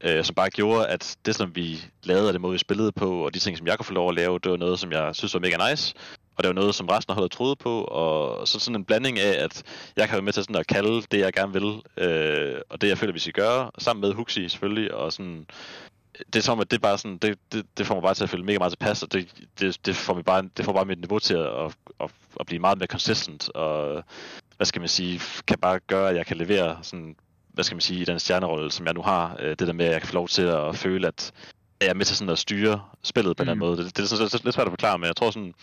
øh, 0.04 0.24
som 0.24 0.36
bare 0.36 0.50
gjorde, 0.50 0.88
at 0.88 1.18
det, 1.26 1.36
som 1.36 1.56
vi 1.56 1.86
lavede, 2.04 2.28
og 2.28 2.34
det 2.34 2.41
måde, 2.41 2.52
vi 2.52 2.58
spillede 2.58 2.91
på, 2.91 3.26
og 3.26 3.34
de 3.34 3.39
ting, 3.39 3.58
som 3.58 3.68
jeg 3.68 3.78
kunne 3.78 3.86
få 3.86 3.94
lov 3.94 4.10
at 4.10 4.16
lave, 4.16 4.39
det 4.39 4.52
var 4.52 4.58
noget, 4.58 4.80
som 4.80 4.91
jeg 4.91 5.16
synes 5.16 5.34
var 5.34 5.39
mega 5.39 5.70
nice, 5.70 5.94
og 6.36 6.43
det 6.43 6.47
var 6.47 6.53
noget, 6.53 6.75
som 6.75 6.88
resten 6.88 7.11
af 7.11 7.15
holdet 7.15 7.31
troede 7.31 7.55
på, 7.55 7.84
og 7.84 8.47
så 8.47 8.59
sådan 8.59 8.75
en 8.75 8.86
blanding 8.86 9.19
af, 9.19 9.43
at 9.43 9.63
jeg 9.95 10.07
kan 10.07 10.13
være 10.13 10.21
med 10.21 10.34
til 10.34 10.43
sådan 10.43 10.55
at 10.55 10.67
kalde 10.67 11.01
det, 11.11 11.19
jeg 11.19 11.34
gerne 11.34 11.53
vil, 11.53 11.81
øh, 11.97 12.61
og 12.69 12.81
det, 12.81 12.88
jeg 12.88 12.97
føler, 12.97 13.13
vi 13.13 13.19
skal 13.19 13.34
gøre, 13.34 13.71
sammen 13.77 14.01
med 14.01 14.13
Huxi 14.13 14.49
selvfølgelig, 14.49 14.93
og 14.93 15.13
sådan, 15.13 15.45
det 16.34 16.36
er 16.36 16.43
som, 16.43 16.59
at 16.59 16.71
det 16.71 16.81
bare 16.81 16.97
sådan, 16.97 17.17
det, 17.17 17.39
det, 17.51 17.65
det 17.77 17.88
får 17.88 17.95
mig 17.95 18.03
bare 18.03 18.13
til 18.13 18.23
at 18.23 18.29
føle 18.29 18.43
mega 18.43 18.57
meget 18.57 18.71
tilpas, 18.71 19.03
og 19.03 19.13
det, 19.13 19.27
det, 19.59 19.86
det, 19.86 19.95
får 19.95 20.13
mig 20.13 20.25
bare, 20.25 20.49
det 20.57 20.65
får 20.65 20.73
bare 20.73 20.86
mit 20.86 20.99
niveau 20.99 21.19
til 21.19 21.34
at, 21.34 21.47
at, 21.47 21.75
at, 21.99 22.11
at 22.39 22.45
blive 22.45 22.59
meget 22.59 22.77
mere 22.77 22.88
consistent, 22.88 23.49
og 23.49 24.03
hvad 24.57 24.65
skal 24.65 24.79
man 24.79 24.89
sige, 24.89 25.21
kan 25.47 25.57
bare 25.59 25.79
gøre, 25.79 26.09
at 26.09 26.15
jeg 26.15 26.25
kan 26.25 26.38
levere 26.38 26.77
sådan, 26.81 27.15
hvad 27.53 27.63
skal 27.63 27.75
man 27.75 27.81
sige, 27.81 28.01
i 28.01 28.05
den 28.05 28.19
stjernerolle, 28.19 28.71
som 28.71 28.86
jeg 28.86 28.93
nu 28.93 29.01
har, 29.01 29.36
øh, 29.39 29.49
det 29.49 29.59
der 29.59 29.73
med, 29.73 29.86
at 29.86 29.91
jeg 29.91 30.01
kan 30.01 30.07
få 30.07 30.13
lov 30.13 30.27
til 30.27 30.41
at 30.41 30.75
føle, 30.75 31.07
at 31.07 31.34
er 31.89 31.93
med 31.93 32.05
til 32.05 32.17
sådan 32.17 32.31
at 32.31 32.39
styre 32.39 32.81
spillet 33.03 33.38
på 33.38 33.43
mm. 33.43 33.47
den 33.47 33.59
måde. 33.59 33.77
Det, 33.77 33.97
det 33.97 34.03
er 34.03 34.07
sådan, 34.07 34.39
lidt 34.43 34.55
svært 34.55 34.67
at 34.67 34.71
forklare, 34.71 34.97
men 34.97 35.07
jeg 35.07 35.15
tror 35.15 35.31
sådan, 35.31 35.53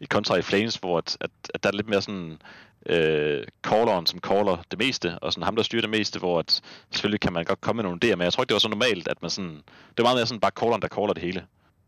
i 0.00 0.04
kontra 0.04 0.36
i 0.36 0.42
Flames, 0.42 0.76
hvor 0.76 0.98
at, 0.98 1.16
at, 1.20 1.30
at 1.54 1.62
der 1.62 1.68
er 1.68 1.72
lidt 1.76 1.88
mere 1.88 2.02
sådan 2.02 2.38
øh, 2.86 3.44
calleren, 3.62 4.06
som 4.06 4.20
caller 4.20 4.56
det 4.70 4.78
meste, 4.78 5.18
og 5.18 5.32
sådan 5.32 5.44
ham, 5.44 5.56
der 5.56 5.62
styrer 5.62 5.80
det 5.80 5.90
meste, 5.90 6.18
hvor 6.18 6.38
at, 6.38 6.60
selvfølgelig 6.90 7.20
kan 7.20 7.32
man 7.32 7.44
godt 7.44 7.60
komme 7.60 7.82
med 7.82 7.90
nogle 7.90 8.00
idéer, 8.04 8.16
men 8.16 8.24
jeg 8.24 8.32
tror 8.32 8.42
ikke, 8.42 8.48
det 8.48 8.54
var 8.54 8.58
så 8.58 8.68
normalt, 8.68 9.08
at 9.08 9.22
man 9.22 9.30
sådan, 9.30 9.54
det 9.96 9.98
var 9.98 10.04
meget 10.04 10.16
mere 10.16 10.26
sådan 10.26 10.40
bare 10.40 10.50
calleren, 10.60 10.82
der 10.82 10.88
caller 10.88 11.12
det 11.12 11.22
hele. 11.22 11.44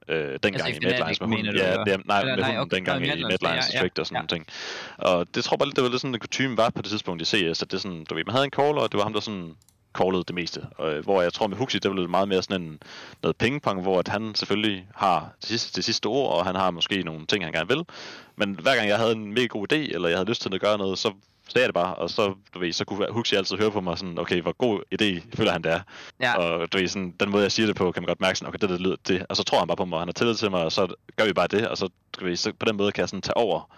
Øh, 0.09 0.39
dengang 0.43 0.71
i 0.71 0.77
i 0.77 0.79
Medlines 0.83 1.21
med 1.21 1.29
hunden. 1.29 1.57
Ja, 1.57 1.75
det, 1.87 2.07
nej, 2.07 2.21
Eller 2.21 2.37
med 2.37 2.43
nej, 2.43 2.51
hunden 2.51 2.59
okay, 2.59 2.77
dengang 2.77 3.07
i 3.07 3.09
Medlines, 3.09 3.75
ja, 3.75 3.83
ja, 3.83 3.89
og 3.99 4.07
sådan 4.07 4.23
ja. 4.23 4.27
ting. 4.27 4.47
Og 4.99 5.27
det 5.35 5.45
tror 5.45 5.55
jeg 5.55 5.59
bare 5.59 5.69
lidt, 5.69 5.77
det 5.77 5.85
var 5.85 5.91
lidt 5.91 6.01
sådan, 6.01 6.15
en 6.15 6.21
kutume 6.21 6.57
var 6.57 6.71
på 6.71 6.83
det 6.83 6.91
tidspunkt 6.91 7.23
i 7.23 7.25
CS, 7.25 7.63
at 7.63 7.71
det 7.71 7.81
sådan, 7.81 8.05
du 8.05 8.15
ved, 8.15 8.25
man 8.25 8.33
havde 8.33 8.45
en 8.45 8.51
caller, 8.51 8.83
og 8.83 8.93
det 8.93 8.99
var 8.99 9.05
ham, 9.05 9.13
der 9.13 9.21
sådan 9.21 9.55
callede 9.97 10.25
det 10.25 10.35
meste. 10.35 10.61
Og, 10.77 10.95
øh, 10.95 11.05
hvor 11.05 11.23
jeg 11.23 11.33
tror 11.33 11.47
med 11.47 11.57
Huxi, 11.57 11.79
der 11.79 11.91
blev 11.91 12.03
det 12.03 12.11
meget 12.11 12.29
mere 12.29 12.43
sådan 12.43 12.63
en, 12.63 12.83
noget 13.23 13.37
pingpong, 13.37 13.83
hvor 13.83 13.99
at 13.99 14.09
han 14.09 14.35
selvfølgelig 14.35 14.87
har 14.95 15.33
det 15.41 15.49
sidste, 15.49 15.77
det 15.77 15.85
sidste 15.85 16.07
ord, 16.07 16.39
og 16.39 16.47
han 16.47 16.55
har 16.55 16.71
måske 16.71 17.03
nogle 17.03 17.27
ting, 17.27 17.45
han 17.45 17.53
gerne 17.53 17.69
vil. 17.69 17.85
Men 18.37 18.59
hver 18.63 18.77
gang 18.77 18.89
jeg 18.89 18.99
havde 18.99 19.13
en 19.13 19.35
mega 19.35 19.47
god 19.47 19.73
idé, 19.73 19.77
eller 19.77 20.09
jeg 20.09 20.19
havde 20.19 20.29
lyst 20.29 20.43
til 20.43 20.55
at 20.55 20.61
gøre 20.61 20.79
noget, 20.79 20.99
så 20.99 21.13
sagde 21.49 21.63
jeg 21.63 21.69
det 21.69 21.75
bare, 21.75 21.95
og 21.95 22.11
så, 22.11 22.35
du 22.55 22.59
ved, 22.59 22.73
så 22.73 22.85
kunne 22.85 23.07
Huxi 23.11 23.35
altid 23.35 23.57
høre 23.57 23.71
på 23.71 23.81
mig 23.81 23.99
sådan, 23.99 24.19
okay, 24.19 24.43
hvor 24.43 24.53
god 24.53 24.81
idé 24.95 25.37
føler 25.37 25.53
han 25.53 25.63
det 25.63 25.73
er. 25.73 25.81
Ja. 26.21 26.37
Og 26.37 26.73
du 26.73 26.79
ved, 26.79 26.89
sådan, 26.89 27.15
den 27.21 27.31
måde, 27.31 27.43
jeg 27.43 27.53
siger 27.53 27.67
det 27.67 27.77
på, 27.77 27.93
kan 27.93 28.03
man 28.03 28.07
godt 28.07 28.21
mærke 28.21 28.39
sådan, 28.39 28.49
okay, 28.49 28.59
det, 28.61 28.69
det 28.69 28.81
lyder 28.81 28.97
det. 29.09 29.27
Og 29.29 29.37
så 29.37 29.43
tror 29.43 29.59
han 29.59 29.69
bare 29.69 29.77
på 29.77 29.85
mig, 29.85 29.97
og 29.97 30.01
han 30.01 30.09
har 30.09 30.13
tillid 30.13 30.35
til 30.35 30.51
mig, 30.51 30.65
og 30.65 30.73
så 30.73 30.95
gør 31.17 31.25
vi 31.25 31.33
bare 31.33 31.47
det, 31.47 31.69
og 31.69 31.77
så, 31.77 31.89
du 32.21 32.25
ved, 32.25 32.37
så 32.37 32.53
på 32.53 32.67
den 32.67 32.77
måde 32.77 32.93
kan 32.93 33.01
jeg 33.01 33.09
sådan 33.09 33.23
tage 33.23 33.37
over 33.37 33.71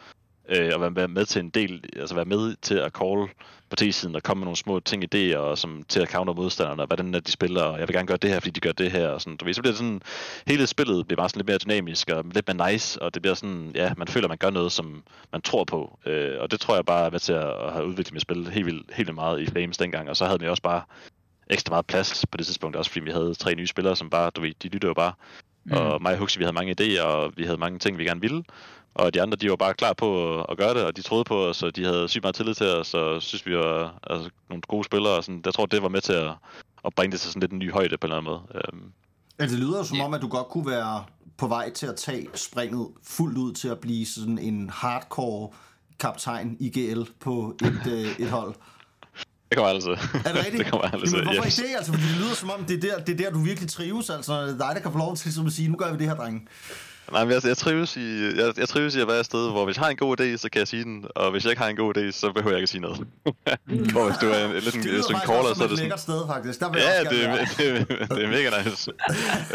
øh, 0.48 0.70
og 0.74 0.96
være 0.96 1.08
med 1.08 1.24
til 1.24 1.40
en 1.40 1.50
del, 1.50 1.84
altså 1.96 2.14
være 2.14 2.24
med 2.24 2.56
til 2.62 2.74
at 2.74 2.92
call 2.92 3.28
på 3.70 3.76
T-siden 3.76 4.16
og 4.16 4.22
komme 4.22 4.40
med 4.40 4.44
nogle 4.44 4.56
små 4.56 4.80
ting, 4.80 5.04
idéer, 5.14 5.36
og 5.36 5.58
som, 5.58 5.82
til 5.88 6.00
at 6.00 6.08
counter 6.08 6.34
modstanderne, 6.34 6.82
og 6.82 6.86
hvordan 6.86 7.14
er 7.14 7.20
de 7.20 7.32
spiller, 7.32 7.62
og 7.62 7.78
jeg 7.78 7.88
vil 7.88 7.96
gerne 7.96 8.06
gøre 8.06 8.16
det 8.16 8.30
her, 8.30 8.40
fordi 8.40 8.50
de 8.50 8.60
gør 8.60 8.72
det 8.72 8.90
her, 8.90 9.08
og 9.08 9.20
sådan, 9.20 9.36
du 9.36 9.44
ved, 9.44 9.54
så 9.54 9.60
bliver 9.62 9.72
det 9.72 9.78
sådan, 9.78 10.02
hele 10.46 10.66
spillet 10.66 11.06
bliver 11.06 11.16
bare 11.16 11.28
sådan 11.28 11.38
lidt 11.38 11.48
mere 11.48 11.58
dynamisk, 11.58 12.10
og 12.10 12.24
lidt 12.34 12.48
mere 12.48 12.72
nice, 12.72 13.02
og 13.02 13.14
det 13.14 13.22
bliver 13.22 13.34
sådan, 13.34 13.72
ja, 13.74 13.92
man 13.96 14.08
føler, 14.08 14.28
man 14.28 14.38
gør 14.38 14.50
noget, 14.50 14.72
som 14.72 15.02
man 15.32 15.42
tror 15.42 15.64
på, 15.64 15.98
øh, 16.06 16.40
og 16.40 16.50
det 16.50 16.60
tror 16.60 16.74
jeg 16.74 16.84
bare 16.86 17.06
er 17.06 17.10
med 17.10 17.20
til 17.20 17.32
at, 17.32 17.66
at 17.66 17.72
have 17.72 17.86
udviklet 17.86 18.12
mit 18.12 18.22
spil 18.22 18.50
helt 18.50 18.66
vildt, 18.66 18.94
helt 18.94 19.08
vildt 19.08 19.14
meget 19.14 19.40
i 19.40 19.46
Flames 19.46 19.78
dengang, 19.78 20.08
og 20.08 20.16
så 20.16 20.24
havde 20.24 20.40
vi 20.40 20.48
også 20.48 20.62
bare 20.62 20.82
ekstra 21.50 21.70
meget 21.70 21.86
plads 21.86 22.26
på 22.30 22.36
det 22.36 22.46
tidspunkt, 22.46 22.76
også 22.76 22.90
fordi 22.90 23.04
vi 23.04 23.10
havde 23.10 23.34
tre 23.34 23.54
nye 23.54 23.66
spillere, 23.66 23.96
som 23.96 24.10
bare, 24.10 24.30
du 24.30 24.40
ved, 24.40 24.52
de 24.62 24.68
lytter 24.68 24.88
jo 24.88 24.94
bare, 24.94 25.12
mm. 25.64 25.72
og 25.72 26.02
mig 26.02 26.12
og 26.12 26.18
Huxi, 26.18 26.38
vi 26.38 26.44
havde 26.44 26.54
mange 26.54 26.76
idéer, 26.80 27.02
og 27.02 27.32
vi 27.36 27.44
havde 27.44 27.58
mange 27.58 27.78
ting, 27.78 27.98
vi 27.98 28.04
gerne 28.04 28.20
ville, 28.20 28.42
og 28.98 29.14
de 29.14 29.22
andre, 29.22 29.36
de 29.36 29.50
var 29.50 29.56
bare 29.56 29.74
klar 29.74 29.92
på 29.92 30.40
at, 30.42 30.58
gøre 30.58 30.74
det, 30.74 30.84
og 30.84 30.96
de 30.96 31.02
troede 31.02 31.24
på 31.24 31.46
os, 31.46 31.62
og 31.62 31.76
de 31.76 31.84
havde 31.84 32.08
sygt 32.08 32.24
meget 32.24 32.34
tillid 32.34 32.54
til 32.54 32.66
os, 32.66 32.94
og 32.94 33.22
synes, 33.22 33.46
vi 33.46 33.56
var 33.56 33.98
altså, 34.10 34.30
nogle 34.48 34.62
gode 34.68 34.84
spillere. 34.84 35.12
Og 35.12 35.24
sådan. 35.24 35.42
Jeg 35.44 35.54
tror, 35.54 35.66
det 35.66 35.82
var 35.82 35.88
med 35.88 36.00
til 36.00 36.12
at, 36.12 36.30
at 36.84 36.94
bringe 36.94 37.12
det 37.12 37.20
til 37.20 37.30
sådan 37.30 37.40
lidt 37.40 37.52
en 37.52 37.58
ny 37.58 37.72
højde 37.72 37.98
på 37.98 38.06
en 38.06 38.12
eller 38.12 38.16
anden 38.16 38.32
måde. 38.32 38.42
Øhm, 38.54 38.92
Altså, 39.38 39.56
det 39.56 39.64
lyder 39.64 39.82
som 39.82 40.00
om, 40.00 40.14
at 40.14 40.22
du 40.22 40.28
godt 40.28 40.48
kunne 40.48 40.66
være 40.66 41.04
på 41.36 41.46
vej 41.46 41.70
til 41.70 41.86
at 41.86 41.96
tage 41.96 42.26
springet 42.34 42.88
fuldt 43.02 43.38
ud 43.38 43.52
til 43.52 43.68
at 43.68 43.78
blive 43.78 44.06
sådan 44.06 44.38
en 44.38 44.70
hardcore 44.70 45.50
kaptajn 46.00 46.56
i 46.60 46.68
GL 46.68 47.02
på 47.20 47.56
et, 47.62 47.92
øh, 47.92 48.20
et 48.20 48.30
hold. 48.30 48.54
det 49.48 49.56
kommer 49.56 49.70
altså. 49.70 49.90
Er 49.90 50.32
det 50.32 50.36
rigtigt? 50.44 50.58
det 50.64 50.70
kommer 50.70 50.86
altså. 50.86 51.16
Jamen, 51.16 51.32
hvorfor 51.32 51.46
yes. 51.46 51.58
ikke 51.58 51.68
det? 51.68 51.76
Altså, 51.76 51.92
fordi 51.92 52.04
det 52.06 52.16
lyder 52.16 52.34
som 52.34 52.50
om, 52.50 52.64
det 52.64 52.84
er, 52.84 52.88
der, 52.88 53.04
det 53.04 53.12
er 53.12 53.16
der, 53.16 53.30
du 53.30 53.38
virkelig 53.38 53.70
trives. 53.70 54.10
Altså, 54.10 54.32
når 54.32 54.40
det 54.40 54.54
er 54.54 54.66
dig, 54.66 54.74
der 54.74 54.80
kan 54.80 54.92
få 54.92 54.98
lov 54.98 55.16
til 55.16 55.34
som 55.34 55.46
at 55.46 55.52
sige, 55.52 55.68
nu 55.68 55.76
gør 55.76 55.92
vi 55.92 55.98
det 55.98 56.06
her, 56.06 56.16
drenge. 56.16 56.46
Nej, 57.12 57.24
men 57.24 57.32
jeg, 57.34 57.44
jeg, 57.44 57.56
trives 57.56 57.96
i, 57.96 58.24
jeg, 58.36 58.52
jeg 58.58 58.68
trives 58.68 58.94
i 58.96 59.00
at 59.00 59.08
være 59.08 59.20
et 59.20 59.26
sted, 59.26 59.50
hvor 59.50 59.64
hvis 59.64 59.76
jeg 59.76 59.84
har 59.84 59.90
en 59.90 59.96
god 59.96 60.20
idé, 60.20 60.36
så 60.36 60.48
kan 60.52 60.58
jeg 60.58 60.68
sige 60.68 60.84
den, 60.84 61.04
og 61.16 61.30
hvis 61.30 61.44
jeg 61.44 61.50
ikke 61.50 61.62
har 61.62 61.68
en 61.70 61.76
god 61.76 61.96
idé, 61.96 62.10
så 62.10 62.32
behøver 62.32 62.50
jeg 62.50 62.58
ikke 62.58 62.62
at 62.62 62.68
sige 62.68 62.80
noget. 62.80 62.96
hvor 63.92 64.04
hvis 64.08 64.18
du 64.22 64.26
er 64.26 64.44
en, 64.46 64.52
lidt 64.52 64.74
en, 64.74 64.82
Det 64.82 64.94
er 64.94 65.14
en 65.14 65.20
caller, 65.30 65.42
så 65.42 65.48
er 65.50 65.54
som 65.54 65.56
det 65.56 65.64
et 65.64 65.70
sådan... 65.70 65.78
lækkert 65.78 66.00
sted, 66.00 66.20
faktisk. 66.26 66.60
Der 66.60 66.70
vil 66.70 66.80
Ja, 66.80 67.04
det, 67.10 67.24
er- 67.24 67.44
det, 67.58 67.66
er- 68.00 68.06
det 68.14 68.24
er 68.24 68.28
mega 68.28 68.50
nice. 68.62 68.90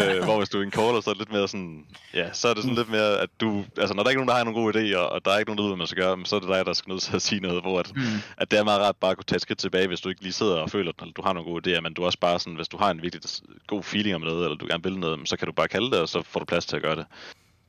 øh, 0.02 0.24
hvor 0.24 0.38
hvis 0.38 0.50
du 0.50 0.60
er 0.60 0.64
en 0.64 0.72
caller, 0.72 1.02
så 1.02 1.10
er 1.10 1.14
det 1.14 1.22
lidt 1.22 1.32
mere 1.32 1.48
sådan... 1.48 1.86
Ja, 2.14 2.28
så 2.34 2.48
er 2.48 2.54
det 2.54 2.64
sådan 2.64 2.76
lidt 2.76 2.90
mere, 2.90 3.20
at 3.20 3.30
du... 3.42 3.64
Altså, 3.78 3.94
når 3.96 4.04
der 4.04 4.10
ikke 4.10 4.20
er 4.22 4.26
nogen, 4.26 4.30
der 4.30 4.36
har 4.36 4.44
nogle 4.44 4.60
gode 4.62 4.72
idéer, 4.80 4.98
og 4.98 5.26
der 5.26 5.32
er 5.32 5.38
ikke 5.40 5.50
nogen, 5.50 5.58
der 5.58 5.64
ved, 5.64 5.70
hvad 5.72 5.78
man 5.78 5.88
skal 5.88 6.04
gøre, 6.04 6.18
så 6.26 6.36
er 6.36 6.40
det 6.40 6.50
dig, 6.50 6.66
der 6.66 6.74
skal 6.74 6.90
nødt 6.92 7.02
til 7.02 7.16
at 7.16 7.22
sige 7.22 7.42
noget, 7.42 7.62
hvor 7.62 7.80
at, 7.80 7.92
Mm. 7.96 8.02
at 8.38 8.52
det 8.52 8.60
er 8.60 8.64
meget 8.64 8.82
rart 8.82 8.96
bare 8.96 9.12
at 9.12 9.18
kunne 9.18 9.26
tage 9.32 9.36
et 9.36 9.42
skridt 9.42 9.60
tilbage, 9.60 9.88
hvis 9.88 10.02
du 10.02 10.10
ikke 10.10 10.22
lige 10.22 10.34
sidder 10.34 10.56
og 10.56 10.70
føler, 10.70 10.92
at 11.02 11.08
du 11.18 11.22
har 11.22 11.34
nogle 11.34 11.50
gode 11.52 11.62
idéer, 11.78 11.82
men 11.82 11.94
du 11.94 12.02
er 12.02 12.06
også 12.06 12.20
bare 12.20 12.40
sådan, 12.40 12.56
hvis 12.56 12.68
du 12.68 12.78
har 12.78 12.92
en 12.92 13.02
virkelig 13.02 13.24
god 13.68 13.84
feeling 13.84 14.16
om 14.16 14.22
noget, 14.22 14.44
eller 14.44 14.58
du 14.58 14.66
gerne 14.70 14.84
vil 14.84 14.98
noget, 15.00 15.20
så 15.30 15.38
kan 15.38 15.46
du 15.48 15.52
bare 15.54 15.68
kalde 15.68 15.92
det, 15.92 16.00
og 16.00 16.10
så 16.10 16.22
får 16.30 16.40
du 16.40 16.46
plads 16.46 16.66
til 16.66 16.76
at 16.76 16.82
gøre 16.82 16.96
det. 16.96 17.06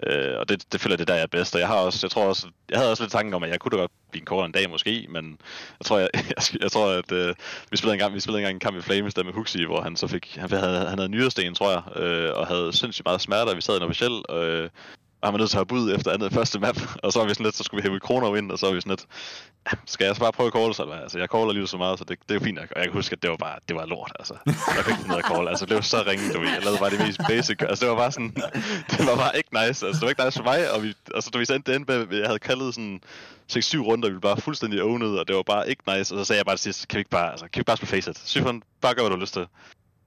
Øh, 0.02 0.38
og 0.38 0.48
det, 0.48 0.72
det 0.72 0.80
føler 0.80 0.96
det 0.96 1.08
der, 1.08 1.14
jeg 1.14 1.22
er 1.22 1.26
bedst. 1.26 1.54
Og 1.54 1.60
jeg 1.60 1.68
har 1.68 1.76
også, 1.76 1.98
jeg 2.02 2.10
tror 2.10 2.24
også, 2.24 2.46
jeg 2.70 2.78
havde 2.78 2.90
også 2.90 3.02
lidt 3.02 3.12
tanken 3.12 3.34
om, 3.34 3.42
at 3.42 3.50
jeg 3.50 3.60
kunne 3.60 3.70
da 3.70 3.76
godt 3.76 3.90
blive 4.10 4.22
en 4.22 4.26
kortere 4.26 4.46
en 4.46 4.52
dag 4.52 4.70
måske, 4.70 5.06
men 5.10 5.38
jeg 5.80 5.86
tror, 5.86 5.98
jeg, 5.98 6.08
jeg, 6.14 6.60
jeg 6.60 6.72
tror 6.72 6.90
at 6.90 7.12
øh, 7.12 7.34
vi 7.70 7.76
spillede 7.76 7.94
en 7.94 7.98
gang, 7.98 8.14
vi 8.14 8.20
spillede 8.20 8.40
en 8.40 8.44
gang 8.44 8.54
en 8.54 8.60
kamp 8.60 8.76
i 8.76 8.80
Flames 8.80 9.14
der 9.14 9.24
med 9.24 9.32
Huxi, 9.32 9.64
hvor 9.64 9.80
han 9.80 9.96
så 9.96 10.06
fik, 10.06 10.36
han 10.36 10.50
havde, 10.50 10.88
han 10.88 10.98
havde 10.98 11.08
nyresten, 11.08 11.54
tror 11.54 11.70
jeg, 11.70 12.02
øh, 12.02 12.34
og 12.34 12.46
havde 12.46 12.72
sindssygt 12.72 13.06
meget 13.06 13.20
smerter, 13.20 13.50
og 13.50 13.56
vi 13.56 13.62
sad 13.62 13.74
i 13.74 13.76
en 13.76 13.82
officiel, 13.82 14.22
øh, 14.30 14.70
og 15.24 15.32
man 15.32 15.40
nødt 15.40 15.50
til 15.50 15.56
at 15.56 15.60
hoppe 15.60 15.74
ud 15.74 15.94
efter 15.94 16.12
andet 16.12 16.32
første 16.32 16.58
map, 16.58 16.76
og 17.02 17.12
så 17.12 17.18
var 17.18 17.26
vi 17.26 17.34
sådan 17.34 17.44
lidt, 17.46 17.56
så 17.56 17.64
skulle 17.64 17.82
vi 17.82 17.88
hæve 17.88 18.00
kroner 18.00 18.36
ind, 18.36 18.50
og 18.52 18.58
så 18.58 18.66
var 18.66 18.72
vi 18.74 18.80
sådan 18.80 18.90
lidt, 18.90 19.04
"Ja, 19.66 19.72
skal 19.86 20.04
jeg 20.04 20.14
så 20.14 20.20
bare 20.20 20.32
prøve 20.32 20.46
at 20.46 20.52
call, 20.52 20.74
så 20.74 20.82
altså, 21.02 21.18
jeg 21.18 21.28
caller 21.34 21.52
lige 21.52 21.66
så 21.66 21.76
meget, 21.76 21.98
så 21.98 22.04
det, 22.04 22.18
det 22.22 22.30
er 22.30 22.34
jo 22.34 22.44
fint 22.44 22.58
nok. 22.60 22.70
Og 22.70 22.76
jeg 22.76 22.84
kan 22.84 22.92
huske, 22.92 23.12
at 23.12 23.22
det 23.22 23.30
var 23.30 23.36
bare, 23.36 23.58
det 23.68 23.76
var 23.76 23.86
lort, 23.86 24.12
altså. 24.18 24.34
Jeg 24.46 24.84
fik 24.84 24.98
ikke 24.98 25.08
noget 25.08 25.22
at 25.24 25.30
call, 25.32 25.48
altså 25.48 25.66
det 25.66 25.74
var 25.74 25.80
så 25.80 26.02
ringe, 26.06 26.32
du 26.32 26.40
ved. 26.40 26.48
Jeg 26.48 26.62
lavede 26.62 26.78
bare 26.78 26.90
det 26.90 27.00
mest 27.06 27.20
basic, 27.28 27.56
altså 27.60 27.80
det 27.84 27.90
var 27.92 27.98
bare 28.04 28.12
sådan, 28.12 28.30
det 28.98 29.06
var 29.10 29.16
bare 29.16 29.36
ikke 29.38 29.50
nice, 29.60 29.78
altså 29.86 29.98
det 30.00 30.02
var 30.06 30.08
ikke 30.14 30.24
nice 30.24 30.38
for 30.38 30.44
mig, 30.52 30.60
og 30.74 30.82
vi, 30.82 30.94
altså 31.14 31.30
du 31.30 31.38
ved, 31.38 31.46
så 31.46 31.54
endte 31.54 31.72
det 31.72 31.88
med, 31.88 32.18
jeg 32.18 32.26
havde 32.26 32.38
kaldet 32.38 32.74
sådan 32.74 33.00
6-7 33.52 33.78
runder, 33.88 34.08
vi 34.08 34.14
var 34.14 34.20
bare 34.30 34.40
fuldstændig 34.40 34.82
owned, 34.82 35.12
og 35.20 35.28
det 35.28 35.36
var 35.36 35.42
bare 35.42 35.68
ikke 35.70 35.82
nice, 35.96 36.14
og 36.14 36.18
så 36.20 36.24
sagde 36.24 36.38
jeg 36.38 36.46
bare 36.46 36.56
til 36.56 36.62
sidst, 36.62 36.88
kan 36.88 36.96
vi 36.96 37.00
ikke 37.00 37.10
bare, 37.18 37.30
altså, 37.30 37.44
kan 37.44 37.54
vi 37.54 37.60
ikke 37.60 37.66
bare 37.72 37.76
spille 37.76 37.90
Faceit? 37.90 38.18
Syfon, 38.24 38.62
bare 38.80 38.94
gør, 38.94 39.02
hvad 39.02 39.10
du 39.10 39.16
har 39.16 39.20
lyst 39.26 39.34
til. 39.34 39.46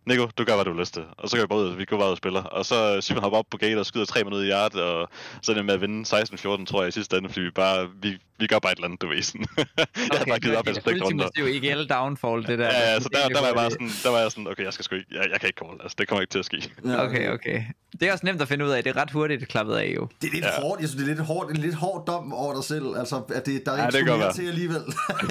Nico, 0.08 0.26
du 0.38 0.44
gør, 0.44 0.56
hvad 0.56 0.66
du 0.66 0.74
har 0.74 0.80
lyst 0.80 0.94
til. 0.94 1.04
Og 1.18 1.30
så 1.30 1.36
går 1.38 1.44
vi 1.44 1.48
bare 1.48 1.60
ud, 1.60 1.76
vi 1.76 1.86
går 1.86 1.98
bare 1.98 2.08
ud 2.08 2.12
og 2.12 2.18
spiller. 2.18 2.44
Og 2.44 2.66
så 2.66 3.02
Simon 3.02 3.24
hopper 3.24 3.40
op 3.40 3.46
på 3.52 3.58
gate 3.58 3.80
og 3.80 3.86
skyder 3.86 4.06
tre 4.06 4.24
minutter 4.24 4.44
i 4.44 4.46
hjert, 4.46 4.76
og 4.76 5.10
så 5.42 5.52
er 5.52 5.56
det 5.56 5.66
med 5.66 5.74
at 5.74 5.82
vinde 5.82 6.00
16-14, 6.18 6.66
tror 6.66 6.82
jeg, 6.82 6.88
i 6.88 6.92
sidste 6.92 7.18
ende, 7.18 7.30
fordi 7.30 7.42
vi 7.42 7.52
bare, 7.52 7.88
vi, 8.02 8.18
vi 8.40 8.48
gør 8.48 8.60
bare 8.60 8.72
et 8.72 8.76
eller 8.76 8.88
andet, 8.88 9.02
du 9.02 9.08
ved 9.08 9.22
sådan. 9.22 9.46
jeg 9.58 9.86
havde 10.12 10.26
bare 10.30 10.40
givet 10.40 10.58
op 10.58 10.68
efter 10.68 10.82
seks 10.92 11.02
runder. 11.02 11.28
Det 11.28 11.38
er 11.38 11.48
jo 11.48 11.54
IGL 11.54 11.86
downfall, 11.90 12.48
det 12.48 12.60
der. 12.60 12.66
Ja, 12.66 12.92
ja, 12.94 13.00
så 13.00 13.10
der, 13.14 13.28
der 13.30 13.40
var 13.40 13.48
jeg 13.48 13.56
bare 13.56 13.72
sådan. 13.72 13.90
der 14.04 14.10
var 14.10 14.20
jeg 14.20 14.32
sådan, 14.32 14.48
okay, 14.48 14.64
jeg 14.64 14.74
skal 14.74 14.84
sgu 14.86 14.96
ikke, 14.96 15.08
jeg, 15.12 15.26
jeg 15.32 15.40
kan 15.40 15.48
ikke 15.50 15.60
call, 15.66 15.82
altså 15.84 15.96
det 16.00 16.08
kommer 16.08 16.22
ikke 16.22 16.32
til 16.32 16.40
at 16.40 16.46
ske. 16.46 16.72
Okay, 16.86 17.30
okay. 17.34 17.62
Det 18.00 18.08
er 18.08 18.12
også 18.14 18.26
nemt 18.26 18.42
at 18.42 18.48
finde 18.48 18.66
ud 18.66 18.70
af. 18.70 18.84
Det 18.84 18.96
er 18.96 19.02
ret 19.02 19.12
hurtigt 19.12 19.48
klappet 19.48 19.76
af, 19.76 19.94
jo. 19.96 20.08
Det 20.22 20.28
er 20.28 20.32
lidt 20.34 20.46
Ja. 20.46 20.62
hårdt, 20.62 20.82
jeg 20.82 20.90
synes, 20.90 21.04
det 21.04 21.12
er 21.12 21.16
lidt 21.16 21.26
hårdt, 21.28 21.52
en 21.52 21.58
lidt 21.58 21.76
hård 21.76 22.04
dom 22.08 22.34
over 22.34 22.54
dig 22.54 22.64
selv, 22.64 22.86
altså, 22.98 23.16
at 23.36 23.46
det, 23.46 23.66
der 23.66 23.72
er 23.72 23.78
Ja, 23.78 23.86
ikke 23.88 23.98
det 23.98 24.06
kan 24.08 24.18
mere 24.20 24.34
til 24.34 24.48
alligevel. 24.48 24.82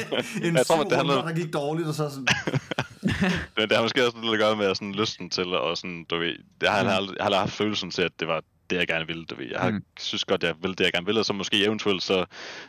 en 0.46 0.56
Jeg 0.56 0.66
tror, 0.66 0.82
det 0.84 0.96
handler- 0.96 1.22
der 1.22 1.32
gik 1.34 1.52
dårligt, 1.52 1.88
og 1.88 1.94
så 1.94 2.08
sådan, 2.10 2.26
Men 3.56 3.68
det 3.68 3.76
har 3.76 3.82
måske 3.82 4.06
også 4.06 4.18
lidt 4.22 4.32
at 4.32 4.38
gøre 4.38 4.56
med 4.56 4.74
sådan, 4.74 4.92
lysten 4.94 5.30
til, 5.30 5.54
og 5.54 5.76
sådan, 5.76 6.04
du 6.10 6.18
ved, 6.18 6.34
jeg 6.62 6.72
har, 6.72 6.82
mm. 6.82 6.88
aldrig, 6.88 7.16
jeg 7.16 7.22
har 7.24 7.26
aldrig 7.26 7.40
haft 7.40 7.52
følelsen 7.52 7.90
til, 7.90 8.02
at 8.02 8.12
det 8.20 8.28
var 8.28 8.42
det, 8.70 8.76
jeg 8.76 8.86
gerne 8.86 9.06
ville, 9.06 9.24
du 9.24 9.34
ved. 9.34 9.46
Jeg 9.50 9.60
har, 9.60 9.70
Mm. 9.70 9.82
synes 9.98 10.24
godt, 10.24 10.42
jeg 10.42 10.54
vil 10.62 10.70
det, 10.78 10.84
jeg 10.84 10.92
gerne 10.92 11.06
vil, 11.06 11.18
og 11.18 11.24
så 11.24 11.32
måske 11.32 11.64
eventuelt, 11.64 12.02
så 12.02 12.24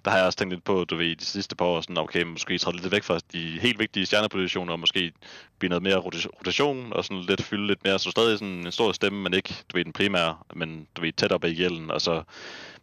der 0.05 0.11
har 0.11 0.17
jeg 0.17 0.25
også 0.25 0.37
tænkt 0.37 0.53
lidt 0.53 0.63
på, 0.63 0.85
du 0.89 0.95
ved, 0.95 1.15
de 1.15 1.25
sidste 1.25 1.55
par 1.55 1.65
år, 1.65 1.81
sådan, 1.81 1.97
okay, 1.97 2.23
måske 2.23 2.57
træde 2.57 2.77
lidt 2.77 2.91
væk 2.91 3.03
fra 3.03 3.19
de 3.33 3.59
helt 3.61 3.79
vigtige 3.79 4.05
stjernepositioner, 4.05 4.73
og 4.73 4.79
måske 4.79 5.11
blive 5.59 5.69
noget 5.69 5.83
mere 5.83 5.95
rota- 5.95 6.39
rotation, 6.39 6.93
og 6.93 7.05
sådan 7.05 7.21
lidt 7.21 7.43
fylde 7.43 7.67
lidt 7.67 7.83
mere, 7.83 7.99
så 7.99 8.11
stadig 8.11 8.39
sådan 8.39 8.53
en 8.65 8.71
stor 8.71 8.91
stemme, 8.91 9.21
men 9.23 9.33
ikke, 9.33 9.55
du 9.71 9.77
ved, 9.77 9.85
den 9.85 9.93
primære, 9.93 10.37
men 10.55 10.87
du 10.97 11.01
ved, 11.01 11.13
tæt 11.13 11.31
op 11.31 11.43
ad 11.43 11.55
gælden, 11.55 11.91
og 11.91 12.01
så 12.01 12.23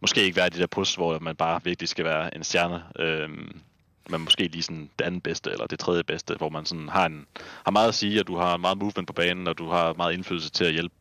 måske 0.01 0.23
ikke 0.23 0.35
være 0.35 0.47
i 0.47 0.49
de 0.49 0.59
der 0.59 0.67
pus, 0.67 0.95
hvor 0.95 1.19
man 1.19 1.35
bare 1.35 1.61
virkelig 1.63 1.89
skal 1.89 2.05
være 2.05 2.35
en 2.35 2.43
stjerne, 2.43 2.83
øhm, 2.99 3.61
men 4.09 4.21
måske 4.21 4.47
lige 4.47 4.63
sådan 4.63 4.89
det 4.99 5.05
andet 5.05 5.23
bedste, 5.23 5.51
eller 5.51 5.67
det 5.67 5.79
tredje 5.79 6.03
bedste, 6.03 6.35
hvor 6.35 6.49
man 6.49 6.65
sådan 6.65 6.89
har, 6.89 7.05
en, 7.05 7.25
har 7.65 7.71
meget 7.71 7.87
at 7.87 7.95
sige, 7.95 8.19
og 8.19 8.27
du 8.27 8.37
har 8.37 8.57
meget 8.57 8.77
movement 8.77 9.07
på 9.07 9.13
banen, 9.13 9.47
og 9.47 9.57
du 9.57 9.69
har 9.69 9.93
meget 9.93 10.13
indflydelse 10.13 10.49
til 10.49 10.65
at 10.65 10.73
hjælpe, 10.73 10.95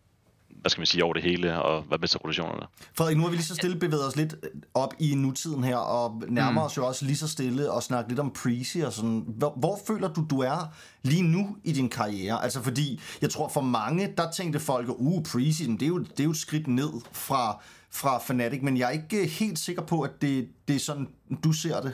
hvad 0.48 0.70
skal 0.70 0.80
man 0.80 0.86
sige, 0.86 1.04
over 1.04 1.14
det 1.14 1.22
hele, 1.22 1.62
og 1.62 1.84
være 1.90 1.98
med 1.98 2.08
til 2.08 2.18
rotationerne. 2.18 2.66
Frederik, 2.94 3.16
nu 3.16 3.22
har 3.22 3.30
vi 3.30 3.36
lige 3.36 3.46
så 3.46 3.54
stille 3.54 3.78
bevæget 3.78 4.06
os 4.06 4.16
lidt 4.16 4.34
op 4.74 4.94
i 4.98 5.14
nutiden 5.14 5.64
her, 5.64 5.76
og 5.76 6.22
nærmer 6.28 6.60
mm. 6.60 6.66
os 6.66 6.76
jo 6.76 6.86
også 6.86 7.04
lige 7.04 7.16
så 7.16 7.28
stille 7.28 7.70
og 7.70 7.82
snakke 7.82 8.10
lidt 8.10 8.20
om 8.20 8.32
Prezi 8.42 8.80
og 8.80 8.92
sådan. 8.92 9.24
Hvor, 9.26 9.54
hvor 9.56 9.78
føler 9.86 10.08
du, 10.08 10.26
du 10.30 10.40
er 10.40 10.74
lige 11.02 11.22
nu 11.22 11.56
i 11.64 11.72
din 11.72 11.88
karriere? 11.88 12.42
Altså 12.42 12.62
fordi, 12.62 13.00
jeg 13.22 13.30
tror 13.30 13.48
for 13.48 13.60
mange, 13.60 14.12
der 14.16 14.30
tænkte 14.30 14.60
folk, 14.60 14.88
uh, 14.88 15.22
Prezi, 15.22 15.66
det 15.66 15.82
er 15.82 15.86
jo, 15.86 15.98
det 15.98 16.20
er 16.20 16.24
jo 16.24 16.30
et 16.30 16.36
skridt 16.36 16.66
ned 16.66 16.90
fra, 17.12 17.62
fra 17.90 18.18
Fnatic, 18.18 18.62
men 18.62 18.76
jeg 18.76 18.86
er 18.86 18.90
ikke 18.90 19.26
helt 19.26 19.58
sikker 19.58 19.82
på, 19.82 20.00
at 20.00 20.10
det, 20.22 20.48
det 20.68 20.76
er 20.76 20.80
sådan, 20.80 21.08
du 21.44 21.52
ser 21.52 21.80
det. 21.80 21.92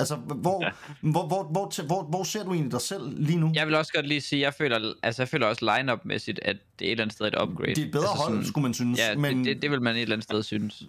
Altså, 0.00 0.16
hvor, 0.16 0.64
ja. 0.64 0.70
hvor, 1.00 1.26
hvor, 1.26 1.42
hvor, 1.42 1.84
hvor, 1.86 2.02
hvor 2.02 2.22
ser 2.22 2.44
du 2.44 2.52
egentlig 2.52 2.72
dig 2.72 2.80
selv 2.80 3.02
lige 3.16 3.38
nu? 3.38 3.52
Jeg 3.54 3.66
vil 3.66 3.74
også 3.74 3.92
godt 3.92 4.06
lige 4.08 4.20
sige, 4.20 4.40
jeg 4.40 4.54
føler, 4.54 4.92
altså 5.02 5.22
jeg 5.22 5.28
føler 5.28 5.46
også 5.46 5.74
line-up-mæssigt, 5.76 6.40
at 6.42 6.56
det 6.78 6.84
er 6.84 6.88
et 6.88 6.90
eller 6.90 7.04
andet 7.04 7.14
sted 7.14 7.26
et 7.26 7.34
upgrade. 7.42 7.74
Det 7.74 7.82
er 7.82 7.86
et 7.86 7.92
bedre 7.92 8.10
altså 8.10 8.24
hold, 8.24 8.44
skulle 8.44 8.62
man 8.62 8.74
synes. 8.74 8.98
Ja, 8.98 9.16
men... 9.16 9.38
det, 9.38 9.46
det, 9.46 9.62
det, 9.62 9.70
vil 9.70 9.82
man 9.82 9.96
et 9.96 10.02
eller 10.02 10.16
andet 10.16 10.24
sted 10.24 10.42
synes. 10.42 10.82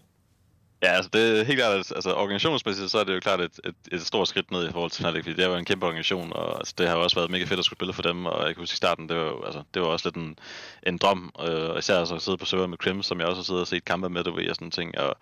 Ja, 0.84 0.88
altså 0.88 1.10
det 1.14 1.40
er 1.40 1.44
helt 1.44 1.60
klart, 1.60 1.80
at, 1.80 1.92
altså 1.96 2.14
organisationsmæssigt, 2.14 2.92
så 2.92 3.00
er 3.00 3.04
det 3.04 3.16
jo 3.16 3.20
klart 3.20 3.42
et, 3.42 3.60
et, 3.66 3.76
et 3.92 4.02
stort 4.02 4.28
skridt 4.28 4.52
ned 4.52 4.70
i 4.70 4.72
forhold 4.72 4.92
til 4.92 5.04
Fnatic, 5.04 5.24
fordi 5.24 5.36
det 5.36 5.46
er 5.46 5.50
jo 5.50 5.56
en 5.56 5.66
kæmpe 5.66 5.86
organisation, 5.86 6.34
og 6.34 6.58
altså, 6.58 6.74
det 6.78 6.88
har 6.88 6.96
jo 6.96 7.04
også 7.04 7.16
været 7.16 7.32
mega 7.32 7.44
fedt 7.44 7.60
at 7.60 7.66
skulle 7.66 7.78
spille 7.78 7.94
for 7.94 8.02
dem, 8.02 8.26
og 8.26 8.48
jeg 8.48 8.56
kan 8.56 8.62
huske 8.62 8.74
i 8.74 8.78
starten, 8.78 9.10
det 9.10 9.18
var 9.18 9.24
jo, 9.24 9.44
altså, 9.44 9.64
det 9.74 9.82
var 9.82 9.88
også 9.88 10.08
lidt 10.08 10.16
en, 10.16 10.40
en 10.88 10.98
drøm, 10.98 11.32
øh, 11.48 11.70
og 11.70 11.80
især 11.80 12.00
altså 12.00 12.16
at 12.16 12.22
sidde 12.22 12.38
på 12.38 12.46
server 12.46 12.68
med 12.68 12.78
Krim, 12.78 13.02
som 13.02 13.20
jeg 13.20 13.28
også 13.28 13.40
har 13.40 13.44
siddet 13.44 13.62
og 13.62 13.68
set 13.68 13.86
kampe 13.86 14.10
med, 14.10 14.24
du 14.24 14.36
ved, 14.36 14.50
og 14.50 14.56
sådan 14.56 14.72
ting, 14.72 14.98
og 14.98 15.16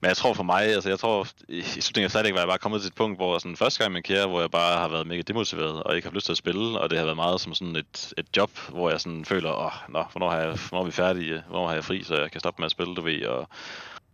Men 0.00 0.08
jeg 0.08 0.16
tror 0.16 0.34
for 0.34 0.42
mig, 0.42 0.62
altså 0.62 0.88
jeg 0.88 0.98
tror, 0.98 1.26
i 1.48 1.62
slutningen 1.62 2.04
af 2.06 2.10
Fnatic 2.10 2.32
var 2.32 2.38
jeg 2.38 2.48
bare 2.48 2.58
kommet 2.58 2.80
til 2.80 2.88
et 2.88 2.94
punkt, 2.94 3.18
hvor 3.18 3.38
sådan 3.38 3.56
første 3.56 3.78
gang 3.84 3.90
i 3.90 3.94
min 4.08 4.28
hvor 4.28 4.40
jeg 4.40 4.50
bare 4.50 4.78
har 4.78 4.88
været 4.88 5.06
mega 5.06 5.22
demotiveret, 5.22 5.82
og 5.82 5.96
ikke 5.96 6.08
har 6.08 6.14
lyst 6.14 6.26
til 6.26 6.32
at 6.32 6.36
spille, 6.36 6.80
og 6.80 6.90
det 6.90 6.98
har 6.98 7.04
været 7.04 7.16
meget 7.16 7.40
som 7.40 7.54
sådan 7.54 7.76
et, 7.76 8.12
et 8.18 8.26
job, 8.36 8.50
hvor 8.68 8.90
jeg 8.90 9.00
sådan 9.00 9.24
føler, 9.24 9.52
åh, 9.52 9.72
nå, 9.88 10.04
hvornår, 10.12 10.30
har 10.30 10.38
jeg, 10.38 10.58
hvornår 10.68 10.82
er 10.82 10.86
vi 10.86 10.92
færdige, 10.92 11.42
hvornår 11.48 11.66
har 11.66 11.74
jeg 11.74 11.84
fri, 11.84 12.02
så 12.02 12.14
jeg 12.20 12.30
kan 12.30 12.40
stoppe 12.40 12.62
med 12.62 12.66
at 12.66 12.72
spille, 12.72 12.94
du 12.94 13.02
ved, 13.02 13.26
og 13.26 13.48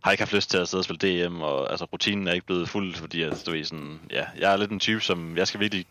har 0.03 0.11
ikke 0.11 0.21
haft 0.21 0.33
lyst 0.33 0.49
til 0.49 0.57
at 0.57 0.67
sidde 0.67 0.81
og 0.81 0.85
spille 0.85 1.27
DM, 1.27 1.41
og 1.41 1.71
altså 1.71 1.85
rutinen 1.85 2.27
er 2.27 2.33
ikke 2.33 2.45
blevet 2.45 2.69
fuld, 2.69 2.95
fordi 2.95 3.21
at, 3.21 3.43
du 3.45 3.51
ved, 3.51 3.63
sådan, 3.63 3.99
ja, 4.11 4.25
jeg 4.39 4.53
er 4.53 4.57
lidt 4.57 4.71
en 4.71 4.79
type, 4.79 5.01
som, 5.01 5.37
jeg 5.37 5.47
skal 5.47 5.59
virkelig 5.59 5.85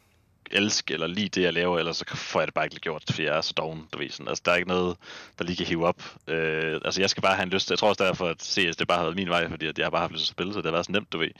elske 0.50 0.94
eller 0.94 1.06
lide 1.06 1.28
det, 1.28 1.42
jeg 1.42 1.52
laver, 1.52 1.78
ellers 1.78 1.96
så 1.96 2.04
får 2.14 2.40
jeg 2.40 2.46
det 2.46 2.54
bare 2.54 2.64
ikke 2.64 2.80
gjort, 2.80 3.02
fordi 3.10 3.24
jeg 3.24 3.36
er 3.36 3.40
så 3.40 3.52
doven, 3.56 3.88
du 3.92 3.98
ved 3.98 4.10
sådan. 4.10 4.28
Altså, 4.28 4.42
der 4.44 4.52
er 4.52 4.56
ikke 4.56 4.68
noget, 4.68 4.96
der 5.38 5.44
lige 5.44 5.56
kan 5.56 5.66
hive 5.66 5.86
op. 5.86 6.02
Øh, 6.26 6.80
altså, 6.84 7.00
jeg 7.00 7.10
skal 7.10 7.22
bare 7.22 7.34
have 7.34 7.42
en 7.42 7.50
lyst. 7.50 7.70
Jeg 7.70 7.78
tror 7.78 7.88
også 7.88 8.04
derfor, 8.04 8.26
at 8.26 8.42
CS 8.42 8.76
det 8.76 8.88
bare 8.88 8.98
har 8.98 9.04
været 9.04 9.16
min 9.16 9.28
vej, 9.28 9.48
fordi 9.48 9.66
at 9.66 9.78
jeg 9.78 9.86
har 9.86 9.90
bare 9.90 10.00
haft 10.00 10.12
lyst 10.12 10.24
til 10.24 10.30
at 10.30 10.34
spille, 10.34 10.52
så 10.52 10.58
det 10.58 10.66
har 10.66 10.72
været 10.72 10.86
så 10.86 10.92
nemt, 10.92 11.12
du 11.12 11.18
ved. 11.18 11.30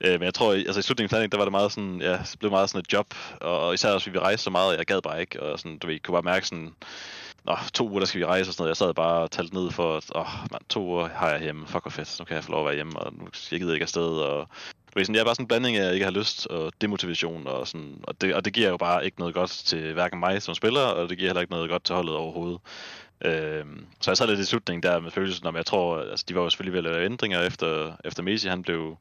Øh, 0.00 0.12
men 0.12 0.22
jeg 0.22 0.34
tror, 0.34 0.52
altså 0.52 0.78
i 0.78 0.82
slutningen 0.82 1.22
af 1.22 1.30
der 1.30 1.36
var 1.36 1.44
det 1.44 1.52
meget 1.52 1.72
sådan, 1.72 2.00
ja, 2.00 2.12
det 2.12 2.36
blev 2.38 2.50
meget 2.50 2.70
sådan 2.70 2.80
et 2.80 2.92
job, 2.92 3.14
og, 3.40 3.60
og 3.60 3.74
især 3.74 3.90
også, 3.90 4.04
fordi 4.04 4.18
vi 4.18 4.18
rejste 4.18 4.44
så 4.44 4.50
meget, 4.50 4.78
jeg 4.78 4.86
gad 4.86 5.02
bare 5.02 5.20
ikke, 5.20 5.42
og 5.42 5.58
sådan, 5.58 5.78
du 5.78 5.86
ved, 5.86 6.00
kunne 6.00 6.12
bare 6.12 6.22
mærke 6.22 6.46
sådan, 6.46 6.74
Nå, 7.48 7.56
to 7.74 7.88
uger, 7.88 7.98
der 7.98 8.06
skal 8.06 8.20
vi 8.20 8.24
rejse 8.24 8.50
og 8.50 8.54
sådan 8.54 8.62
noget. 8.62 8.68
Jeg 8.68 8.76
sad 8.76 8.94
bare 8.94 9.22
og 9.22 9.30
talte 9.30 9.54
ned 9.54 9.70
for, 9.70 9.96
at 9.96 10.04
åh, 10.14 10.32
man, 10.50 10.60
to 10.68 10.84
uger 10.84 11.08
har 11.08 11.30
jeg 11.30 11.40
hjemme. 11.40 11.66
Fuck 11.66 11.84
hvor 11.84 11.90
fedt, 11.90 12.18
nu 12.18 12.24
kan 12.24 12.34
jeg 12.34 12.44
få 12.44 12.50
lov 12.50 12.60
at 12.60 12.66
være 12.66 12.74
hjemme, 12.74 12.98
og 12.98 13.12
nu 13.14 13.28
jeg 13.50 13.60
gider 13.60 13.72
ikke 13.72 13.84
afsted. 13.84 14.02
Og, 14.02 14.48
du 14.86 14.92
ved, 14.94 15.04
sådan, 15.04 15.14
jeg 15.14 15.20
er 15.20 15.24
bare 15.24 15.34
sådan 15.34 15.44
en 15.44 15.48
blanding 15.48 15.76
af, 15.76 15.80
at 15.80 15.86
jeg 15.86 15.94
ikke 15.94 16.04
har 16.04 16.12
lyst, 16.12 16.46
og 16.46 16.72
demotivation, 16.80 17.46
og, 17.46 17.68
sådan, 17.68 18.00
og, 18.02 18.20
det, 18.20 18.34
og 18.34 18.44
det 18.44 18.52
giver 18.52 18.68
jo 18.68 18.76
bare 18.76 19.04
ikke 19.04 19.18
noget 19.18 19.34
godt 19.34 19.50
til 19.50 19.92
hverken 19.92 20.20
mig 20.20 20.42
som 20.42 20.54
spiller, 20.54 20.80
og 20.80 21.08
det 21.08 21.18
giver 21.18 21.28
heller 21.28 21.40
ikke 21.40 21.52
noget 21.52 21.70
godt 21.70 21.84
til 21.84 21.94
holdet 21.94 22.14
overhovedet. 22.14 22.60
Øhm, 23.24 23.86
så 24.00 24.10
jeg 24.10 24.16
sad 24.16 24.26
lidt 24.26 24.40
i 24.40 24.44
slutningen 24.44 24.82
der 24.82 25.00
med 25.00 25.10
følelsen 25.10 25.46
om, 25.46 25.56
jeg 25.56 25.66
tror, 25.66 26.00
altså 26.00 26.24
de 26.28 26.34
var 26.34 26.42
jo 26.42 26.50
selvfølgelig 26.50 26.82
ved 26.82 26.90
at 26.90 26.96
lave 26.96 27.04
ændringer 27.04 27.42
efter, 27.42 27.92
efter 28.04 28.22
Messi, 28.22 28.48
han 28.48 28.62
blev 28.62 28.96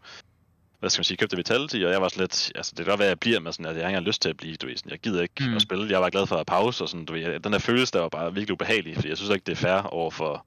hvad 0.79 0.89
skal 0.89 0.99
man 0.99 1.03
sige, 1.03 1.17
købte 1.17 1.37
Vitality, 1.37 1.75
og 1.75 1.91
jeg 1.91 2.01
var 2.01 2.07
sådan 2.07 2.21
lidt, 2.21 2.51
altså 2.55 2.73
det 2.77 2.85
kan 2.85 2.91
godt 2.91 2.99
være, 2.99 3.07
jeg 3.07 3.19
bliver 3.19 3.39
med 3.39 3.51
sådan, 3.51 3.65
at 3.65 3.71
jeg 3.71 3.79
ikke 3.79 3.87
engang 3.87 4.05
lyst 4.05 4.21
til 4.21 4.29
at 4.29 4.37
blive, 4.37 4.55
du 4.55 4.67
ved, 4.67 4.77
sådan, 4.77 4.91
jeg 4.91 4.99
gider 4.99 5.21
ikke 5.21 5.33
Mm. 5.39 5.55
at 5.55 5.61
spille, 5.61 5.91
jeg 5.91 6.01
var 6.01 6.09
glad 6.09 6.27
for 6.27 6.35
at 6.35 6.45
pause, 6.45 6.83
og 6.83 6.89
sådan, 6.89 7.05
du 7.05 7.13
ved, 7.13 7.39
den 7.39 7.53
der 7.53 7.59
følelse, 7.59 7.93
der 7.93 7.99
var 8.01 8.09
bare 8.09 8.33
virkelig 8.33 8.53
ubehagelig, 8.53 8.95
fordi 8.95 9.09
jeg 9.09 9.17
synes 9.17 9.31
ikke, 9.31 9.45
det 9.45 9.51
er 9.51 9.55
fair 9.55 9.81
over 9.81 10.11
for 10.11 10.45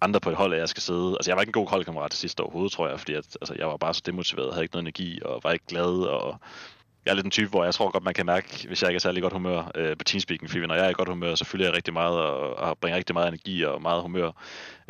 andre 0.00 0.20
på 0.20 0.30
et 0.30 0.36
hold, 0.36 0.52
at 0.52 0.58
jeg 0.60 0.68
skal 0.68 0.82
sidde, 0.82 1.10
altså 1.10 1.30
jeg 1.30 1.36
var 1.36 1.42
ikke 1.42 1.48
en 1.48 1.62
god 1.62 1.68
holdkammerat 1.70 2.10
til 2.10 2.20
sidste 2.20 2.40
overhovedet, 2.40 2.72
tror 2.72 2.88
jeg, 2.88 2.98
fordi 2.98 3.12
at, 3.12 3.36
altså, 3.40 3.54
jeg 3.58 3.66
var 3.68 3.76
bare 3.76 3.94
så 3.94 4.02
demotiveret, 4.06 4.52
havde 4.52 4.64
ikke 4.64 4.74
noget 4.74 4.82
energi, 4.82 5.20
og 5.24 5.40
var 5.44 5.52
ikke 5.52 5.66
glad, 5.66 5.92
og 6.16 6.40
jeg 7.06 7.10
er 7.10 7.14
lidt 7.14 7.24
en 7.24 7.30
type, 7.30 7.50
hvor 7.50 7.64
jeg 7.64 7.74
tror 7.74 7.90
godt, 7.90 8.04
man 8.04 8.14
kan 8.14 8.26
mærke, 8.26 8.64
hvis 8.68 8.82
jeg 8.82 8.90
ikke 8.90 8.96
er 8.96 9.00
særlig 9.00 9.22
godt 9.22 9.32
humør 9.32 9.70
øh, 9.74 9.96
på 9.96 10.04
teamspeaking, 10.04 10.50
fordi 10.50 10.66
når 10.66 10.74
jeg 10.74 10.86
er 10.86 10.90
i 10.90 10.92
godt 10.92 11.08
humør, 11.08 11.34
så 11.34 11.44
følger 11.44 11.66
jeg 11.66 11.76
rigtig 11.76 11.92
meget, 11.92 12.18
og, 12.18 12.56
og 12.56 12.78
bringer 12.78 12.96
rigtig 12.96 13.14
meget 13.14 13.28
energi 13.28 13.62
og 13.62 13.82
meget 13.82 14.02
humør. 14.02 14.30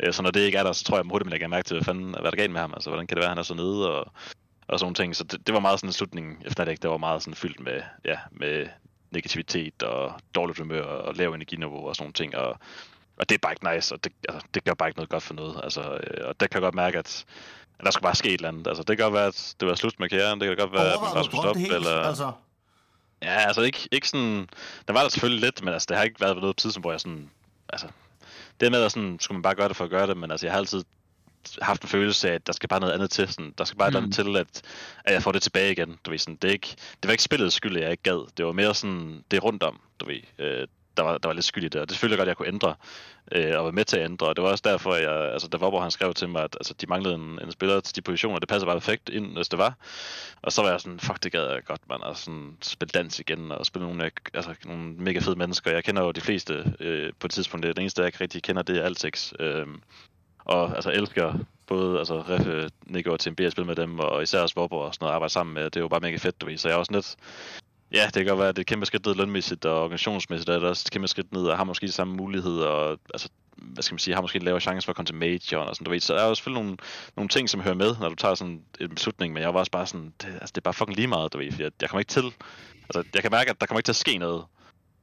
Øh, 0.03 0.13
så 0.13 0.21
når 0.21 0.31
det 0.31 0.39
ikke 0.39 0.57
er 0.57 0.63
der, 0.63 0.71
så 0.73 0.83
tror 0.83 0.97
jeg, 0.97 0.99
at 1.05 1.11
hurtigt, 1.11 1.25
man 1.25 1.31
lægger 1.31 1.47
mærke 1.47 1.67
til, 1.67 1.75
hvad 1.75 1.83
fanden, 1.85 2.09
hvad 2.09 2.19
er 2.25 2.29
der 2.29 2.37
galt 2.37 2.51
med 2.51 2.61
ham, 2.61 2.73
altså 2.73 2.89
hvordan 2.89 3.07
kan 3.07 3.15
det 3.15 3.21
være, 3.21 3.31
at 3.31 3.31
han 3.31 3.37
er 3.37 3.43
så 3.43 3.53
nede, 3.53 3.91
og, 3.91 4.11
og 4.67 4.79
sådan 4.79 4.95
ting. 4.95 5.15
Så 5.15 5.23
det, 5.23 5.47
det 5.47 5.53
var 5.53 5.59
meget 5.59 5.79
sådan 5.79 5.89
en 5.89 5.93
slutning 5.93 6.43
efter 6.45 6.65
det, 6.65 6.81
det 6.81 6.89
var 6.89 6.97
meget 6.97 7.21
sådan 7.21 7.35
fyldt 7.35 7.59
med, 7.59 7.81
ja, 8.05 8.17
med 8.31 8.67
negativitet 9.11 9.83
og 9.83 10.13
dårligt 10.35 10.59
humør 10.59 10.83
og 10.83 11.15
lav 11.15 11.33
energiniveau 11.33 11.87
og 11.87 11.95
sådan 11.95 12.13
ting. 12.13 12.35
Og, 12.35 12.59
og 13.17 13.29
det 13.29 13.35
er 13.35 13.39
bare 13.39 13.53
ikke 13.53 13.75
nice, 13.75 13.95
og 13.95 14.03
det, 14.03 14.13
altså, 14.29 14.47
det 14.53 14.63
gør 14.63 14.73
bare 14.73 14.89
ikke 14.89 14.97
noget 14.97 15.09
godt 15.09 15.23
for 15.23 15.33
noget. 15.33 15.59
Altså, 15.63 15.81
øh, 15.81 16.27
og 16.27 16.39
der 16.39 16.47
kan 16.47 16.53
jeg 16.53 16.61
godt 16.61 16.75
mærke, 16.75 16.97
at, 16.97 17.25
at 17.79 17.85
der 17.85 17.91
skal 17.91 18.03
bare 18.03 18.15
ske 18.15 18.27
et 18.29 18.33
eller 18.33 18.49
andet. 18.49 18.67
Altså, 18.67 18.83
det 18.83 18.97
kan 18.97 19.03
godt 19.03 19.13
være, 19.13 19.27
at 19.27 19.55
det 19.59 19.67
var 19.67 19.75
slut 19.75 19.99
med 19.99 20.09
karrieren, 20.09 20.41
det 20.41 20.47
kan 20.47 20.57
godt 20.57 20.73
være, 20.73 20.93
at 20.93 21.15
man 21.15 21.23
skulle 21.23 21.41
stoppe, 21.41 21.59
helt? 21.59 21.73
eller... 21.73 22.01
Altså, 22.01 22.31
Ja, 23.21 23.37
altså 23.47 23.61
ikke, 23.61 23.87
ikke 23.91 24.09
sådan... 24.09 24.49
Der 24.87 24.93
var 24.93 25.01
der 25.01 25.09
selvfølgelig 25.09 25.41
lidt, 25.41 25.63
men 25.63 25.73
altså, 25.73 25.85
det 25.89 25.97
har 25.97 26.03
ikke 26.03 26.21
været 26.21 26.35
på 26.35 26.39
noget 26.39 26.57
tidspunkt, 26.57 26.83
hvor 26.83 26.91
jeg 26.91 27.01
sådan... 27.01 27.29
Altså, 27.69 27.87
det 28.59 28.71
med, 28.71 28.81
at 28.83 28.91
sådan, 28.91 29.17
skulle 29.19 29.35
man 29.35 29.41
bare 29.41 29.55
gøre 29.55 29.67
det 29.67 29.75
for 29.75 29.83
at 29.83 29.89
gøre 29.89 30.07
det, 30.07 30.17
men 30.17 30.31
altså, 30.31 30.45
jeg 30.45 30.53
har 30.53 30.59
altid 30.59 30.83
haft 31.61 31.81
en 31.81 31.89
følelse 31.89 32.29
af, 32.29 32.33
at 32.33 32.47
der 32.47 32.53
skal 32.53 32.69
bare 32.69 32.79
noget 32.79 32.93
andet 32.93 33.09
til. 33.11 33.27
Sådan, 33.27 33.53
der 33.57 33.63
skal 33.63 33.77
bare 33.77 33.89
mm. 33.89 33.93
Noget 33.93 34.13
til, 34.13 34.37
at, 34.37 34.61
at 35.05 35.13
jeg 35.13 35.23
får 35.23 35.31
det 35.31 35.41
tilbage 35.41 35.71
igen. 35.71 35.99
Du 36.05 36.11
ved, 36.11 36.19
sådan, 36.19 36.35
det, 36.35 36.47
er 36.47 36.51
ikke, 36.51 36.75
det 36.77 37.07
var 37.07 37.11
ikke 37.11 37.23
spillets 37.23 37.55
skyld, 37.55 37.77
at 37.77 37.83
jeg 37.83 37.91
ikke 37.91 38.03
gad. 38.03 38.27
Det 38.37 38.45
var 38.45 38.51
mere 38.51 38.75
sådan, 38.75 39.23
det 39.31 39.43
rundt 39.43 39.63
om, 39.63 39.79
du 39.99 40.05
ved. 40.05 40.21
Øh, 40.39 40.67
der 40.97 41.03
var, 41.03 41.17
der 41.17 41.29
var 41.29 41.33
lidt 41.33 41.45
skyld 41.45 41.63
i 41.63 41.67
det, 41.67 41.81
og 41.81 41.89
det 41.89 41.95
selvfølgelig 41.95 42.17
godt, 42.17 42.27
at 42.27 42.29
jeg 42.29 42.37
kunne 42.37 42.47
ændre, 42.47 42.75
øh, 43.31 43.57
og 43.57 43.63
være 43.63 43.71
med 43.71 43.85
til 43.85 43.97
at 43.97 44.05
ændre, 44.05 44.27
og 44.27 44.35
det 44.35 44.43
var 44.43 44.49
også 44.49 44.63
derfor, 44.67 44.91
at 44.91 45.01
jeg, 45.01 45.31
altså, 45.33 45.47
der 45.47 45.57
var, 45.57 45.69
hvor 45.69 45.81
han 45.81 45.91
skrev 45.91 46.13
til 46.13 46.29
mig, 46.29 46.43
at 46.43 46.55
altså, 46.59 46.73
de 46.73 46.87
manglede 46.87 47.15
en, 47.15 47.39
en 47.43 47.51
spiller 47.51 47.79
til 47.79 47.95
de 47.95 48.01
positioner, 48.01 48.39
det 48.39 48.49
passer 48.49 48.65
bare 48.65 48.75
perfekt 48.75 49.09
ind, 49.09 49.35
hvis 49.35 49.49
det 49.49 49.59
var, 49.59 49.77
og 50.41 50.51
så 50.51 50.61
var 50.61 50.69
jeg 50.69 50.81
sådan, 50.81 50.99
fuck, 50.99 51.23
det 51.23 51.31
gad 51.31 51.51
jeg 51.51 51.63
godt, 51.65 51.89
man, 51.89 52.01
og 52.01 52.17
sådan 52.17 52.57
spille 52.61 52.91
dans 52.91 53.19
igen, 53.19 53.51
og 53.51 53.65
spille 53.65 53.87
nogle, 53.87 54.11
altså, 54.33 54.55
nogle 54.65 54.83
mega 54.83 55.19
fede 55.19 55.35
mennesker, 55.35 55.71
jeg 55.71 55.83
kender 55.83 56.03
jo 56.03 56.11
de 56.11 56.21
fleste 56.21 56.73
øh, 56.79 57.13
på 57.19 57.27
et 57.27 57.31
tidspunkt, 57.31 57.65
det 57.65 57.79
eneste, 57.79 58.01
jeg 58.01 58.07
ikke 58.07 58.21
rigtig 58.21 58.43
kender, 58.43 58.61
det 58.61 58.77
er 58.77 58.83
Altex, 58.83 59.33
øh, 59.39 59.67
og 60.45 60.75
altså 60.75 60.91
elsker 60.91 61.33
både 61.67 61.99
altså, 61.99 62.21
Reffe, 62.21 62.69
Nico 62.85 63.11
og 63.11 63.19
TMB 63.19 63.39
at 63.39 63.51
spille 63.51 63.67
med 63.67 63.75
dem, 63.75 63.99
og 63.99 64.23
især 64.23 64.39
også 64.39 64.55
Vobber 64.55 64.77
og 64.77 64.93
sådan 64.93 65.03
noget 65.03 65.11
at 65.11 65.15
arbejde 65.15 65.33
sammen 65.33 65.53
med. 65.53 65.63
Det 65.63 65.75
er 65.75 65.81
jo 65.81 65.87
bare 65.87 65.99
mega 65.99 66.17
fedt, 66.17 66.41
du 66.41 66.45
ved. 66.45 66.57
Så 66.57 66.67
jeg 66.67 66.75
er 66.75 66.79
også 66.79 66.91
lidt... 66.91 67.15
Ja, 67.91 68.05
det 68.05 68.13
kan 68.13 68.25
godt 68.25 68.39
være, 68.39 68.49
at 68.49 68.55
det 68.55 68.59
er 68.59 68.63
et 68.63 68.67
kæmpe 68.67 68.85
skridt 68.85 69.05
ned 69.05 69.15
lønmæssigt 69.15 69.65
og 69.65 69.83
organisationsmæssigt, 69.83 70.49
er 70.49 70.59
det 70.59 70.69
også 70.69 70.83
et 70.87 70.91
kæmpe 70.91 71.07
skridt 71.07 71.33
ned, 71.33 71.43
og 71.43 71.57
har 71.57 71.63
måske 71.63 71.87
de 71.87 71.91
samme 71.91 72.15
muligheder, 72.15 72.67
og 72.67 72.99
altså, 73.13 73.29
hvad 73.55 73.83
skal 73.83 73.93
man 73.93 73.99
sige, 73.99 74.13
har 74.13 74.21
måske 74.21 74.37
en 74.37 74.41
lavere 74.41 74.61
chance 74.61 74.85
for 74.85 74.91
at 74.91 74.95
komme 74.95 75.05
til 75.05 75.15
major 75.15 75.57
og 75.57 75.75
sådan, 75.75 75.85
du 75.85 75.91
ved. 75.91 75.99
Så 75.99 76.13
der 76.13 76.21
er 76.21 76.27
jo 76.27 76.35
selvfølgelig 76.35 76.63
nogle, 76.63 76.77
nogle 77.15 77.29
ting, 77.29 77.49
som 77.49 77.61
hører 77.61 77.75
med, 77.75 77.95
når 77.99 78.09
du 78.09 78.15
tager 78.15 78.35
sådan 78.35 78.63
en 78.79 78.89
beslutning, 78.89 79.33
men 79.33 79.43
jeg 79.43 79.53
var 79.53 79.59
også 79.59 79.71
bare 79.71 79.87
sådan, 79.87 80.13
det, 80.21 80.27
altså, 80.27 80.51
det 80.55 80.57
er 80.57 80.61
bare 80.61 80.73
fucking 80.73 80.95
lige 80.95 81.07
meget, 81.07 81.33
du 81.33 81.37
ved, 81.37 81.51
for 81.51 81.61
jeg, 81.61 81.71
jeg 81.81 81.89
kommer 81.89 81.99
ikke 81.99 82.09
til, 82.09 82.33
altså, 82.83 83.03
jeg 83.13 83.21
kan 83.21 83.31
mærke, 83.31 83.49
at 83.49 83.61
der 83.61 83.65
kommer 83.65 83.79
ikke 83.79 83.87
til 83.87 83.91
at 83.91 83.95
ske 83.95 84.17
noget, 84.17 84.43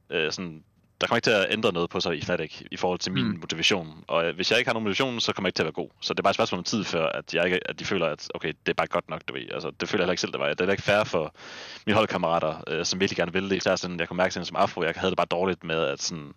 øh, 0.09 0.31
sådan, 0.31 0.63
der 1.03 1.07
kommer 1.07 1.17
ikke 1.17 1.25
til 1.25 1.31
at 1.31 1.47
ændre 1.49 1.73
noget 1.73 1.89
på 1.89 1.99
sig 1.99 2.17
i 2.17 2.21
Fnatic 2.21 2.61
i 2.71 2.77
forhold 2.77 2.99
til 2.99 3.11
min 3.11 3.25
Mm. 3.27 3.37
motivation. 3.41 4.03
Og 4.07 4.25
øh, 4.25 4.35
hvis 4.35 4.51
jeg 4.51 4.59
ikke 4.59 4.69
har 4.69 4.73
nogen 4.73 4.83
motivation, 4.83 5.19
så 5.19 5.33
kommer 5.33 5.47
jeg 5.47 5.49
ikke 5.49 5.57
til 5.57 5.63
at 5.63 5.65
være 5.65 5.71
god. 5.83 5.89
Så 6.01 6.13
det 6.13 6.19
er 6.19 6.23
bare 6.23 6.31
et 6.31 6.35
spørgsmål 6.35 6.57
om 6.57 6.63
tid 6.63 6.83
før, 6.83 7.05
at, 7.05 7.33
jeg 7.33 7.45
ikke, 7.45 7.69
at 7.69 7.79
de 7.79 7.85
føler, 7.85 8.07
at 8.07 8.29
okay, 8.35 8.47
det 8.65 8.69
er 8.69 8.73
bare 8.73 8.87
godt 8.87 9.09
nok, 9.09 9.21
du 9.27 9.33
ved. 9.33 9.41
Altså, 9.53 9.71
det 9.79 9.89
føler 9.89 10.01
jeg 10.01 10.05
heller 10.05 10.11
ikke 10.13 10.21
selv, 10.21 10.31
det 10.31 10.39
var. 10.39 10.45
Det 10.47 10.59
er 10.59 10.63
heller 10.63 10.73
ikke 10.73 10.83
fair 10.83 11.03
for 11.03 11.35
mine 11.85 11.95
holdkammerater, 11.97 12.63
øh, 12.67 12.85
som 12.85 12.99
virkelig 12.99 13.17
gerne 13.17 13.33
ville 13.33 13.49
det. 13.49 13.55
Især 13.55 13.75
sådan, 13.75 13.99
jeg 13.99 14.07
kunne 14.07 14.17
mærke 14.17 14.33
sådan 14.33 14.45
som 14.45 14.55
afro, 14.55 14.83
jeg 14.83 14.93
havde 14.95 15.11
det 15.11 15.17
bare 15.17 15.27
dårligt 15.31 15.63
med, 15.63 15.83
at 15.83 16.01
sådan, 16.01 16.33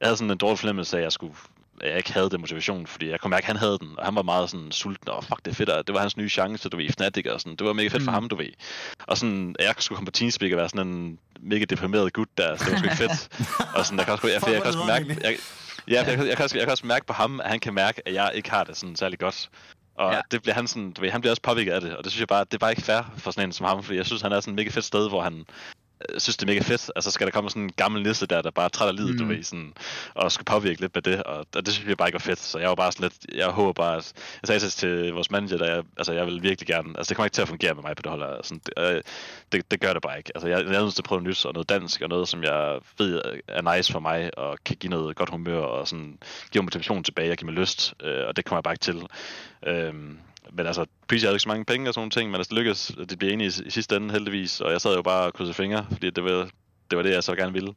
jeg 0.00 0.06
havde 0.06 0.16
sådan 0.16 0.30
en 0.30 0.38
dårlig 0.38 0.58
fornemmelse 0.58 0.96
af, 0.96 1.00
at 1.00 1.04
jeg 1.04 1.12
skulle 1.12 1.34
jeg 1.80 1.96
ikke 1.96 2.12
havde 2.12 2.30
den 2.30 2.40
motivation, 2.40 2.86
fordi 2.86 3.10
jeg 3.10 3.20
kunne 3.20 3.30
mærke, 3.30 3.44
at 3.44 3.46
han 3.46 3.56
havde 3.56 3.78
den, 3.78 3.98
og 3.98 4.04
han 4.04 4.14
var 4.14 4.22
meget 4.22 4.50
sådan 4.50 4.72
sulten, 4.72 5.08
og 5.08 5.24
fuck, 5.24 5.44
det 5.44 5.50
er 5.50 5.54
fedt, 5.54 5.68
og 5.68 5.86
det 5.86 5.94
var 5.94 6.00
hans 6.00 6.16
nye 6.16 6.28
chance, 6.28 6.68
du 6.68 6.76
ved, 6.76 6.84
i 6.84 6.92
Fnatic, 6.92 7.26
og 7.26 7.40
sådan, 7.40 7.56
det 7.56 7.66
var 7.66 7.72
mega 7.72 7.88
fedt 7.88 8.02
mm. 8.02 8.04
for 8.04 8.12
ham, 8.12 8.28
du 8.28 8.36
ved. 8.36 8.52
Og 9.06 9.18
sådan, 9.18 9.56
jeg 9.60 9.74
skulle 9.78 9.96
komme 9.96 10.06
på 10.06 10.12
Teamspeak 10.12 10.52
og 10.52 10.58
være 10.58 10.68
sådan 10.68 10.86
en 10.86 11.18
mega 11.40 11.64
deprimeret 11.64 12.12
gut 12.12 12.28
der, 12.38 12.56
så 12.56 12.64
det 12.64 12.72
var 12.72 12.78
sgu 12.78 12.84
ikke 12.84 12.96
fedt. 12.96 13.28
og 13.76 13.86
sådan, 13.86 13.98
jeg 13.98 14.06
kan 14.06 14.12
også, 14.12 14.26
jeg, 14.26 14.42
jeg, 14.46 14.52
jeg, 14.52 14.62
kan 14.62 14.68
også 14.68 14.84
mærke, 14.86 15.18
jeg, 15.22 15.36
ja, 15.88 16.04
jeg, 16.04 16.26
jeg, 16.26 16.36
kan 16.36 16.44
også, 16.44 16.56
jeg 16.56 16.66
kan 16.66 16.72
også 16.72 16.86
mærke 16.86 17.06
på 17.06 17.12
ham, 17.12 17.40
at 17.40 17.50
han 17.50 17.60
kan 17.60 17.74
mærke, 17.74 18.08
at 18.08 18.14
jeg 18.14 18.30
ikke 18.34 18.50
har 18.50 18.64
det 18.64 18.76
sådan 18.76 18.96
særlig 18.96 19.18
godt. 19.18 19.50
Og 19.94 20.12
Ja. 20.12 20.20
det 20.30 20.42
bliver 20.42 20.54
han 20.54 20.66
sådan, 20.66 20.92
du 20.92 21.00
ved, 21.00 21.10
han 21.10 21.20
bliver 21.20 21.32
også 21.32 21.42
påvirket 21.42 21.72
af 21.72 21.80
det, 21.80 21.96
og 21.96 22.04
det 22.04 22.12
synes 22.12 22.20
jeg 22.20 22.28
bare, 22.28 22.44
det 22.44 22.54
er 22.54 22.58
bare 22.58 22.70
ikke 22.70 22.82
fair 22.82 23.12
for 23.16 23.30
sådan 23.30 23.48
en 23.48 23.52
som 23.52 23.66
ham, 23.66 23.82
fordi 23.82 23.96
jeg 23.96 24.06
synes, 24.06 24.22
han 24.22 24.32
er 24.32 24.40
sådan 24.40 24.52
et 24.52 24.56
mega 24.56 24.70
fedt 24.70 24.84
sted, 24.84 25.08
hvor 25.08 25.22
han 25.22 25.44
synes, 26.18 26.36
det 26.36 26.42
er 26.42 26.52
mega 26.54 26.60
fedt. 26.64 26.90
Altså, 26.96 27.10
skal 27.10 27.26
der 27.26 27.30
komme 27.32 27.50
sådan 27.50 27.62
en 27.62 27.72
gammel 27.76 28.02
nisse 28.02 28.26
der, 28.26 28.42
der 28.42 28.50
bare 28.50 28.64
er 28.64 28.68
træt 28.68 28.88
af 28.88 28.96
livet, 28.96 29.10
mm. 29.12 29.18
du 29.18 29.24
ved, 29.24 29.42
sådan, 29.42 29.72
og 30.14 30.32
skal 30.32 30.44
påvirke 30.44 30.80
lidt 30.80 30.94
med 30.94 31.02
det, 31.02 31.22
og, 31.22 31.46
og 31.56 31.66
det 31.66 31.74
synes 31.74 31.88
jeg 31.88 31.96
bare 31.96 32.08
ikke 32.08 32.14
var 32.14 32.18
fedt. 32.20 32.38
Så 32.38 32.58
jeg 32.58 32.68
var 32.68 32.74
bare 32.74 32.92
sådan 32.92 33.04
lidt, 33.04 33.36
jeg 33.38 33.48
håber 33.48 33.72
bare, 33.72 33.96
at, 33.96 34.12
jeg 34.42 34.46
sagde 34.46 34.60
til- 34.60 34.70
til 34.70 35.12
vores 35.12 35.30
manager, 35.30 35.56
der 35.58 35.74
jeg, 35.74 35.82
altså, 35.96 36.12
jeg 36.12 36.26
vil 36.26 36.42
virkelig 36.42 36.66
gerne, 36.66 36.88
altså, 36.98 37.08
det 37.08 37.16
kommer 37.16 37.26
ikke 37.26 37.34
til 37.34 37.42
at 37.42 37.48
fungere 37.48 37.74
med 37.74 37.82
mig 37.82 37.96
på 37.96 38.02
det 38.02 38.10
hold, 38.10 38.44
sådan, 38.44 38.60
det, 38.66 38.72
øh, 38.78 39.02
det, 39.52 39.70
det, 39.70 39.80
gør 39.80 39.92
det 39.92 40.02
bare 40.02 40.18
ikke. 40.18 40.32
Altså, 40.34 40.48
jeg, 40.48 40.64
jeg 40.64 40.74
er 40.74 40.80
nødt 40.82 40.94
til 40.94 41.00
at 41.02 41.04
prøve 41.04 41.20
noget 41.22 41.30
nyt, 41.38 41.44
og 41.46 41.52
noget 41.52 41.68
dansk, 41.68 42.00
og 42.00 42.08
noget, 42.08 42.28
som 42.28 42.42
jeg 42.42 42.78
ved 42.98 43.22
er 43.48 43.76
nice 43.76 43.92
for 43.92 44.00
mig, 44.00 44.38
og 44.38 44.58
kan 44.64 44.76
give 44.76 44.90
noget 44.90 45.16
godt 45.16 45.30
humør, 45.30 45.58
og 45.60 45.88
sådan, 45.88 46.18
give 46.50 46.62
motivation 46.64 47.04
tilbage, 47.04 47.30
og 47.30 47.36
give 47.36 47.50
mig 47.50 47.54
lyst, 47.60 47.94
øh, 48.02 48.26
og 48.28 48.36
det 48.36 48.44
kommer 48.44 48.58
jeg 48.58 48.62
bare 48.62 48.74
ikke 48.74 48.82
til. 48.84 49.02
Øhm, 49.66 50.18
men 50.52 50.66
altså, 50.66 50.86
Preach 51.12 51.24
havde 51.24 51.34
ikke 51.34 51.42
så 51.42 51.48
mange 51.48 51.64
penge 51.64 51.90
og 51.90 51.94
sådan 51.94 52.00
nogle 52.00 52.10
ting, 52.10 52.30
men 52.30 52.36
altså, 52.36 52.50
det 52.50 52.58
lykkedes, 52.58 52.92
de 53.10 53.16
blev 53.16 53.30
enige 53.32 53.52
i, 53.62 53.66
i 53.66 53.70
sidste 53.70 53.96
ende 53.96 54.12
heldigvis, 54.12 54.60
og 54.60 54.72
jeg 54.72 54.80
sad 54.80 54.94
jo 54.96 55.02
bare 55.02 55.26
og 55.26 55.34
krydsede 55.34 55.54
fingre, 55.54 55.86
fordi 55.92 56.10
det 56.10 56.24
var, 56.24 56.48
det 56.90 56.96
var 56.96 57.02
det, 57.02 57.12
jeg 57.12 57.22
så 57.24 57.34
gerne 57.34 57.52
ville. 57.52 57.74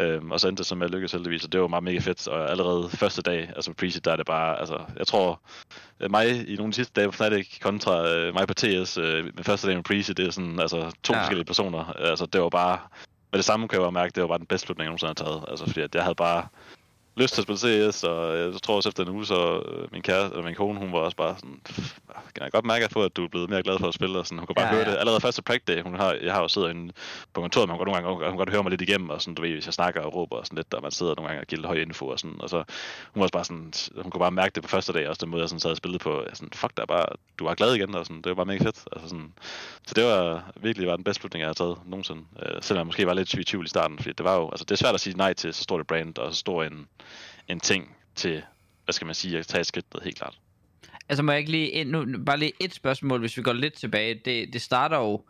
Øhm, 0.00 0.30
og 0.30 0.40
så 0.40 0.48
endte 0.48 0.60
det 0.60 0.66
som 0.66 0.82
jeg 0.82 0.90
lykkedes 0.90 1.12
heldigvis, 1.12 1.44
og 1.44 1.52
det 1.52 1.60
var 1.60 1.66
meget 1.66 1.84
mega 1.84 1.98
fedt. 1.98 2.28
Og 2.28 2.50
allerede 2.50 2.88
første 2.88 3.22
dag, 3.22 3.50
altså 3.56 3.70
på 3.70 3.74
Preach, 3.74 4.00
der 4.04 4.12
er 4.12 4.16
det 4.16 4.26
bare, 4.26 4.58
altså, 4.58 4.78
jeg 4.98 5.06
tror, 5.06 5.40
øh, 6.00 6.10
mig 6.10 6.48
i 6.48 6.54
nogle 6.56 6.68
af 6.68 6.70
de 6.70 6.74
sidste 6.74 6.92
dage 7.00 7.08
på 7.08 7.12
Fnatic 7.12 7.60
kontra 7.60 8.08
øh, 8.08 8.34
mig 8.34 8.46
på 8.48 8.54
TS, 8.54 8.98
øh, 8.98 9.24
med 9.24 9.44
første 9.44 9.66
dag 9.66 9.76
med 9.76 9.84
Preach, 9.84 10.08
det 10.16 10.26
er 10.26 10.30
sådan, 10.30 10.60
altså, 10.60 10.90
to 11.02 11.12
Ja. 11.12 11.20
forskellige 11.20 11.46
personer. 11.46 11.84
Altså, 11.92 12.26
det 12.26 12.40
var 12.40 12.48
bare, 12.48 12.78
med 13.32 13.38
det 13.38 13.44
samme 13.44 13.68
kan 13.68 13.78
jeg 13.78 13.86
jo 13.86 13.90
mærke, 13.90 14.12
det 14.14 14.20
var 14.20 14.28
bare 14.28 14.38
den 14.38 14.46
bedste 14.46 14.66
slutning, 14.66 14.84
jeg 14.84 14.88
nogensinde 14.90 15.14
har 15.18 15.30
taget. 15.30 15.44
Altså, 15.48 15.64
fordi 15.66 15.80
at 15.80 15.94
jeg 15.94 16.02
havde 16.02 16.14
bare, 16.14 16.46
lyst 17.16 17.34
til 17.34 17.40
at 17.40 17.58
spille 17.58 17.90
CS, 17.92 18.04
og 18.04 18.38
jeg 18.38 18.52
tror 18.62 18.76
også 18.76 18.88
efter 18.88 19.02
en 19.02 19.08
uge, 19.08 19.26
så 19.26 19.62
øh, 19.68 19.92
min 19.92 20.02
kæreste, 20.02 20.34
eller 20.34 20.44
min 20.46 20.54
kone, 20.54 20.78
hun 20.78 20.92
var 20.92 20.98
også 20.98 21.16
bare 21.16 21.34
sådan, 21.36 21.60
"Pff, 21.64 21.94
kan 22.34 22.42
jeg 22.42 22.52
godt 22.52 22.64
mærke 22.64 22.88
på, 22.92 23.02
at 23.02 23.16
du 23.16 23.24
er 23.24 23.28
blevet 23.28 23.50
mere 23.50 23.62
glad 23.62 23.78
for 23.78 23.88
at 23.88 23.94
spille, 23.94 24.18
og 24.18 24.26
sådan, 24.26 24.38
hun 24.38 24.46
kan 24.46 24.54
bare 24.54 24.66
Ja, 24.66 24.72
høre 24.74 24.84
ja. 24.84 24.90
det. 24.90 24.98
Allerede 24.98 25.20
første 25.20 25.42
practice 25.42 25.76
day, 25.76 25.82
hun 25.82 25.94
har, 25.94 26.12
jeg 26.22 26.32
har 26.34 26.40
jo 26.42 26.48
siddet 26.48 26.70
inde 26.70 26.92
på 27.34 27.40
kontoret, 27.40 27.68
hun 27.70 27.78
kan 27.78 27.84
nogle 27.86 27.94
gange, 28.02 28.10
hun 28.10 28.20
kan 28.22 28.36
godt 28.36 28.50
høre 28.50 28.62
mig 28.62 28.70
lidt 28.70 28.80
igennem, 28.82 29.10
og 29.10 29.20
sådan, 29.22 29.34
du 29.34 29.42
ved, 29.42 29.50
hvis 29.52 29.66
jeg 29.66 29.74
snakker 29.74 30.00
og 30.00 30.14
råber 30.14 30.36
og 30.36 30.46
sådan 30.46 30.56
lidt, 30.56 30.74
og 30.74 30.82
man 30.82 30.90
sidder 30.90 31.14
nogle 31.16 31.28
gange 31.28 31.42
og 31.42 31.46
giver 31.46 31.60
lidt 31.60 31.66
høj 31.66 31.76
info 31.76 32.06
og 32.08 32.18
sådan, 32.18 32.36
og 32.40 32.50
så, 32.50 32.56
hun 32.56 33.20
var 33.20 33.22
også 33.22 33.32
bare 33.32 33.44
sådan, 33.44 33.72
hun 34.02 34.10
kunne 34.10 34.20
bare 34.20 34.30
mærke 34.30 34.54
det 34.54 34.62
på 34.62 34.68
første 34.68 34.92
dag, 34.92 35.08
også 35.08 35.20
den 35.24 35.30
måde, 35.30 35.40
jeg 35.42 35.48
sådan 35.48 35.60
sad 35.60 35.70
og 35.70 35.76
spillede 35.76 35.98
på, 35.98 36.24
sådan, 36.34 36.50
fuck, 36.54 36.76
der 36.76 36.82
er 36.82 36.86
bare, 36.86 37.06
du 37.38 37.46
er 37.46 37.54
glad 37.54 37.74
igen, 37.74 37.94
og 37.94 38.06
sådan, 38.06 38.22
det 38.22 38.26
var 38.30 38.34
bare 38.34 38.46
mega 38.46 38.64
fedt, 38.64 38.84
altså 38.92 39.08
sådan, 39.08 39.32
så 39.86 39.94
det 39.94 40.04
var 40.04 40.44
virkelig 40.56 40.88
var 40.88 40.96
den 40.96 41.04
bedste 41.04 41.20
beslutning, 41.20 41.40
jeg 41.40 41.48
har 41.48 41.54
taget 41.54 41.78
nogensinde, 41.86 42.22
øh, 42.42 42.62
selvom 42.62 42.78
jeg 42.78 42.86
måske 42.86 43.06
var 43.06 43.14
lidt 43.14 43.34
i 43.34 43.44
tvivl 43.44 43.64
i 43.64 43.68
starten, 43.68 43.98
fordi 43.98 44.12
det 44.12 44.24
var 44.24 44.36
jo, 44.36 44.48
altså 44.50 44.64
det 44.64 44.70
er 44.72 44.76
svært 44.76 44.94
at 44.94 45.00
sige 45.00 45.16
nej 45.16 45.32
til 45.32 45.54
så 45.54 45.62
stort 45.62 45.80
et 45.80 45.86
brand, 45.86 46.18
og 46.18 46.32
så 46.34 46.38
stor 46.38 46.62
en, 46.64 46.86
en 47.48 47.60
ting 47.60 47.96
til, 48.14 48.42
hvad 48.84 48.92
skal 48.92 49.06
man 49.06 49.14
sige, 49.14 49.38
at 49.38 49.46
tage 49.46 49.60
et 49.60 49.66
skridt 49.66 49.86
ned, 49.94 50.02
helt 50.02 50.16
klart. 50.16 50.38
Altså 51.08 51.22
må 51.22 51.32
jeg 51.32 51.38
ikke 51.38 51.50
lige, 51.50 51.68
ind, 51.68 51.90
nu, 51.90 52.24
bare 52.26 52.38
lige 52.38 52.52
et 52.60 52.74
spørgsmål, 52.74 53.20
hvis 53.20 53.36
vi 53.36 53.42
går 53.42 53.52
lidt 53.52 53.74
tilbage. 53.74 54.20
Det, 54.24 54.52
det 54.52 54.62
starter 54.62 54.98
jo 54.98 55.22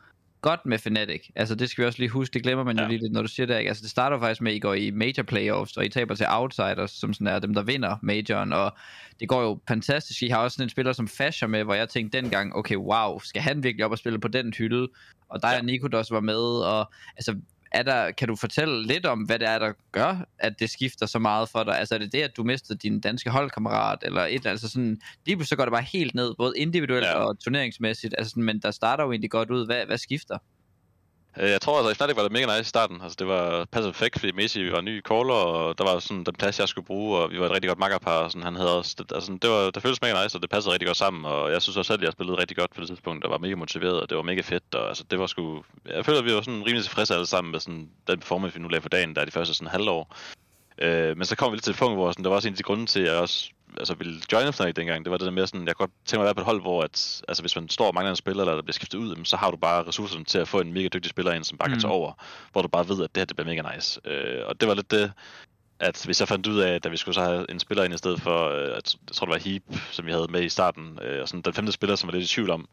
godt 0.45 0.67
med 0.67 0.79
Fnatic. 0.79 1.29
Altså 1.35 1.55
det 1.55 1.71
skal 1.71 1.83
vi 1.83 1.87
også 1.87 1.99
lige 1.99 2.09
huske, 2.09 2.35
det 2.35 2.43
glemmer 2.43 2.65
man 2.65 2.77
ja. 2.77 2.83
jo 2.83 2.89
lige 2.89 3.01
lidt, 3.01 3.12
når 3.12 3.23
du 3.23 3.29
siger 3.29 3.47
det. 3.47 3.59
Ikke? 3.59 3.69
Altså 3.69 3.83
det 3.83 3.91
starter 3.91 4.21
faktisk 4.21 4.41
med, 4.41 4.53
at 4.53 4.57
I 4.57 4.59
går 4.59 4.75
i 4.75 4.91
major 4.91 5.23
playoffs, 5.23 5.77
og 5.77 5.85
I 5.85 5.89
taber 5.89 6.15
til 6.15 6.27
outsiders, 6.29 6.91
som 6.91 7.15
sådan 7.15 7.27
er 7.27 7.39
dem, 7.39 7.55
der 7.55 7.62
vinder 7.62 7.97
majoren, 8.03 8.53
og 8.53 8.77
det 9.21 9.29
går 9.29 9.43
jo 9.43 9.61
fantastisk. 9.69 10.23
I 10.23 10.29
har 10.29 10.39
også 10.39 10.55
sådan 10.55 10.67
en 10.67 10.71
spiller 10.71 10.93
som 10.93 11.09
Fasher 11.09 11.49
med, 11.49 11.65
hvor 11.65 11.75
jeg 11.75 11.89
tænkte 11.89 12.21
dengang, 12.21 12.57
okay, 12.57 12.77
wow, 12.77 13.19
skal 13.19 13.43
han 13.43 13.62
virkelig 13.62 13.85
op 13.85 13.91
og 13.91 13.99
spille 13.99 14.21
på 14.21 14.29
den 14.29 14.55
hylde? 14.59 14.89
Og 15.29 15.43
der 15.43 15.51
ja. 15.51 15.59
og 15.59 15.65
Nico, 15.65 15.87
der 15.87 15.99
også 15.99 16.15
var 16.15 16.21
med, 16.21 16.65
og 16.65 16.93
altså 17.17 17.37
er 17.75 17.83
der, 17.83 18.11
kan 18.11 18.29
du 18.29 18.37
fortælle 18.37 18.87
lidt 18.87 19.07
om, 19.07 19.18
hvad 19.18 19.39
det 19.39 19.49
er, 19.49 19.59
der 19.59 19.72
gør, 19.93 20.29
at 20.39 20.61
det 20.61 20.70
skifter 20.70 21.07
så 21.07 21.18
meget 21.18 21.49
for 21.49 21.64
dig? 21.64 21.79
Altså 21.79 21.95
er 21.95 21.99
det 21.99 22.12
det, 22.12 22.22
at 22.22 22.37
du 22.37 22.45
mistede 22.45 22.79
din 22.79 23.01
danske 23.01 23.31
holdkammerat, 23.31 23.99
eller 24.03 24.27
et 24.31 24.47
altså 24.47 24.68
sådan, 24.68 25.01
lige 25.27 25.37
pludselig 25.37 25.49
så 25.49 25.57
går 25.57 25.64
det 25.64 25.72
bare 25.72 25.87
helt 25.93 26.14
ned, 26.14 26.35
både 26.39 26.59
individuelt 26.59 27.07
ja. 27.07 27.14
og 27.14 27.39
turneringsmæssigt, 27.39 28.14
altså 28.18 28.31
sådan, 28.31 28.43
men 28.43 28.59
der 28.59 28.70
starter 28.70 29.05
jo 29.05 29.12
egentlig 29.12 29.31
godt 29.31 29.51
ud. 29.51 29.66
Hvad, 29.66 29.87
hvad 29.87 29.99
skifter? 29.99 30.39
Øh, 31.41 31.51
Jeg 31.51 31.61
tror 31.61 31.78
altså, 31.78 31.91
i 31.91 31.95
Fnatic 31.95 32.16
var 32.16 32.22
det 32.22 32.32
mega 32.32 32.47
nice 32.47 32.61
i 32.61 32.64
starten. 32.64 33.01
Altså, 33.03 33.16
det 33.18 33.26
var 33.26 33.64
passet 33.64 33.93
perfekt, 33.93 34.18
fordi 34.18 34.32
Messi 34.32 34.72
var 34.72 34.80
ny 34.80 35.03
caller, 35.03 35.35
og 35.35 35.78
der 35.78 35.85
var 35.85 35.99
sådan 35.99 36.24
den 36.24 36.35
plads, 36.35 36.61
jeg 36.61 36.68
skulle 36.68 36.87
bruge, 36.87 37.18
og 37.18 37.30
vi 37.30 37.41
var 37.41 37.47
et 37.47 37.53
rigtig 37.53 37.68
godt 37.68 37.78
makkerpar, 37.78 38.18
og 38.18 38.30
sådan, 38.30 38.43
han 38.43 38.57
havde 38.57 38.78
også, 38.78 38.95
det, 38.99 39.12
altså, 39.14 39.39
det, 39.43 39.51
var, 39.51 39.70
det 39.70 39.82
føltes 39.82 40.03
mega 40.03 40.22
nice, 40.22 40.37
og 40.39 40.43
det 40.43 40.51
passede 40.51 40.72
rigtig 40.72 40.87
godt 40.87 40.97
sammen, 40.97 41.24
og 41.24 41.53
jeg 41.53 41.62
synes 41.62 41.76
også 41.76 41.89
selv, 41.89 42.01
at 42.01 42.05
jeg 42.05 42.12
spillede 42.12 42.39
rigtig 42.39 42.57
godt 42.57 42.74
på 42.74 42.80
det 42.80 42.89
tidspunkt, 42.89 43.24
og 43.24 43.30
var 43.30 43.39
mega 43.39 43.55
motiveret, 43.55 44.01
og 44.01 44.09
det 44.09 44.16
var 44.16 44.22
mega 44.22 44.41
fedt, 44.41 44.74
og 44.74 44.89
altså, 44.89 45.05
det 45.11 45.18
var 45.18 45.26
sgu, 45.26 45.64
jeg 45.89 46.05
føler, 46.05 46.18
at 46.18 46.24
vi 46.24 46.35
var 46.35 46.41
sådan 46.41 46.66
rimelig 46.66 46.82
tilfredse 46.82 47.14
alle 47.14 47.26
sammen 47.26 47.51
med 47.53 47.61
sådan, 47.61 47.89
den 48.07 48.18
performance, 48.18 48.55
vi 48.55 48.62
nu 48.62 48.68
lavede 48.68 48.82
for 48.82 48.89
dagen, 48.89 49.14
der 49.14 49.20
er 49.20 49.24
de 49.24 49.30
første 49.30 49.55
sådan 49.55 49.70
halvår. 49.70 50.16
Øh, 50.78 51.16
men 51.16 51.24
så 51.24 51.37
kom 51.37 51.53
vi 51.53 51.57
lidt 51.57 51.64
til 51.64 51.70
et 51.70 51.76
punkt, 51.78 51.97
hvor 51.97 52.11
sådan, 52.11 52.24
der 52.24 52.28
var 52.30 52.37
også 52.37 52.49
en 52.49 52.55
af 52.55 52.57
de 52.57 52.62
grunde 52.62 52.87
til, 52.87 53.01
at 53.01 53.07
jeg 53.12 53.20
også 53.20 53.51
altså, 53.79 53.95
ville 53.95 54.20
joine 54.33 54.53
Fnatic 54.53 54.75
dengang. 54.75 55.05
Det 55.05 55.11
var 55.11 55.18
det 55.18 55.25
der 55.25 55.31
med 55.31 55.47
sådan, 55.47 55.66
jeg 55.66 55.77
kunne 55.77 55.87
godt 55.87 56.07
tænke 56.07 56.20
mig 56.20 56.22
at 56.22 56.27
være 56.27 56.35
på 56.35 56.41
et 56.41 56.45
hold, 56.47 56.61
hvor 56.61 56.83
at, 56.83 57.22
altså, 57.29 57.43
hvis 57.43 57.57
man 57.57 57.68
står 57.68 57.87
og 57.87 57.95
mangler 57.95 58.11
en 58.11 58.16
spiller, 58.16 58.43
eller 58.43 58.55
der 58.55 58.62
bliver 58.62 58.72
skiftet 58.72 58.99
ud, 58.99 59.25
så 59.25 59.37
har 59.37 59.51
du 59.51 59.57
bare 59.57 59.87
ressourcerne 59.87 60.25
til 60.25 60.39
at 60.39 60.49
få 60.49 60.61
en 60.61 60.72
mega 60.72 60.89
dygtig 60.89 61.11
spiller 61.11 61.33
ind, 61.33 61.45
som 61.45 61.59
bare 61.59 61.68
kan 61.68 61.77
Mm. 61.77 61.81
tage 61.81 61.93
over, 61.93 62.12
hvor 62.53 62.62
du 62.62 62.68
bare 62.68 62.89
ved, 62.89 63.05
at 63.05 63.14
det 63.14 63.20
her 63.20 63.25
det 63.25 63.37
bliver 63.37 63.55
mega 63.55 63.75
nice. 63.75 64.01
Øh, 64.05 64.47
og 64.47 64.61
det 64.61 64.68
var 64.68 64.75
lidt 64.75 64.91
det, 64.91 65.12
at 65.81 66.03
hvis 66.05 66.20
jeg 66.20 66.29
fandt 66.29 66.47
ud 66.47 66.59
af, 66.61 66.75
at 66.85 66.93
vi 66.93 66.97
skulle 66.97 67.14
så 67.14 67.20
have 67.22 67.51
en 67.51 67.61
spiller 67.61 67.85
ind 67.85 67.95
i 67.95 67.99
stedet 67.99 68.20
for, 68.20 68.49
øh, 68.49 68.77
at, 68.77 68.97
jeg 69.09 69.14
tror 69.14 69.27
det 69.27 69.33
var 69.33 69.51
Heap, 69.51 69.62
som 69.91 70.07
vi 70.07 70.12
havde 70.12 70.27
med 70.31 70.43
i 70.43 70.49
starten, 70.49 70.99
øh, 71.03 71.22
og 71.22 71.29
sådan 71.29 71.43
den 71.43 71.53
femte 71.55 71.72
spiller, 71.72 71.97
som 71.97 72.07
var 72.07 72.12
lidt 72.12 72.31
i 72.31 72.35
tvivl 72.35 72.51
om, 72.51 72.68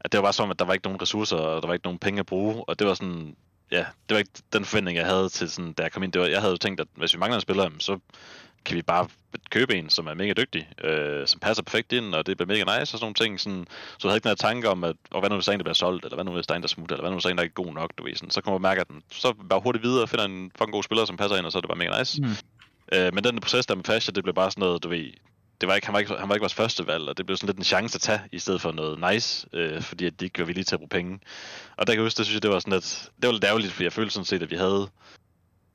at 0.00 0.12
det 0.12 0.18
var 0.18 0.22
bare 0.22 0.32
som, 0.32 0.50
at 0.50 0.58
der 0.58 0.64
var 0.64 0.72
ikke 0.72 0.86
nogen 0.86 1.02
ressourcer, 1.02 1.36
og 1.36 1.62
der 1.62 1.66
var 1.66 1.74
ikke 1.74 1.86
nogen 1.86 1.98
penge 1.98 2.20
at 2.20 2.26
bruge, 2.26 2.64
og 2.68 2.78
det 2.78 2.86
var 2.86 2.94
sådan, 2.94 3.36
ja, 3.70 3.78
det 3.78 4.14
var 4.14 4.18
ikke 4.18 4.30
den 4.52 4.64
forventning, 4.64 4.98
jeg 4.98 5.06
havde 5.06 5.28
til 5.28 5.50
sådan, 5.50 5.72
da 5.72 5.82
jeg 5.82 5.92
kom 5.92 6.02
ind. 6.02 6.12
Det 6.12 6.20
var, 6.20 6.26
jeg 6.26 6.40
havde 6.40 6.50
jo 6.52 6.56
tænkt, 6.56 6.80
at 6.80 6.86
hvis 6.94 7.14
vi 7.14 7.18
mangler 7.18 7.36
en 7.36 7.40
spiller, 7.40 7.70
så 7.78 7.98
kan 8.64 8.76
vi 8.76 8.82
bare 8.82 9.08
købe 9.50 9.74
en, 9.74 9.90
som 9.90 10.06
er 10.06 10.14
mega 10.14 10.32
dygtig, 10.32 10.68
øh, 10.84 11.26
som 11.26 11.40
passer 11.40 11.62
perfekt 11.62 11.92
ind, 11.92 12.14
og 12.14 12.26
det 12.26 12.36
bliver 12.36 12.48
mega 12.48 12.64
nice 12.78 12.94
og 12.94 12.98
sådan 12.98 13.04
nogle 13.04 13.14
ting. 13.14 13.40
Sådan, 13.40 13.66
så 13.98 14.08
jeg 14.08 14.10
havde 14.10 14.16
ikke 14.16 14.28
her 14.28 14.34
tanke 14.34 14.68
om, 14.68 14.84
at 14.84 14.96
og 15.10 15.20
hvad 15.20 15.30
nu 15.30 15.36
hvis 15.36 15.44
der 15.44 15.52
er 15.52 15.54
en, 15.54 15.60
der 15.60 15.64
bliver 15.64 15.74
solgt, 15.74 16.04
eller 16.04 16.16
hvad 16.16 16.24
nu 16.24 16.32
hvis 16.32 16.46
der 16.46 16.54
er 16.54 16.56
en, 16.56 16.62
der 16.62 16.68
smutter, 16.68 16.96
eller 16.96 17.02
hvad 17.02 17.10
nu 17.10 17.16
hvis 17.16 17.22
der 17.22 17.28
er 17.28 17.32
en, 17.32 17.38
der 17.38 17.42
ikke 17.42 17.54
er 17.58 17.64
god 17.64 17.74
nok, 17.74 17.90
du 17.98 18.04
ved. 18.04 18.14
Sådan, 18.14 18.30
så 18.30 18.40
kommer 18.40 18.58
man 18.58 18.70
mærke, 18.70 18.80
at 18.80 18.88
den, 18.88 19.02
så 19.10 19.32
bare 19.48 19.60
hurtigt 19.60 19.84
videre 19.84 20.02
og 20.02 20.08
finder 20.08 20.24
en 20.24 20.52
fucking 20.58 20.72
god 20.72 20.82
spiller, 20.82 21.04
som 21.04 21.16
passer 21.16 21.36
ind, 21.36 21.46
og 21.46 21.52
så 21.52 21.58
er 21.58 21.60
det 21.60 21.68
bare 21.68 21.78
mega 21.78 21.98
nice. 21.98 22.22
Mm. 22.22 22.28
Øh, 22.92 23.14
men 23.14 23.24
den 23.24 23.40
proces 23.40 23.66
der 23.66 23.74
med 23.74 23.84
Fascia, 23.84 24.12
det 24.12 24.22
blev 24.24 24.34
bare 24.34 24.50
sådan 24.50 24.60
noget, 24.60 24.82
du 24.82 24.88
ved, 24.88 25.12
det 25.60 25.68
var 25.68 25.74
ikke, 25.74 25.86
han, 25.86 25.92
var 25.92 25.98
ikke, 25.98 26.14
han 26.18 26.28
var 26.28 26.34
ikke 26.34 26.42
vores 26.42 26.54
første 26.54 26.86
valg, 26.86 27.08
og 27.08 27.16
det 27.16 27.26
blev 27.26 27.36
sådan 27.36 27.46
lidt 27.46 27.58
en 27.58 27.64
chance 27.64 27.96
at 27.96 28.00
tage, 28.00 28.20
i 28.32 28.38
stedet 28.38 28.60
for 28.60 28.72
noget 28.72 29.12
nice, 29.12 29.46
øh, 29.52 29.82
fordi 29.82 30.06
at 30.06 30.20
de 30.20 30.24
ikke 30.24 30.38
var 30.38 30.44
villige 30.44 30.64
til 30.64 30.74
at 30.74 30.80
bruge 30.80 30.88
penge. 30.88 31.20
Og 31.76 31.86
der 31.86 31.92
kan 31.92 31.98
jeg 31.98 32.06
huske, 32.06 32.18
det 32.18 32.26
synes 32.26 32.34
jeg, 32.34 32.42
det 32.42 32.50
var 32.50 32.58
sådan 32.58 32.72
lidt, 32.72 33.10
det 33.20 33.26
var 33.26 33.32
lidt 33.32 33.44
ærgerligt, 33.44 33.72
fordi 33.72 33.84
jeg 33.84 33.92
følte 33.92 34.10
sådan 34.10 34.24
set, 34.24 34.42
at 34.42 34.50
vi 34.50 34.56
havde 34.56 34.88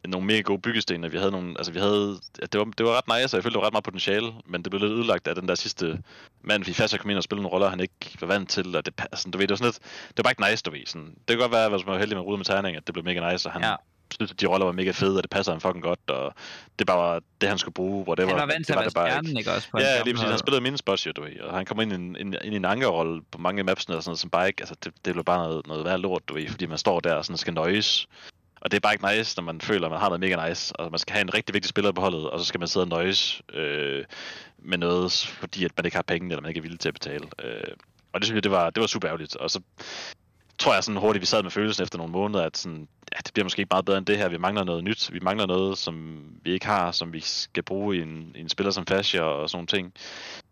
nogle 0.08 0.28
mega 0.28 0.41
gode 0.41 0.62
byggesten, 0.62 1.03
og 1.03 1.12
vi 1.12 1.18
havde 1.18 1.32
nogle, 1.32 1.53
altså 1.58 1.72
vi 1.72 1.80
havde, 1.80 2.20
ja, 2.41 2.45
det 2.45 2.60
var, 2.60 2.66
det 2.66 2.86
var 2.86 2.91
ret 2.97 3.08
nice, 3.22 3.34
og 3.34 3.38
jeg 3.38 3.43
følte, 3.43 3.49
det 3.53 3.62
var 3.62 3.66
ret 3.66 3.74
meget 3.74 3.84
potentiale, 3.84 4.32
men 4.45 4.64
det 4.64 4.72
blev 4.72 4.82
lidt 4.82 4.91
ødelagt 4.91 5.28
af 5.28 5.36
den 5.36 5.47
der 5.47 5.56
sidste 5.56 6.01
mand, 6.41 6.64
fordi 6.64 6.74
Fascia 6.74 6.99
kom 6.99 7.10
ind 7.10 7.18
og 7.18 7.24
spillede 7.24 7.43
nogle 7.43 7.53
roller, 7.53 7.70
han 7.70 7.80
ikke 7.80 8.18
var 8.20 8.28
vant 8.28 8.49
til, 8.49 8.76
og 8.76 8.86
det, 8.86 8.93
altså, 9.12 9.30
du 9.30 9.38
ved, 9.38 9.47
det 9.47 9.51
var 9.51 9.58
sådan 9.58 9.68
lidt, 9.68 9.80
det 10.08 10.18
var 10.18 10.24
bare 10.24 10.32
ikke 10.32 10.51
nice, 10.51 10.64
du 10.64 10.72
ved, 10.72 10.86
sådan, 10.86 11.08
det 11.08 11.28
kan 11.28 11.38
godt 11.38 11.51
være, 11.51 11.70
hvis 11.70 11.86
man 11.86 11.93
var 11.93 11.99
heldig 11.99 12.18
med 12.18 12.26
rude 12.26 12.38
med 12.38 12.45
tegning, 12.45 12.78
at 12.78 12.88
det 12.88 12.93
blev 12.93 13.06
mega 13.06 13.32
nice, 13.32 13.47
og 13.49 13.53
han 13.53 13.62
Ja. 13.62 13.76
synes, 14.16 14.32
at 14.32 14.41
de 14.41 14.45
roller 14.45 14.66
var 14.66 14.74
mega 14.74 14.91
fede, 14.91 15.18
og 15.18 15.24
det 15.24 15.30
passer 15.32 15.51
ham 15.51 15.62
fucking 15.62 15.84
godt, 15.84 16.10
og 16.10 16.34
det 16.80 16.88
bare 16.88 16.97
var 16.97 17.22
det, 17.41 17.49
han 17.49 17.58
skulle 17.58 17.74
bruge, 17.74 18.03
hvor 18.03 18.16
det 18.16 18.26
Han 18.28 18.36
var, 18.36 18.41
var 18.41 18.45
vant 18.45 18.58
det 18.58 18.66
til 18.66 18.74
at 18.74 18.78
var 18.95 19.01
være 19.03 19.10
stjernen, 19.10 19.38
ikke 19.38 19.51
også? 19.51 19.68
På 19.72 19.80
Ja, 19.80 20.01
lige 20.03 20.14
præcis. 20.14 20.30
Han 20.30 20.39
spillede 20.39 20.62
min 20.62 20.78
spots 20.78 21.08
jo, 21.08 21.12
du 21.12 21.22
ved, 21.22 21.39
og 21.39 21.58
han 21.58 21.66
kom 21.66 21.82
ind 21.82 21.91
i 21.91 21.95
en, 21.95 22.16
ind, 22.20 22.36
ind 22.43 22.53
i 22.53 22.58
en 22.58 22.66
ankerrolle 22.66 23.22
på 23.32 23.38
mange 23.38 23.60
af 23.60 23.66
mapsene 23.66 23.95
og 23.95 24.03
sådan 24.03 24.10
noget, 24.10 24.20
som 24.20 24.30
bare 24.30 24.47
ikke, 24.47 24.62
altså 24.62 24.76
det, 24.84 24.93
det 25.06 25.14
blev 25.14 25.24
bare 25.24 25.47
noget, 25.47 25.68
noget 25.68 25.86
værd 25.86 25.99
lort, 25.99 26.30
du 26.30 26.34
ved, 26.34 26.47
fordi 26.47 26.66
man 26.66 26.78
står 26.78 26.99
der 26.99 27.14
og 27.14 27.26
sådan 27.26 27.38
skal 27.38 27.53
nøjes. 27.53 28.08
Og 28.62 28.72
det 28.72 28.78
er 28.78 28.82
bare 28.82 28.93
ikke 28.93 29.18
nice, 29.18 29.38
når 29.38 29.43
man 29.43 29.62
føler, 29.62 29.86
at 29.86 29.91
man 29.91 29.99
har 29.99 30.10
noget 30.10 30.20
mega 30.20 30.49
nice, 30.49 30.76
og 30.76 30.91
man 30.91 30.99
skal 30.99 31.14
have 31.14 31.22
en 31.22 31.34
rigtig 31.34 31.53
vigtig 31.53 31.70
spiller 31.70 31.91
på 31.91 32.01
holdet, 32.01 32.30
og 32.30 32.39
så 32.39 32.45
skal 32.45 32.60
man 32.60 32.68
sidde 32.68 32.84
og 32.84 32.89
nøjes 32.89 33.41
øh, 33.53 34.06
med 34.58 34.78
noget, 34.78 35.12
fordi 35.39 35.66
at 35.66 35.72
man 35.78 35.86
ikke 35.86 35.97
har 35.97 36.03
penge, 36.03 36.30
eller 36.30 36.41
man 36.41 36.49
ikke 36.49 36.58
er 36.60 36.62
villig 36.62 36.80
til 36.80 36.88
at 36.89 36.93
betale. 36.93 37.26
Øh, 37.43 37.74
og 38.14 38.22
det 38.22 38.26
synes 38.26 38.36
jeg, 38.36 38.43
det 38.43 38.51
var, 38.51 38.70
det 38.70 38.82
var 38.82 38.88
super 38.88 39.08
ærgerligt. 39.08 39.36
Og 39.36 39.51
så 39.51 39.62
tror 40.58 40.74
jeg 40.74 40.84
sådan 40.84 41.01
hurtigt, 41.01 41.22
vi 41.22 41.26
sad 41.26 41.43
med 41.43 41.51
følelsen 41.51 41.84
efter 41.84 41.97
nogle 41.97 42.12
måneder, 42.12 42.43
at 42.43 42.58
sådan, 42.58 42.88
ja, 43.14 43.18
det 43.26 43.34
bliver 43.34 43.45
måske 43.45 43.60
ikke 43.60 43.72
meget 43.72 43.86
bedre 43.86 43.97
end 43.97 44.06
det 44.06 44.18
her. 44.18 44.30
Vi 44.30 44.38
mangler 44.38 44.64
noget 44.64 44.84
nyt. 44.84 45.14
Vi 45.14 45.20
mangler 45.20 45.45
noget, 45.45 45.78
som 45.78 46.24
vi 46.43 46.51
ikke 46.51 46.66
har, 46.66 46.91
som 46.91 47.14
vi 47.14 47.20
skal 47.20 47.64
bruge 47.64 47.97
i 47.97 48.01
en, 48.01 48.32
i 48.36 48.39
en 48.39 48.49
spiller 48.49 48.72
som 48.72 48.86
Fascia 48.86 49.22
og 49.22 49.49
sådan 49.49 49.58
nogle 49.58 49.68
ting. 49.68 49.93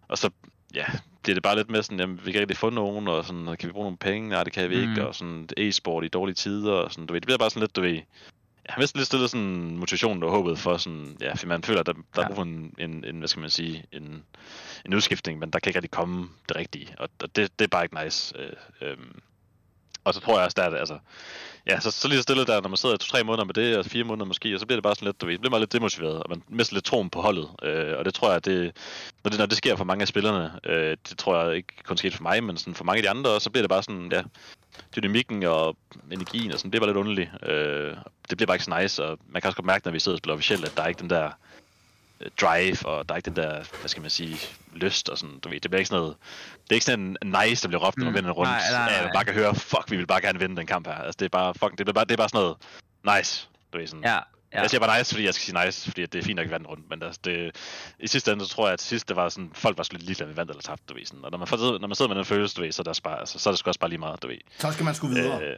Og 0.07 0.17
så 0.17 0.29
ja, 0.73 0.85
bliver 1.23 1.33
det 1.33 1.43
bare 1.43 1.55
lidt 1.55 1.69
mere 1.69 1.83
sådan, 1.83 1.99
jamen, 1.99 2.15
vi 2.17 2.21
kan 2.21 2.27
ikke 2.29 2.39
rigtig 2.39 2.57
få 2.57 2.69
nogen, 2.69 3.07
og 3.07 3.25
sådan, 3.25 3.45
kan 3.45 3.67
vi 3.67 3.71
bruge 3.71 3.85
nogle 3.85 3.97
penge? 3.97 4.29
Nej, 4.29 4.43
det 4.43 4.53
kan 4.53 4.69
vi 4.69 4.85
Mm. 4.85 4.89
ikke, 4.91 5.07
og 5.07 5.15
sådan 5.15 5.49
e-sport 5.57 6.03
i 6.03 6.07
dårlige 6.07 6.35
tider, 6.35 6.71
og 6.73 6.91
sådan, 6.91 7.05
du 7.05 7.13
ved, 7.13 7.21
det 7.21 7.25
bliver 7.27 7.37
bare 7.37 7.49
sådan 7.49 7.61
lidt, 7.61 7.75
du 7.75 7.81
ved, 7.81 7.93
jeg 8.65 8.73
har 8.73 8.81
mistet 8.81 8.97
lidt 8.99 9.07
stillet 9.07 9.29
sådan 9.29 9.77
motivationen 9.77 10.23
og 10.23 10.31
håbet 10.31 10.59
for 10.59 10.77
sådan, 10.77 11.17
ja, 11.21 11.33
for 11.33 11.47
man 11.47 11.63
føler, 11.63 11.79
at 11.79 11.85
der, 11.85 11.93
der 11.93 12.01
Ja. 12.17 12.21
er 12.21 12.27
brug 12.27 12.35
for 12.35 12.43
en, 12.43 12.73
en, 12.79 13.03
en, 13.05 13.17
hvad 13.17 13.27
skal 13.27 13.39
man 13.41 13.49
sige, 13.49 13.85
en, 13.91 14.23
en 14.85 14.93
udskiftning, 14.93 15.39
men 15.39 15.49
der 15.51 15.59
kan 15.59 15.69
ikke 15.69 15.77
rigtig 15.77 15.91
komme 15.91 16.29
det 16.49 16.57
rigtige, 16.57 16.95
og, 16.99 17.09
og 17.23 17.35
det, 17.35 17.59
det 17.59 17.65
er 17.65 17.69
bare 17.69 17.83
ikke 17.83 18.03
nice. 18.03 18.35
Øh, 18.39 18.51
øhm. 18.81 19.19
Og 20.03 20.13
så 20.13 20.19
tror 20.19 20.37
jeg 20.37 20.45
også, 20.45 20.55
der 20.55 20.63
er 20.63 20.69
det, 20.69 20.77
altså, 20.77 20.97
ja, 21.67 21.79
så, 21.79 21.91
så 21.91 22.07
lige 22.07 22.17
så 22.17 22.23
stille 22.23 22.45
der, 22.45 22.61
når 22.61 22.69
man 22.69 22.77
sidder 22.77 22.97
to-tre 22.97 23.23
måneder 23.23 23.45
med 23.45 23.53
det, 23.53 23.77
og 23.77 23.85
fire 23.85 24.03
måneder 24.03 24.25
måske, 24.25 24.53
og 24.53 24.59
så 24.59 24.65
bliver 24.65 24.77
det 24.77 24.83
bare 24.83 24.95
sådan 24.95 25.05
lidt, 25.05 25.21
du 25.21 25.25
ved, 25.25 25.37
bliver 25.39 25.51
man 25.51 25.59
lidt 25.59 25.73
demotiveret, 25.73 26.23
og 26.23 26.25
man 26.29 26.43
mister 26.47 26.75
lidt 26.75 26.85
troen 26.85 27.09
på 27.09 27.21
holdet, 27.21 27.49
øh, 27.63 27.97
og 27.97 28.05
det 28.05 28.13
tror 28.13 28.31
jeg, 28.31 28.45
det, 28.45 28.77
når 29.23 29.29
det, 29.29 29.39
når 29.39 29.45
det 29.45 29.57
sker 29.57 29.75
for 29.75 29.83
mange 29.83 30.01
af 30.01 30.07
spillerne, 30.07 30.51
øh, 30.63 30.97
det 31.09 31.17
tror 31.17 31.43
jeg 31.43 31.55
ikke 31.55 31.73
kun 31.83 31.97
sket 31.97 32.13
for 32.13 32.23
mig, 32.23 32.43
men 32.43 32.57
sådan 32.57 32.75
for 32.75 32.83
mange 32.83 32.97
af 32.97 33.03
de 33.03 33.09
andre, 33.09 33.39
så 33.39 33.49
bliver 33.49 33.63
det 33.63 33.69
bare 33.69 33.83
sådan, 33.83 34.11
ja, 34.11 34.21
dynamikken 34.95 35.43
og 35.43 35.77
energien 36.11 36.51
og 36.51 36.59
sådan, 36.59 36.71
det 36.71 36.77
er 36.77 36.79
bare 36.79 36.89
lidt 36.89 36.97
underligt. 36.97 37.29
Øh, 37.43 37.95
det 38.29 38.37
bliver 38.37 38.47
bare 38.47 38.55
ikke 38.55 38.65
så 38.65 38.79
nice, 38.81 39.03
og 39.03 39.17
man 39.29 39.41
kan 39.41 39.47
også 39.47 39.55
godt 39.55 39.65
mærke, 39.65 39.87
når 39.87 39.91
vi 39.91 39.99
sidder 39.99 40.15
og 40.15 40.17
spiller 40.17 40.33
officielt, 40.33 40.65
at 40.65 40.77
der 40.77 40.83
er 40.83 40.87
ikke 40.87 41.01
den 41.01 41.09
der 41.09 41.31
drive, 42.41 42.85
og 42.85 43.09
der 43.09 43.13
er 43.15 43.17
ikke 43.17 43.29
den 43.29 43.35
der, 43.35 43.63
hvad 43.79 43.89
skal 43.89 44.01
man 44.01 44.09
sige, 44.09 44.37
lyst 44.73 45.09
og 45.09 45.17
sådan, 45.17 45.39
du 45.39 45.49
ved, 45.49 45.59
det 45.59 45.71
bliver 45.71 45.79
ikke 45.79 45.89
sådan 45.89 46.01
noget, 46.01 46.15
det 46.63 46.69
er 46.71 46.75
ikke 46.75 46.85
sådan 46.85 47.17
en 47.21 47.35
nice, 47.47 47.61
der 47.63 47.67
bliver 47.67 47.85
råbt, 47.87 47.97
når 47.97 48.03
man 48.05 48.11
Mm. 48.11 48.15
vinder 48.15 48.29
en 48.29 48.33
rundt, 48.35 48.49
Nej, 48.51 48.61
nej, 48.71 48.81
Ja, 48.83 48.89
nej. 48.95 49.03
man 49.03 49.11
bare 49.13 49.25
kan 49.25 49.33
høre, 49.33 49.55
fuck, 49.55 49.91
vi 49.91 49.97
vil 49.97 50.07
bare 50.07 50.21
gerne 50.21 50.39
vinde 50.39 50.55
den 50.55 50.67
kamp 50.67 50.87
her. 50.87 50.93
Altså, 50.95 51.17
det 51.19 51.25
er 51.25 51.29
bare, 51.29 51.53
fuck, 51.53 51.71
det, 51.77 51.85
bliver 51.85 51.93
bare, 51.93 52.05
det 52.05 52.11
er 52.11 52.17
bare 52.17 52.29
sådan 52.29 52.41
noget 52.41 52.57
nice, 53.19 53.47
du 53.73 53.77
ved, 53.77 53.87
sådan. 53.87 54.03
Ja, 54.03 54.19
Ja. 54.53 54.61
Jeg 54.61 54.69
siger 54.69 54.79
bare 54.81 54.97
nice, 54.99 55.13
fordi 55.13 55.25
jeg 55.25 55.33
skal 55.33 55.43
sige 55.45 55.65
nice, 55.65 55.89
fordi 55.89 56.05
det 56.05 56.19
er 56.19 56.23
fint 56.23 56.35
nok 56.35 56.45
at 56.45 56.51
vinde 56.51 56.65
rundt, 56.69 56.89
men 56.89 57.03
altså, 57.03 57.19
det, 57.25 57.55
i 57.99 58.07
sidste 58.07 58.31
ende, 58.31 58.45
så 58.45 58.51
tror 58.51 58.65
jeg, 58.67 58.73
at 58.73 58.79
til 58.79 58.87
sidst, 58.87 59.07
det 59.07 59.15
var 59.15 59.29
sådan, 59.29 59.51
folk 59.53 59.77
var 59.77 59.83
sgu 59.83 59.93
lidt 59.93 60.03
ligeglade, 60.05 60.29
vi 60.31 60.37
vandt 60.37 60.51
eller 60.51 60.61
tabte, 60.61 60.83
du 60.89 60.93
ved, 60.93 61.05
sådan. 61.05 61.25
Og 61.25 61.31
når 61.31 61.37
man, 61.37 61.47
får, 61.47 61.57
når 61.79 61.87
man 61.87 61.95
sidder 61.95 62.09
med 62.09 62.15
den 62.17 62.25
følelse, 62.25 62.55
du 62.55 62.61
ved, 62.61 62.71
så 62.71 62.81
er 62.81 62.83
det, 62.83 62.89
også 62.89 63.01
bare, 63.03 63.19
altså, 63.19 63.39
så 63.39 63.49
er 63.49 63.51
det 63.51 63.59
sgu 63.59 63.67
også 63.69 63.79
bare 63.79 63.89
lige 63.89 63.99
meget, 63.99 64.23
du 64.23 64.27
ved. 64.27 64.37
Så 64.59 64.71
skal 64.71 64.85
man 64.85 64.95
sgu 64.95 65.07
videre. 65.07 65.41
Øh, 65.43 65.57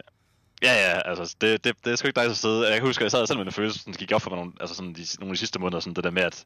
ja, 0.63 0.73
ja, 0.73 1.09
altså, 1.09 1.35
det, 1.41 1.63
det, 1.63 1.75
det 1.85 1.91
er 1.91 1.95
sgu 1.95 2.07
ikke 2.07 2.19
nice 2.19 2.31
at 2.31 2.37
sidde. 2.37 2.67
Jeg 2.67 2.77
kan 2.77 2.87
huske, 2.87 3.01
at 3.01 3.03
jeg 3.03 3.11
sad 3.11 3.27
selv 3.27 3.37
med 3.37 3.45
den 3.45 3.53
følelse, 3.53 3.79
sådan, 3.79 3.93
gik 3.93 4.11
op 4.11 4.21
for 4.21 4.29
mig 4.29 4.37
nogle, 4.37 4.51
altså, 4.59 4.75
sådan, 4.75 4.93
de, 4.93 5.05
nogle 5.19 5.29
af 5.31 5.33
de 5.35 5.39
sidste 5.39 5.59
måneder, 5.59 5.79
sådan 5.79 5.93
det 5.93 6.03
der 6.03 6.11
med, 6.11 6.23
at 6.23 6.45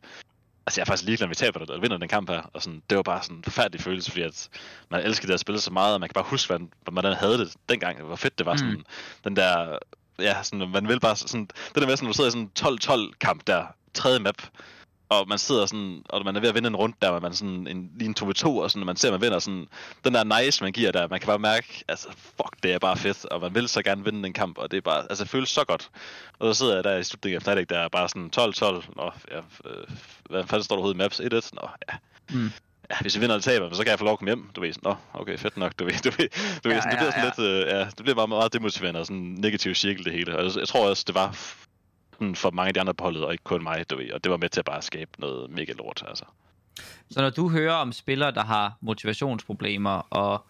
altså, 0.65 0.79
jeg 0.79 0.81
er 0.81 0.85
faktisk 0.85 1.05
ligeglad, 1.05 1.25
om 1.25 1.29
vi 1.29 1.35
taber 1.35 1.59
det, 1.59 1.69
eller 1.69 1.81
vinder 1.81 1.97
den 1.97 2.07
kamp 2.07 2.29
her. 2.29 2.41
Og 2.53 2.61
sådan, 2.61 2.81
det 2.89 2.95
var 2.95 3.03
bare 3.03 3.23
sådan 3.23 3.37
en 3.37 3.43
forfærdelig 3.43 3.81
følelse, 3.81 4.11
fordi 4.11 4.23
at 4.23 4.49
man 4.89 5.01
elskede 5.05 5.27
det 5.27 5.33
at 5.33 5.39
spille 5.39 5.61
så 5.61 5.71
meget, 5.71 5.93
og 5.93 5.99
man 5.99 6.09
kan 6.09 6.13
bare 6.13 6.25
huske, 6.29 6.47
hvordan, 6.47 6.69
hvordan 6.83 7.09
man 7.09 7.17
havde 7.19 7.37
det 7.37 7.53
dengang. 7.69 8.01
Hvor 8.01 8.15
fedt 8.15 8.37
det 8.37 8.45
var, 8.45 8.55
sådan, 8.55 8.73
Mm. 8.73 8.83
den 9.23 9.35
der, 9.35 9.77
ja, 10.19 10.43
sådan, 10.43 10.69
man 10.69 10.87
vil 10.87 10.99
bare 10.99 11.15
sådan, 11.15 11.45
det 11.45 11.75
der 11.75 11.85
med, 11.87 11.97
sådan, 11.97 12.07
du 12.07 12.13
sidder 12.13 12.27
i 12.27 12.31
sådan 12.31 12.77
en 13.01 13.09
12-12 13.11 13.17
kamp 13.19 13.47
der, 13.47 13.65
tredje 13.93 14.19
map, 14.19 14.41
og 15.09 15.27
man 15.27 15.37
sidder 15.37 15.65
sådan, 15.65 16.03
og 16.09 16.25
man 16.25 16.35
er 16.35 16.39
ved 16.39 16.49
at 16.49 16.55
vinde 16.55 16.67
en 16.67 16.75
runde 16.75 16.95
der, 17.01 17.19
man 17.19 17.33
sådan 17.33 17.67
en, 17.67 17.91
lige 17.95 18.07
en 18.07 18.15
2v2, 18.19 18.47
og 18.47 18.71
sådan, 18.71 18.85
man 18.85 18.95
ser, 18.95 19.07
at 19.07 19.13
man 19.13 19.21
vinder 19.21 19.39
sådan, 19.39 19.67
den 20.03 20.13
der 20.13 20.41
nice, 20.41 20.63
man 20.63 20.71
giver 20.71 20.91
der, 20.91 21.07
man 21.07 21.19
kan 21.19 21.27
bare 21.27 21.39
mærke, 21.39 21.83
altså, 21.87 22.07
fuck, 22.11 22.63
det 22.63 22.73
er 22.73 22.79
bare 22.79 22.97
fedt, 22.97 23.25
og 23.25 23.41
man 23.41 23.55
vil 23.55 23.67
så 23.67 23.81
gerne 23.81 24.03
vinde 24.03 24.23
den 24.23 24.33
kamp, 24.33 24.57
og 24.57 24.71
det 24.71 24.77
er 24.77 24.81
bare, 24.81 25.01
altså, 25.09 25.23
det 25.23 25.31
føles 25.31 25.49
så 25.49 25.63
godt. 25.63 25.89
Og 26.39 26.55
så 26.55 26.59
sidder 26.59 26.75
jeg 26.75 26.83
der 26.83 26.97
i 26.97 27.03
slutningen 27.03 27.35
af 27.35 27.41
Fnatic, 27.41 27.67
der 27.67 27.79
er 27.79 27.89
bare 27.89 28.09
sådan 28.09 28.31
12-12, 28.37 28.93
nå, 28.95 29.11
ja, 29.31 29.37
øh, 29.65 29.87
hvad 30.29 30.43
fanden 30.47 30.63
står 30.63 30.75
der 30.75 30.81
overhovedet 30.81 30.99
i 30.99 31.03
maps? 31.03 31.19
1-1? 31.45 31.49
Nå, 31.53 31.67
ja. 31.91 31.97
Mm. 32.29 32.51
Ja, 32.91 32.95
hvis 33.01 33.15
vi 33.15 33.19
vinder 33.19 33.35
eller 33.35 33.43
taber, 33.43 33.73
så 33.73 33.83
kan 33.83 33.89
jeg 33.89 33.99
få 33.99 34.05
lov 34.05 34.13
at 34.13 34.19
komme 34.19 34.29
hjem, 34.29 34.49
du 34.55 34.61
ved, 34.61 34.73
sådan, 34.73 34.89
nå, 34.89 34.95
okay, 35.13 35.37
fedt 35.37 35.57
nok, 35.57 35.79
du 35.79 35.85
ved, 35.85 35.93
du 36.03 36.09
ved, 36.17 36.29
du 36.63 36.69
ved 36.69 36.75
Ja, 36.75 36.81
sådan, 36.81 36.97
det 36.97 37.05
ja, 37.05 37.11
bliver 37.11 37.31
sådan 37.33 37.55
lidt, 37.57 37.67
øh, 37.67 37.73
ja, 37.73 37.85
det 37.85 37.97
bliver 37.97 38.15
bare 38.15 38.27
meget 38.27 38.53
demotiverende, 38.53 38.99
og 38.99 39.05
sådan 39.05 39.17
en 39.17 39.33
negativ 39.33 39.75
cirkel 39.75 40.05
det 40.05 40.13
hele, 40.13 40.37
og 40.37 40.45
jeg, 40.45 40.51
jeg 40.57 40.67
tror 40.67 40.89
også, 40.89 41.03
det 41.07 41.15
var 41.15 41.35
den 42.19 42.35
for 42.35 42.51
mange 42.51 42.67
af 42.67 42.73
de 42.73 42.79
andre 42.79 42.93
på 42.93 43.03
holdet, 43.03 43.25
og 43.25 43.31
ikke 43.31 43.43
kun 43.43 43.63
mig, 43.63 43.89
du 43.89 43.97
ved, 43.97 44.11
og 44.11 44.23
det 44.23 44.31
var 44.31 44.37
med 44.37 44.49
til 44.49 44.59
at 44.59 44.65
bare 44.65 44.81
skabe 44.81 45.11
noget 45.17 45.49
mega 45.49 45.73
lort, 45.73 46.03
altså. 46.07 46.25
Så 47.11 47.21
når 47.21 47.29
du 47.29 47.49
hører 47.49 47.73
om 47.73 47.91
spillere, 47.91 48.31
der 48.31 48.43
har 48.43 48.77
motivationsproblemer, 48.81 50.07
og 50.09 50.45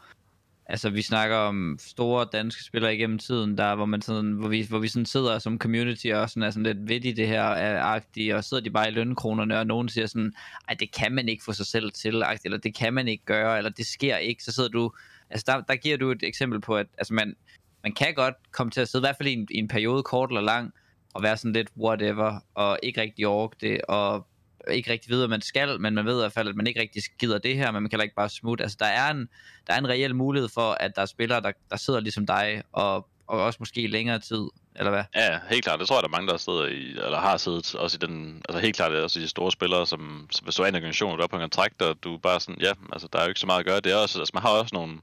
altså 0.65 0.89
vi 0.89 1.01
snakker 1.01 1.36
om 1.36 1.78
store 1.80 2.28
danske 2.32 2.63
spillere 2.63 2.95
igennem 2.95 3.20
tiden, 3.20 3.57
der, 3.57 3.76
hvor, 3.76 3.86
man 3.86 4.01
sådan, 4.01 4.32
hvor, 4.32 4.47
vi, 4.47 4.65
hvor 4.70 4.80
vi 4.80 4.88
sådan 4.88 5.05
sidder 5.05 5.39
som 5.39 5.57
community 5.57 6.07
og 6.07 6.30
sådan 6.30 6.43
er 6.43 6.51
sådan 6.51 6.63
lidt 6.63 6.89
ved 6.89 7.05
i 7.05 7.11
det 7.11 7.28
her 7.28 7.43
agtige, 7.84 8.36
og 8.36 8.43
sidder 8.43 8.63
de 8.63 8.70
bare 8.70 8.88
i 8.88 8.91
lønkronerne, 8.91 9.59
og 9.59 9.67
nogen 9.67 9.89
siger 9.89 10.07
sådan, 10.07 10.34
ej 10.67 10.76
det 10.80 10.93
kan 10.93 11.11
man 11.11 11.30
ikke 11.30 11.43
få 11.43 11.53
sig 11.53 11.65
selv 11.65 11.91
til, 11.91 12.24
agtigt, 12.24 12.45
eller 12.45 12.57
det 12.57 12.76
kan 12.76 12.93
man 12.93 13.07
ikke 13.07 13.26
gøre, 13.26 13.57
eller 13.57 13.72
det 13.72 13.86
sker 13.86 14.17
ikke, 14.17 14.43
så 14.43 14.51
sidder 14.51 14.70
du, 14.70 14.91
altså 15.30 15.43
der, 15.47 15.61
der 15.61 15.76
giver 15.76 15.97
du 15.97 16.11
et 16.11 16.24
eksempel 16.24 16.61
på, 16.61 16.76
at 16.76 16.88
altså 16.97 17.13
man, 17.13 17.36
man 17.84 17.93
kan 17.93 18.13
godt 18.13 18.36
komme 18.51 18.72
til 18.72 18.82
at 18.82 18.89
sidde, 18.89 19.03
i 19.03 19.07
hvert 19.07 19.17
fald 19.17 19.30
i 19.30 19.34
en, 19.34 19.47
i 19.51 19.57
en 19.57 19.67
periode, 19.67 20.03
kort 20.03 20.30
eller 20.30 20.41
lang, 20.41 20.74
og 21.14 21.24
være 21.24 21.38
sådan 21.38 21.53
lidt 21.53 21.70
whatever, 21.78 22.39
og 22.55 22.80
ikke 22.84 23.01
rigtig 23.01 23.28
orke 23.28 23.55
det, 23.62 23.82
og 23.82 24.28
ikke 24.72 24.91
rigtig 24.91 25.10
ved, 25.10 25.18
hvad 25.18 25.28
man 25.28 25.41
skal, 25.41 25.82
men 25.82 25.93
man 25.93 26.05
ved 26.05 26.16
i 26.16 26.22
hvert 26.22 26.34
fald, 26.34 26.49
at 26.49 26.55
man 26.55 26.68
ikke 26.68 26.82
rigtig 26.82 27.03
gider 27.20 27.38
det 27.38 27.55
her, 27.55 27.72
men 27.72 27.84
man 27.84 27.89
kan 27.89 28.01
ikke 28.01 28.16
bare 28.16 28.30
smutte. 28.30 28.64
Altså, 28.64 28.78
der 28.80 28.86
er 28.86 29.12
en, 29.12 29.30
der 29.68 29.74
er 29.74 29.78
en 29.78 29.89
reel 29.89 30.16
mulighed 30.16 30.49
for, 30.49 30.72
at 30.72 30.95
der 30.95 31.01
er 31.01 31.05
spillere, 31.05 31.41
der, 31.41 31.51
der 31.70 31.78
sidder 31.78 31.99
ligesom 31.99 32.26
dig, 32.26 32.64
og, 32.72 33.07
og 33.28 33.43
også 33.43 33.57
måske 33.60 33.82
i 33.82 33.88
længere 33.88 34.20
tid, 34.20 34.47
eller 34.76 34.91
hvad? 34.91 35.03
Ja, 35.16 35.39
helt 35.49 35.64
klart. 35.64 35.80
Det 35.80 35.88
tror 35.88 35.95
jeg, 35.95 36.03
der 36.03 36.07
er 36.07 36.18
mange, 36.18 36.28
der 36.28 36.38
sidder 36.38 36.66
i, 36.66 36.89
eller 36.91 37.20
har 37.20 37.38
siddet 37.38 37.76
også 37.76 37.97
i 38.01 38.07
den, 38.07 38.41
altså 38.49 38.60
helt 38.60 38.76
klart, 38.76 38.91
også 38.91 39.20
i 39.20 39.22
de 39.22 39.28
store 39.28 39.51
spillere, 39.51 39.88
som, 39.88 40.28
som 40.32 40.43
hvis 40.43 40.55
du 40.55 40.64
er 40.64 40.68
en 40.68 40.76
organisation, 40.76 41.18
du 41.18 41.24
er 41.24 41.28
på 41.28 41.36
en 41.36 41.41
kontrakt, 41.41 41.82
og 41.82 42.03
du 42.03 42.14
er 42.14 42.20
bare 42.20 42.39
sådan, 42.39 42.62
ja, 42.62 42.72
altså 42.93 43.07
der 43.14 43.20
er 43.20 43.24
jo 43.24 43.30
ikke 43.30 43.39
så 43.39 43.45
meget 43.45 43.60
at 43.60 43.66
gøre. 43.66 43.80
Det 43.80 43.91
er 43.91 43.95
også, 43.95 44.20
altså 44.20 44.32
man 44.34 44.43
har 44.43 44.49
også 44.49 44.76
nogle 44.76 44.97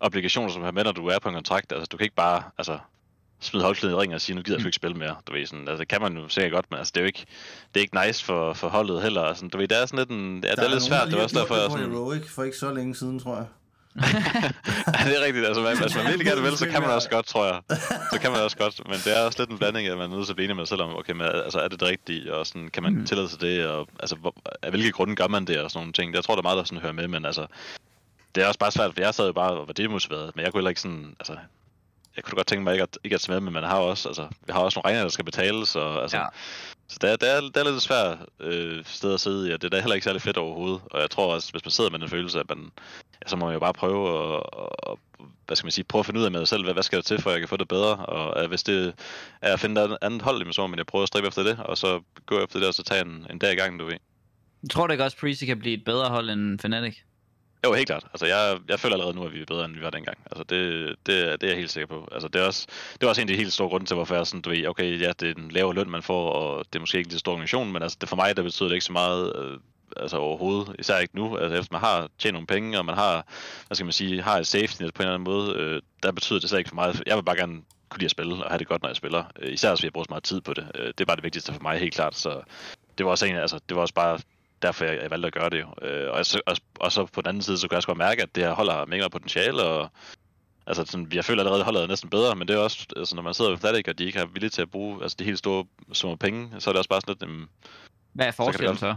obligationer, 0.00 0.52
som 0.52 0.62
her 0.62 0.70
med, 0.70 0.84
når 0.84 0.92
du 0.92 1.06
er 1.06 1.18
på 1.18 1.28
en 1.28 1.34
kontrakt. 1.34 1.72
Altså 1.72 1.86
du 1.86 1.96
kan 1.96 2.04
ikke 2.04 2.16
bare, 2.16 2.42
altså 2.58 2.78
smide 3.44 3.64
holdklæden 3.64 3.96
i 3.96 4.00
ringen 4.00 4.14
og 4.14 4.20
sige, 4.20 4.36
nu 4.36 4.42
gider 4.42 4.58
jeg 4.58 4.66
ikke 4.66 4.76
spille 4.76 4.96
mere. 4.96 5.16
Du 5.26 5.32
ved, 5.32 5.46
sådan, 5.46 5.68
altså, 5.68 5.80
det 5.80 5.88
kan 5.88 6.00
man 6.00 6.16
jo 6.16 6.28
sikkert 6.28 6.52
godt, 6.52 6.66
men 6.70 6.78
altså, 6.78 6.92
det 6.94 7.00
er 7.00 7.04
jo 7.04 7.06
ikke, 7.06 7.24
det 7.74 7.80
er 7.80 7.80
ikke 7.80 8.06
nice 8.06 8.24
for, 8.24 8.52
for 8.52 8.68
holdet 8.68 9.02
heller. 9.02 9.22
Altså, 9.22 9.48
du 9.48 9.58
ved, 9.58 9.68
det 9.68 9.82
er 9.82 9.86
sådan 9.86 9.98
lidt, 9.98 10.10
en, 10.10 10.44
ja, 10.44 10.50
det 10.50 10.58
er 10.58 10.68
lidt 10.68 10.82
svært. 10.82 11.08
Det 11.08 11.18
er 11.18 11.22
også 11.22 11.40
derfor, 11.40 11.54
jeg 11.54 11.70
sådan... 11.70 11.90
Heroic 11.90 12.28
for 12.28 12.42
ikke 12.42 12.56
så 12.56 12.72
længe 12.72 12.94
siden, 12.94 13.18
tror 13.18 13.36
jeg. 13.36 13.46
ja, 14.98 15.04
det 15.08 15.14
er 15.18 15.24
rigtigt. 15.24 15.46
Altså, 15.46 15.62
man, 15.62 15.78
hvis 15.78 15.96
man 15.96 16.04
virkelig 16.04 16.26
gerne 16.26 16.42
vil, 16.42 16.56
så 16.56 16.68
kan 16.68 16.80
man 16.80 16.90
også 16.90 17.10
godt, 17.10 17.26
tror 17.26 17.46
jeg. 17.46 17.60
Så 18.12 18.18
kan 18.20 18.30
man 18.30 18.40
også 18.40 18.56
godt. 18.56 18.88
Men 18.88 18.98
det 19.04 19.18
er 19.18 19.20
også 19.26 19.38
lidt 19.38 19.50
en 19.50 19.58
blanding, 19.58 19.88
at 19.88 19.98
man 19.98 20.10
er 20.10 20.16
nødt 20.16 20.26
til 20.26 20.32
at 20.32 20.36
blive 20.36 20.44
enig 20.44 20.56
med 20.56 20.66
sig 20.66 20.68
selv 20.68 20.82
om, 20.82 20.96
okay, 20.96 21.12
men, 21.12 21.22
altså, 21.22 21.58
er 21.58 21.68
det 21.68 21.80
det 21.80 21.88
rigtige? 21.88 22.34
Og 22.34 22.46
sådan, 22.46 22.68
kan 22.68 22.82
man 22.82 22.92
mm. 22.92 23.06
tillade 23.06 23.28
sig 23.28 23.40
det? 23.40 23.66
Og, 23.66 23.88
altså, 24.00 24.16
hvor, 24.16 24.34
af 24.62 24.70
hvilke 24.70 24.90
grunde 24.90 25.16
gør 25.16 25.28
man 25.28 25.44
det? 25.44 25.60
Og 25.60 25.70
sådan 25.70 25.80
nogle 25.80 25.92
ting. 25.92 26.12
Det, 26.12 26.16
jeg 26.16 26.24
tror, 26.24 26.34
der 26.34 26.40
er 26.40 26.48
meget, 26.48 26.58
der 26.58 26.64
sådan 26.64 26.82
hører 26.82 26.92
med, 26.92 27.08
men 27.08 27.24
altså, 27.24 27.46
det 28.34 28.42
er 28.42 28.46
også 28.48 28.58
bare 28.58 28.72
svært, 28.72 28.94
for 28.94 29.00
jeg 29.00 29.14
sad 29.14 29.26
jo 29.26 29.32
bare 29.32 29.50
og 29.50 29.66
var 29.66 29.72
demotiveret, 29.72 30.36
men 30.36 30.44
jeg 30.44 30.52
kunne 30.52 30.60
heller 30.60 30.68
ikke 30.68 30.80
sådan, 30.80 31.16
altså, 31.20 31.36
jeg 32.16 32.24
kunne 32.24 32.36
godt 32.36 32.46
tænke 32.46 32.64
mig 32.64 32.72
ikke 32.72 32.82
at, 32.82 32.98
ikke 33.04 33.14
at 33.14 33.28
med, 33.28 33.40
men 33.40 33.52
man 33.52 33.62
har 33.62 33.78
også, 33.78 34.08
altså, 34.08 34.28
vi 34.46 34.52
har 34.52 34.60
også 34.60 34.78
nogle 34.78 34.84
regninger, 34.84 35.04
der 35.04 35.10
skal 35.10 35.24
betales, 35.24 35.76
og 35.76 36.02
altså, 36.02 36.16
ja. 36.16 36.26
så 36.88 36.98
det 37.00 37.10
er, 37.10 37.16
det, 37.16 37.36
er, 37.36 37.40
det 37.40 37.56
er 37.56 37.70
lidt 37.70 37.82
svært 37.82 38.18
øh, 38.40 38.84
sted 38.84 39.14
at 39.14 39.20
sidde 39.20 39.48
i, 39.48 39.52
og 39.52 39.62
det 39.62 39.66
er 39.66 39.70
da 39.70 39.80
heller 39.80 39.94
ikke 39.94 40.04
særlig 40.04 40.22
fedt 40.22 40.36
overhovedet, 40.36 40.80
og 40.90 41.00
jeg 41.00 41.10
tror 41.10 41.34
også, 41.34 41.50
hvis 41.50 41.64
man 41.64 41.70
sidder 41.70 41.90
med 41.90 41.98
den 41.98 42.08
følelse, 42.08 42.40
at 42.40 42.48
man, 42.48 42.70
ja, 43.22 43.28
så 43.28 43.36
må 43.36 43.44
man 43.44 43.54
jo 43.54 43.60
bare 43.60 43.72
prøve 43.72 44.08
at, 44.08 44.42
og, 44.52 44.98
hvad 45.46 45.56
skal 45.56 45.66
man 45.66 45.72
sige, 45.72 45.84
prøve 45.84 46.00
at 46.00 46.06
finde 46.06 46.20
ud 46.20 46.24
af 46.24 46.30
med 46.30 46.40
sig 46.40 46.48
selv, 46.48 46.64
hvad, 46.64 46.72
hvad 46.72 46.82
skal 46.82 46.96
der 46.96 47.02
til, 47.02 47.22
for 47.22 47.30
at 47.30 47.34
jeg 47.34 47.40
kan 47.40 47.48
få 47.48 47.56
det 47.56 47.68
bedre, 47.68 47.96
og 47.96 48.42
øh, 48.42 48.48
hvis 48.48 48.62
det 48.62 48.94
er 49.42 49.52
at 49.52 49.60
finde 49.60 49.84
et 49.84 49.98
andet 50.02 50.22
hold, 50.22 50.52
så 50.52 50.60
må 50.60 50.66
man 50.66 50.78
jo 50.78 50.84
prøve 50.84 51.02
at 51.02 51.08
stribe 51.08 51.26
efter 51.26 51.42
det, 51.42 51.58
og 51.58 51.78
så 51.78 52.00
gå 52.26 52.44
efter 52.44 52.58
det, 52.58 52.68
og 52.68 52.74
så 52.74 52.82
tage 52.82 53.00
en, 53.00 53.26
en 53.30 53.38
dag 53.38 53.52
i 53.52 53.56
gangen, 53.56 53.78
du 53.78 53.84
ved. 53.84 53.98
Jeg 54.62 54.70
tror 54.70 54.86
du 54.86 54.92
ikke 54.92 55.04
også, 55.04 55.16
Prezi 55.16 55.46
kan 55.46 55.58
blive 55.58 55.74
et 55.74 55.84
bedre 55.84 56.08
hold 56.08 56.30
end 56.30 56.58
Fnatic? 56.58 56.96
Jo, 57.64 57.72
helt 57.72 57.86
klart. 57.86 58.04
Altså, 58.12 58.26
jeg, 58.26 58.58
jeg 58.68 58.80
føler 58.80 58.94
allerede 58.94 59.16
nu, 59.16 59.24
at 59.24 59.32
vi 59.32 59.40
er 59.40 59.46
bedre, 59.46 59.64
end 59.64 59.74
vi 59.74 59.82
var 59.82 59.90
dengang. 59.90 60.18
Altså, 60.30 60.44
det, 60.44 60.88
det, 61.06 61.40
det 61.40 61.42
er 61.42 61.48
jeg 61.48 61.56
helt 61.56 61.70
sikker 61.70 61.86
på. 61.86 62.08
Altså, 62.12 62.28
det 62.28 62.40
er 62.40 62.46
også, 62.46 62.66
det 62.92 63.02
er 63.02 63.08
også 63.08 63.20
en 63.20 63.28
af 63.28 63.32
de 63.32 63.36
helt 63.36 63.52
store 63.52 63.68
grunde 63.68 63.86
til, 63.86 63.94
hvorfor 63.94 64.14
jeg 64.14 64.20
er 64.20 64.24
sådan, 64.24 64.42
du 64.42 64.50
ved, 64.50 64.66
okay, 64.66 65.00
ja, 65.00 65.12
det 65.20 65.30
er 65.30 65.34
en 65.34 65.50
lavere 65.50 65.74
løn, 65.74 65.90
man 65.90 66.02
får, 66.02 66.30
og 66.30 66.64
det 66.72 66.76
er 66.76 66.80
måske 66.80 66.98
ikke 66.98 67.12
en 67.12 67.18
stor 67.18 67.32
organisation, 67.32 67.72
men 67.72 67.82
altså, 67.82 67.98
det 68.00 68.08
for 68.08 68.16
mig, 68.16 68.36
der 68.36 68.42
betyder 68.42 68.68
det 68.68 68.74
ikke 68.74 68.84
så 68.84 68.92
meget, 68.92 69.36
øh, 69.36 69.58
altså 69.96 70.16
overhovedet, 70.16 70.76
især 70.78 70.98
ikke 70.98 71.16
nu, 71.16 71.36
altså 71.36 71.58
efter 71.58 71.72
man 71.72 71.80
har 71.80 72.08
tjent 72.18 72.32
nogle 72.32 72.46
penge, 72.46 72.78
og 72.78 72.84
man 72.84 72.94
har, 72.94 73.26
hvad 73.66 73.74
skal 73.74 73.86
man 73.86 73.92
sige, 73.92 74.22
har 74.22 74.38
et 74.38 74.46
safety 74.46 74.82
net 74.82 74.94
på 74.94 75.02
en 75.02 75.08
eller 75.08 75.14
anden 75.14 75.34
måde, 75.34 75.54
øh, 75.56 75.82
der 76.02 76.12
betyder 76.12 76.40
det 76.40 76.48
slet 76.48 76.58
ikke 76.58 76.68
for 76.68 76.74
mig. 76.74 76.94
Jeg 77.06 77.16
vil 77.16 77.22
bare 77.22 77.36
gerne 77.36 77.62
kunne 77.88 77.98
lide 77.98 78.06
at 78.06 78.10
spille, 78.10 78.44
og 78.44 78.50
have 78.50 78.58
det 78.58 78.66
godt, 78.66 78.82
når 78.82 78.88
jeg 78.88 78.96
spiller. 78.96 79.24
Øh, 79.38 79.52
især 79.52 79.70
hvis 79.70 79.84
jeg 79.84 79.92
bruger 79.92 80.04
så 80.04 80.10
meget 80.10 80.24
tid 80.24 80.40
på 80.40 80.54
det. 80.54 80.66
Øh, 80.74 80.86
det 80.86 81.00
er 81.00 81.04
bare 81.04 81.16
det 81.16 81.24
vigtigste 81.24 81.52
for 81.52 81.62
mig, 81.62 81.78
helt 81.78 81.94
klart. 81.94 82.16
Så 82.16 82.40
det 82.98 83.06
var 83.06 83.10
også 83.10 83.26
en, 83.26 83.36
altså, 83.36 83.60
det 83.68 83.74
var 83.76 83.82
også 83.82 83.94
bare 83.94 84.18
derfor 84.66 84.84
jeg, 84.84 85.02
jeg 85.02 85.10
valgte 85.10 85.26
at 85.26 85.32
gøre 85.32 85.50
det. 85.50 85.64
Øh, 85.82 86.10
og, 86.10 86.26
så, 86.26 86.40
og, 86.46 86.56
og, 86.80 86.92
så 86.92 87.06
på 87.06 87.20
den 87.20 87.28
anden 87.28 87.42
side, 87.42 87.58
så 87.58 87.68
kan 87.68 87.72
jeg 87.74 87.76
også 87.76 87.86
godt 87.86 87.98
mærke, 87.98 88.22
at 88.22 88.34
det 88.34 88.42
her 88.42 88.52
holder 88.52 88.86
mega 88.86 89.08
potentiale, 89.08 89.62
og 89.62 89.90
altså, 90.66 90.84
sådan, 90.84 91.08
jeg 91.12 91.24
føler 91.24 91.42
allerede, 91.42 91.60
at 91.60 91.64
holdet 91.64 91.82
er 91.82 91.86
næsten 91.86 92.10
bedre, 92.10 92.36
men 92.36 92.48
det 92.48 92.56
er 92.56 92.60
også, 92.60 92.86
altså, 92.96 93.16
når 93.16 93.22
man 93.22 93.34
sidder 93.34 93.50
ved 93.50 93.58
Fnatic, 93.58 93.88
og 93.88 93.98
de 93.98 94.04
ikke 94.04 94.18
har 94.18 94.26
vilje 94.26 94.48
til 94.48 94.62
at 94.62 94.70
bruge 94.70 95.02
altså, 95.02 95.16
de 95.18 95.24
helt 95.24 95.38
store 95.38 95.64
summer 95.92 96.16
penge, 96.16 96.50
så 96.58 96.70
er 96.70 96.72
det 96.72 96.78
også 96.78 96.90
bare 96.90 97.00
sådan 97.00 97.16
lidt... 97.20 97.30
Um, 97.30 97.48
Hvad 98.12 98.26
er 98.26 98.30
forskellen 98.30 98.76
så? 98.76 98.94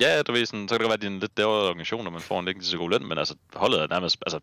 Ja, 0.00 0.22
du 0.22 0.32
ved, 0.32 0.46
sådan, 0.46 0.68
så 0.68 0.74
kan 0.74 0.80
det 0.80 0.84
godt 0.84 0.88
være, 0.88 0.94
at 0.94 1.00
det 1.00 1.06
er 1.06 1.12
en 1.12 1.20
lidt 1.20 1.36
dævere 1.36 1.68
organisation, 1.68 2.04
når 2.04 2.10
man 2.10 2.20
får 2.20 2.40
en 2.40 2.48
ikke 2.48 2.64
så 2.64 2.78
god 2.78 2.90
løn, 2.90 3.06
men 3.06 3.18
altså, 3.18 3.34
holdet 3.54 3.82
er 3.82 3.86
nærmest, 3.86 4.18
altså, 4.26 4.40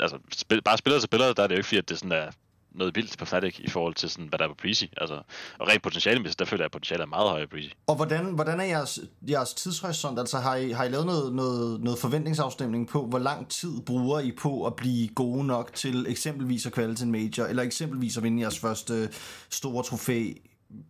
altså 0.00 0.18
spil, 0.32 0.62
bare 0.62 0.78
spiller 0.78 0.98
til 0.98 1.04
spiller, 1.06 1.32
der 1.32 1.42
er 1.42 1.46
det 1.46 1.54
jo 1.54 1.58
ikke 1.58 1.68
fordi, 1.68 1.78
at 1.78 1.88
det 1.88 1.98
sådan 1.98 2.12
er 2.12 2.30
noget 2.74 2.96
vildt 2.96 3.18
på 3.18 3.24
Fnatic 3.24 3.58
i 3.58 3.70
forhold 3.70 3.94
til, 3.94 4.10
sådan, 4.10 4.26
hvad 4.26 4.38
der 4.38 4.44
er 4.44 4.48
på 4.48 4.54
Breezy. 4.54 4.84
Altså, 4.96 5.22
og 5.58 5.68
rent 5.68 5.82
potentiale, 5.82 6.32
der 6.38 6.44
føler 6.44 6.62
jeg, 6.62 6.64
at 6.64 6.72
potentialet 6.72 7.02
er 7.02 7.06
meget 7.06 7.28
højere 7.28 7.46
på 7.46 7.50
Breezy. 7.50 7.68
Og 7.86 7.96
hvordan, 7.96 8.24
hvordan 8.24 8.60
er 8.60 8.64
jeres, 8.64 9.00
jeres 9.30 9.54
tidshorisont? 9.54 10.18
Altså 10.18 10.38
har 10.38 10.56
I, 10.56 10.70
har 10.70 10.84
I 10.84 10.88
lavet 10.88 11.06
noget, 11.06 11.32
noget, 11.32 11.80
noget 11.80 11.98
forventningsafstemning 11.98 12.88
på, 12.88 13.06
hvor 13.06 13.18
lang 13.18 13.48
tid 13.48 13.80
bruger 13.80 14.20
I 14.20 14.32
på 14.32 14.66
at 14.66 14.76
blive 14.76 15.08
gode 15.08 15.46
nok 15.46 15.74
til 15.74 16.06
eksempelvis 16.08 16.66
at 16.66 16.72
kvalde 16.72 16.94
til 16.94 17.04
en 17.04 17.12
major, 17.12 17.44
eller 17.44 17.62
eksempelvis 17.62 18.16
at 18.16 18.22
vinde 18.22 18.42
jeres 18.42 18.58
første 18.58 19.08
store 19.50 19.84
trofæ, 19.84 20.32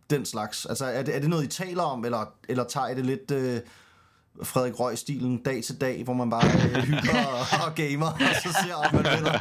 den 0.09 0.25
slags? 0.25 0.65
Altså 0.65 0.85
er 0.85 1.03
det, 1.03 1.15
er 1.15 1.19
det 1.19 1.29
noget, 1.29 1.43
I 1.43 1.47
taler 1.47 1.83
om, 1.83 2.05
eller, 2.05 2.33
eller 2.49 2.63
tager 2.63 2.87
I 2.87 2.95
det 2.95 3.05
lidt... 3.05 3.31
Øh, 3.31 3.59
Frederik 4.43 4.79
Røg-stilen 4.79 5.43
dag 5.43 5.63
til 5.63 5.81
dag, 5.81 6.03
hvor 6.03 6.13
man 6.13 6.29
bare 6.29 6.45
øh, 6.45 6.83
hygger 6.83 7.25
og, 7.33 7.67
og 7.67 7.75
gamer, 7.75 8.07
og 8.07 8.35
så 8.43 8.57
ser 8.63 8.75
om 8.75 8.95
man 8.95 9.05
vinder. 9.17 9.39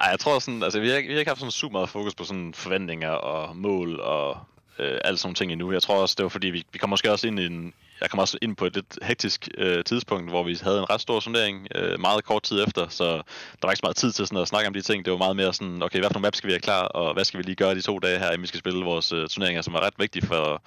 Ej, 0.00 0.08
jeg 0.10 0.20
tror 0.20 0.38
sådan, 0.38 0.62
altså 0.62 0.80
vi 0.80 0.88
har, 0.88 1.00
vi 1.00 1.12
har 1.12 1.18
ikke 1.18 1.30
haft 1.30 1.40
sådan 1.40 1.50
super 1.50 1.72
meget 1.72 1.88
fokus 1.88 2.14
på 2.14 2.24
sådan 2.24 2.54
forventninger 2.54 3.10
og 3.10 3.56
mål 3.56 4.00
og 4.00 4.38
øh, 4.78 4.98
alle 5.04 5.18
sådan 5.18 5.26
nogle 5.28 5.34
ting 5.34 5.52
endnu. 5.52 5.72
Jeg 5.72 5.82
tror 5.82 5.96
også, 5.96 6.14
det 6.18 6.22
var 6.22 6.28
fordi, 6.28 6.46
vi, 6.46 6.64
vi 6.72 6.78
kom 6.78 6.90
måske 6.90 7.12
også 7.12 7.26
ind 7.26 7.40
i 7.40 7.46
en, 7.46 7.74
jeg 8.00 8.10
kom 8.10 8.18
også 8.18 8.38
ind 8.42 8.56
på 8.56 8.64
et 8.64 8.74
lidt 8.74 8.98
hektisk 9.02 9.48
øh, 9.58 9.84
tidspunkt, 9.84 10.30
hvor 10.30 10.42
vi 10.42 10.58
havde 10.62 10.78
en 10.78 10.90
ret 10.90 11.00
stor 11.00 11.20
sondering 11.20 11.68
øh, 11.74 12.00
meget 12.00 12.24
kort 12.24 12.42
tid 12.42 12.64
efter, 12.66 12.88
så 12.88 13.06
der 13.06 13.62
var 13.62 13.70
ikke 13.70 13.78
så 13.78 13.86
meget 13.86 13.96
tid 13.96 14.12
til 14.12 14.26
sådan 14.26 14.42
at 14.42 14.48
snakke 14.48 14.68
om 14.68 14.74
de 14.74 14.82
ting. 14.82 15.04
Det 15.04 15.10
var 15.10 15.18
meget 15.18 15.36
mere 15.36 15.54
sådan, 15.54 15.82
okay, 15.82 15.98
hvad 15.98 16.08
for 16.08 16.14
nogle 16.14 16.26
maps 16.26 16.38
skal 16.38 16.48
vi 16.48 16.52
have 16.52 16.60
klar, 16.60 16.82
og 16.82 17.14
hvad 17.14 17.24
skal 17.24 17.38
vi 17.38 17.42
lige 17.42 17.56
gøre 17.56 17.74
de 17.74 17.80
to 17.80 17.98
dage 17.98 18.18
her, 18.18 18.26
inden 18.26 18.42
vi 18.42 18.46
skal 18.46 18.60
spille 18.60 18.84
vores 18.84 19.12
øh, 19.12 19.28
turneringer, 19.28 19.62
som 19.62 19.74
er 19.74 19.80
ret 19.80 19.94
vigtige 19.98 20.26
for, 20.26 20.62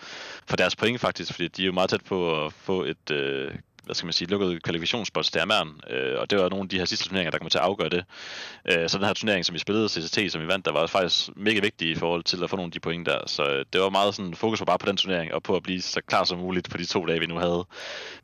for 0.47 0.55
deres 0.57 0.75
point 0.75 1.01
faktisk, 1.01 1.31
fordi 1.33 1.47
de 1.47 1.61
er 1.61 1.65
jo 1.65 1.71
meget 1.71 1.89
tæt 1.89 2.03
på 2.03 2.45
at 2.45 2.53
få 2.53 2.83
et 2.83 3.11
øh, 3.11 3.51
hvad 3.87 3.95
skal 3.95 4.05
man 4.05 4.13
sige, 4.13 4.27
lukket 4.27 4.63
kvalifikationsbots 4.63 5.31
til 5.31 5.39
Amern, 5.39 5.81
øh, 5.89 6.19
og 6.19 6.29
det 6.29 6.37
var 6.39 6.49
nogle 6.49 6.63
af 6.63 6.69
de 6.69 6.77
her 6.77 6.85
sidste 6.85 7.05
turneringer, 7.05 7.31
der 7.31 7.37
kommer 7.37 7.49
til 7.49 7.57
at 7.57 7.63
afgøre 7.63 7.89
det. 7.89 8.03
Øh, 8.65 8.89
så 8.89 8.97
den 8.97 9.05
her 9.05 9.13
turnering, 9.13 9.45
som 9.45 9.53
vi 9.53 9.59
spillede, 9.59 9.89
CCT, 9.89 10.31
som 10.31 10.41
vi 10.41 10.47
vandt, 10.47 10.65
der 10.65 10.71
var 10.71 10.87
faktisk 10.87 11.29
mega 11.35 11.59
vigtig 11.59 11.89
i 11.89 11.95
forhold 11.95 12.23
til 12.23 12.43
at 12.43 12.49
få 12.49 12.55
nogle 12.55 12.67
af 12.67 12.71
de 12.71 12.79
point 12.79 13.05
der. 13.05 13.19
Så 13.25 13.43
øh, 13.43 13.65
det 13.73 13.81
var 13.81 13.89
meget 13.89 14.15
sådan 14.15 14.35
fokus 14.35 14.59
var 14.59 14.65
bare 14.65 14.77
på 14.77 14.85
den 14.85 14.97
turnering, 14.97 15.33
og 15.33 15.43
på 15.43 15.55
at 15.55 15.63
blive 15.63 15.81
så 15.81 16.01
klar 16.01 16.23
som 16.23 16.39
muligt 16.39 16.69
på 16.69 16.77
de 16.77 16.85
to 16.85 17.05
dage, 17.05 17.19
vi 17.19 17.25
nu 17.25 17.37
havde. 17.37 17.65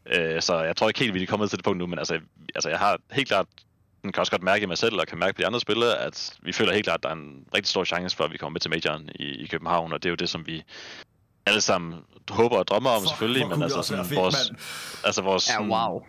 Øh, 0.05 0.41
så 0.41 0.59
jeg 0.59 0.75
tror 0.75 0.87
ikke 0.87 0.99
helt, 0.99 1.13
vi 1.13 1.23
er 1.23 1.27
kommet 1.27 1.49
til 1.49 1.57
det 1.57 1.65
punkt 1.65 1.79
nu, 1.79 1.87
men 1.87 1.99
altså, 1.99 2.19
altså 2.55 2.69
jeg 2.69 2.79
har 2.79 2.97
helt 3.11 3.27
klart 3.27 3.45
den 4.03 4.11
kan 4.11 4.19
også 4.19 4.31
godt 4.31 4.43
mærke 4.43 4.63
i 4.63 4.65
mig 4.65 4.77
selv, 4.77 4.99
og 4.99 5.07
kan 5.07 5.17
mærke 5.17 5.35
på 5.35 5.41
de 5.41 5.47
andre 5.47 5.59
spillere, 5.59 5.99
at 5.99 6.35
vi 6.41 6.51
føler 6.51 6.73
helt 6.73 6.85
klart, 6.85 6.99
at 6.99 7.03
der 7.03 7.09
er 7.09 7.13
en 7.13 7.45
rigtig 7.55 7.69
stor 7.69 7.83
chance 7.83 8.17
for, 8.17 8.23
at 8.23 8.31
vi 8.31 8.37
kommer 8.37 8.53
med 8.53 8.61
til 8.61 8.71
majoren 8.71 9.09
i, 9.15 9.23
i 9.23 9.47
København, 9.47 9.93
og 9.93 10.03
det 10.03 10.09
er 10.09 10.11
jo 10.11 10.15
det, 10.15 10.29
som 10.29 10.47
vi 10.47 10.63
alle 11.45 11.61
sammen 11.61 11.99
håber 12.29 12.57
og 12.57 12.67
drømmer 12.67 12.89
om 12.89 13.01
for, 13.01 13.09
selvfølgelig, 13.09 13.41
for 13.41 13.49
men 13.49 13.63
altså 13.63 13.81
sådan 13.81 14.05
fedt, 14.05 14.19
vores, 14.19 14.51
man. 14.51 14.59
altså 15.03 15.21
vores, 15.21 15.49
ja, 15.49 15.61
wow. 15.61 16.01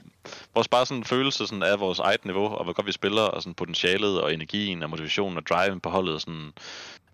vores 0.54 0.68
bare 0.68 0.86
sådan 0.86 1.04
følelse 1.04 1.46
sådan 1.46 1.62
af 1.62 1.80
vores 1.80 1.98
eget 1.98 2.24
niveau, 2.24 2.46
og 2.46 2.64
hvor 2.64 2.72
godt 2.72 2.86
vi 2.86 2.92
spiller, 2.92 3.22
og 3.22 3.42
sådan 3.42 3.54
potentialet, 3.54 4.20
og 4.20 4.34
energien, 4.34 4.82
og 4.82 4.90
motivationen, 4.90 5.36
og 5.36 5.46
driven 5.46 5.80
på 5.80 5.90
holdet, 5.90 6.20
sådan, 6.20 6.52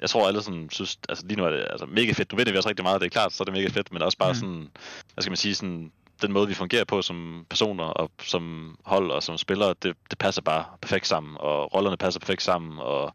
jeg 0.00 0.10
tror 0.10 0.28
alle 0.28 0.42
sådan 0.42 0.68
synes, 0.72 0.98
altså 1.08 1.26
lige 1.26 1.36
nu 1.36 1.44
er 1.44 1.50
det 1.50 1.66
altså, 1.70 1.86
mega 1.86 2.12
fedt, 2.12 2.32
nu 2.32 2.36
ved 2.36 2.44
vi 2.44 2.56
også 2.56 2.68
rigtig 2.68 2.84
meget, 2.84 3.00
det 3.00 3.06
er 3.06 3.10
klart, 3.10 3.32
så 3.32 3.42
er 3.42 3.44
det 3.44 3.54
mega 3.54 3.68
fedt, 3.68 3.92
men 3.92 4.02
også 4.02 4.18
bare 4.18 4.32
mm. 4.32 4.38
sådan, 4.38 4.68
hvad 5.14 5.22
skal 5.22 5.30
man 5.30 5.36
sige, 5.36 5.54
sådan, 5.54 5.92
den 6.22 6.32
måde, 6.32 6.48
vi 6.48 6.54
fungerer 6.54 6.84
på 6.84 7.02
som 7.02 7.46
personer 7.50 7.84
og 7.84 8.10
som 8.22 8.76
hold 8.84 9.10
og 9.10 9.22
som 9.22 9.38
spillere, 9.38 9.74
det, 9.82 9.96
det 10.10 10.18
passer 10.18 10.42
bare 10.42 10.64
perfekt 10.82 11.06
sammen, 11.06 11.36
og 11.40 11.74
rollerne 11.74 11.96
passer 11.96 12.20
perfekt 12.20 12.42
sammen, 12.42 12.78
og 12.78 13.14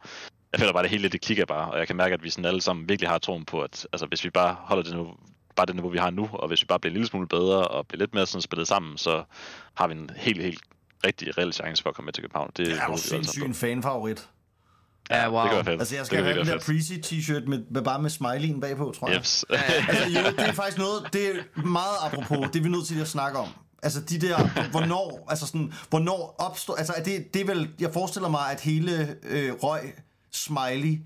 jeg 0.56 0.60
føler 0.60 0.74
bare, 0.74 0.84
det 0.84 0.92
hele 0.92 1.10
det 1.10 1.22
klikker 1.22 1.46
bare, 1.46 1.72
og 1.72 1.80
jeg 1.80 1.88
kan 1.88 1.96
mærke, 1.96 2.14
at 2.14 2.24
vi 2.24 2.30
sådan 2.30 2.46
alle 2.46 2.62
sammen 2.62 2.90
virkelig 2.90 3.10
har 3.10 3.18
troen 3.18 3.46
på, 3.46 3.62
at 3.62 3.88
altså, 3.94 4.06
hvis 4.06 4.24
vi 4.24 4.30
bare 4.30 4.56
holder 4.60 4.84
det 4.84 4.94
nu, 4.94 5.08
bare 5.56 5.66
det 5.66 5.76
niveau, 5.76 5.90
vi 5.90 5.98
har 5.98 6.10
nu, 6.10 6.30
og 6.34 6.48
hvis 6.48 6.62
vi 6.62 6.66
bare 6.66 6.80
bliver 6.80 6.92
en 6.92 6.94
lille 6.94 7.08
smule 7.08 7.28
bedre 7.28 7.68
og 7.68 7.88
bliver 7.88 8.00
lidt 8.00 8.14
mere 8.14 8.26
sådan 8.26 8.42
spillet 8.42 8.68
sammen, 8.68 8.98
så 8.98 9.24
har 9.74 9.88
vi 9.88 9.94
en 9.94 10.10
helt, 10.16 10.42
helt 10.42 10.62
rigtig 11.06 11.38
reel 11.38 11.54
chance 11.54 11.84
for 11.84 11.90
at 11.90 11.96
komme 11.96 12.06
med 12.06 12.14
til 12.14 12.24
København. 12.24 12.52
Det, 12.58 12.66
det 12.66 12.78
er 12.78 12.86
jo 12.90 12.98
sindssygt 12.98 13.46
en 13.46 13.54
fanfavorit. 13.54 14.30
Ja, 15.10 15.30
wow. 15.30 15.44
Det 15.44 15.52
gør 15.52 15.64
fedt. 15.64 15.80
Altså, 15.82 15.96
jeg 15.96 16.06
skal 16.06 16.24
have 16.24 16.40
den 16.40 16.48
der 16.48 16.60
Prezi 16.60 16.96
t-shirt 16.96 17.46
med, 17.46 17.64
med, 17.70 17.82
bare 17.82 18.02
med 18.02 18.10
smileyen 18.10 18.62
bagpå, 18.62 18.94
tror 19.00 19.10
jeg. 19.10 19.18
Yes. 19.18 19.46
altså, 19.90 20.04
jo, 20.04 20.32
det 20.38 20.48
er 20.48 20.52
faktisk 20.52 20.78
noget, 20.78 21.14
det 21.14 21.30
er 21.30 21.62
meget 21.62 21.96
apropos, 22.02 22.50
det 22.54 22.60
er 22.60 22.64
vi 22.64 22.70
nødt 22.70 22.88
til 22.88 23.02
at 23.02 23.08
snakke 23.08 23.40
om. 23.40 23.48
Altså 23.84 24.02
de 24.02 24.22
der, 24.22 24.70
hvornår, 24.72 25.26
altså 25.30 25.48
sådan, 25.48 25.74
hvornår 25.90 26.36
opstår, 26.40 26.76
altså 26.76 26.94
det, 27.06 27.34
det 27.34 27.42
er 27.42 27.46
vel, 27.46 27.70
jeg 27.80 27.94
forestiller 27.94 28.30
mig, 28.30 28.52
at 28.52 28.62
hele 28.62 29.16
øh, 29.24 29.54
røg 29.54 29.94
smiley 30.36 31.00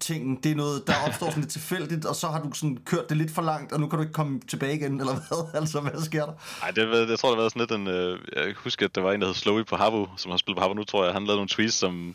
tingen, 0.00 0.36
det 0.42 0.52
er 0.52 0.56
noget, 0.56 0.86
der 0.86 0.92
opstår 1.06 1.26
sådan 1.28 1.40
lidt 1.40 1.52
tilfældigt, 1.52 2.04
og 2.04 2.14
så 2.14 2.26
har 2.26 2.42
du 2.42 2.52
sådan 2.52 2.78
kørt 2.84 3.08
det 3.08 3.16
lidt 3.16 3.30
for 3.34 3.42
langt, 3.42 3.72
og 3.72 3.80
nu 3.80 3.86
kan 3.88 3.96
du 3.96 4.02
ikke 4.02 4.12
komme 4.12 4.40
tilbage 4.48 4.74
igen, 4.76 5.00
eller 5.00 5.12
hvad? 5.12 5.50
Altså, 5.60 5.80
hvad 5.80 6.02
sker 6.02 6.26
der? 6.26 6.32
Nej, 6.62 6.70
det, 6.70 7.10
jeg 7.10 7.18
tror, 7.18 7.30
det 7.30 7.38
været 7.38 7.52
sådan 7.52 7.60
lidt 7.60 7.70
en... 7.70 7.86
Øh, 7.88 8.18
jeg 8.36 8.54
husker, 8.56 8.86
at 8.86 8.94
der 8.94 9.00
var 9.00 9.12
en, 9.12 9.20
der 9.20 9.26
hed 9.26 9.34
Slowy 9.34 9.64
på 9.64 9.76
Havu, 9.76 10.08
som 10.16 10.30
har 10.30 10.38
spillet 10.38 10.56
på 10.56 10.62
Havu 10.62 10.74
nu, 10.74 10.84
tror 10.84 11.04
jeg. 11.04 11.12
Han 11.12 11.24
lavede 11.24 11.36
nogle 11.36 11.48
tweets, 11.48 11.74
som, 11.74 12.14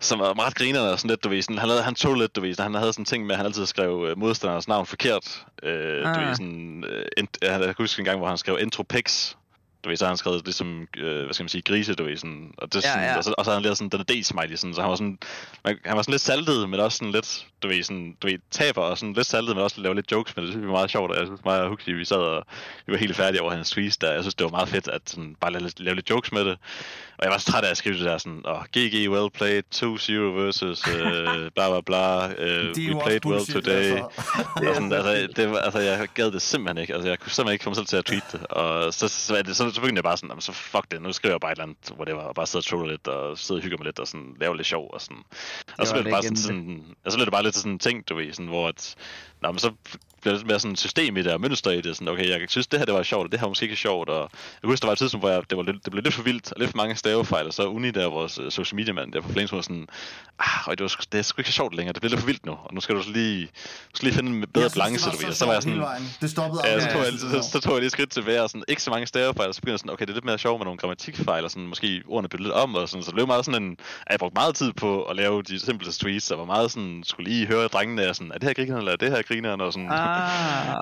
som 0.00 0.18
var 0.18 0.34
meget 0.34 0.54
grinerende 0.54 0.92
og 0.92 0.98
sådan 0.98 1.10
lidt, 1.10 1.24
du 1.24 1.28
ved. 1.28 1.42
Sådan, 1.42 1.58
han, 1.58 1.68
lavede, 1.68 1.84
han 1.84 1.94
tog 1.94 2.14
lidt, 2.14 2.36
du 2.36 2.40
ved. 2.40 2.54
Sådan, 2.54 2.72
han 2.72 2.80
havde 2.80 2.92
sådan 2.92 3.02
en 3.02 3.06
ting 3.06 3.26
med, 3.26 3.32
at 3.34 3.36
han 3.36 3.46
altid 3.46 3.66
skrev 3.66 4.06
øh, 4.08 4.18
modstanderens 4.18 4.68
navn 4.68 4.86
forkert. 4.86 5.46
Øh, 5.62 6.08
ah. 6.08 6.14
Du 6.14 6.20
ved, 6.20 6.28
Ah. 6.28 6.36
sådan... 6.36 6.84
Øh, 6.84 7.06
ent, 7.16 7.38
jeg 7.42 7.60
kan 7.60 7.74
huske 7.78 8.00
en 8.00 8.04
gang, 8.04 8.18
hvor 8.18 8.28
han 8.28 8.38
skrev 8.38 8.58
Entropex. 8.60 9.34
Du 9.84 9.88
ved, 9.88 9.96
så 9.96 10.04
har 10.04 10.10
han 10.10 10.16
skrevet 10.16 10.44
ligesom, 10.44 10.88
øh, 10.96 11.24
hvad 11.24 11.34
skal 11.34 11.44
man 11.44 11.48
sige, 11.48 11.62
grise, 11.62 11.94
du 11.94 12.04
ved, 12.04 12.16
sådan, 12.16 12.54
og, 12.58 12.72
det, 12.72 12.84
Ja, 12.84 12.92
sådan, 12.92 13.04
ja. 13.04 13.16
og, 13.16 13.24
så, 13.24 13.34
og 13.38 13.44
så 13.44 13.50
har 13.50 13.56
han 13.56 13.62
lavet 13.62 13.78
sådan 13.78 13.90
den 13.90 14.00
D-smiley, 14.00 14.56
sådan, 14.56 14.74
så 14.74 14.80
han 14.80 14.90
var 14.90 14.96
sådan, 14.96 15.18
man, 15.64 15.78
han 15.84 15.96
var 15.96 16.02
sådan 16.02 16.12
lidt 16.12 16.22
saltet, 16.22 16.68
men 16.68 16.80
også 16.80 16.98
sådan 16.98 17.12
lidt, 17.12 17.46
du 17.64 17.68
ved, 17.68 17.82
sådan, 17.82 18.16
du 18.22 18.26
ved, 18.26 18.38
taber 18.50 18.82
og 18.82 18.98
sådan 18.98 19.12
lidt 19.12 19.26
saltet, 19.26 19.56
men 19.56 19.64
også 19.64 19.80
laver 19.80 19.94
lidt 19.94 20.12
jokes, 20.12 20.36
men 20.36 20.44
det 20.44 20.52
synes 20.52 20.62
vi 20.62 20.66
var 20.66 20.72
meget 20.72 20.90
sjovt, 20.90 21.16
jeg 21.18 21.26
synes 21.26 21.40
mig 21.44 21.60
og 21.62 21.68
Huxley, 21.68 21.94
vi 21.94 22.04
sad 22.04 22.16
og 22.16 22.44
vi 22.86 22.92
var 22.92 22.98
helt 22.98 23.16
færdige 23.16 23.42
over 23.42 23.50
hans 23.54 23.70
tweets 23.70 23.96
der, 23.96 24.12
jeg 24.12 24.22
synes, 24.22 24.34
det 24.34 24.44
var 24.44 24.50
meget 24.50 24.68
fedt, 24.68 24.88
at 24.88 25.02
sådan, 25.06 25.36
bare 25.40 25.52
lave, 25.52 25.62
lidt- 25.62 25.80
lave 25.80 25.94
lidt 25.94 26.10
jokes 26.10 26.32
med 26.32 26.44
det, 26.44 26.58
og 27.18 27.24
jeg 27.24 27.30
var 27.30 27.38
så 27.38 27.52
træt 27.52 27.64
af 27.64 27.70
at 27.70 27.76
skrive 27.76 27.96
det 27.98 28.04
der 28.04 28.18
sådan, 28.18 28.42
oh, 28.44 28.62
GG 28.76 29.10
well 29.10 29.30
played, 29.30 29.62
2-0 29.74 30.12
versus, 30.40 30.88
øh, 30.88 31.50
bla 31.56 31.70
bla 31.70 31.80
bla, 31.80 32.28
øh, 32.38 32.74
Det 32.74 32.86
er 32.90 32.94
we 32.94 33.02
played 33.04 33.26
well 33.26 33.46
today, 33.46 33.70
altså. 33.72 34.08
det 34.60 34.68
er 34.68 34.74
sådan, 34.74 34.92
altså, 34.92 35.28
det 35.36 35.50
var, 35.50 35.58
altså, 35.58 35.78
jeg 35.78 36.08
gad 36.14 36.30
det 36.30 36.42
simpelthen 36.42 36.78
ikke. 36.78 36.94
Altså, 36.94 37.08
jeg 37.08 37.18
kunne 37.18 37.32
simpelthen 37.32 37.52
ikke 37.52 37.64
få 37.64 37.70
mig 37.70 37.76
selv 37.76 37.86
til 37.86 37.96
at 37.96 38.04
tweete 38.04 38.26
det. 38.32 38.46
Og 38.46 38.94
så, 38.94 39.08
så, 39.08 39.36
er 39.36 39.42
det, 39.42 39.56
så, 39.56 39.70
så 39.70 39.80
begyndte 39.80 39.98
jeg 39.98 40.04
bare 40.04 40.16
sådan, 40.16 40.30
"Jamen, 40.30 40.40
så 40.40 40.52
fuck 40.52 40.90
det, 40.90 41.02
nu 41.02 41.12
skriver 41.12 41.32
jeg 41.34 41.40
bare 41.40 41.52
et 41.52 41.56
eller 41.56 41.62
andet, 41.64 41.92
whatever, 41.98 42.20
og 42.22 42.34
bare 42.34 42.46
sidde 42.46 42.60
og 42.60 42.64
trolle 42.66 42.90
lidt, 42.90 43.08
og 43.08 43.38
sidde 43.38 43.58
og 43.58 43.62
hygge 43.62 43.76
mig 43.76 43.84
lidt, 43.84 43.98
og 43.98 44.06
sådan, 44.06 44.36
lave 44.40 44.56
lidt 44.56 44.66
sjov, 44.66 44.90
og 44.94 45.00
sådan. 45.00 45.22
Og 45.78 45.86
så 45.86 45.94
var 45.94 46.02
blev 46.02 46.04
det 46.04 46.12
bare 46.12 46.22
sådan, 46.22 46.36
sådan, 46.36 46.84
og 47.04 47.12
så 47.12 47.18
blev 47.18 47.26
det 47.26 47.32
bare 47.32 47.42
lidt 47.42 47.53
sådan 47.60 47.72
en 47.72 47.78
ting, 47.78 48.08
du 48.08 48.14
ved, 48.14 48.32
sådan, 48.32 48.48
hvor 48.48 48.68
at, 48.68 48.94
nå, 49.42 49.52
men 49.52 49.58
så 49.58 49.72
bliver 50.24 50.34
det 50.34 50.40
lidt 50.42 50.48
mere 50.50 50.60
sådan 50.60 50.72
et 50.72 50.78
system 50.78 51.16
i 51.16 51.22
det, 51.22 51.32
og 51.32 51.40
mønster 51.40 51.70
i 51.70 51.80
det, 51.80 51.96
sådan, 51.96 52.08
okay, 52.08 52.28
jeg 52.28 52.40
synes, 52.48 52.66
det 52.66 52.78
her, 52.80 52.84
det 52.86 52.94
var 52.94 53.02
sjovt, 53.02 53.24
og 53.26 53.32
det 53.32 53.40
her 53.40 53.44
var 53.46 53.50
måske 53.50 53.64
ikke 53.64 53.76
sjovt, 53.76 54.08
og 54.08 54.30
jeg 54.62 54.68
husker, 54.68 54.84
der 54.84 54.88
var 54.88 54.92
et 54.92 54.98
tidspunkt, 54.98 55.22
hvor 55.22 55.30
jeg, 55.30 55.42
det, 55.50 55.56
var 55.58 55.62
lidt, 55.64 55.84
det 55.84 55.90
blev 55.92 56.02
lidt 56.02 56.14
for 56.14 56.22
vildt, 56.22 56.52
og 56.52 56.56
lidt 56.60 56.70
for 56.70 56.76
mange 56.76 56.96
stavefejl, 56.96 57.46
og 57.46 57.52
så 57.54 57.62
Uni 57.66 57.90
der, 57.90 58.06
vores 58.06 58.38
uh, 58.38 58.50
social 58.50 58.76
media 58.76 58.92
mand 58.92 59.12
der 59.12 59.20
på 59.20 59.32
Flames, 59.32 59.52
var 59.52 59.60
sådan, 59.60 59.86
ah, 60.38 60.70
det, 60.70 60.80
var, 60.80 60.88
sgu- 60.88 61.08
det 61.12 61.18
er 61.18 61.22
sgu 61.22 61.40
ikke 61.40 61.50
så 61.50 61.54
sjovt 61.54 61.74
længere, 61.74 61.92
det 61.92 62.00
bliver 62.02 62.10
lidt 62.10 62.20
for 62.20 62.26
vildt 62.26 62.46
nu, 62.46 62.52
og 62.52 62.74
nu 62.74 62.80
skal 62.80 62.94
du 62.94 63.02
så 63.02 63.10
lige, 63.10 63.42
du 63.46 63.96
skal 63.96 64.06
lige 64.06 64.16
finde 64.16 64.30
en 64.32 64.40
bedre 64.54 64.70
synes, 64.70 64.74
balance, 64.74 65.10
det 65.10 65.20
du 65.20 65.26
ved, 65.26 65.32
så 65.32 65.38
så 65.38 65.44
var 65.46 65.52
jeg 65.52 65.62
sådan, 65.62 65.80
vejen. 65.80 66.10
Det 66.20 66.30
stoppede 66.30 66.62
Ja, 66.66 66.80
så 66.80 66.86
tog, 66.92 67.02
jeg, 67.04 67.12
så, 67.42 67.48
så 67.52 67.60
tog 67.60 67.72
jeg 67.72 67.80
lige 67.80 67.86
et 67.86 67.92
skridt 67.92 68.10
tilbage, 68.10 68.42
og 68.42 68.50
sådan, 68.50 68.64
ikke 68.68 68.82
så 68.82 68.90
mange 68.90 69.06
stavefejl, 69.06 69.48
og 69.48 69.54
så 69.54 69.60
begyndte 69.60 69.72
jeg 69.72 69.78
sådan, 69.78 69.92
okay, 69.92 70.04
det 70.04 70.10
er 70.10 70.14
lidt 70.14 70.24
mere 70.24 70.38
sjovt 70.38 70.58
med 70.60 70.64
nogle 70.64 70.78
grammatikfejl, 70.78 71.44
og 71.44 71.50
sådan, 71.50 71.66
måske 71.66 72.02
ordene 72.08 72.28
bytte 72.28 72.44
lidt 72.44 72.54
om, 72.54 72.74
og 72.74 72.88
sådan, 72.88 73.02
så 73.02 73.06
det 73.10 73.14
blev 73.14 73.26
meget 73.26 73.44
sådan 73.44 73.62
en, 73.62 73.70
at 74.06 74.10
jeg 74.10 74.18
brugte 74.18 74.34
meget 74.34 74.54
tid 74.54 74.72
på 74.72 75.02
at 75.02 75.16
lave 75.16 75.42
de 75.42 75.60
simpleste 75.60 76.04
tweets, 76.04 76.30
og 76.30 76.38
var 76.38 76.44
meget 76.44 76.70
sådan, 76.70 77.02
skulle 77.06 77.30
lige 77.30 77.46
høre 77.46 77.68
drengene, 77.68 78.08
og 78.08 78.16
sådan, 78.16 78.32
er 78.34 78.38
det 78.38 78.48
her 78.48 78.54
grineren, 78.54 78.78
eller 78.78 78.92
er 78.92 78.96
det 78.96 79.10
her 79.10 79.22
grineren, 79.22 79.60
og 79.60 79.72
sådan, 79.72 79.88
Ah, 79.92 80.13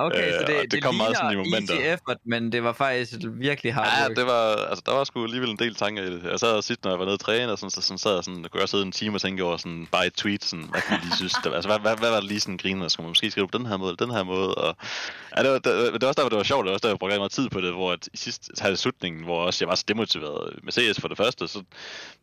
okay, 0.07 0.27
Øh, 0.29 0.33
så 0.33 0.41
og 0.41 0.47
det, 0.47 0.57
det 0.63 0.71
det, 0.73 0.83
kom 0.83 0.95
meget 0.95 1.17
sådan 1.17 1.33
i 1.33 1.37
momenter. 1.37 1.75
effort, 1.95 2.17
men 2.25 2.53
det 2.53 2.63
var 2.65 2.73
faktisk 2.73 3.13
virkelig 3.25 3.75
hard 3.75 3.87
Ja, 3.87 4.07
work. 4.09 4.17
det 4.17 4.27
var, 4.27 4.57
altså, 4.71 4.83
der 4.87 4.93
var 4.93 5.05
sgu 5.05 5.25
alligevel 5.25 5.51
en 5.51 5.57
del 5.59 5.75
tanker 5.75 6.03
i 6.03 6.07
det. 6.07 6.23
Jeg 6.31 6.41
sad 6.41 6.63
sidst, 6.63 6.85
når 6.85 6.91
jeg 6.91 6.99
var 6.99 7.05
nede 7.05 7.15
og 7.15 7.21
træne, 7.21 7.53
og 7.53 7.59
sådan, 7.59 7.71
så, 7.71 7.81
sådan, 7.83 7.99
sad 7.99 8.15
jeg 8.15 8.25
sådan, 8.25 8.45
kunne 8.51 8.61
jeg 8.61 8.69
sidde 8.69 8.85
en 8.85 8.93
time 8.93 9.17
og 9.17 9.21
tænke 9.21 9.45
over 9.45 9.57
sådan, 9.57 9.89
bare 9.93 10.07
et 10.07 10.15
tweet, 10.15 10.45
sådan, 10.45 10.65
hvad 10.71 10.81
kunne 10.83 10.95
jeg 10.97 11.05
lige 11.05 11.17
synes, 11.17 11.33
der, 11.45 11.53
altså, 11.55 11.69
hvad, 11.69 11.79
hvad, 11.79 11.97
hvad, 11.97 12.11
var 12.11 12.21
det 12.21 12.29
lige 12.29 12.41
sådan 12.41 12.57
griner, 12.57 12.89
skulle 12.89 13.05
man 13.05 13.11
måske 13.11 13.31
skrive 13.31 13.49
på 13.49 13.59
den 13.59 13.67
her 13.67 13.77
måde, 13.77 13.97
den 13.97 14.11
her 14.11 14.23
måde, 14.23 14.55
og 14.55 14.77
ja, 15.37 15.43
det 15.43 15.51
var, 15.51 15.59
det, 15.59 15.93
det 15.93 16.03
var 16.03 16.09
også 16.09 16.17
der, 16.19 16.23
hvor 16.23 16.29
det 16.29 16.37
var 16.39 16.43
sjovt, 16.45 16.65
det 16.65 16.69
var 16.71 16.75
også 16.75 16.83
der, 16.83 16.89
jeg 16.93 16.99
brugte 16.99 17.17
meget 17.19 17.33
tid 17.33 17.49
på 17.51 17.61
det, 17.61 17.73
hvor 17.73 17.93
at 17.93 18.09
i 18.13 18.17
sidste 18.17 18.45
halv 18.61 18.77
slutningen, 18.77 19.25
hvor 19.25 19.45
også 19.47 19.65
jeg 19.65 19.69
var 19.69 19.75
så 19.75 19.85
demotiveret 19.89 20.55
med 20.63 20.73
CS 20.73 21.01
for 21.01 21.09
det 21.09 21.17
første, 21.17 21.49
så 21.49 21.63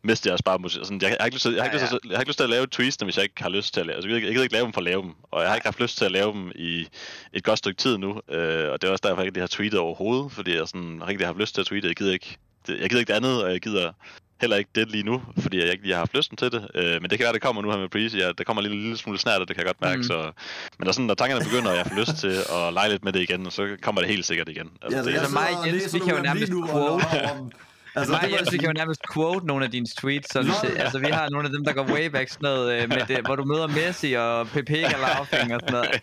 mistede 0.02 0.28
jeg 0.28 0.32
også 0.32 0.44
bare 0.44 0.70
sådan, 0.70 1.00
jeg, 1.02 1.08
jeg, 1.10 1.16
har 1.20 1.24
ikke 1.26 1.36
lyst 1.36 1.42
til, 1.42 1.52
jeg, 1.54 1.62
har 1.62 1.66
ikke 1.70 1.76
lyst 1.78 1.88
til, 1.90 1.98
jeg 2.08 2.16
har 2.16 2.20
ikke 2.22 2.30
lyst 2.30 2.38
til 2.38 2.44
at 2.44 2.50
lave 2.50 2.66
tweets, 2.66 2.96
hvis 3.04 3.16
jeg 3.16 3.22
ikke 3.22 3.42
har 3.42 3.48
lyst 3.48 3.74
til 3.74 3.80
at 3.80 3.86
lave, 3.86 3.96
altså, 3.96 4.08
jeg, 4.10 4.22
jeg 4.22 4.30
gider 4.30 4.42
ikke 4.42 4.52
lave 4.54 4.64
dem 4.64 4.72
for 4.72 4.80
at 4.80 4.84
lave 4.84 5.02
dem, 5.02 5.10
og 5.30 5.40
jeg 5.40 5.48
har 5.50 5.54
ikke 5.54 5.66
haft 5.66 5.80
lyst 5.80 5.96
til 5.98 6.04
at 6.04 6.12
lave 6.12 6.32
dem 6.32 6.52
i 6.54 6.86
et 7.32 7.44
godt 7.44 7.58
stykke 7.58 7.78
tid 7.78 7.98
nu, 7.98 8.08
øh, 8.10 8.72
og 8.72 8.82
det 8.82 8.88
er 8.88 8.92
også 8.92 9.02
derfor, 9.04 9.16
jeg 9.20 9.26
ikke 9.26 9.40
har 9.40 9.46
tweetet 9.46 9.80
overhovedet, 9.80 10.32
fordi 10.32 10.56
jeg 10.56 10.68
sådan, 10.68 11.00
har 11.04 11.10
ikke 11.10 11.24
haft 11.24 11.38
lyst 11.38 11.54
til 11.54 11.60
at 11.60 11.66
tweete, 11.66 11.88
jeg 11.88 11.96
gider 11.96 12.12
ikke, 12.12 12.36
det, 12.66 12.80
jeg 12.80 12.88
gider 12.88 13.00
ikke 13.00 13.10
det 13.10 13.16
andet, 13.16 13.44
og 13.44 13.50
jeg 13.52 13.60
gider 13.60 13.92
heller 14.40 14.56
ikke 14.56 14.70
det 14.74 14.90
lige 14.90 15.02
nu, 15.04 15.22
fordi 15.38 15.58
jeg 15.58 15.72
ikke 15.72 15.82
lige 15.84 15.92
har 15.94 16.00
haft 16.00 16.14
lysten 16.16 16.36
til 16.36 16.52
det. 16.52 16.68
Øh, 16.74 17.02
men 17.02 17.10
det 17.10 17.18
kan 17.18 17.24
være, 17.24 17.32
det 17.32 17.42
kommer 17.42 17.62
nu 17.62 17.70
her 17.70 17.78
med 17.78 17.88
Breezy. 17.88 18.16
Ja, 18.16 18.32
der 18.38 18.44
kommer 18.44 18.62
en 18.62 18.68
lille, 18.68 18.82
lille 18.82 18.96
smule 18.96 19.18
snært, 19.18 19.40
og 19.40 19.48
det 19.48 19.56
kan 19.56 19.66
jeg 19.66 19.74
godt 19.74 19.80
mærke. 19.80 19.96
Mm. 19.96 20.02
Så, 20.04 20.30
men 20.78 20.86
der, 20.86 20.92
sådan, 20.92 21.06
når 21.06 21.14
tankerne 21.14 21.44
begynder, 21.44 21.70
og 21.70 21.76
jeg 21.76 21.86
får 21.86 21.96
lyst 22.00 22.16
til 22.16 22.28
at 22.52 22.72
lege 22.72 22.90
lidt 22.90 23.04
med 23.04 23.12
det 23.12 23.20
igen, 23.20 23.50
så 23.50 23.76
kommer 23.82 24.00
det 24.00 24.10
helt 24.10 24.24
sikkert 24.26 24.48
igen. 24.48 24.70
Altså, 24.82 24.98
Ja, 24.98 25.04
det, 25.04 25.10
jeg 25.12 25.18
altså, 25.20 25.32
mig 25.34 25.48
og 25.54 25.60
og 25.60 25.66
Jens, 25.66 25.94
vi 25.94 25.98
kan 25.98 26.16
jo 26.16 26.22
nærmest 26.22 26.52
og- 26.52 26.68
quote. 26.70 27.50
Altså, 27.96 28.14
og 28.14 28.20
var 28.22 28.28
Jens, 28.28 28.52
vi 28.52 28.58
kan 28.58 28.66
jo 28.66 28.72
nærmest 28.72 29.00
quote 29.14 29.46
nogle 29.46 29.64
af 29.64 29.70
dine 29.70 29.86
tweets, 29.98 30.32
så 30.32 30.42
Nå, 30.42 30.52
det, 30.62 30.76
altså 30.78 30.98
vi 30.98 31.06
har 31.06 31.28
nogle 31.28 31.46
af 31.48 31.52
dem, 31.52 31.64
der 31.64 31.72
går 31.72 31.84
way 31.92 32.06
back, 32.06 32.28
sådan 32.30 32.42
noget, 32.42 32.82
øh, 32.82 32.88
med 32.88 33.00
det, 33.08 33.18
hvor 33.26 33.36
du 33.36 33.44
møder 33.44 33.66
Messi 33.66 34.12
og 34.12 34.46
PP 34.46 34.70
og 34.94 35.00
laughing 35.00 35.54
og 35.54 35.60
sådan 35.60 35.72
noget. 35.72 35.88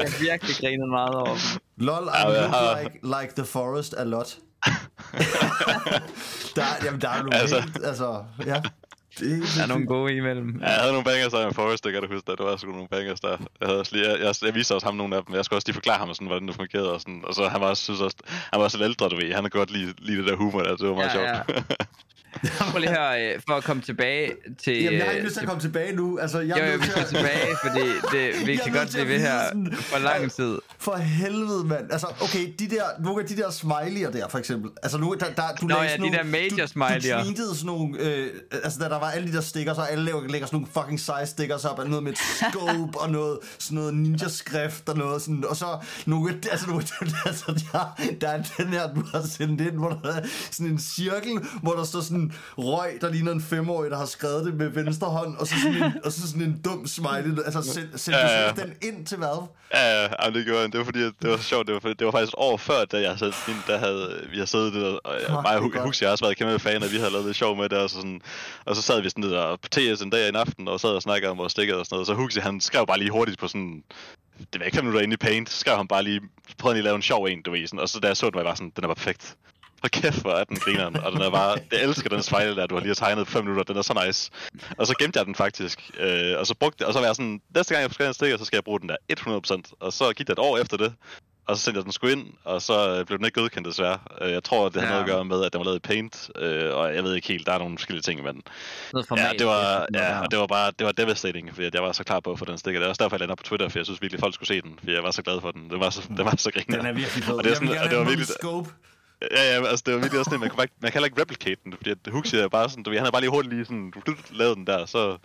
Jeg 0.00 0.10
har 0.10 0.20
virkelig 0.20 0.56
grinet 0.60 0.88
meget 0.88 1.14
over 1.14 1.26
dem. 1.26 1.60
LOL, 1.86 2.04
I 2.04 2.10
Ja, 2.14 2.28
jeg 2.28 2.50
look 2.50 2.82
like, 2.82 3.20
like 3.20 3.32
the 3.36 3.44
forest 3.44 3.94
a 3.98 4.04
lot. 4.04 4.36
der, 6.56 6.62
er- 6.62 6.84
jamen, 6.84 7.00
der 7.00 7.08
er 7.08 7.16
nogle 7.22 7.36
Altså. 7.36 7.60
helt, 7.60 7.84
altså, 7.86 8.24
ja. 8.46 8.60
Det 9.18 9.32
er, 9.32 9.36
Der 9.56 9.62
er 9.62 9.66
nogle 9.66 9.86
gode 9.86 10.16
imellem. 10.16 10.60
Ja, 10.60 10.66
jeg 10.66 10.74
havde 10.80 10.92
nogle 10.92 11.04
bangers 11.04 11.32
der 11.32 11.44
med 11.44 11.54
Forrest, 11.54 11.84
det 11.84 11.92
kan 11.92 12.02
du 12.02 12.08
huske, 12.14 12.26
der. 12.26 12.34
Det 12.36 12.46
var 12.46 12.56
sgu 12.56 12.70
nogle 12.72 12.88
bangers 12.88 13.20
der. 13.20 13.28
Jeg, 13.60 13.68
havde 13.68 13.78
også 13.80 13.96
lige, 13.96 14.10
jeg, 14.10 14.20
jeg, 14.20 14.34
jeg 14.42 14.54
viste 14.54 14.74
også 14.74 14.86
ham 14.86 14.94
nogle 14.96 15.16
af 15.16 15.24
dem, 15.24 15.34
jeg 15.34 15.44
skulle 15.44 15.58
også 15.58 15.68
lige 15.68 15.74
forklare 15.74 15.98
ham, 15.98 16.14
sådan, 16.14 16.26
hvordan 16.26 16.48
det 16.48 16.56
fungerede. 16.56 16.92
Og, 16.92 17.00
sådan. 17.00 17.20
og 17.24 17.34
så 17.34 17.48
han 17.48 17.60
var 17.60 17.66
også, 17.68 17.82
synes 17.82 18.00
også, 18.00 18.16
han 18.52 18.58
var 18.58 18.64
også 18.64 18.78
lidt 18.78 18.88
ældre, 18.88 19.08
du 19.08 19.16
ved. 19.16 19.32
Han 19.34 19.44
har 19.44 19.48
godt 19.48 19.70
lide, 19.70 19.94
lide 19.98 20.18
det 20.18 20.26
der 20.28 20.36
humor 20.36 20.62
der, 20.62 20.76
det 20.76 20.88
var 20.88 20.94
meget 20.94 21.14
Ja, 21.14 21.34
sjovt. 21.44 21.64
Prøv 22.70 22.80
lige 22.80 22.90
her, 22.90 23.34
øh, 23.34 23.40
for 23.48 23.54
at 23.54 23.64
komme 23.64 23.82
tilbage 23.82 24.32
til... 24.64 24.82
Jamen, 24.82 24.98
jeg 24.98 25.04
har 25.06 25.10
ikke 25.12 25.20
øh, 25.20 25.24
lyst 25.24 25.34
til 25.34 25.40
at 25.40 25.46
komme 25.48 25.60
tilbage 25.62 25.96
nu. 25.96 26.18
Altså, 26.18 26.40
jeg 26.40 26.58
Jo, 26.58 26.64
jo, 26.64 26.70
nødt 26.70 26.80
vi 26.80 26.84
til 26.84 26.90
skal 26.92 27.02
at- 27.02 27.08
tilbage, 27.08 27.56
fordi 27.66 27.80
det, 28.12 28.34
vi 28.46 28.52
Jeg 28.52 28.60
kan 28.64 28.72
godt 28.72 28.88
blive 28.92 29.08
ved 29.08 29.18
her 29.20 29.42
sådan- 29.48 29.72
for 29.80 29.98
lang 29.98 30.32
tid. 30.32 30.58
For 30.78 30.96
helvede, 30.96 31.64
mand. 31.64 31.92
Altså, 31.92 32.06
okay, 32.20 32.52
de 32.58 32.70
der, 32.70 32.82
nogle 33.04 33.22
af 33.22 33.28
de 33.28 33.36
der 33.36 33.48
smiley'er 33.48 34.10
der, 34.12 34.28
for 34.28 34.38
eksempel. 34.38 34.70
Altså, 34.82 34.98
nu, 34.98 35.14
der, 35.20 35.26
der, 35.36 35.42
du 35.60 35.66
Nå 35.66 35.76
ja, 35.82 35.92
de 35.94 35.98
nogle, 36.00 36.16
der 36.16 36.24
major 36.24 36.56
du, 36.56 36.62
smiley'er. 36.62 37.18
Du 37.18 37.24
tweetede 37.24 37.54
sådan 37.54 37.66
nogle, 37.66 37.98
øh, 38.00 38.28
altså, 38.64 38.78
da 38.78 38.84
der 38.88 38.98
var 38.98 39.10
alle 39.10 39.28
de 39.28 39.32
der 39.32 39.40
stickers, 39.40 39.78
og 39.78 39.90
alle 39.92 40.04
lægger, 40.04 40.20
lægger 40.28 40.46
sådan 40.46 40.56
nogle 40.56 40.68
fucking 40.74 41.00
size 41.00 41.26
stickers 41.26 41.64
op, 41.64 41.78
og 41.78 41.88
noget 41.88 42.02
med 42.04 42.12
et 42.12 42.18
scope, 42.38 42.98
og 42.98 43.10
noget, 43.10 43.38
sådan 43.58 43.76
noget 43.78 43.94
ninja-skrift, 43.94 44.88
og 44.88 44.96
noget 44.98 45.22
sådan, 45.22 45.44
og 45.48 45.56
så 45.56 45.66
nogle, 46.06 46.34
altså, 46.50 46.66
nogle, 46.66 46.84
altså, 47.26 47.62
der, 47.72 48.02
der 48.20 48.28
er 48.28 48.42
den 48.58 48.66
her, 48.68 48.94
du 48.94 49.02
har 49.12 49.22
sendt 49.26 49.60
ind, 49.60 49.76
hvor 49.76 49.88
der 50.02 50.14
er 50.14 50.22
sådan 50.50 50.72
en 50.72 50.78
cirkel, 50.78 51.38
hvor 51.62 51.72
der 51.72 51.84
står 51.84 52.00
sådan 52.00 52.21
røg, 52.58 52.98
der 53.00 53.10
ligner 53.12 53.32
en 53.32 53.42
femårig, 53.42 53.90
der 53.90 53.96
har 53.98 54.06
skrevet 54.06 54.44
det 54.44 54.54
med 54.54 54.68
venstre 54.68 55.06
hånd, 55.06 55.36
og 55.36 55.46
så 55.46 55.54
sådan 55.62 55.82
en, 55.84 55.92
og 56.04 56.12
så 56.12 56.28
sådan 56.28 56.42
en 56.42 56.60
dum 56.64 56.86
smiley. 56.86 57.38
Altså, 57.44 57.62
send, 57.62 57.88
send 57.96 58.16
Ja, 58.16 58.42
ja, 58.46 58.52
den 58.52 58.74
ind 58.82 59.06
til 59.06 59.18
hvad? 59.18 59.46
Ja, 59.74 60.02
ja, 60.02 60.08
ja, 60.24 60.30
det 60.30 60.44
gjorde 60.44 60.60
han. 60.60 60.70
Det 60.70 60.78
var 60.78 60.84
fordi, 60.84 61.04
det 61.04 61.30
var 61.30 61.36
så 61.36 61.42
sjovt. 61.42 61.66
Det 61.66 61.74
var, 61.74 61.80
fordi- 61.80 61.94
det 61.94 62.04
var 62.04 62.10
faktisk 62.10 62.30
et 62.32 62.34
år 62.38 62.56
før, 62.56 62.84
da 62.84 63.00
jeg 63.00 63.18
sad 63.18 63.32
der 63.66 63.78
havde, 63.78 64.20
vi 64.32 64.38
har 64.38 64.44
siddet 64.46 64.74
der, 64.74 64.86
og 65.04 65.14
jeg, 65.14 65.30
mig 65.30 65.44
og 65.46 65.52
det 65.52 65.60
Hu- 65.62 65.68
godt. 65.70 65.84
Hux, 65.84 66.00
jeg 66.00 66.08
har 66.08 66.12
også 66.12 66.24
været 66.24 66.36
kæmpe 66.36 66.58
fan, 66.58 66.82
og 66.82 66.90
vi 66.92 66.96
havde 66.96 67.10
lavet 67.10 67.26
lidt 67.26 67.36
sjov 67.36 67.56
med 67.56 67.68
det, 67.68 67.78
og 67.78 67.90
så, 67.90 67.96
sådan, 67.96 68.20
og 68.64 68.76
så 68.76 68.82
sad 68.82 69.00
vi 69.00 69.08
sådan 69.10 69.30
der 69.30 69.56
på 69.56 69.68
TS 69.68 70.02
en 70.02 70.10
dag 70.10 70.26
i 70.26 70.28
en 70.28 70.36
aften, 70.36 70.68
og 70.68 70.80
sad 70.80 70.90
og 70.90 71.02
snakkede 71.02 71.30
om 71.30 71.38
vores 71.38 71.52
stikker 71.52 71.74
og 71.74 71.86
sådan 71.86 71.94
noget, 71.94 72.00
og 72.00 72.06
så 72.06 72.14
Huxi, 72.14 72.40
han 72.40 72.60
skrev 72.60 72.86
bare 72.86 72.98
lige 72.98 73.10
hurtigt 73.10 73.38
på 73.38 73.48
sådan, 73.48 73.82
det 74.52 74.58
var 74.60 74.64
ikke 74.64 74.76
fem 74.76 74.84
minutter 74.84 75.00
inde 75.02 75.14
i 75.14 75.16
Paint, 75.16 75.50
så 75.50 75.58
skrev 75.58 75.76
han 75.76 75.88
bare 75.88 76.02
lige, 76.02 76.20
prøvede 76.58 76.74
lige 76.74 76.80
at 76.80 76.84
lave 76.84 76.96
en 76.96 77.02
sjov 77.02 77.24
en, 77.24 77.42
du 77.42 77.50
ved, 77.50 77.66
sådan, 77.66 77.78
og 77.78 77.88
så 77.88 78.00
da 78.00 78.08
jeg 78.08 78.16
så 78.16 78.26
den, 78.26 78.34
var 78.34 78.40
jeg 78.40 78.46
bare 78.46 78.56
sådan, 78.56 78.72
den 78.76 78.84
er 78.84 78.88
perfekt. 78.88 79.36
Hvor 79.82 79.88
kæft, 79.88 80.20
hvor 80.20 80.30
er 80.32 80.44
den 80.44 80.56
grineren, 80.56 80.96
og 80.96 81.12
den 81.12 81.20
er 81.20 81.30
bare, 81.30 81.58
jeg 81.72 81.82
elsker 81.82 82.08
den 82.08 82.22
smiley 82.22 82.56
der, 82.56 82.66
du 82.66 82.74
har 82.74 82.82
lige 82.82 82.94
tegnet 82.94 83.26
på 83.26 83.32
fem 83.32 83.44
minutter, 83.44 83.64
den 83.64 83.76
er 83.76 83.82
så 83.82 84.02
nice. 84.06 84.30
Og 84.78 84.86
så 84.86 84.94
gemte 84.98 85.18
jeg 85.18 85.26
den 85.26 85.34
faktisk, 85.34 85.90
øh, 86.00 86.38
og 86.38 86.46
så 86.46 86.54
brugte 86.60 86.86
og 86.86 86.92
så 86.92 86.98
var 86.98 87.06
jeg 87.06 87.16
sådan, 87.16 87.40
næste 87.54 87.74
gang 87.74 87.82
jeg 87.82 87.90
skal 87.90 88.06
en 88.06 88.14
stikker, 88.14 88.36
så 88.38 88.44
skal 88.44 88.56
jeg 88.56 88.64
bruge 88.64 88.80
den 88.80 88.88
der 88.88 88.96
100%, 89.66 89.72
og 89.80 89.92
så 89.92 90.12
gik 90.12 90.26
der 90.26 90.32
et 90.32 90.38
år 90.38 90.58
efter 90.58 90.76
det, 90.76 90.94
og 91.48 91.56
så 91.56 91.62
sendte 91.62 91.78
jeg 91.78 91.84
den 91.84 91.92
sgu 91.92 92.06
ind, 92.06 92.26
og 92.44 92.62
så 92.62 92.98
øh, 92.98 93.06
blev 93.06 93.18
den 93.18 93.24
ikke 93.26 93.40
godkendt 93.40 93.68
desværre. 93.68 93.98
Øh, 94.20 94.32
Jeg 94.32 94.44
tror, 94.44 94.68
det 94.68 94.82
har 94.82 94.88
Ja. 94.88 94.88
noget 94.90 95.02
at 95.02 95.08
gøre 95.08 95.24
med, 95.24 95.44
at 95.44 95.52
den 95.52 95.58
var 95.58 95.64
lavet 95.64 95.76
i 95.76 95.80
Paint, 95.80 96.30
øh, 96.38 96.74
og 96.74 96.94
jeg 96.94 97.04
ved 97.04 97.14
ikke 97.14 97.28
helt, 97.28 97.46
der 97.46 97.52
er 97.52 97.58
nogle 97.58 97.78
forskellige 97.78 98.02
ting, 98.02 98.20
Noget 98.22 99.08
format. 99.08 99.24
ja, 99.32 99.38
det 99.38 99.46
var, 99.46 99.86
ja, 99.94 100.20
og 100.20 100.30
det 100.30 100.38
var 100.38 100.46
bare, 100.46 100.72
det 100.78 100.86
var 100.86 100.92
devastating, 100.92 101.54
fordi 101.54 101.68
jeg 101.74 101.82
var 101.82 101.92
så 101.92 102.04
klar 102.04 102.20
på 102.20 102.32
at 102.32 102.38
få 102.38 102.44
den 102.44 102.58
stikker. 102.58 102.80
Det 102.80 102.86
er 102.86 102.88
også 102.90 103.02
derfor, 103.04 103.16
jeg 103.16 103.20
lander 103.20 103.34
på 103.34 103.42
Twitter, 103.42 103.68
for 103.68 103.78
jeg 103.78 103.86
synes 103.86 104.02
virkelig, 104.02 104.20
folk 104.20 104.34
skulle 104.34 104.48
se 104.48 104.60
den, 104.62 104.74
fordi 104.78 104.92
jeg 104.92 105.02
var 105.02 105.10
så 105.10 105.22
glad 105.22 105.40
for 105.40 105.50
den. 105.50 105.70
Det 105.70 105.80
var 105.80 105.90
så, 105.90 106.02
det 106.16 106.24
var 106.24 106.34
så 106.36 106.50
griner. 106.50 106.76
Den 106.76 106.86
er 106.86 106.92
virkelig 106.92 107.24
fed. 107.24 107.34
Og 107.34 107.44
det 107.44 107.50
er 107.50 107.54
sådan, 107.54 107.68
Jeg 107.68 107.80
og 107.82 107.90
det 107.90 107.98
var 107.98 108.04
den 108.04 108.08
virkelig, 108.08 108.28
scope. 108.40 108.70
Ja, 109.30 109.42
ja, 109.52 109.66
altså 109.66 109.82
det 109.86 109.94
var 109.94 110.00
virkelig 110.00 110.18
også 110.18 110.28
sådan, 110.28 110.40
man 110.40 110.48
kunne 110.48 110.56
bare, 110.56 110.66
man 110.80 110.90
kan 110.90 110.98
heller 110.98 111.06
ikke 111.06 111.20
replicate 111.20 111.60
den, 111.64 111.72
fordi 111.76 111.90
at 111.90 111.98
Huxi 112.10 112.36
er 112.36 112.48
bare 112.48 112.68
sådan, 112.68 112.84
du 112.84 112.90
ved, 112.90 112.98
han 112.98 113.06
har 113.06 113.10
bare 113.10 113.20
lige 113.20 113.30
hurtigt 113.30 113.54
lige 113.54 113.64
sådan, 113.64 113.92
du, 114.06 114.14
lavede 114.30 114.54
den 114.54 114.66
der, 114.66 114.86
så, 114.86 115.18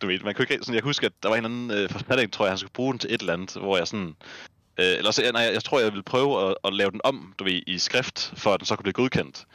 du 0.00 0.06
ved, 0.06 0.20
man 0.20 0.34
kunne 0.34 0.46
ikke, 0.50 0.64
sådan, 0.64 0.74
jeg 0.74 0.82
husker, 0.82 1.06
at 1.06 1.12
der 1.22 1.28
var 1.28 1.36
en 1.36 1.44
anden 1.44 1.70
øh, 1.70 1.90
forfatning, 1.90 2.32
tror 2.32 2.44
jeg, 2.44 2.50
han 2.50 2.58
skulle 2.58 2.72
bruge 2.72 2.92
den 2.92 2.98
til 2.98 3.14
et 3.14 3.20
eller 3.20 3.32
andet, 3.32 3.52
hvor 3.52 3.76
jeg 3.76 3.86
sådan, 3.86 4.16
øh, 4.80 4.94
eller 4.98 5.10
så, 5.10 5.30
nej, 5.32 5.42
jeg, 5.42 5.52
jeg 5.52 5.64
tror, 5.64 5.80
jeg 5.80 5.92
ville 5.92 6.02
prøve 6.02 6.50
at, 6.50 6.56
at, 6.64 6.72
lave 6.72 6.90
den 6.90 7.00
om, 7.04 7.34
du 7.38 7.44
ved, 7.44 7.62
i 7.66 7.78
skrift, 7.78 8.32
for 8.36 8.54
at 8.54 8.60
den 8.60 8.66
så 8.66 8.76
kunne 8.76 8.82
blive 8.82 8.92
godkendt. 8.92 9.46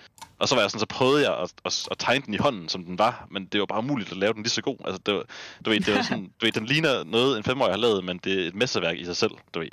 Og 0.42 0.48
så 0.48 0.56
var 0.56 0.62
jeg 0.62 0.72
sådan, 0.72 0.80
så 0.80 0.86
prøvede 0.86 1.30
jeg 1.30 1.38
at, 1.42 1.52
at, 1.66 1.88
at 1.92 1.98
tegne 2.00 2.24
den 2.26 2.34
i 2.34 2.38
hånden, 2.38 2.70
som 2.70 2.84
den 2.86 2.98
var, 3.00 3.28
men 3.32 3.46
det 3.46 3.60
var 3.60 3.66
bare 3.66 3.80
umuligt 3.80 4.12
at 4.12 4.18
lave 4.18 4.34
den 4.34 4.42
lige 4.44 4.50
så 4.50 4.62
god. 4.62 4.78
Altså, 4.86 5.02
det 5.06 5.14
var, 5.14 5.24
du 5.66 5.70
ved, 5.70 5.80
det 5.80 5.96
var 5.96 6.02
sådan, 6.02 6.24
du 6.42 6.46
ved, 6.46 6.52
den 6.52 6.66
ligner 6.66 7.04
noget, 7.04 7.38
en 7.38 7.44
femårig 7.44 7.72
har 7.74 7.78
lavet, 7.78 8.04
men 8.06 8.18
det 8.24 8.44
er 8.44 8.48
et 8.48 8.56
mesterværk 8.56 8.98
i 8.98 9.06
sig 9.06 9.16
selv, 9.16 9.32
du 9.54 9.60
ved. 9.60 9.68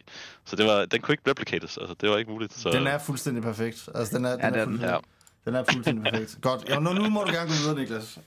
Så 0.44 0.56
det 0.56 0.66
var, 0.66 0.84
den 0.84 1.00
kunne 1.00 1.12
ikke 1.12 1.30
replicates, 1.30 1.78
altså, 1.78 1.94
det 2.00 2.10
var 2.10 2.16
ikke 2.16 2.30
muligt. 2.30 2.54
Så, 2.58 2.70
Den 2.70 2.86
er 2.86 2.98
fuldstændig 2.98 3.42
perfekt. 3.42 3.88
Altså, 3.94 4.16
den 4.16 4.24
er, 4.24 4.30
den 4.36 4.40
Ja, 4.40 4.46
er, 4.46 4.50
den- 4.52 4.64
fuldstændig, 4.64 4.90
ja. 4.90 5.50
den 5.50 5.54
er 5.54 5.64
fuldstændig 5.72 6.04
perfekt. 6.12 6.38
Godt. 6.42 6.64
Ja, 6.68 6.78
nu, 6.78 6.92
nu 6.92 7.08
må 7.10 7.24
du 7.24 7.32
gerne 7.32 7.48
gå 7.48 7.54
videre, 7.62 7.78
Niklas. 7.78 8.18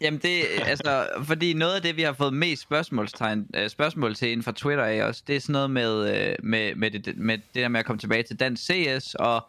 Jamen 0.00 0.20
det, 0.22 0.42
altså, 0.62 1.06
fordi 1.24 1.52
noget 1.52 1.74
af 1.74 1.82
det, 1.82 1.96
vi 1.96 2.02
har 2.02 2.12
fået 2.12 2.34
mest 2.34 2.62
spørgsmålstegn, 2.62 3.46
øh, 3.56 3.70
spørgsmål 3.70 4.14
til 4.14 4.28
inden 4.28 4.44
for 4.44 4.52
Twitter 4.52 4.84
af 4.84 5.04
også, 5.04 5.22
det 5.26 5.36
er 5.36 5.40
sådan 5.40 5.52
noget 5.52 5.70
med, 5.70 6.28
øh, 6.28 6.34
med, 6.42 6.74
med, 6.74 6.90
det, 6.90 7.16
med 7.16 7.38
det 7.38 7.44
der 7.54 7.68
med 7.68 7.80
at 7.80 7.86
komme 7.86 8.00
tilbage 8.00 8.22
til 8.22 8.36
dansk 8.40 8.62
CS, 8.62 9.14
og 9.14 9.48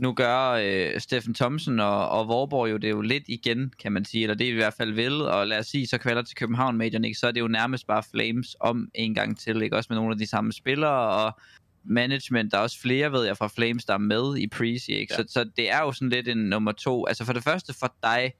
nu 0.00 0.12
gør 0.12 0.50
øh, 0.50 1.00
Steffen 1.00 1.34
Thomsen 1.34 1.80
og, 1.80 2.08
og 2.08 2.28
Vorborg 2.28 2.70
jo 2.70 2.76
det 2.76 2.90
jo 2.90 3.00
lidt 3.00 3.24
igen, 3.28 3.72
kan 3.82 3.92
man 3.92 4.04
sige, 4.04 4.22
eller 4.22 4.34
det 4.34 4.46
er 4.46 4.50
i 4.50 4.54
hvert 4.54 4.74
fald 4.74 4.92
vil, 4.92 5.22
og 5.22 5.46
lad 5.46 5.58
os 5.58 5.66
sige, 5.66 5.86
så 5.86 5.98
kvalder 5.98 6.22
til 6.22 6.36
København 6.36 6.76
Major 6.76 6.98
ikke, 7.04 7.18
så 7.18 7.26
er 7.26 7.32
det 7.32 7.40
jo 7.40 7.48
nærmest 7.48 7.86
bare 7.86 8.02
Flames 8.10 8.56
om 8.60 8.88
en 8.94 9.14
gang 9.14 9.38
til, 9.38 9.62
ikke? 9.62 9.76
Også 9.76 9.86
med 9.90 9.96
nogle 9.96 10.12
af 10.12 10.18
de 10.18 10.26
samme 10.26 10.52
spillere, 10.52 11.26
og 11.26 11.40
management, 11.84 12.52
der 12.52 12.58
er 12.58 12.62
også 12.62 12.80
flere, 12.80 13.12
ved 13.12 13.24
jeg, 13.24 13.36
fra 13.36 13.48
Flames, 13.48 13.84
der 13.84 13.94
er 13.94 13.98
med 13.98 14.36
i 14.36 14.46
Prezi, 14.46 14.92
ikke? 14.92 15.14
Ja. 15.14 15.22
Så, 15.22 15.32
så 15.32 15.50
det 15.56 15.70
er 15.70 15.80
jo 15.80 15.92
sådan 15.92 16.08
lidt 16.08 16.28
en 16.28 16.38
nummer 16.38 16.72
to. 16.72 17.06
Altså 17.06 17.24
for 17.24 17.32
det 17.32 17.44
første 17.44 17.74
for 17.74 17.94
dig, 18.02 18.32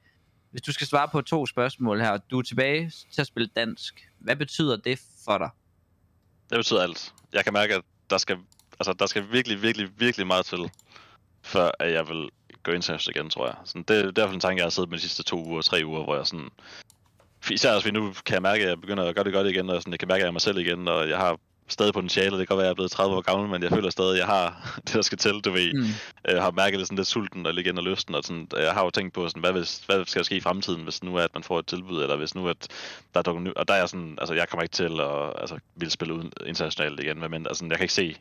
hvis 0.51 0.63
du 0.63 0.73
skal 0.73 0.87
svare 0.87 1.09
på 1.09 1.21
to 1.21 1.47
spørgsmål 1.47 2.01
her, 2.01 2.17
du 2.17 2.39
er 2.39 2.43
tilbage 2.43 2.93
til 3.13 3.21
at 3.21 3.27
spille 3.27 3.49
dansk. 3.57 4.09
Hvad 4.19 4.37
betyder 4.37 4.77
det 4.77 5.01
for 5.25 5.39
dig? 5.39 5.51
Det 6.51 6.59
betyder 6.59 6.83
alt. 6.83 7.13
Jeg 7.33 7.45
kan 7.45 7.53
mærke, 7.53 7.75
at 7.75 7.83
der 8.11 8.19
skal, 8.19 8.37
altså, 8.81 8.93
der 8.93 9.07
skal 9.07 9.25
virkelig, 9.33 9.63
virkelig, 9.63 9.89
virkelig 9.99 10.27
meget 10.27 10.47
til, 10.47 10.59
før 11.49 11.71
at 11.79 11.93
jeg 11.93 12.09
vil 12.09 12.29
gå 12.63 12.73
internationalt 12.73 13.17
igen, 13.17 13.31
tror 13.31 13.47
jeg. 13.47 13.57
Sådan, 13.65 13.83
det, 13.83 13.89
det 13.89 14.05
er 14.05 14.09
i 14.09 14.13
hvert 14.15 14.29
fald 14.29 14.35
en 14.35 14.41
tanke, 14.41 14.59
jeg 14.59 14.65
har 14.65 14.71
siddet 14.71 14.91
med 14.91 14.99
de 14.99 15.03
sidste 15.03 15.23
to 15.23 15.45
uger, 15.45 15.63
tre 15.63 15.83
uger, 15.85 16.05
hvor 16.05 16.17
jeg 16.17 16.27
sådan... 16.27 16.49
Især 17.51 17.75
også, 17.75 17.93
nu 17.93 18.13
kan 18.27 18.35
jeg 18.35 18.43
mærke, 18.43 18.63
at 18.63 18.69
jeg 18.69 18.81
begynder 18.81 19.05
at 19.05 19.15
gøre 19.15 19.25
det 19.25 19.33
godt 19.33 19.47
igen, 19.47 19.71
og 19.71 19.83
sådan, 19.83 19.93
jeg 19.93 19.99
kan 19.99 20.09
mærke, 20.09 20.21
at 20.21 20.23
jeg 20.23 20.29
er 20.29 20.33
mig 20.33 20.41
selv 20.41 20.59
igen, 20.59 20.89
og 20.89 21.09
jeg 21.09 21.19
har 21.19 21.39
stadig 21.69 21.93
potentiale. 21.93 22.39
Det 22.39 22.49
kan 22.49 22.57
godt 22.57 22.59
være, 22.59 22.65
at 22.65 22.69
jeg 22.69 22.71
er 22.71 22.75
blevet 22.75 22.91
30 22.91 23.17
år 23.17 23.21
gammel, 23.21 23.49
men 23.49 23.63
jeg 23.63 23.71
føler 23.71 23.91
stadig, 23.91 24.13
at 24.13 24.19
jeg 24.19 24.27
har 24.27 24.47
det, 24.87 24.95
der 24.95 25.03
skal 25.03 25.19
til, 25.19 25.41
du 25.41 25.51
ved. 25.51 25.73
Mm. 25.75 25.87
Jeg 26.33 26.43
har 26.43 26.51
mærket 26.51 26.79
lidt, 26.79 26.89
sådan 26.89 26.97
lidt 26.97 27.09
sulten 27.09 27.47
og 27.47 27.53
igen 27.53 27.79
og 27.79 27.85
lysten, 27.85 28.15
og 28.15 28.25
sådan, 28.25 28.49
jeg 28.57 28.73
har 28.73 28.85
jo 28.85 28.91
tænkt 28.91 29.15
på, 29.15 29.29
sådan, 29.29 29.41
hvad, 29.41 29.53
hvis, 29.53 29.83
hvad 29.87 30.05
skal 30.07 30.21
der 30.21 30.25
ske 30.25 30.37
i 30.37 30.41
fremtiden, 30.41 30.83
hvis 30.83 31.03
nu 31.03 31.17
er, 31.17 31.23
at 31.23 31.35
man 31.35 31.43
får 31.43 31.59
et 31.59 31.67
tilbud, 31.67 32.03
eller 32.03 32.17
hvis 32.17 32.35
nu 32.35 32.49
at 32.49 32.69
der 33.15 33.21
er 33.27 33.39
ny, 33.39 33.55
og 33.57 33.69
der 33.69 33.75
er 33.75 33.87
sådan, 33.87 34.19
altså 34.21 34.35
jeg 34.35 34.49
kommer 34.49 34.63
ikke 34.63 34.73
til 34.73 35.01
at 35.01 35.41
altså, 35.41 35.59
ville 35.77 35.93
spille 35.93 36.15
uden 36.15 36.33
internationalt 36.47 37.01
igen, 37.01 37.21
men 37.31 37.47
altså, 37.47 37.65
jeg 37.65 37.77
kan 37.77 37.85
ikke 37.85 37.95
se 37.95 38.17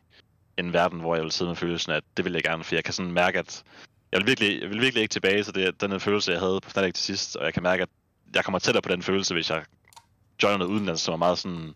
en 0.57 0.73
verden, 0.73 0.99
hvor 0.99 1.15
jeg 1.15 1.23
vil 1.23 1.31
sidde 1.31 1.49
med 1.49 1.55
følelsen, 1.55 1.91
at 1.91 2.03
det 2.17 2.25
vil 2.25 2.33
jeg 2.33 2.43
gerne, 2.43 2.63
for 2.63 2.75
jeg 2.75 2.83
kan 2.83 2.93
sådan 2.93 3.11
mærke, 3.11 3.39
at 3.39 3.63
jeg 4.11 4.19
vil 4.19 4.27
virkelig, 4.27 4.61
jeg 4.61 4.69
vil 4.69 4.81
virkelig 4.81 5.01
ikke 5.01 5.11
tilbage 5.11 5.43
til 5.43 5.55
det, 5.55 5.81
den 5.81 5.99
følelse, 5.99 6.31
jeg 6.31 6.39
havde 6.39 6.59
på 6.61 6.69
Fnatic 6.69 6.93
til 6.93 7.03
sidst, 7.03 7.35
og 7.35 7.45
jeg 7.45 7.53
kan 7.53 7.63
mærke, 7.63 7.83
at 7.83 7.89
jeg 8.35 8.43
kommer 8.43 8.59
tættere 8.59 8.81
på 8.81 8.89
den 8.89 9.03
følelse, 9.03 9.33
hvis 9.33 9.49
jeg 9.49 9.63
joiner 10.43 10.57
noget 10.57 10.71
udenlands, 10.71 11.01
som 11.01 11.13
er 11.13 11.17
meget 11.17 11.37
sådan 11.37 11.73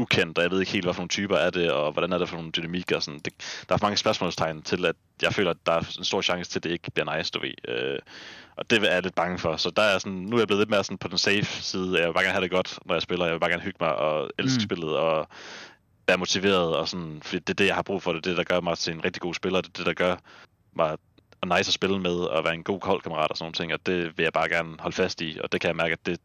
ukendt, 0.00 0.38
og 0.38 0.42
jeg 0.42 0.50
ved 0.50 0.60
ikke 0.60 0.72
helt, 0.72 0.84
hvad 0.84 0.94
for 0.94 1.00
nogle 1.00 1.08
typer 1.08 1.36
er 1.36 1.50
det, 1.50 1.70
og 1.72 1.92
hvordan 1.92 2.12
er 2.12 2.18
det 2.18 2.28
for 2.28 2.36
nogle 2.36 2.50
dynamikker. 2.50 2.96
Og 2.96 3.02
sådan. 3.02 3.20
Det, 3.20 3.32
der 3.68 3.74
er 3.74 3.78
for 3.78 3.86
mange 3.86 3.96
spørgsmålstegn 3.96 4.62
til, 4.62 4.84
at 4.86 4.96
jeg 5.22 5.34
føler, 5.34 5.50
at 5.50 5.56
der 5.66 5.72
er 5.72 5.78
en 5.98 6.04
stor 6.04 6.22
chance 6.22 6.50
til, 6.50 6.58
at 6.58 6.64
det 6.64 6.70
ikke 6.70 6.90
bliver 6.90 7.16
nice, 7.16 7.30
du 7.30 7.40
ved. 7.40 7.54
Øh, 7.68 7.98
og 8.56 8.70
det 8.70 8.84
er 8.84 8.92
jeg 8.92 9.02
lidt 9.02 9.14
bange 9.14 9.38
for. 9.38 9.56
Så 9.56 9.70
der 9.70 9.82
er 9.82 9.98
sådan, 9.98 10.18
nu 10.18 10.36
er 10.36 10.40
jeg 10.40 10.46
blevet 10.46 10.60
lidt 10.60 10.70
mere 10.70 10.84
sådan 10.84 10.98
på 10.98 11.08
den 11.08 11.18
safe 11.18 11.62
side. 11.62 11.98
Jeg 11.98 12.06
vil 12.06 12.14
bare 12.14 12.24
gerne 12.24 12.32
have 12.32 12.42
det 12.42 12.50
godt, 12.50 12.78
når 12.86 12.94
jeg 12.94 13.02
spiller. 13.02 13.24
Jeg 13.24 13.32
vil 13.32 13.40
bare 13.40 13.50
gerne 13.50 13.62
hygge 13.62 13.78
mig 13.80 13.94
og 13.94 14.30
elske 14.38 14.58
mm. 14.58 14.60
spillet, 14.60 14.96
og 14.96 15.28
være 16.10 16.18
motiveret, 16.18 16.76
og 16.76 16.88
sådan, 16.88 17.18
fordi 17.22 17.38
det 17.38 17.50
er 17.50 17.54
det, 17.54 17.66
jeg 17.66 17.74
har 17.74 17.82
brug 17.82 18.02
for. 18.02 18.12
Det 18.12 18.18
er 18.18 18.30
det, 18.30 18.36
der 18.36 18.44
gør 18.44 18.60
mig 18.60 18.78
til 18.78 18.94
en 18.94 19.04
rigtig 19.04 19.22
god 19.22 19.34
spiller. 19.34 19.60
Det 19.60 19.68
er 19.68 19.76
det, 19.76 19.86
der 19.86 19.92
gør 20.04 20.16
mig 20.72 20.96
og 21.40 21.48
nice 21.48 21.68
at 21.68 21.74
spille 21.80 21.98
med, 22.00 22.16
og 22.34 22.44
være 22.44 22.54
en 22.54 22.62
god 22.62 22.80
holdkammerat 22.82 23.30
og 23.30 23.36
sådan 23.36 23.44
nogle 23.44 23.54
ting, 23.54 23.72
og 23.72 23.86
det 23.86 23.98
vil 24.16 24.22
jeg 24.22 24.32
bare 24.32 24.48
gerne 24.48 24.76
holde 24.78 24.96
fast 24.96 25.20
i, 25.20 25.38
og 25.42 25.52
det 25.52 25.60
kan 25.60 25.68
jeg 25.68 25.76
mærke, 25.76 25.92
at 25.92 26.06
det, 26.06 26.20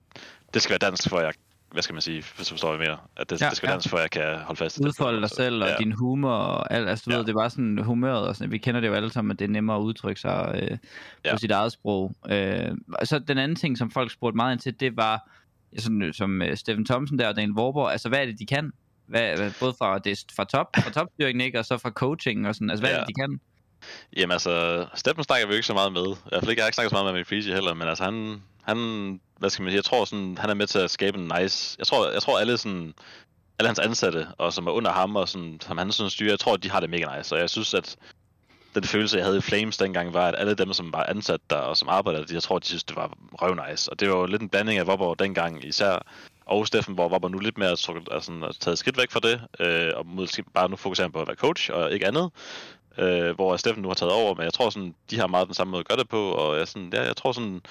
det 0.53 0.61
skal 0.61 0.71
være 0.71 0.89
dansk, 0.89 1.09
for 1.09 1.19
jeg 1.19 1.33
hvad 1.71 1.83
skal 1.83 1.93
man 1.93 2.01
sige, 2.01 2.23
hvis 2.35 2.47
du 2.47 2.53
forstår, 2.53 2.75
hvad 2.75 2.85
jeg 2.85 2.89
mener. 2.89 3.09
At 3.17 3.29
det, 3.29 3.41
ja, 3.41 3.49
det 3.49 3.57
skal 3.57 3.67
være 3.67 3.79
ja. 3.85 3.89
for 3.89 3.99
jeg 3.99 4.11
kan 4.11 4.37
holde 4.37 4.59
fast 4.59 4.77
i 4.77 4.79
det. 4.79 4.87
Udfolde 4.87 5.21
dig 5.21 5.29
selv, 5.29 5.63
og 5.63 5.69
ja. 5.69 5.75
din 5.79 5.91
humor, 5.91 6.31
og 6.31 6.73
alt, 6.73 6.89
altså 6.89 7.03
du 7.05 7.11
ja. 7.11 7.17
ved, 7.17 7.25
det 7.25 7.35
bare 7.35 7.49
sådan 7.49 7.77
humøret, 7.77 8.27
og 8.27 8.35
sådan, 8.35 8.51
vi 8.51 8.57
kender 8.57 8.81
det 8.81 8.87
jo 8.87 8.93
alle 8.93 9.11
sammen, 9.11 9.31
at 9.31 9.39
det 9.39 9.45
er 9.45 9.49
nemmere 9.49 9.77
at 9.77 9.81
udtrykke 9.81 10.21
sig 10.21 10.51
øh, 10.55 10.77
ja. 11.25 11.31
på 11.31 11.37
sit 11.37 11.51
eget 11.51 11.71
sprog. 11.71 12.15
Øh, 12.29 12.71
så 13.03 13.19
den 13.19 13.37
anden 13.37 13.55
ting, 13.55 13.77
som 13.77 13.91
folk 13.91 14.11
spurgte 14.11 14.35
meget 14.35 14.53
ind 14.53 14.59
til, 14.59 14.79
det 14.79 14.97
var, 14.97 15.29
sådan, 15.77 16.13
som 16.13 16.41
uh, 16.41 16.55
Steffen 16.55 16.85
Thomsen 16.85 17.19
der 17.19 17.27
og 17.27 17.35
Daniel 17.35 17.53
Vorborg, 17.53 17.91
altså 17.91 18.09
hvad 18.09 18.19
er 18.21 18.25
det, 18.25 18.39
de 18.39 18.45
kan? 18.45 18.71
Hvad, 19.07 19.37
hvad, 19.37 19.51
både 19.59 19.73
fra, 19.77 19.99
det, 19.99 20.19
fra 20.35 20.43
top, 20.43 20.67
fra 20.83 20.91
topstyringen, 20.91 21.41
ikke? 21.41 21.59
og 21.59 21.65
så 21.65 21.77
fra 21.77 21.89
coaching 21.89 22.47
og 22.47 22.55
sådan, 22.55 22.69
altså 22.69 22.81
hvad 22.81 22.91
ja. 22.91 22.99
det, 22.99 23.07
de 23.07 23.13
kan? 23.13 23.39
Jamen 24.17 24.31
altså, 24.31 24.85
Steffen 24.95 25.23
snakker 25.23 25.47
vi 25.47 25.53
jo 25.53 25.55
ikke 25.55 25.67
så 25.67 25.73
meget 25.73 25.93
med. 25.93 26.07
I 26.07 26.29
hvert 26.29 26.41
fald 26.41 26.49
ikke, 26.49 26.59
jeg 26.59 26.63
har 26.63 26.67
ikke 26.67 26.75
snakket 26.75 26.89
så 26.89 26.95
meget 26.95 27.13
med 27.13 27.25
Mike 27.31 27.53
heller, 27.53 27.73
men 27.73 27.87
altså 27.87 28.03
han, 28.03 28.41
han, 28.63 28.77
hvad 29.39 29.49
skal 29.49 29.63
man 29.63 29.71
sige, 29.71 29.77
jeg 29.77 29.83
tror 29.83 30.05
sådan, 30.05 30.37
han 30.37 30.49
er 30.49 30.53
med 30.53 30.67
til 30.67 30.79
at 30.79 30.91
skabe 30.91 31.17
en 31.17 31.31
nice, 31.39 31.75
jeg 31.79 31.87
tror, 31.87 32.11
jeg 32.11 32.21
tror 32.21 32.39
alle 32.39 32.57
sådan, 32.57 32.93
alle 33.59 33.67
hans 33.67 33.79
ansatte, 33.79 34.27
og 34.37 34.53
som 34.53 34.67
er 34.67 34.71
under 34.71 34.91
ham, 34.91 35.15
og 35.15 35.29
sådan, 35.29 35.57
som 35.61 35.77
han 35.77 35.91
sådan 35.91 36.09
styrer, 36.09 36.31
jeg 36.31 36.39
tror, 36.39 36.57
de 36.57 36.71
har 36.71 36.79
det 36.79 36.89
mega 36.89 37.17
nice, 37.17 37.35
og 37.35 37.41
jeg 37.41 37.49
synes, 37.49 37.73
at 37.73 37.97
den 38.75 38.83
følelse, 38.83 39.17
jeg 39.17 39.25
havde 39.25 39.37
i 39.37 39.41
Flames 39.41 39.77
dengang, 39.77 40.13
var, 40.13 40.27
at 40.27 40.35
alle 40.37 40.55
dem, 40.55 40.73
som 40.73 40.93
var 40.93 41.03
ansat 41.03 41.39
der, 41.49 41.55
og 41.55 41.77
som 41.77 41.89
arbejdede 41.89 42.25
der, 42.25 42.33
jeg 42.33 42.43
tror, 42.43 42.59
de 42.59 42.65
synes, 42.65 42.83
det 42.83 42.95
var 42.95 43.17
røv 43.33 43.69
nice. 43.69 43.91
Og 43.91 43.99
det 43.99 44.09
var 44.09 44.15
jo 44.15 44.25
lidt 44.25 44.41
en 44.41 44.49
blanding 44.49 44.79
af 44.79 44.87
Vobber 44.87 45.13
dengang, 45.13 45.65
især 45.65 46.05
og 46.45 46.67
Steffen, 46.67 46.93
hvor 46.93 47.09
var 47.09 47.27
nu 47.27 47.37
lidt 47.37 47.57
mere 47.57 47.69
altså, 47.69 48.57
taget 48.59 48.77
skridt 48.77 48.97
væk 48.97 49.11
fra 49.11 49.19
det, 49.19 49.41
øh, 49.59 49.91
og 49.95 50.05
måske 50.05 50.43
bare 50.43 50.69
nu 50.69 50.75
fokuserer 50.75 51.09
på 51.09 51.21
at 51.21 51.27
være 51.27 51.35
coach, 51.35 51.71
og 51.73 51.91
ikke 51.91 52.07
andet. 52.07 52.31
Øh, 52.97 53.35
hvor 53.35 53.57
Steffen 53.57 53.81
nu 53.81 53.87
har 53.87 53.95
taget 53.95 54.13
over, 54.13 54.35
men 54.35 54.43
jeg 54.43 54.53
tror 54.53 54.69
sådan, 54.69 54.95
de 55.09 55.19
har 55.19 55.27
meget 55.27 55.47
den 55.47 55.53
samme 55.53 55.71
måde 55.71 55.79
at 55.79 55.87
gøre 55.87 55.97
det 55.97 56.09
på, 56.09 56.31
og 56.31 56.57
jeg, 56.57 56.67
sådan, 56.67 56.89
ja, 56.93 57.03
jeg 57.03 57.15
tror 57.15 57.31
sådan, 57.31 57.61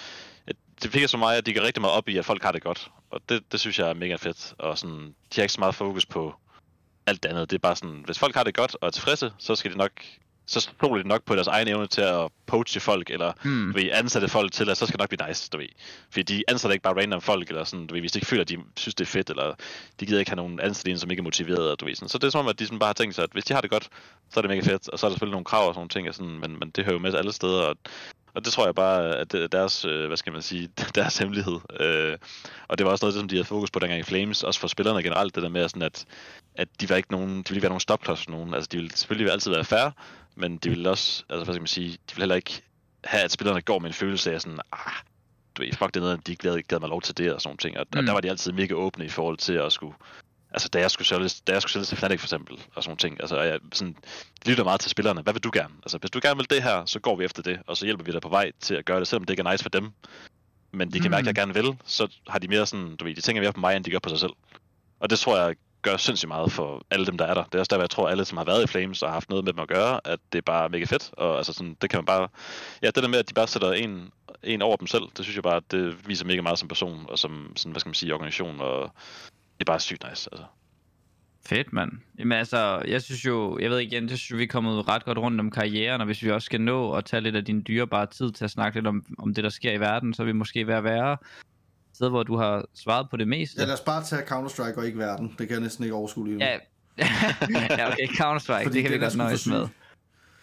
at 0.46 0.56
det 0.82 0.90
fik 0.90 1.08
så 1.08 1.16
meget, 1.16 1.38
at 1.38 1.46
de 1.46 1.54
går 1.54 1.62
rigtig 1.62 1.80
meget 1.80 1.96
op 1.96 2.08
i, 2.08 2.16
at 2.16 2.24
folk 2.24 2.42
har 2.42 2.52
det 2.52 2.62
godt, 2.62 2.90
og 3.10 3.20
det, 3.28 3.52
det 3.52 3.60
synes 3.60 3.78
jeg 3.78 3.88
er 3.88 3.94
mega 3.94 4.16
fedt, 4.16 4.54
og 4.58 4.78
sådan, 4.78 5.00
de 5.00 5.34
har 5.34 5.42
ikke 5.42 5.52
så 5.52 5.60
meget 5.60 5.74
fokus 5.74 6.06
på 6.06 6.34
alt 7.06 7.22
det 7.22 7.28
andet, 7.28 7.50
det 7.50 7.56
er 7.56 7.60
bare 7.60 7.76
sådan, 7.76 8.02
hvis 8.04 8.18
folk 8.18 8.34
har 8.34 8.44
det 8.44 8.54
godt 8.54 8.76
og 8.80 8.86
er 8.86 8.90
tilfredse, 8.90 9.32
så 9.38 9.54
skal 9.54 9.72
de 9.72 9.78
nok 9.78 9.92
så 10.46 10.60
stoler 10.60 11.02
de 11.02 11.08
nok 11.08 11.24
på 11.24 11.34
deres 11.34 11.46
egen 11.46 11.68
evne 11.68 11.86
til 11.86 12.00
at 12.00 12.28
poache 12.46 12.80
folk, 12.80 13.10
eller 13.10 13.32
mm. 13.44 13.72
du 13.72 13.78
ved, 13.78 13.90
ansætte 13.92 14.28
folk 14.28 14.52
til, 14.52 14.70
at 14.70 14.76
så 14.76 14.86
skal 14.86 14.98
det 14.98 15.02
nok 15.02 15.08
blive 15.08 15.28
nice, 15.28 15.48
du 15.52 15.58
ved. 15.58 15.68
Fordi 16.10 16.22
de 16.22 16.44
ansætter 16.48 16.72
ikke 16.72 16.82
bare 16.82 17.00
random 17.00 17.20
folk, 17.20 17.48
eller 17.48 17.64
sådan, 17.64 17.86
du 17.86 17.94
ved, 17.94 18.02
hvis 18.02 18.12
de 18.12 18.18
ikke 18.18 18.26
føler, 18.26 18.42
at 18.42 18.48
de 18.48 18.58
synes, 18.76 18.94
det 18.94 19.04
er 19.04 19.08
fedt, 19.08 19.30
eller 19.30 19.54
de 20.00 20.06
gider 20.06 20.18
ikke 20.18 20.30
have 20.30 20.36
nogen 20.36 20.60
ansatte 20.60 20.98
som 20.98 21.10
ikke 21.10 21.20
er 21.20 21.24
motiveret, 21.24 21.80
du 21.80 21.84
ved. 21.84 21.94
Sådan. 21.94 22.08
Så 22.08 22.18
det 22.18 22.26
er 22.26 22.30
som 22.30 22.40
om, 22.40 22.48
at 22.48 22.58
de 22.58 22.66
sådan 22.66 22.78
bare 22.78 22.88
har 22.88 22.94
tænkt 22.94 23.14
sig, 23.14 23.24
at 23.24 23.30
hvis 23.32 23.44
de 23.44 23.54
har 23.54 23.60
det 23.60 23.70
godt, 23.70 23.88
så 24.30 24.40
er 24.40 24.42
det 24.42 24.50
mega 24.50 24.60
fedt, 24.60 24.88
og 24.88 24.98
så 24.98 25.06
er 25.06 25.10
der 25.10 25.14
selvfølgelig 25.14 25.34
nogle 25.34 25.44
krav 25.44 25.68
og 25.68 25.74
sådan 25.74 25.78
nogle 25.78 25.88
ting, 25.88 26.08
og 26.08 26.14
sådan, 26.14 26.38
men, 26.40 26.58
men 26.58 26.70
det 26.70 26.84
hører 26.84 26.94
jo 26.94 26.98
med 26.98 27.14
alle 27.14 27.32
steder, 27.32 27.62
og 27.62 27.76
og 28.34 28.44
det 28.44 28.52
tror 28.52 28.64
jeg 28.64 28.74
bare, 28.74 29.16
at 29.16 29.32
det 29.32 29.42
er 29.42 29.46
deres, 29.46 29.84
øh, 29.84 30.06
hvad 30.06 30.16
skal 30.16 30.32
man 30.32 30.42
sige, 30.42 30.68
deres 30.94 31.18
hemmelighed. 31.18 31.58
Øh, 31.80 32.18
og 32.68 32.78
det 32.78 32.86
var 32.86 32.92
også 32.92 33.04
noget, 33.04 33.14
som 33.14 33.28
de 33.28 33.34
havde 33.34 33.44
fokus 33.44 33.70
på 33.70 33.78
dengang 33.78 34.00
i 34.00 34.02
Flames, 34.02 34.42
også 34.42 34.60
for 34.60 34.68
spillerne 34.68 35.02
generelt, 35.02 35.34
det 35.34 35.42
der 35.42 35.48
med 35.48 35.68
sådan, 35.68 35.82
at, 35.82 36.06
at 36.54 36.68
de 36.80 36.88
var 36.88 36.96
ikke 36.96 37.12
nogen, 37.12 37.28
de 37.28 37.34
ville 37.36 37.56
ikke 37.56 37.62
være 37.62 37.70
nogen 37.70 37.80
stopklods 37.80 38.24
for 38.24 38.30
nogen. 38.30 38.54
Altså, 38.54 38.68
de 38.72 38.76
ville 38.76 38.96
selvfølgelig 38.96 39.32
altid 39.32 39.50
være 39.50 39.64
færre, 39.64 39.92
men 40.34 40.56
de 40.56 40.68
ville 40.68 40.90
også, 40.90 41.24
altså 41.28 41.44
hvad 41.44 41.54
skal 41.54 41.60
man 41.60 41.66
sige, 41.66 41.90
de 41.92 41.98
ville 42.14 42.22
heller 42.22 42.34
ikke 42.34 42.62
have, 43.04 43.24
at 43.24 43.32
spillerne 43.32 43.62
går 43.62 43.78
med 43.78 43.88
en 43.88 43.94
følelse 43.94 44.32
af 44.32 44.40
sådan, 44.40 44.58
ah, 44.72 44.92
du 45.56 45.62
ved, 45.62 45.72
fuck 45.72 45.94
det 45.94 46.02
noget, 46.02 46.26
de 46.26 46.36
glæder, 46.36 46.62
glæder 46.62 46.80
mig 46.80 46.88
lov 46.88 47.02
til 47.02 47.18
det 47.18 47.32
og 47.34 47.40
sådan 47.40 47.48
nogle 47.48 47.58
ting. 47.58 47.78
Og, 47.78 47.86
mm. 47.92 47.98
og 47.98 48.06
der 48.06 48.12
var 48.12 48.20
de 48.20 48.30
altid 48.30 48.52
mega 48.52 48.74
åbne 48.74 49.04
i 49.04 49.08
forhold 49.08 49.36
til 49.36 49.52
at 49.52 49.72
skulle 49.72 49.94
altså 50.54 50.68
da 50.68 50.80
jeg 50.80 50.90
skulle 50.90 51.08
sælge, 51.08 51.30
da 51.46 51.52
jeg 51.52 51.62
skulle 51.62 51.72
sælge 51.72 51.84
til 51.84 51.96
Fnatic 51.96 52.20
for 52.20 52.26
eksempel, 52.26 52.54
og 52.74 52.82
sådan 52.82 52.90
nogle 52.90 52.98
ting, 52.98 53.20
altså 53.20 53.40
jeg 53.40 53.58
sådan, 53.72 53.96
lytter 54.46 54.64
meget 54.64 54.80
til 54.80 54.90
spillerne. 54.90 55.22
Hvad 55.22 55.32
vil 55.32 55.42
du 55.42 55.50
gerne? 55.52 55.74
Altså 55.82 55.98
hvis 55.98 56.10
du 56.10 56.20
gerne 56.22 56.36
vil 56.36 56.50
det 56.50 56.62
her, 56.62 56.84
så 56.84 57.00
går 57.00 57.16
vi 57.16 57.24
efter 57.24 57.42
det, 57.42 57.60
og 57.66 57.76
så 57.76 57.84
hjælper 57.84 58.04
vi 58.04 58.12
dig 58.12 58.20
på 58.20 58.28
vej 58.28 58.52
til 58.60 58.74
at 58.74 58.84
gøre 58.84 59.00
det, 59.00 59.08
selvom 59.08 59.24
det 59.24 59.32
ikke 59.32 59.42
er 59.46 59.50
nice 59.50 59.62
for 59.62 59.70
dem. 59.70 59.92
Men 60.72 60.92
de 60.92 61.00
kan 61.00 61.08
mm. 61.08 61.10
mærke, 61.10 61.22
at 61.22 61.26
jeg 61.26 61.34
gerne 61.34 61.54
vil, 61.54 61.76
så 61.84 62.08
har 62.28 62.38
de 62.38 62.48
mere 62.48 62.66
sådan, 62.66 62.96
du 62.96 63.04
ved, 63.04 63.14
de 63.14 63.20
tænker 63.20 63.42
mere 63.42 63.52
på 63.52 63.60
mig, 63.60 63.76
end 63.76 63.84
de 63.84 63.90
gør 63.90 63.98
på 63.98 64.08
sig 64.08 64.18
selv. 64.18 64.32
Og 65.00 65.10
det 65.10 65.18
tror 65.18 65.38
jeg 65.38 65.56
gør 65.84 65.96
sindssygt 65.96 66.28
meget 66.28 66.52
for 66.52 66.82
alle 66.90 67.06
dem, 67.06 67.18
der 67.18 67.24
er 67.24 67.34
der. 67.34 67.44
Det 67.44 67.54
er 67.54 67.58
også 67.58 67.74
der, 67.74 67.82
jeg 67.82 67.90
tror, 67.90 68.08
alle, 68.08 68.24
som 68.24 68.38
har 68.38 68.44
været 68.44 68.64
i 68.64 68.66
Flames 68.66 69.02
og 69.02 69.08
har 69.08 69.12
haft 69.14 69.30
noget 69.30 69.44
med 69.44 69.52
dem 69.52 69.60
at 69.60 69.68
gøre, 69.68 70.00
at 70.04 70.18
det 70.32 70.38
er 70.38 70.42
bare 70.42 70.68
mega 70.68 70.84
fedt. 70.84 71.10
Og 71.12 71.36
altså 71.36 71.52
sådan, 71.52 71.76
det 71.82 71.90
kan 71.90 71.98
man 71.98 72.04
bare... 72.04 72.28
Ja, 72.82 72.86
det 72.86 73.02
der 73.02 73.08
med, 73.08 73.18
at 73.18 73.28
de 73.28 73.34
bare 73.34 73.48
sætter 73.48 73.72
en, 73.72 74.10
en 74.42 74.62
over 74.62 74.76
dem 74.76 74.86
selv, 74.86 75.02
det 75.16 75.24
synes 75.24 75.36
jeg 75.36 75.42
bare, 75.42 75.60
det 75.70 76.08
viser 76.08 76.26
mega 76.26 76.42
meget 76.42 76.58
som 76.58 76.68
person, 76.68 77.06
og 77.08 77.18
som, 77.18 77.52
sådan, 77.56 77.72
hvad 77.72 77.80
skal 77.80 77.88
man 77.88 77.94
sige, 77.94 78.14
organisation, 78.14 78.60
og 78.60 78.82
det 79.58 79.60
er 79.60 79.72
bare 79.72 79.80
sygt 79.80 80.04
nice, 80.10 80.28
altså. 80.32 80.44
Fedt, 81.46 81.72
mand. 81.72 81.92
Jamen 82.18 82.38
altså, 82.38 82.82
jeg 82.88 83.02
synes 83.02 83.24
jo, 83.24 83.58
jeg 83.58 83.70
ved 83.70 83.78
ikke 83.78 83.96
igen, 83.96 84.08
jeg 84.08 84.18
synes 84.18 84.38
vi 84.38 84.42
er 84.42 84.48
kommet 84.48 84.88
ret 84.88 85.04
godt 85.04 85.18
rundt 85.18 85.40
om 85.40 85.50
karrieren, 85.50 86.00
og 86.00 86.04
hvis 86.04 86.22
vi 86.22 86.30
også 86.30 86.46
skal 86.46 86.60
nå 86.60 86.92
at 86.92 87.04
tage 87.04 87.20
lidt 87.20 87.36
af 87.36 87.44
din 87.44 87.64
dyrebare 87.68 88.06
tid 88.06 88.32
til 88.32 88.44
at 88.44 88.50
snakke 88.50 88.78
lidt 88.78 88.86
om, 88.86 89.04
om 89.18 89.34
det, 89.34 89.44
der 89.44 89.50
sker 89.50 89.72
i 89.72 89.80
verden, 89.80 90.14
så 90.14 90.22
er 90.22 90.26
vi 90.26 90.32
måske 90.32 90.66
ved 90.66 90.74
at 90.74 90.84
være 90.84 91.16
sted, 91.94 92.08
hvor 92.08 92.22
du 92.22 92.36
har 92.36 92.64
svaret 92.74 93.10
på 93.10 93.16
det 93.16 93.28
meste. 93.28 93.60
Ja, 93.60 93.66
lad 93.66 93.74
os 93.74 93.80
bare 93.80 94.04
tage 94.04 94.22
Counter-Strike 94.22 94.78
og 94.78 94.86
ikke 94.86 94.98
verden. 94.98 95.28
Det 95.38 95.48
kan 95.48 95.50
jeg 95.50 95.60
næsten 95.60 95.84
ikke 95.84 95.94
overskue 95.94 96.26
lige 96.26 96.38
nu. 96.38 96.44
Ja, 96.44 96.58
ja 97.78 97.92
okay, 97.92 98.06
Counter-Strike, 98.06 98.72
det 98.72 98.82
kan 98.82 98.92
vi 98.92 98.98
godt 98.98 99.16
nøjes 99.16 99.46
med. 99.46 99.68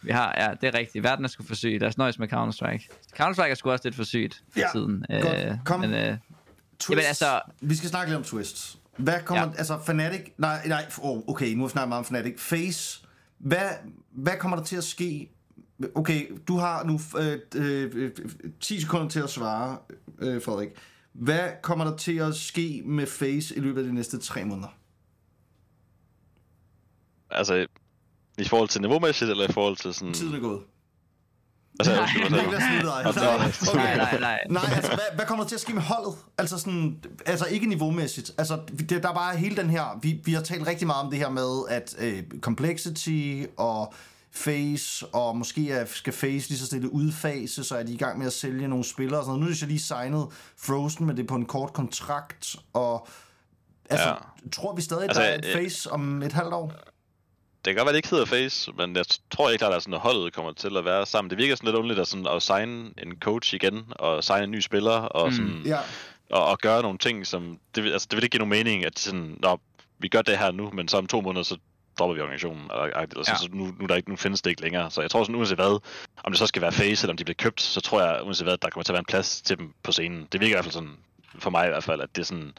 Vi 0.01 0.11
har, 0.11 0.35
ja, 0.37 0.53
det 0.61 0.75
er 0.75 0.79
rigtigt. 0.79 1.03
Verden 1.03 1.25
er 1.25 1.29
sgu 1.29 1.43
for 1.43 1.55
syg. 1.55 1.77
Lad 1.81 1.87
os 1.87 1.97
nøjes 1.97 2.19
med 2.19 2.33
Counter-Strike. 2.33 2.89
Counter-Strike 3.21 3.51
er 3.51 3.55
sgu 3.55 3.71
også 3.71 3.87
lidt 3.87 3.95
for 3.95 4.03
sygt 4.03 4.43
for 4.53 4.59
ja, 4.59 4.67
tiden. 4.71 5.05
Godt. 5.09 5.45
Øh, 5.45 5.57
Kom. 5.65 5.79
Men, 5.79 5.93
øh, 5.93 6.17
Twist. 6.79 6.89
Jamen, 6.89 7.05
altså, 7.07 7.41
vi 7.61 7.75
skal 7.75 7.89
snakke 7.89 8.11
lidt 8.11 8.17
om 8.17 8.23
Twist. 8.23 8.77
Hvad 8.97 9.19
kommer, 9.25 9.43
ja. 9.43 9.51
altså 9.57 9.79
Fnatic, 9.85 10.21
nej, 10.37 10.67
nej, 10.67 10.85
oh, 11.01 11.21
okay, 11.27 11.53
nu 11.53 11.69
snakker 11.69 11.87
meget 11.87 11.99
om 11.99 12.05
Fnatic. 12.05 12.39
Face, 12.39 13.01
hvad, 13.37 13.69
hvad 14.11 14.33
kommer 14.39 14.57
der 14.57 14.63
til 14.63 14.75
at 14.75 14.83
ske? 14.83 15.31
Okay, 15.95 16.31
du 16.47 16.57
har 16.57 16.83
nu 16.83 16.99
øh, 17.19 17.39
øh, 17.55 18.11
10 18.59 18.81
sekunder 18.81 19.07
til 19.07 19.19
at 19.19 19.29
svare, 19.29 19.77
øh, 20.19 20.41
Frederik. 20.41 20.69
Hvad 21.13 21.49
kommer 21.61 21.85
der 21.85 21.97
til 21.97 22.17
at 22.17 22.35
ske 22.35 22.81
med 22.85 23.07
Face 23.07 23.55
i 23.55 23.59
løbet 23.59 23.81
af 23.81 23.87
de 23.87 23.93
næste 23.93 24.17
tre 24.19 24.45
måneder? 24.45 24.67
Altså, 27.29 27.65
i 28.37 28.43
forhold 28.47 28.69
til 28.69 28.81
niveaumæssigt, 28.81 29.31
eller 29.31 29.49
i 29.49 29.51
forhold 29.51 29.77
til 29.77 29.93
sådan... 29.93 30.13
Tiden 30.13 30.35
er 30.35 30.39
gået. 30.39 30.61
Hvad 31.73 31.85
sagde 31.85 31.99
du? 31.99 32.05
Hvad 32.05 32.29
sagde 32.29 32.41
du? 32.41 32.43
Niklas 32.43 32.63
sluttede 32.63 32.91
ej. 32.93 33.03
Nå, 33.03 33.11
det 33.11 33.21
var- 33.21 33.75
Nej, 33.75 33.95
Nej, 33.97 34.11
nej, 34.11 34.19
nej. 34.19 34.39
Nej, 34.49 34.63
altså, 34.75 34.91
hvad, 34.91 35.15
hvad 35.15 35.25
kommer 35.25 35.43
der 35.43 35.49
til 35.49 35.55
at 35.55 35.61
ske 35.61 35.73
med 35.73 35.81
holdet? 35.81 36.13
Altså 36.37 36.57
sådan, 36.57 37.03
altså 37.25 37.45
ikke 37.45 37.65
niveaumæssigt. 37.67 38.31
Altså, 38.37 38.59
det, 38.79 38.89
der 38.89 39.09
er 39.09 39.13
bare 39.13 39.37
hele 39.37 39.55
den 39.57 39.69
her, 39.69 39.99
vi, 40.01 40.21
vi 40.25 40.33
har 40.33 40.41
talt 40.41 40.67
rigtig 40.67 40.87
meget 40.87 41.03
om 41.03 41.09
det 41.11 41.19
her 41.19 41.29
med, 41.29 41.61
at 41.69 41.95
øh, 41.99 42.23
complexity 42.41 43.43
og 43.57 43.93
face, 44.33 45.05
og 45.07 45.37
måske 45.37 45.71
er, 45.71 45.85
skal 45.85 46.13
face 46.13 46.49
lige 46.49 46.59
så 46.59 46.65
stille 46.65 46.93
udfase, 46.93 47.63
så 47.63 47.75
er 47.77 47.83
de 47.83 47.93
i 47.93 47.97
gang 47.97 48.17
med 48.17 48.27
at 48.27 48.33
sælge 48.33 48.67
nogle 48.67 48.85
spillere 48.85 49.19
og 49.19 49.23
sådan 49.25 49.29
noget. 49.29 49.41
Nu 49.41 49.45
er 49.47 49.53
de 49.53 49.59
så 49.59 49.65
lige 49.65 49.79
signet 49.79 50.27
Frozen, 50.57 51.05
men 51.05 51.17
det 51.17 51.23
er 51.23 51.27
på 51.27 51.35
en 51.35 51.45
kort 51.45 51.73
kontrakt, 51.73 52.55
og 52.73 53.07
altså, 53.89 54.07
ja. 54.07 54.15
Tror 54.51 54.75
vi 54.75 54.81
stadig, 54.81 55.03
at 55.03 55.09
Altså, 55.09 55.21
der 55.21 55.27
er 55.27 55.37
et 55.37 55.45
øh, 55.45 55.53
face 55.53 55.91
om 55.91 56.21
et 56.23 56.33
halvt 56.33 56.53
år? 56.53 56.67
Det 57.65 57.71
kan 57.71 57.75
godt 57.75 57.85
være, 57.85 57.93
det 57.93 57.97
ikke 57.97 58.09
hedder 58.09 58.25
Face, 58.25 58.71
men 58.77 58.95
jeg 58.95 59.05
tror 59.31 59.49
ikke 59.49 59.57
klart, 59.61 59.73
at 59.73 59.81
sådan, 59.81 59.93
at 59.93 59.99
holdet 59.99 60.33
kommer 60.33 60.53
til 60.53 60.77
at 60.77 60.85
være 60.85 61.05
sammen. 61.05 61.29
Det 61.29 61.37
virker 61.37 61.55
sådan 61.55 61.67
lidt 61.67 61.75
underligt 61.75 61.99
at, 61.99 62.07
sådan, 62.07 62.27
at 62.27 62.41
signe 62.43 62.91
en 62.97 63.19
coach 63.21 63.53
igen, 63.53 63.83
og 63.89 64.23
signe 64.23 64.43
en 64.43 64.51
ny 64.51 64.59
spiller, 64.59 64.91
og, 64.91 65.29
Mm. 65.29 65.35
sådan, 65.35 65.61
Ja, 65.65 65.79
og, 66.29 66.45
og 66.45 66.57
gøre 66.59 66.81
nogle 66.81 66.97
ting, 66.97 67.27
som... 67.27 67.57
Det, 67.75 67.91
altså, 67.93 68.07
det 68.11 68.15
vil 68.17 68.23
ikke 68.23 68.31
give 68.37 68.47
nogen 68.47 68.65
mening, 68.65 68.85
at 68.85 68.99
sådan, 68.99 69.37
Nå, 69.41 69.59
vi 69.99 70.07
gør 70.07 70.21
det 70.21 70.37
her 70.37 70.51
nu, 70.51 70.71
men 70.71 70.87
så 70.87 70.97
om 70.97 71.07
to 71.07 71.21
måneder, 71.21 71.43
så 71.43 71.57
dropper 71.99 72.15
vi 72.15 72.21
organisationen. 72.21 72.63
Eller, 72.63 72.83
eller, 72.83 73.23
Ja. 73.27 73.35
så 73.35 73.49
nu, 73.51 73.65
nu, 73.65 73.83
er 73.83 73.87
der 73.87 73.95
ikke, 73.95 74.09
nu 74.09 74.15
findes 74.15 74.41
det 74.41 74.49
ikke 74.49 74.61
længere. 74.61 74.91
Så 74.91 75.01
jeg 75.01 75.11
tror 75.11 75.23
sådan, 75.23 75.35
uanset 75.35 75.57
hvad, 75.57 75.79
om 76.23 76.31
det 76.31 76.39
så 76.39 76.45
skal 76.47 76.61
være 76.61 76.71
Face, 76.71 77.03
eller 77.03 77.13
om 77.13 77.17
de 77.17 77.23
bliver 77.23 77.35
købt, 77.35 77.61
så 77.61 77.81
tror 77.81 78.01
jeg, 78.01 78.23
uanset 78.23 78.45
hvad, 78.45 78.57
der 78.57 78.69
kommer 78.69 78.83
til 78.83 78.91
at 78.91 78.93
være 78.93 78.99
en 78.99 79.05
plads 79.05 79.41
til 79.41 79.57
dem 79.57 79.73
på 79.83 79.91
scenen. 79.91 80.27
Det 80.31 80.41
virker 80.41 80.53
i 80.53 80.55
hvert 80.55 80.65
fald 80.65 80.73
sådan, 80.73 80.97
for 81.39 81.49
mig 81.49 81.65
i 81.65 81.69
hvert 81.69 81.83
fald, 81.83 82.01
at 82.01 82.15
det 82.15 82.21
er 82.21 82.25
sådan, 82.25 82.53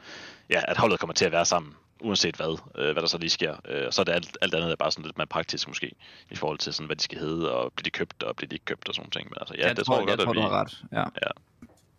ja, 0.49 0.61
at 0.67 0.77
holdet 0.77 0.99
kommer 0.99 1.13
til 1.13 1.25
at 1.25 1.31
være 1.31 1.45
sammen, 1.45 1.73
uanset 2.01 2.35
hvad, 2.35 2.59
øh, 2.77 2.91
hvad 2.93 3.01
der 3.01 3.07
så 3.07 3.17
lige 3.17 3.29
sker. 3.29 3.55
Øh, 3.69 3.91
så 3.91 4.01
er 4.01 4.05
det 4.05 4.11
alt, 4.11 4.37
alt 4.41 4.55
andet 4.55 4.71
er 4.71 4.75
bare 4.75 4.91
sådan 4.91 5.05
lidt 5.05 5.17
mere 5.17 5.27
praktisk 5.27 5.67
måske, 5.67 5.91
i 6.31 6.35
forhold 6.35 6.57
til 6.57 6.73
sådan, 6.73 6.85
hvad 6.85 6.95
de 6.95 7.03
skal 7.03 7.17
hedde, 7.17 7.51
og 7.51 7.73
bliver 7.75 7.83
de 7.83 7.89
købt, 7.89 8.23
og 8.23 8.35
bliver 8.35 8.49
de 8.49 8.55
ikke 8.55 8.65
købt, 8.65 8.89
og 8.89 8.95
sådan 8.95 9.11
ting. 9.11 9.29
Men 9.29 9.37
altså, 9.41 9.55
ja, 9.57 9.67
jeg 9.67 9.77
det 9.77 9.85
tror, 9.85 9.93
tror 9.93 10.01
jeg 10.01 10.09
jeg 10.09 10.17
godt, 10.17 10.37
tror, 10.37 10.45
at 10.45 10.51
vi... 10.51 10.55
ret. 10.55 10.83
Ja. 10.91 10.99
Ja. 10.99 11.31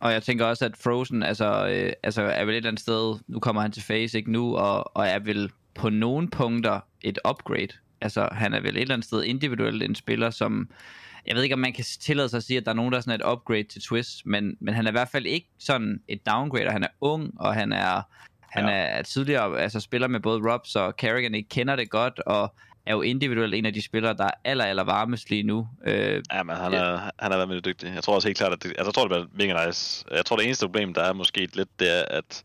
Og 0.01 0.13
jeg 0.13 0.23
tænker 0.23 0.47
også, 0.47 0.65
at 0.65 0.77
Frozen 0.77 1.23
altså, 1.23 1.67
øh, 1.67 1.93
altså 2.03 2.23
er 2.23 2.45
vel 2.45 2.55
et 2.55 2.57
eller 2.57 2.69
andet 2.71 2.81
sted, 2.83 3.17
nu 3.29 3.41
kommer 3.41 3.63
han 3.63 3.73
til 3.73 3.83
face 3.83 4.19
ikke 4.19 4.33
nu, 4.33 4.57
og, 4.57 4.97
og 4.97 5.07
er 5.07 5.19
vel 5.19 5.51
på 5.75 5.91
nogle 5.91 6.31
punkter 6.31 6.81
et 7.03 7.19
upgrade. 7.31 7.69
Altså 8.01 8.29
han 8.33 8.55
er 8.55 8.61
vel 8.61 8.77
et 8.77 8.81
eller 8.81 8.95
andet 8.95 9.07
sted 9.07 9.25
individuelt 9.25 9.83
en 9.83 9.95
spiller, 9.95 10.31
som 10.31 10.69
jeg 11.27 11.37
ved 11.37 11.43
ikke, 11.43 11.53
om 11.55 11.59
man 11.59 11.73
kan 11.73 11.85
tillade 12.01 12.29
sig 12.29 12.37
at 12.37 12.43
sige, 12.43 12.57
at 12.59 12.65
der 12.65 12.71
er 12.71 12.75
nogen, 12.77 12.93
der 12.93 12.99
er 12.99 13.03
sådan 13.03 13.21
et 13.21 13.27
upgrade 13.33 13.63
til 13.65 13.83
Twist, 13.83 14.27
men, 14.27 14.57
men 14.61 14.75
han 14.75 14.87
er 14.87 14.91
i 14.91 14.93
hvert 14.93 15.09
fald 15.09 15.27
ikke 15.27 15.49
sådan 15.59 16.01
et 16.09 16.27
downgrade, 16.27 16.67
og 16.67 16.73
han 16.73 16.83
er 16.83 16.89
ung, 17.01 17.41
og 17.41 17.55
han 17.55 17.73
er, 17.73 18.03
han 18.41 18.65
Ja. 18.65 18.71
er 18.71 19.03
tidligere 19.03 19.61
altså 19.61 19.81
spiller 19.81 20.09
med 20.09 20.21
både 20.21 20.53
Robs 20.53 20.77
og 20.77 20.95
Carrigan, 20.99 21.35
ikke 21.35 21.49
kender 21.49 21.77
det 21.77 21.91
godt, 21.91 22.21
og 22.27 22.55
er 22.87 22.93
jo 22.93 23.03
individuelt 23.03 23.55
en 23.55 23.67
af 23.67 23.73
de 23.73 23.83
spillere, 23.83 24.15
der 24.17 24.25
er 24.25 24.31
aller, 24.45 24.65
aller 24.65 24.83
varmest 24.85 25.31
lige 25.31 25.43
nu. 25.43 25.69
Øh, 25.87 26.23
Ja, 26.33 26.43
men 26.43 26.57
han 26.57 26.73
er, 26.75 26.99
han 27.19 27.33
er 27.33 27.37
været 27.37 27.49
med 27.49 27.61
dygtig. 27.61 27.93
Jeg 27.95 28.03
tror 28.03 28.15
også 28.15 28.29
helt 28.29 28.39
klart, 28.39 28.53
at 28.53 28.63
det, 28.63 28.69
altså, 28.69 28.85
jeg 28.85 28.95
tror, 28.95 29.09
det 29.09 29.31
bliver 29.31 29.49
mega 29.55 29.67
nice. 29.67 30.05
Jeg 30.11 30.27
tror, 30.27 30.37
det 30.37 30.47
eneste 30.47 30.67
problem, 30.67 30.95
der 30.95 31.03
er 31.03 31.13
måske 31.13 31.49
lidt, 31.55 31.69
det 31.81 31.99
er, 31.99 32.05
at 32.11 32.43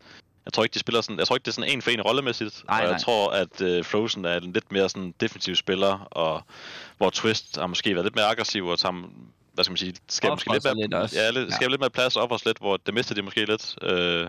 jeg 0.49 0.53
tror 0.53 0.63
ikke, 0.63 0.73
de 0.73 0.79
spiller 0.79 1.01
sådan, 1.01 1.19
jeg 1.19 1.27
tror 1.27 1.35
ikke, 1.35 1.45
det 1.45 1.51
er 1.51 1.55
sådan 1.61 1.69
en 1.71 1.81
for 1.81 1.89
en 1.91 2.01
rollemæssigt. 2.01 2.63
Nej, 2.67 2.77
og 2.77 2.83
jeg 2.83 2.91
nej. 2.91 2.99
tror, 2.99 3.31
at 3.31 3.61
uh, 3.61 3.85
Frozen 3.85 4.25
er 4.25 4.37
en 4.37 4.51
lidt 4.53 4.71
mere 4.71 4.89
sådan 4.89 5.13
defensiv 5.19 5.55
spiller, 5.55 6.07
og 6.11 6.43
hvor 6.97 7.09
Twist 7.09 7.57
har 7.57 7.67
måske 7.67 7.93
været 7.95 8.05
lidt 8.05 8.15
mere 8.15 8.25
aggressiv, 8.25 8.65
og 8.67 8.79
tager, 8.79 8.93
hvad 9.53 9.63
skal 9.63 9.71
man 9.71 9.77
sige, 9.77 9.93
skal 10.09 10.29
måske 10.29 10.51
lidt 10.53 10.63
mere, 10.63 10.75
lidt 10.75 10.93
også. 10.93 11.19
Ja, 11.19 11.29
lidt, 11.29 11.53
skal 11.53 11.65
Ja. 11.65 11.69
lidt 11.69 11.79
mere 11.81 11.89
plads 11.89 12.15
op 12.15 12.31
os 12.31 12.45
lidt, 12.45 12.57
hvor 12.57 12.77
det 12.77 12.93
mister 12.93 13.15
de 13.15 13.21
måske 13.21 13.45
lidt. 13.45 13.75
Øh, 13.81 14.27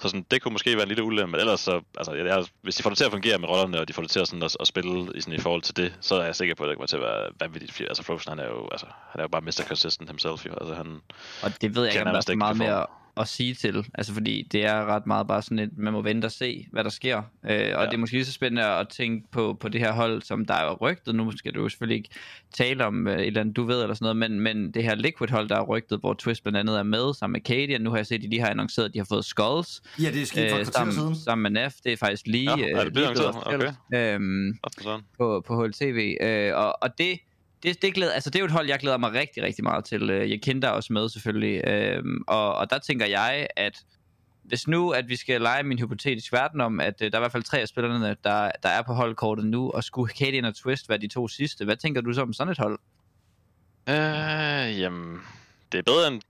så 0.00 0.08
sådan, 0.08 0.26
det 0.30 0.42
kunne 0.42 0.52
måske 0.52 0.72
være 0.74 0.82
en 0.82 0.88
lille 0.88 1.02
ulempe, 1.02 1.30
men 1.30 1.40
ellers 1.40 1.60
så, 1.60 1.80
altså, 1.98 2.12
jeg, 2.14 2.44
hvis 2.62 2.76
de 2.76 2.82
får 2.82 2.90
det 2.90 2.96
til 2.96 3.04
at 3.04 3.10
fungere 3.10 3.38
med 3.38 3.48
rollerne, 3.48 3.80
og 3.80 3.88
de 3.88 3.92
får 3.92 4.02
det 4.02 4.10
til 4.10 4.20
at, 4.20 4.28
sådan, 4.28 4.42
at, 4.42 4.56
at 4.60 4.66
spille 4.66 5.08
i, 5.14 5.20
sådan, 5.20 5.34
i 5.34 5.40
forhold 5.40 5.62
til 5.62 5.76
det, 5.76 5.92
så 6.00 6.14
er 6.14 6.24
jeg 6.24 6.36
sikker 6.36 6.54
på, 6.54 6.62
at 6.62 6.68
det 6.68 6.76
kommer 6.76 6.86
til 6.86 6.96
at 6.96 7.02
være 7.02 7.28
vanvittigt. 7.40 7.72
fint. 7.72 7.88
Altså 7.88 8.02
Frozen, 8.02 8.28
han 8.28 8.38
er 8.38 8.44
jo, 8.46 8.68
altså, 8.72 8.86
han 9.10 9.18
er 9.20 9.24
jo 9.24 9.28
bare 9.28 9.40
Mr. 9.40 9.62
Consistent 9.68 10.10
himself, 10.10 10.46
jo. 10.46 10.52
Altså, 10.60 10.74
han, 10.74 11.00
Og 11.42 11.60
det 11.60 11.74
ved 11.76 11.82
jeg 11.84 11.92
ikke, 11.92 12.06
om 12.06 12.12
der 12.12 12.16
er 12.16 12.20
så 12.20 12.34
meget 12.34 12.56
mere 12.56 12.86
at 13.20 13.28
sige 13.28 13.54
til. 13.54 13.86
Altså 13.94 14.12
fordi 14.14 14.48
det 14.52 14.64
er 14.64 14.84
ret 14.84 15.06
meget 15.06 15.26
bare 15.26 15.42
sådan 15.42 15.58
et, 15.58 15.78
man 15.78 15.92
må 15.92 16.02
vente 16.02 16.26
og 16.26 16.32
se, 16.32 16.66
hvad 16.72 16.84
der 16.84 16.90
sker. 16.90 17.16
Øh, 17.18 17.22
og 17.44 17.54
ja. 17.54 17.86
det 17.86 17.94
er 17.94 17.98
måske 17.98 18.16
lige 18.16 18.24
så 18.24 18.32
spændende 18.32 18.64
at 18.64 18.88
tænke 18.88 19.28
på, 19.30 19.56
på 19.60 19.68
det 19.68 19.80
her 19.80 19.92
hold, 19.92 20.22
som 20.22 20.44
der 20.44 20.54
er 20.54 20.74
rygtet. 20.74 21.14
Nu 21.14 21.36
skal 21.36 21.54
du 21.54 21.62
jo 21.62 21.68
selvfølgelig 21.68 21.96
ikke 21.96 22.08
tale 22.54 22.86
om 22.86 23.06
øh, 23.06 23.18
et 23.18 23.26
eller 23.26 23.40
andet, 23.40 23.56
du 23.56 23.64
ved 23.64 23.82
eller 23.82 23.94
sådan 23.94 24.16
noget, 24.16 24.30
men, 24.30 24.40
men 24.40 24.72
det 24.72 24.84
her 24.84 24.94
Liquid 24.94 25.28
hold, 25.30 25.48
der 25.48 25.56
er 25.56 25.62
rygtet, 25.64 26.00
hvor 26.00 26.14
Twist 26.14 26.42
blandt 26.42 26.58
andet 26.58 26.78
er 26.78 26.82
med 26.82 27.14
sammen 27.14 27.32
med 27.32 27.40
Katie, 27.40 27.76
og 27.76 27.80
nu 27.80 27.90
har 27.90 27.96
jeg 27.96 28.06
set, 28.06 28.14
at 28.14 28.22
de 28.22 28.28
lige 28.28 28.40
har 28.40 28.50
annonceret, 28.50 28.88
at 28.88 28.94
de 28.94 28.98
har 28.98 29.06
fået 29.08 29.24
Skulls 29.24 29.82
ja 30.02 30.10
det 30.10 30.22
er 30.22 30.26
sket 30.26 30.50
for 30.50 30.56
et 30.56 30.60
øh, 30.60 30.66
kvarter 30.66 30.90
siden. 30.90 30.92
sammen, 30.92 31.16
sammen 31.16 31.52
med 31.52 31.62
Nef. 31.62 31.74
Det 31.84 31.92
er 31.92 31.96
faktisk 31.96 32.26
lige, 32.26 32.58
Ja, 32.58 32.64
er 32.64 32.78
det 32.78 32.86
øh, 32.86 32.92
blevet 32.92 33.16
lige 33.16 33.28
annonceret? 33.28 33.46
officielt. 33.46 34.14
Øhm, 34.14 34.58
på, 35.18 35.44
på 35.46 35.64
HLTV. 35.64 36.16
Øh, 36.20 36.56
og, 36.56 36.82
og 36.82 36.98
det, 36.98 37.20
det, 37.62 37.82
det, 37.82 37.94
glæder, 37.94 38.12
altså 38.12 38.30
det 38.30 38.36
er 38.36 38.40
jo 38.40 38.46
et 38.46 38.52
hold, 38.52 38.68
jeg 38.68 38.78
glæder 38.78 38.98
mig 38.98 39.12
rigtig, 39.12 39.42
rigtig 39.42 39.64
meget 39.64 39.84
til. 39.84 40.10
Øh, 40.10 40.30
Jeg 40.30 40.42
kender 40.42 40.68
også 40.68 40.92
med 40.92 41.08
selvfølgelig. 41.08 41.68
Øh, 41.68 42.02
og, 42.26 42.54
og 42.54 42.70
der 42.70 42.78
tænker 42.78 43.06
jeg, 43.06 43.46
at 43.56 43.84
hvis 44.42 44.68
nu, 44.68 44.90
at 44.90 45.08
vi 45.08 45.16
skal 45.16 45.40
lege 45.40 45.62
min 45.62 45.78
hypotetiske 45.78 46.32
verden 46.32 46.60
om, 46.60 46.80
at 46.80 47.02
øh, 47.02 47.12
der 47.12 47.18
er 47.18 47.20
i 47.20 47.22
hvert 47.22 47.32
fald 47.32 47.42
tre 47.42 47.58
af 47.58 47.68
spillerne, 47.68 48.16
der, 48.24 48.50
der 48.62 48.68
er 48.68 48.82
på 48.82 48.92
holdkortet 48.92 49.46
nu, 49.46 49.70
og 49.70 49.84
skulle 49.84 50.12
Katie 50.12 50.46
og 50.48 50.54
Twist 50.54 50.88
være 50.88 50.98
de 50.98 51.08
to 51.08 51.28
sidste, 51.28 51.64
hvad 51.64 51.76
tænker 51.76 52.00
du 52.00 52.12
så 52.12 52.22
om 52.22 52.32
sådan 52.32 52.50
et 52.50 52.58
hold? 52.58 52.78
Øh, 53.88 54.80
jamen, 54.80 55.20
det 55.72 55.78
er 55.78 55.82
bedre 55.82 56.08
end 56.08 56.20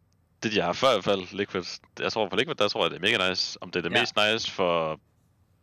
det, 0.42 0.52
de 0.52 0.60
har 0.60 0.72
før 0.72 0.88
i 0.88 0.92
hvert 0.94 1.04
fald. 1.04 1.36
Liquid. 1.36 1.62
Jeg 2.00 2.12
tror 2.12 2.28
på 2.28 2.36
Liquid, 2.36 2.54
der 2.54 2.68
tror 2.68 2.84
jeg, 2.84 2.90
det 2.90 2.96
er 2.96 3.18
mega 3.18 3.28
nice. 3.28 3.58
Om 3.60 3.70
det 3.70 3.78
er 3.84 3.88
det 3.88 3.96
ja. 3.96 4.00
mest 4.00 4.14
nice 4.16 4.50
for 4.52 5.00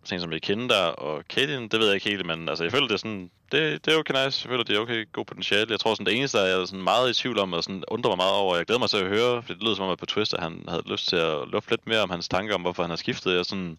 ting 0.07 0.21
som 0.21 0.67
der 0.69 0.83
og 0.85 1.23
Kaden, 1.29 1.67
det 1.67 1.79
ved 1.79 1.85
jeg 1.87 1.95
ikke 1.95 2.09
helt, 2.09 2.25
men 2.25 2.49
altså, 2.49 2.63
jeg 2.63 2.71
føler, 2.71 2.87
det 2.87 2.93
er 2.93 2.97
sådan, 2.97 3.31
det, 3.51 3.85
det 3.85 3.93
er 3.93 3.97
okay 3.97 4.25
nice. 4.25 4.45
Jeg 4.45 4.49
føler, 4.51 4.63
det 4.63 4.75
er 4.75 4.79
okay 4.79 5.11
god 5.11 5.25
potentiale. 5.25 5.71
Jeg 5.71 5.79
tror 5.79 5.93
sådan, 5.93 6.05
det 6.05 6.17
eneste, 6.17 6.37
jeg 6.39 6.51
er 6.61 6.65
sådan 6.65 6.83
meget 6.83 7.09
i 7.09 7.13
tvivl 7.21 7.39
om, 7.39 7.53
og 7.53 7.63
sådan 7.63 7.83
undrer 7.87 8.09
mig 8.11 8.17
meget 8.17 8.33
over, 8.35 8.55
jeg 8.55 8.65
glæder 8.65 8.79
mig 8.79 8.89
til 8.89 8.97
at 8.97 9.07
høre, 9.07 9.43
for 9.43 9.53
det 9.53 9.63
lyder 9.63 9.75
som 9.75 9.85
om, 9.85 9.91
at 9.91 9.97
på 9.99 10.05
Twister, 10.05 10.41
han 10.41 10.63
havde 10.67 10.83
lyst 10.85 11.07
til 11.07 11.15
at 11.15 11.47
lufte 11.47 11.69
lidt 11.71 11.87
mere 11.87 12.01
om 12.01 12.09
hans 12.09 12.27
tanker 12.29 12.55
om, 12.55 12.61
hvorfor 12.61 12.83
han 12.83 12.89
har 12.89 12.97
skiftet. 12.97 13.35
Jeg, 13.35 13.45
sådan, 13.45 13.77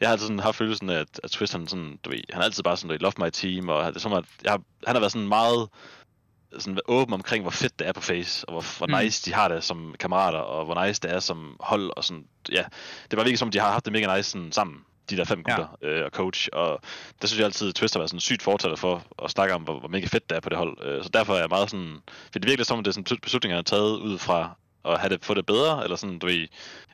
jeg 0.00 0.08
har 0.08 0.12
altid 0.12 0.26
sådan 0.26 0.38
haft 0.40 0.56
følelsen 0.56 0.90
af, 0.90 0.98
at, 1.00 1.20
at 1.24 1.30
Twist, 1.30 1.52
han, 1.52 1.66
sådan, 1.68 1.98
du 2.04 2.10
ved, 2.10 2.20
han 2.32 2.40
er 2.40 2.44
altid 2.44 2.62
bare 2.62 2.76
sådan, 2.76 2.88
du 2.88 2.92
ved, 2.94 3.00
love 3.00 3.26
my 3.26 3.30
team, 3.30 3.68
og 3.68 3.86
det 3.86 3.96
er 3.96 4.00
som 4.00 4.12
at, 4.12 4.24
jeg, 4.44 4.52
har- 4.52 4.62
han 4.86 4.94
har 4.96 5.00
været 5.00 5.12
sådan 5.12 5.28
meget 5.28 5.68
sådan 6.58 6.78
åben 6.88 7.14
omkring, 7.14 7.42
hvor 7.42 7.50
fedt 7.50 7.78
det 7.78 7.88
er 7.88 7.92
på 7.92 8.00
Face, 8.00 8.48
og 8.48 8.52
hvor, 8.52 8.78
hvor 8.78 8.86
Mm. 8.86 9.04
nice 9.04 9.24
de 9.30 9.34
har 9.34 9.48
det 9.48 9.64
som 9.64 9.94
kammerater, 10.00 10.38
og 10.38 10.64
hvor 10.64 10.86
nice 10.86 11.00
det 11.00 11.10
er 11.12 11.20
som 11.20 11.56
hold, 11.60 11.90
og 11.96 12.04
sådan, 12.04 12.24
ja, 12.52 12.64
det 13.10 13.16
var 13.16 13.22
virkelig 13.22 13.38
som, 13.38 13.50
de 13.50 13.58
har 13.58 13.70
haft 13.72 13.84
det 13.84 13.92
mega 13.92 14.16
nice 14.16 14.30
sådan, 14.30 14.52
sammen, 14.52 14.76
de 15.10 15.16
der 15.16 15.24
fem 15.24 15.44
Ja. 15.48 15.54
gutter 15.54 15.78
øh, 15.82 16.04
og 16.04 16.10
coach, 16.10 16.48
og 16.52 16.80
det 17.22 17.28
synes 17.28 17.38
jeg 17.38 17.44
altid, 17.46 17.72
Twist 17.72 17.94
har 17.94 17.98
været 18.00 18.10
sådan 18.10 18.20
sygt 18.20 18.42
fortaler 18.42 18.76
for 18.76 19.02
at 19.24 19.30
snakke 19.30 19.54
om, 19.54 19.62
hvor, 19.62 19.78
hvor 19.78 19.88
mega 19.88 20.06
fedt 20.06 20.30
det 20.30 20.36
er 20.36 20.40
på 20.40 20.48
det 20.48 20.58
hold, 20.58 20.86
øh, 20.86 21.02
så 21.02 21.08
derfor 21.08 21.34
er 21.34 21.38
jeg 21.38 21.48
meget 21.48 21.70
sådan, 21.70 21.96
for 22.32 22.38
det 22.38 22.50
virker 22.50 22.64
som, 22.64 22.78
om 22.78 22.84
det 22.84 22.90
er 22.90 23.02
sådan 23.02 23.18
beslutninger, 23.22 23.54
han 23.56 23.64
har 23.70 23.76
taget 23.78 24.00
ud 24.00 24.18
fra 24.18 24.50
at 24.88 25.00
have 25.00 25.08
det, 25.10 25.24
få 25.24 25.34
det 25.34 25.46
bedre, 25.46 25.82
eller 25.84 25.96
sådan, 25.96 26.18
du 26.18 26.26
ved, 26.26 26.46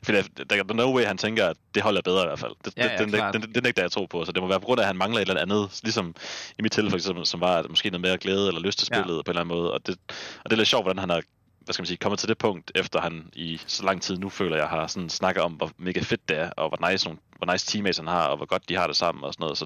for 0.03 0.11
der, 0.11 0.21
der 0.49 0.55
er 0.55 0.73
no 0.73 0.95
way, 0.95 1.05
han 1.05 1.17
tænker, 1.17 1.47
at 1.47 1.57
det 1.75 1.83
hold 1.83 1.97
er 1.97 2.01
bedre 2.01 2.23
i 2.23 2.27
hvert 2.27 2.39
fald. 2.39 2.51
Det, 2.65 2.73
Ja, 2.77 2.83
det, 2.83 2.89
ja, 2.91 2.97
den, 2.97 3.09
klart. 3.09 3.33
den, 3.33 3.41
den, 3.41 3.55
den, 3.55 3.63
nægter 3.63 3.81
jeg 3.81 3.91
tro 3.91 4.05
på, 4.05 4.25
så 4.25 4.31
det 4.31 4.41
må 4.43 4.47
være 4.47 4.59
på 4.59 4.65
grund 4.65 4.79
af, 4.79 4.83
at 4.83 4.87
han 4.87 4.97
mangler 4.97 5.19
et 5.21 5.29
eller 5.29 5.41
andet, 5.41 5.79
ligesom 5.83 6.15
i 6.59 6.61
mit 6.61 6.71
tilfælde 6.71 6.89
for 6.89 6.97
eksempel, 6.97 7.25
som 7.25 7.41
var 7.41 7.57
at 7.57 7.69
måske 7.69 7.89
noget 7.89 8.01
mere 8.01 8.17
glæde 8.17 8.47
eller 8.47 8.61
lyst 8.61 8.79
til 8.79 8.87
Ja. 8.91 8.97
spillet 9.01 9.17
ja. 9.17 9.21
på 9.21 9.31
en 9.31 9.37
eller 9.37 9.41
anden 9.41 9.57
måde, 9.57 9.73
og 9.73 9.87
det, 9.87 9.97
og 10.43 10.49
det 10.49 10.51
er 10.51 10.57
lidt 10.57 10.67
sjovt, 10.67 10.83
hvordan 10.85 10.99
han 10.99 11.09
har 11.09 11.21
hvad 11.65 11.73
skal 11.73 11.81
man 11.81 11.87
sige, 11.87 11.97
kommet 11.97 12.19
til 12.19 12.29
det 12.29 12.37
punkt, 12.37 12.71
efter 12.75 13.01
han 13.01 13.29
i 13.33 13.59
så 13.67 13.83
lang 13.85 14.01
tid 14.01 14.17
nu 14.17 14.29
føler, 14.29 14.57
jeg 14.57 14.67
har 14.67 14.87
sådan 14.87 15.09
snakket 15.09 15.43
om, 15.43 15.51
hvor 15.51 15.71
mega 15.77 15.99
fedt 15.99 16.29
det 16.29 16.37
er, 16.37 16.49
og 16.49 16.69
hvor 16.69 16.89
nice, 16.91 17.05
nogle, 17.05 17.19
hvor 17.43 17.53
nice 17.53 17.65
teammates 17.65 17.97
han 17.97 18.07
har, 18.07 18.23
og 18.27 18.37
hvor 18.37 18.45
godt 18.45 18.69
de 18.69 18.75
har 18.77 18.87
det 18.87 18.95
sammen 18.95 19.23
og 19.23 19.33
sådan 19.33 19.43
noget. 19.43 19.57
Så 19.57 19.65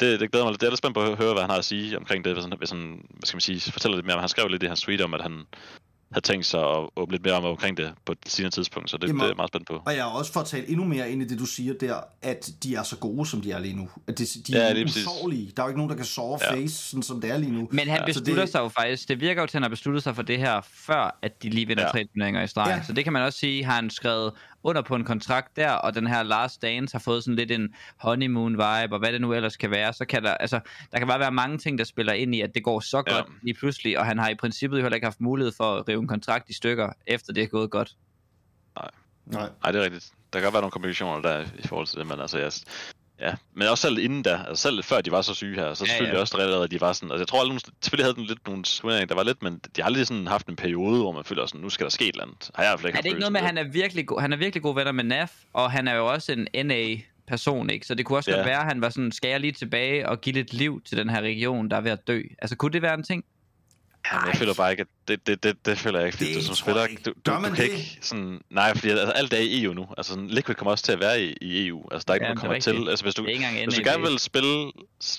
det, 0.00 0.20
det 0.20 0.30
glæder 0.30 0.44
mig 0.46 0.52
lidt. 0.52 0.60
Det 0.60 0.66
er 0.66 0.70
lidt 0.70 0.78
spændt 0.78 0.94
på 0.94 1.02
at 1.02 1.16
høre, 1.18 1.32
hvad 1.32 1.42
han 1.42 1.50
har 1.50 1.58
at 1.58 1.64
sige 1.64 1.96
omkring 1.98 2.24
det, 2.24 2.32
hvis 2.32 2.44
han, 2.44 2.52
hvis 2.58 2.70
han 2.70 2.80
hvad 3.10 3.26
skal 3.26 3.36
man 3.36 3.40
sige, 3.40 3.72
fortæller 3.72 3.96
lidt 3.96 4.06
mere. 4.06 4.18
Han 4.20 4.28
skrev 4.28 4.48
lidt 4.48 4.62
i 4.62 4.66
hans 4.66 4.80
tweet 4.82 5.00
om, 5.00 5.14
at 5.14 5.22
han 5.22 5.42
havde 6.12 6.26
tænkt 6.26 6.46
sig 6.46 6.60
at 6.60 6.88
åbne 6.96 7.12
lidt 7.14 7.24
mere 7.24 7.34
om 7.34 7.44
omkring 7.44 7.76
det 7.76 7.92
på 8.06 8.12
et 8.12 8.18
senere 8.26 8.50
tidspunkt, 8.50 8.90
så 8.90 8.96
det, 8.96 9.08
Jamen, 9.08 9.20
det 9.20 9.24
er 9.24 9.28
jeg 9.28 9.36
meget 9.36 9.48
spændt 9.50 9.66
på. 9.66 9.82
Og 9.86 9.92
jeg 9.92 10.00
er 10.00 10.04
også 10.04 10.32
for 10.32 10.40
at 10.40 10.46
tale 10.46 10.68
endnu 10.68 10.84
mere 10.84 11.10
ind 11.10 11.22
i 11.22 11.24
det, 11.24 11.38
du 11.38 11.44
siger 11.44 11.74
der, 11.80 12.00
at 12.22 12.50
de 12.62 12.74
er 12.74 12.82
så 12.82 12.96
gode, 12.96 13.26
som 13.26 13.40
de 13.40 13.52
er 13.52 13.58
lige 13.58 13.76
nu. 13.76 13.88
At 14.06 14.18
de, 14.18 14.24
de 14.24 14.52
Ja, 14.52 14.58
er 14.58 14.84
præcis. 14.84 15.06
usårlige. 15.06 15.52
Der 15.56 15.62
er 15.62 15.66
jo 15.66 15.68
ikke 15.68 15.78
nogen, 15.78 15.90
der 15.90 15.96
kan 15.96 16.04
sove 16.04 16.38
Ja. 16.42 16.54
face, 16.54 16.74
sådan 16.74 17.02
som 17.02 17.20
det 17.20 17.30
er 17.30 17.38
lige 17.38 17.52
nu. 17.52 17.68
Men 17.70 17.78
han 17.78 17.86
Ja. 17.88 17.94
ja, 17.94 18.04
beslutter 18.06 18.34
det- 18.42 18.48
sig 18.52 18.58
jo 18.60 18.68
faktisk, 18.68 19.08
det 19.08 19.20
virker 19.20 19.42
jo 19.42 19.46
til, 19.46 19.50
at 19.50 19.52
han 19.52 19.62
har 19.62 19.68
besluttet 19.68 20.02
sig 20.02 20.14
for 20.16 20.22
det 20.22 20.38
her, 20.38 20.60
før 20.74 21.18
at 21.22 21.42
de 21.42 21.50
lige 21.50 21.66
vinder 21.66 21.82
ja. 21.82 21.86
Ja. 21.86 21.92
tre 21.92 22.04
turneringer 22.04 22.42
i 22.42 22.46
streg. 22.46 22.66
Ja. 22.68 22.74
Ja. 22.76 22.82
Så 22.82 22.92
det 22.92 23.04
kan 23.04 23.12
man 23.12 23.22
også 23.22 23.38
sige, 23.38 23.64
har 23.64 23.74
han 23.74 23.90
skrevet 23.90 24.32
under 24.62 24.82
på 24.82 24.94
en 24.94 25.04
kontrakt 25.04 25.56
der, 25.56 25.70
og 25.72 25.94
den 25.94 26.06
her 26.06 26.22
last 26.22 26.62
dance 26.62 26.94
har 26.94 26.98
fået 26.98 27.24
sådan 27.24 27.36
lidt 27.36 27.50
en 27.50 27.74
honeymoon 27.96 28.52
vibe, 28.52 28.94
og 28.94 28.98
hvad 28.98 29.12
det 29.12 29.20
nu 29.20 29.32
ellers 29.32 29.56
kan 29.56 29.70
være, 29.70 29.92
så 29.92 30.04
kan 30.04 30.22
der, 30.22 30.34
altså, 30.34 30.60
der 30.92 30.98
kan 30.98 31.06
bare 31.08 31.20
være 31.20 31.32
mange 31.32 31.58
ting, 31.58 31.78
der 31.78 31.84
spiller 31.84 32.12
ind 32.12 32.34
i, 32.34 32.40
at 32.40 32.54
det 32.54 32.64
går 32.64 32.80
så 32.80 33.02
Ja. 33.06 33.14
godt 33.14 33.26
lige 33.42 33.54
pludselig, 33.54 33.98
og 33.98 34.06
han 34.06 34.18
har 34.18 34.28
i 34.28 34.34
princippet 34.34 34.78
jo 34.78 34.82
heller 34.82 34.94
ikke 34.94 35.06
haft 35.06 35.20
mulighed 35.20 35.52
for 35.56 35.76
at 35.76 35.88
rive 35.88 36.00
en 36.00 36.08
kontrakt 36.08 36.50
i 36.50 36.52
stykker, 36.54 36.92
efter 37.06 37.32
det 37.32 37.42
er 37.42 37.46
gået 37.46 37.70
godt. 37.70 37.92
Nej. 38.76 39.48
Nej, 39.62 39.72
det 39.72 39.80
er 39.80 39.84
rigtigt. 39.84 40.12
Der 40.32 40.40
kan 40.40 40.52
være 40.52 40.62
nogle 40.62 40.70
komplikationer 40.70 41.20
der 41.22 41.44
i 41.58 41.66
forhold 41.66 41.86
til 41.86 41.98
det, 41.98 42.06
men 42.06 42.20
altså, 42.20 42.38
jeg, 42.38 42.52
ja. 43.20 43.34
Men 43.54 43.68
også 43.68 43.82
selv 43.82 43.98
inden 43.98 44.22
da, 44.22 44.40
altså 44.48 44.62
selv 44.62 44.84
før 44.84 45.00
de 45.00 45.10
var 45.10 45.22
så 45.22 45.34
syge 45.34 45.54
her, 45.54 45.74
så 45.74 45.84
Ja, 45.84 45.88
selvfølgelig 45.88 46.14
ja. 46.14 46.20
også 46.20 46.36
allerede, 46.36 46.64
at 46.64 46.70
de 46.70 46.80
var 46.80 46.92
sådan, 46.92 47.10
altså 47.10 47.20
jeg 47.22 47.28
tror 47.28 47.44
nogen- 47.44 47.60
selvfølgelig 47.82 48.04
havde 48.04 48.14
den 48.14 48.24
lidt 48.24 48.46
nogle 48.46 48.64
swingninger, 48.64 49.06
der 49.06 49.14
var 49.14 49.22
lidt, 49.22 49.42
men 49.42 49.54
de 49.76 49.80
har 49.82 49.86
aldrig 49.86 50.06
sådan 50.06 50.26
haft 50.26 50.46
en 50.46 50.56
periode, 50.56 51.00
hvor 51.00 51.12
man 51.12 51.24
føler 51.24 51.46
sådan, 51.46 51.60
nu 51.60 51.70
skal 51.70 51.84
der 51.84 51.90
ske 51.90 52.04
et 52.08 52.12
eller 52.12 52.24
andet. 52.24 52.50
Har 52.54 52.62
jeg 52.62 52.70
i 52.70 52.72
hvert 52.72 52.80
fald 52.80 52.88
ikke 52.88 52.98
Er 52.98 53.02
det 53.02 53.08
ikke 53.08 53.20
noget 53.20 53.32
med, 53.32 53.40
at 53.40 53.46
han 53.46 53.58
er 53.58 53.64
virkelig, 53.64 54.06
go- 54.06 54.18
han 54.18 54.32
er 54.32 54.36
virkelig 54.36 54.62
gode 54.62 54.76
venner 54.76 54.92
med 54.92 55.04
Naf, 55.04 55.32
og 55.52 55.70
han 55.70 55.88
er 55.88 55.94
jo 55.94 56.06
også 56.06 56.32
en 56.52 56.66
NA 56.66 56.96
person, 57.28 57.70
ikke? 57.70 57.86
Så 57.86 57.94
det 57.94 58.06
kunne 58.06 58.18
også 58.18 58.30
Ja. 58.30 58.36
godt 58.36 58.46
være, 58.46 58.58
at 58.60 58.64
han 58.66 58.80
var 58.80 58.88
sådan, 58.88 59.12
skal 59.12 59.30
jeg 59.30 59.40
lige 59.40 59.52
tilbage 59.52 60.08
og 60.08 60.20
give 60.20 60.34
lidt 60.34 60.52
liv 60.54 60.82
til 60.84 60.98
den 60.98 61.10
her 61.10 61.20
region, 61.20 61.70
der 61.70 61.76
er 61.76 61.80
ved 61.80 61.90
at 61.90 62.06
dø? 62.06 62.22
Altså, 62.38 62.56
kunne 62.56 62.72
det 62.72 62.82
være 62.82 62.94
en 62.94 63.02
ting? 63.02 63.24
Jamen, 64.12 64.28
jeg 64.28 64.36
føler 64.36 64.54
bare 64.54 64.70
ikke, 64.70 64.80
at 64.80 64.86
det, 65.08 65.26
det, 65.26 65.42
det, 65.42 65.66
det 65.66 65.78
føler 65.78 65.98
jeg 65.98 66.06
ikke, 66.08 66.18
fordi 66.18 66.30
Det 66.34 66.40
du 66.40 66.46
som 66.46 66.54
spiller, 66.54 66.84
ikke. 66.86 67.02
du, 67.02 67.10
du, 67.26 67.30
du 67.36 67.40
kan 67.40 67.52
det? 67.52 67.58
ikke 67.62 67.98
sådan, 68.02 68.40
nej, 68.50 68.74
fordi 68.74 68.88
altså, 68.90 69.10
alt 69.12 69.32
er 69.32 69.38
i 69.38 69.62
EU 69.64 69.72
nu, 69.74 69.86
altså 69.98 70.12
sådan, 70.12 70.28
Liquid 70.28 70.54
kommer 70.54 70.70
også 70.70 70.84
til 70.84 70.92
at 70.92 71.00
være 71.00 71.22
i, 71.22 71.36
i 71.40 71.66
EU, 71.66 71.88
altså 71.92 72.04
der 72.08 72.12
er 72.12 72.14
ikke 72.14 72.26
Ja, 72.26 72.28
nogen, 72.34 72.38
er 72.38 72.40
kommer 72.42 72.60
til, 72.60 72.88
altså 72.90 73.04
hvis 73.04 73.14
du, 73.14 73.22
hvis 73.64 73.74
du 73.74 73.82
gerne 73.84 74.02
vil 74.02 74.18
spille 74.18 74.72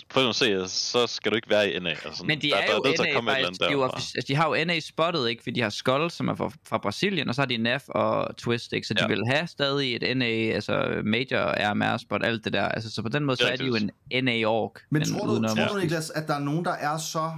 på 0.10 0.20
en 0.20 0.34
CS, 0.34 0.72
så 0.72 1.08
skal 1.08 1.32
du 1.32 1.36
ikke 1.36 1.50
være 1.50 1.72
i 1.72 1.80
NA, 1.80 1.90
altså 1.90 2.10
sådan, 2.14 2.28
Men 2.28 2.42
de 2.42 2.50
der, 2.50 2.56
er 2.58 2.66
der, 2.68 2.74
jo 2.76 2.84
til 2.84 3.02
at 3.04 3.08
NA 3.10 3.14
komme 3.14 3.32
faktisk, 3.32 3.60
de, 3.62 3.66
er 3.66 3.72
jo, 3.72 3.84
altså, 3.84 4.24
de 4.28 4.36
har 4.36 4.48
jo 4.58 4.66
NA 4.66 4.80
spottet, 4.80 5.30
ikke? 5.30 5.44
Fordi 5.44 5.56
de 5.56 5.62
har 5.62 5.70
Skull, 5.70 6.12
som 6.12 6.28
er 6.28 6.36
fra, 6.36 6.52
fra 6.70 6.78
Brasilien, 6.78 7.30
og 7.30 7.36
så 7.36 7.42
har 7.42 7.46
de 7.46 7.58
NAF 7.58 7.84
og 7.90 8.38
Twist, 8.38 8.74
ikke? 8.74 8.88
Så 8.88 8.94
de 8.94 9.02
Ja. 9.02 9.08
vil 9.08 9.22
have 9.28 9.48
stadig 9.48 9.96
et 9.96 10.18
NA, 10.18 10.26
altså 10.26 11.02
Major 11.06 11.72
RMR 11.72 11.98
spot, 11.98 12.24
alt 12.26 12.46
det 12.46 12.54
der. 12.54 12.64
Altså, 12.68 12.92
så 12.92 13.02
på 13.02 13.10
den 13.10 13.24
måde, 13.26 13.38
så 13.38 13.48
er 13.48 13.56
de 13.56 13.66
jo 13.66 13.76
en 13.76 14.26
NA-org. 14.26 14.76
Men 14.90 15.06
tror 15.06 15.26
du, 15.28 15.48
tror 15.48 15.68
du 15.74 15.80
Niklas, 15.80 16.10
at 16.10 16.28
der 16.28 16.36
er 16.36 16.40
nogen, 16.40 16.66
der 16.66 16.72
er 16.72 16.98
så 16.98 17.32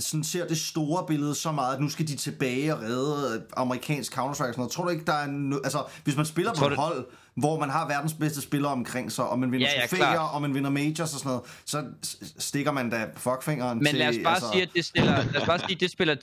sådan 0.00 0.24
ser 0.24 0.46
det 0.46 0.58
store 0.58 1.06
billede 1.06 1.34
så 1.34 1.52
meget, 1.52 1.74
at 1.74 1.80
nu 1.80 1.88
skal 1.88 2.08
de 2.08 2.16
tilbage 2.16 2.74
og 2.74 2.82
redde 2.82 3.42
amerikansk 3.56 4.18
Counter-Strike 4.18 4.28
og 4.28 4.34
sådan 4.36 4.54
noget. 4.56 4.72
Tror 4.72 4.84
du 4.84 4.90
ikke, 4.90 5.04
der 5.04 5.12
er 5.12 5.26
no- 5.26 5.60
altså, 5.64 5.84
hvis 6.04 6.16
man 6.16 6.26
spiller 6.26 6.54
på 6.54 6.66
et 6.66 6.76
hold, 6.76 7.04
hvor 7.36 7.60
man 7.60 7.70
har 7.70 7.88
verdens 7.88 8.12
bedste 8.14 8.40
spillere 8.40 8.72
omkring 8.72 9.12
sig, 9.12 9.24
og 9.28 9.38
man 9.38 9.52
vinder 9.52 9.66
Ja, 9.66 9.80
ja, 9.80 9.86
trofæer, 9.86 10.18
og 10.18 10.42
man 10.42 10.54
vinder 10.54 10.70
majors 10.70 11.00
og 11.00 11.08
sådan 11.08 11.28
noget, 11.28 11.42
så 11.64 11.84
stikker 12.38 12.72
man 12.72 12.90
da 12.90 13.06
fuckfingeren 13.16 13.78
Men 13.78 13.86
til... 13.86 13.94
lad 13.98 14.08
os 14.08 14.14
bare 14.24 14.34
altså... 14.34 14.48
sige, 14.52 14.62
at 14.62 14.70
det 14.74 14.84
stiller, 14.84 15.16
lad 15.32 15.40
os 15.40 15.46
bare 15.46 15.58
sige, 15.58 15.74
at 15.74 15.80
det 15.80 15.90
spiller 15.90 16.14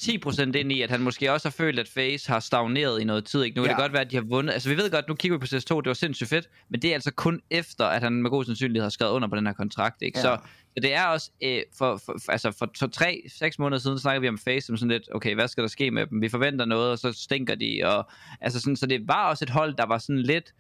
10% 0.55 0.57
ind 0.57 0.71
i, 0.71 0.81
at 0.81 0.89
han 0.89 1.01
måske 1.01 1.31
også 1.33 1.47
har 1.47 1.51
følt, 1.51 1.79
at 1.79 1.87
FaZe 1.89 2.31
har 2.31 2.39
stagneret 2.39 3.01
i 3.01 3.03
noget 3.03 3.25
tid. 3.25 3.43
Ikke? 3.43 3.55
Nu 3.57 3.63
kan 3.63 3.69
Ja. 3.69 3.75
det 3.75 3.81
godt 3.81 3.93
være, 3.93 4.01
at 4.01 4.11
de 4.11 4.15
har 4.15 4.23
vundet. 4.23 4.53
Altså 4.53 4.69
vi 4.69 4.77
ved 4.77 4.91
godt, 4.91 5.07
nu 5.07 5.15
kigger 5.15 5.37
vi 5.37 5.39
på 5.39 5.55
CS2, 5.55 5.75
det 5.81 5.87
var 5.87 5.93
sindssygt 5.93 6.29
fedt, 6.29 6.49
men 6.69 6.81
det 6.81 6.89
er 6.89 6.93
altså 6.93 7.11
kun 7.11 7.41
efter, 7.49 7.85
at 7.85 8.03
han 8.03 8.13
med 8.13 8.29
god 8.29 8.45
sandsynlighed 8.45 8.83
har 8.83 8.89
skrevet 8.89 9.11
under 9.11 9.27
på 9.27 9.35
den 9.35 9.45
her 9.47 9.53
kontrakt. 9.53 10.01
Ikke? 10.01 10.19
Ja. 10.19 10.23
Så, 10.23 10.37
så 10.75 10.81
det 10.81 10.93
er 10.93 11.05
også, 11.05 11.31
øh, 11.43 11.61
for, 11.77 12.01
for, 12.05 12.31
altså 12.31 12.51
for, 12.51 12.69
for 12.79 12.87
tre, 12.87 13.23
seks 13.37 13.59
måneder 13.59 13.79
siden 13.79 13.99
snakkede 13.99 14.21
vi 14.21 14.27
om 14.27 14.37
FaZe 14.37 14.65
som 14.67 14.77
sådan 14.77 14.91
lidt, 14.91 15.03
okay, 15.15 15.35
hvad 15.35 15.47
skal 15.47 15.61
der 15.63 15.67
ske 15.67 15.91
med 15.91 16.07
dem? 16.07 16.21
Vi 16.21 16.29
forventer 16.29 16.65
noget, 16.65 16.91
og 16.91 16.99
så 16.99 17.13
stinker 17.13 17.55
de. 17.55 17.81
Og, 17.85 18.07
altså 18.41 18.59
sådan, 18.59 18.75
så 18.75 18.85
det 18.85 19.07
var 19.07 19.29
også 19.29 19.45
et 19.45 19.49
hold, 19.49 19.73
der 19.75 19.85
var 19.85 19.97
sådan 19.97 20.21
lidt 20.21 20.53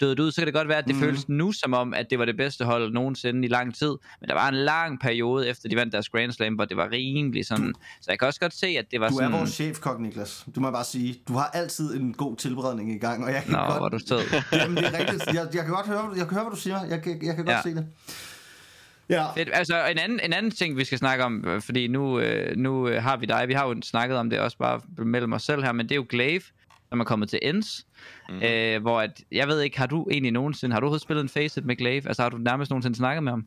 dødet 0.00 0.20
ud, 0.20 0.32
så 0.32 0.40
kan 0.40 0.46
det 0.46 0.54
godt 0.54 0.68
være, 0.68 0.78
at 0.78 0.84
det 0.86 0.94
mm. 0.94 1.00
føles 1.00 1.28
nu 1.28 1.52
som 1.52 1.74
om, 1.74 1.94
at 1.94 2.10
det 2.10 2.18
var 2.18 2.24
det 2.24 2.36
bedste 2.36 2.64
hold 2.64 2.92
nogensinde 2.92 3.44
i 3.44 3.48
lang 3.48 3.74
tid. 3.74 3.94
Men 4.20 4.28
der 4.28 4.34
var 4.34 4.48
en 4.48 4.54
lang 4.54 5.00
periode 5.00 5.48
efter, 5.48 5.68
de 5.68 5.76
vandt 5.76 5.92
deres 5.92 6.08
Grand 6.08 6.32
Slam, 6.32 6.54
hvor 6.54 6.64
det 6.64 6.76
var 6.76 6.88
rimelig 6.92 7.46
sådan... 7.46 7.72
Så 8.00 8.10
jeg 8.10 8.18
kan 8.18 8.28
også 8.28 8.40
godt 8.40 8.54
se, 8.54 8.66
at 8.66 8.84
det 8.90 9.00
var 9.00 9.08
Du 9.08 9.14
er 9.14 9.18
sådan... 9.18 9.32
vores 9.32 9.50
chefkok, 9.50 10.00
Niklas. 10.00 10.44
Du 10.54 10.60
må 10.60 10.70
bare 10.70 10.84
sige, 10.84 11.20
du 11.28 11.32
har 11.32 11.50
altid 11.54 11.94
en 12.00 12.12
god 12.14 12.36
tilberedning 12.36 12.92
i 12.94 12.98
gang, 12.98 13.24
og 13.24 13.32
jeg 13.32 13.42
kan 13.42 13.52
Nå, 13.52 13.58
godt... 13.58 13.76
hvor 13.78 13.84
er 13.84 13.88
du 13.88 13.98
sød. 13.98 14.20
Jamen, 14.60 14.76
det 14.76 14.86
er 14.86 14.98
rigtigt. 14.98 15.26
Jeg, 15.26 15.48
jeg 15.54 15.64
kan 15.64 15.74
godt 15.74 15.86
høre, 15.86 16.10
jeg 16.16 16.26
kan 16.26 16.34
høre, 16.34 16.44
hvad 16.44 16.54
du 16.56 16.60
siger. 16.60 16.84
Jeg, 16.90 17.02
kan- 17.02 17.22
jeg 17.26 17.36
kan 17.36 17.44
godt 17.44 17.56
Ja. 17.56 17.62
se 17.62 17.74
det. 17.74 17.86
Ja. 19.08 19.32
Fedt. 19.32 19.48
Altså, 19.52 19.86
en 19.86 19.98
anden, 19.98 20.20
en 20.24 20.32
anden 20.32 20.52
ting, 20.52 20.76
vi 20.76 20.84
skal 20.84 20.98
snakke 20.98 21.24
om, 21.24 21.44
øh, 21.46 21.62
fordi 21.62 21.88
nu, 21.88 22.20
øh, 22.20 22.56
nu 22.56 22.88
øh, 22.88 23.02
har 23.02 23.16
vi 23.16 23.26
dig, 23.26 23.44
vi 23.48 23.52
har 23.52 23.68
jo 23.68 23.76
snakket 23.82 24.18
om 24.18 24.30
det 24.30 24.38
også 24.40 24.58
bare 24.58 24.80
mellem 24.98 25.32
os 25.32 25.42
selv 25.42 25.62
her, 25.62 25.72
men 25.72 25.86
det 25.86 25.92
er 25.92 25.96
jo 25.96 26.06
Glaive, 26.08 26.42
som 26.88 27.00
er 27.00 27.04
kommet 27.04 27.28
til 27.28 27.38
Ends, 27.42 27.86
mm. 28.28 28.42
øh, 28.42 28.82
hvor 28.82 29.00
at, 29.00 29.22
jeg 29.32 29.48
ved 29.48 29.60
ikke, 29.60 29.78
har 29.78 29.86
du 29.86 30.06
egentlig 30.10 30.32
nogensinde, 30.32 30.72
har 30.72 30.80
du 30.80 30.84
overhovedet 30.84 31.02
spillet 31.02 31.22
en 31.22 31.28
Faceit 31.28 31.64
med 31.64 31.76
Glaive? 31.76 32.08
Altså, 32.08 32.22
har 32.22 32.28
du 32.28 32.38
nærmest 32.38 32.70
nogensinde 32.70 32.96
snakket 32.96 33.22
med 33.22 33.32
ham? 33.32 33.46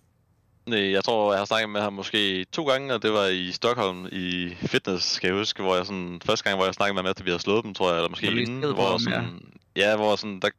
Nej, 0.66 0.92
jeg 0.92 1.04
tror, 1.04 1.32
jeg 1.32 1.40
har 1.40 1.46
snakket 1.46 1.70
med 1.70 1.82
ham 1.82 1.94
måske 1.94 2.46
to 2.52 2.64
gange, 2.64 2.94
og 2.94 3.04
det 3.04 3.14
var 3.14 3.26
i 3.26 3.52
Stockholm 3.52 4.08
i 4.12 4.56
fitness, 4.62 5.06
skal 5.06 5.28
jeg 5.28 5.38
huske, 5.38 5.64
hvor 5.64 5.76
jeg 5.76 5.86
sådan, 5.86 6.22
første 6.26 6.44
gang, 6.44 6.58
hvor 6.58 6.66
jeg 6.66 6.74
snakkede 6.74 6.94
med 6.94 7.04
ham, 7.04 7.10
efter 7.12 7.24
vi 7.24 7.30
havde 7.30 7.42
slået 7.42 7.64
dem, 7.64 7.74
tror 7.74 7.90
jeg, 7.90 7.98
eller 7.98 8.10
måske 8.10 8.30
lige 8.30 8.42
inden, 8.42 8.74
hvor 8.74 8.90
ham, 8.90 9.00
sådan, 9.00 9.40
ja. 9.76 9.96
hvor 9.96 10.16
sådan, 10.16 10.40
der, 10.40 10.50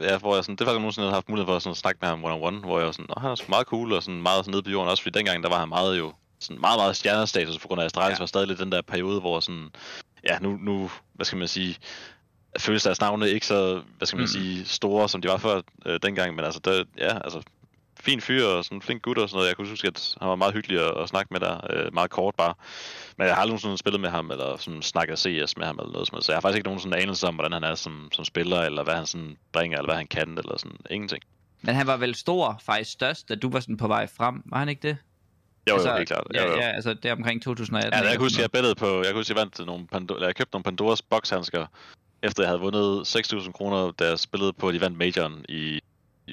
ja, 0.00 0.18
hvor 0.18 0.34
jeg 0.34 0.44
sådan, 0.44 0.56
det 0.56 0.66
var 0.66 0.72
faktisk 0.72 0.80
nogensinde, 0.80 1.04
jeg 1.04 1.10
havde 1.10 1.16
haft 1.16 1.28
mulighed 1.28 1.46
for 1.46 1.56
at 1.56 1.62
sådan, 1.62 1.74
snakke 1.74 1.98
med 2.00 2.08
ham 2.08 2.24
one-on-one, 2.24 2.60
hvor 2.66 2.78
jeg 2.78 2.86
var 2.86 2.92
sådan, 2.92 3.06
han 3.18 3.30
er 3.30 3.34
sgu 3.34 3.46
meget 3.48 3.66
cool, 3.66 3.92
og 3.92 4.02
sådan 4.02 4.22
meget 4.22 4.44
sådan 4.44 4.52
nede 4.52 4.62
på 4.62 4.70
jorden, 4.70 4.90
også 4.90 5.02
fordi 5.02 5.18
dengang, 5.18 5.42
der 5.42 5.48
var 5.48 5.58
han 5.58 5.68
meget 5.68 5.98
jo, 5.98 6.12
sådan 6.40 6.60
meget, 6.60 6.78
meget 6.78 6.96
stjernestatus, 6.96 7.58
på 7.58 7.68
grund 7.68 7.80
af 7.80 7.84
Astralis 7.84 8.18
ja. 8.18 8.22
var 8.22 8.26
stadig 8.26 8.48
lidt 8.48 8.58
den 8.58 8.72
der 8.72 8.82
periode, 8.82 9.20
hvor 9.20 9.40
sådan, 9.40 9.68
ja, 10.28 10.38
nu, 10.38 10.58
nu 10.62 10.90
hvad 11.14 11.26
skal 11.26 11.38
man 11.38 11.48
sige, 11.48 11.76
føles 12.58 12.82
deres 12.82 13.00
navne 13.00 13.30
ikke 13.30 13.46
så, 13.46 13.82
hvad 13.96 14.06
skal 14.06 14.16
man 14.16 14.22
Mm. 14.22 14.26
sige, 14.26 14.64
store, 14.66 15.08
som 15.08 15.20
de 15.22 15.28
var 15.28 15.36
før 15.36 15.60
øh, 15.86 16.00
dengang, 16.02 16.34
men 16.36 16.44
altså, 16.44 16.60
der, 16.64 16.84
ja, 16.98 17.18
altså, 17.24 17.42
fin 18.00 18.20
fyr 18.20 18.44
og 18.44 18.64
sådan 18.64 18.78
en 18.78 18.82
flink 18.82 19.02
gut 19.02 19.18
og 19.18 19.28
sådan 19.28 19.36
noget. 19.36 19.48
Jeg 19.48 19.56
kunne 19.56 19.68
huske, 19.68 19.86
at 19.88 20.14
han 20.20 20.28
var 20.28 20.36
meget 20.36 20.54
hyggelig 20.54 20.80
at, 20.86 21.02
at 21.02 21.08
snakke 21.08 21.28
med 21.32 21.40
der, 21.40 21.60
øh, 21.72 21.94
meget 21.94 22.10
kort 22.10 22.34
bare. 22.34 22.54
Men 23.16 23.26
jeg 23.26 23.34
har 23.34 23.40
aldrig 23.40 23.52
nogensinde 23.52 23.78
spillet 23.78 24.00
med 24.00 24.10
ham, 24.10 24.30
eller 24.30 24.56
sådan 24.56 24.82
snakket 24.82 25.18
CS 25.18 25.56
med 25.56 25.66
ham, 25.66 25.78
eller 25.78 25.92
noget 25.92 26.08
som 26.08 26.14
helst. 26.16 26.26
Så 26.26 26.32
jeg 26.32 26.36
har 26.36 26.40
faktisk 26.40 26.56
ikke 26.56 26.68
nogen 26.68 26.80
sådan 26.80 27.02
anelse 27.02 27.26
om, 27.26 27.34
hvordan 27.34 27.52
han 27.52 27.64
er 27.64 27.74
som, 27.74 28.08
som 28.12 28.24
spiller, 28.24 28.60
eller 28.60 28.82
hvad 28.84 28.94
han 28.94 29.06
sådan 29.06 29.36
bringer, 29.52 29.78
eller 29.78 29.88
hvad 29.88 29.96
han 29.96 30.06
kan, 30.06 30.28
eller 30.38 30.58
sådan 30.58 30.76
ingenting. 30.90 31.22
Men 31.62 31.74
han 31.74 31.86
var 31.86 31.96
vel 31.96 32.14
stor, 32.14 32.60
faktisk 32.66 32.90
størst, 32.92 33.28
da 33.28 33.34
du 33.34 33.50
var 33.50 33.60
sådan 33.60 33.76
på 33.76 33.86
vej 33.88 34.06
frem, 34.16 34.42
var 34.46 34.58
han 34.58 34.68
ikke 34.68 34.88
det? 34.88 34.96
Jo, 35.68 35.74
altså, 35.74 35.90
jo, 35.90 35.96
helt 35.96 36.08
klart. 36.08 36.24
Ja, 36.34 36.44
Jo, 36.44 36.50
jo. 36.50 36.56
ja, 36.56 36.68
altså 36.68 36.94
det 36.94 37.04
er 37.04 37.12
omkring 37.12 37.42
2018. 37.42 37.92
Ja, 37.92 37.98
jeg 38.02 38.10
kan 38.12 38.20
huske, 38.20 38.42
jeg 38.42 38.50
bettede 38.50 38.74
på, 38.74 38.96
jeg 38.96 39.04
kan 39.06 39.14
huske, 39.14 39.32
jeg 39.34 39.40
vandt 39.40 39.66
nogle 39.66 39.86
Pando, 39.86 40.14
eller 40.14 40.26
jeg 40.28 40.36
købte 40.36 40.54
nogle 40.54 40.64
Pandoras 40.64 41.02
bokshandsker, 41.02 41.66
efter 42.22 42.42
jeg 42.42 42.48
havde 42.48 42.60
vundet 42.60 43.16
6.000 43.16 43.52
kroner, 43.52 43.90
da 43.90 44.08
jeg 44.08 44.18
spillede 44.18 44.52
på, 44.52 44.68
at 44.68 44.74
de 44.74 44.80
vandt 44.80 44.98
majoren 44.98 45.44
i, 45.48 45.80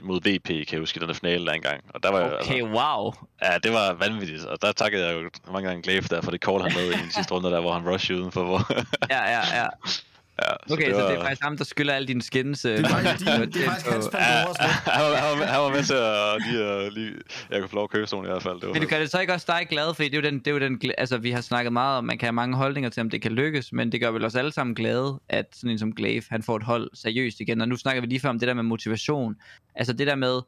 mod 0.03 0.19
VP, 0.21 0.47
kan 0.47 0.67
jeg 0.71 0.79
huske, 0.79 1.03
i 1.03 1.05
den 1.07 1.15
finale 1.15 1.45
der 1.45 1.51
engang. 1.51 1.83
Og 1.89 2.03
der 2.03 2.11
var 2.11 2.23
Okay, 2.23 2.33
altså, 2.33 2.65
wow. 2.65 3.13
ja, 3.41 3.57
det 3.63 3.73
var 3.73 3.93
vanvittigt, 3.93 4.45
og 4.45 4.61
der 4.61 4.71
takkede 4.71 5.05
jeg 5.07 5.15
jo 5.15 5.29
mange 5.51 5.67
gange 5.67 5.83
Glaive 5.83 6.01
der 6.01 6.21
for 6.21 6.31
det 6.31 6.41
call, 6.41 6.61
han 6.61 6.71
lavede 6.71 6.93
i 6.93 6.97
den 6.97 7.11
sidste 7.11 7.33
runde 7.33 7.51
der, 7.51 7.61
hvor 7.61 7.73
han 7.73 7.89
rushede 7.89 8.19
udenfor. 8.19 8.43
Hvor, 8.43 8.73
Ja, 9.09 9.23
ja, 9.23 9.61
ja. 9.61 9.67
ja, 10.41 10.73
Okay, 10.73 10.91
så, 10.91 11.07
det 11.07 11.17
er 11.17 11.21
faktisk 11.21 11.43
ham, 11.43 11.57
der 11.57 11.63
skylder 11.63 11.93
alle 11.93 12.07
dine 12.07 12.21
skins. 12.21 12.65
øh, 12.65 12.77
Det 12.77 12.85
er 12.85 12.89
faktisk, 12.89 13.19
din, 13.25 13.51
det 13.53 13.65
er 13.65 13.69
faktisk 13.69 13.91
hans 13.91 14.09
Pandoras 14.11 14.57
han, 14.57 15.03
var, 15.03 15.15
han, 15.15 15.39
var, 15.39 15.45
han 15.45 15.59
var 15.61 15.69
med 15.69 15.83
til 15.83 15.93
at 15.93 16.41
lige, 16.47 16.63
at 16.63 16.93
lige 16.93 17.13
jeg 17.51 17.59
kunne 17.59 17.69
få 17.69 17.75
lov 17.75 17.83
at 17.83 17.89
købe 17.89 18.07
sådan 18.07 18.25
i 18.25 18.27
hvert 18.27 18.43
fald. 18.43 18.55
Det 18.55 18.67
var 18.67 18.73
Men 18.73 18.81
du 18.81 18.87
kan 18.87 19.01
det 19.01 19.11
så 19.11 19.19
ikke 19.19 19.33
også 19.33 19.45
dig 19.49 19.67
glad, 19.69 19.93
fordi 19.93 20.09
det 20.09 20.17
er 20.17 20.21
jo 20.21 20.27
den, 20.29 20.39
det 20.39 20.47
er 20.47 20.51
jo 20.51 20.59
den, 20.59 20.81
altså 20.97 21.17
vi 21.17 21.31
har 21.31 21.41
snakket 21.41 21.73
meget 21.73 21.97
om, 21.97 22.03
man 22.03 22.17
kan 22.17 22.25
have 22.25 22.33
mange 22.33 22.57
holdninger 22.57 22.89
til, 22.89 23.01
om 23.01 23.09
det 23.09 23.21
kan 23.21 23.31
lykkes, 23.31 23.73
men 23.73 23.91
det 23.91 24.01
gør 24.01 24.11
vel 24.11 24.25
os 24.25 24.35
alle 24.35 24.51
sammen 24.51 24.75
glade, 24.75 25.19
at 25.29 25.45
sådan 25.53 25.69
en 25.69 25.79
som 25.79 25.95
Glaive, 25.95 26.23
han 26.29 26.43
får 26.43 26.55
et 26.55 26.63
hold 26.63 26.89
seriøst 26.93 27.39
igen, 27.39 27.61
og 27.61 27.67
nu 27.67 27.75
snakker 27.75 28.01
vi 28.01 28.07
lige 28.07 28.19
før 28.19 28.29
om 28.29 28.39
det 28.39 28.47
der 28.47 28.53
med 28.53 28.63
motivation. 28.63 29.35
Altså 29.75 29.93
det 29.93 30.07
der 30.07 30.15
med, 30.15 30.41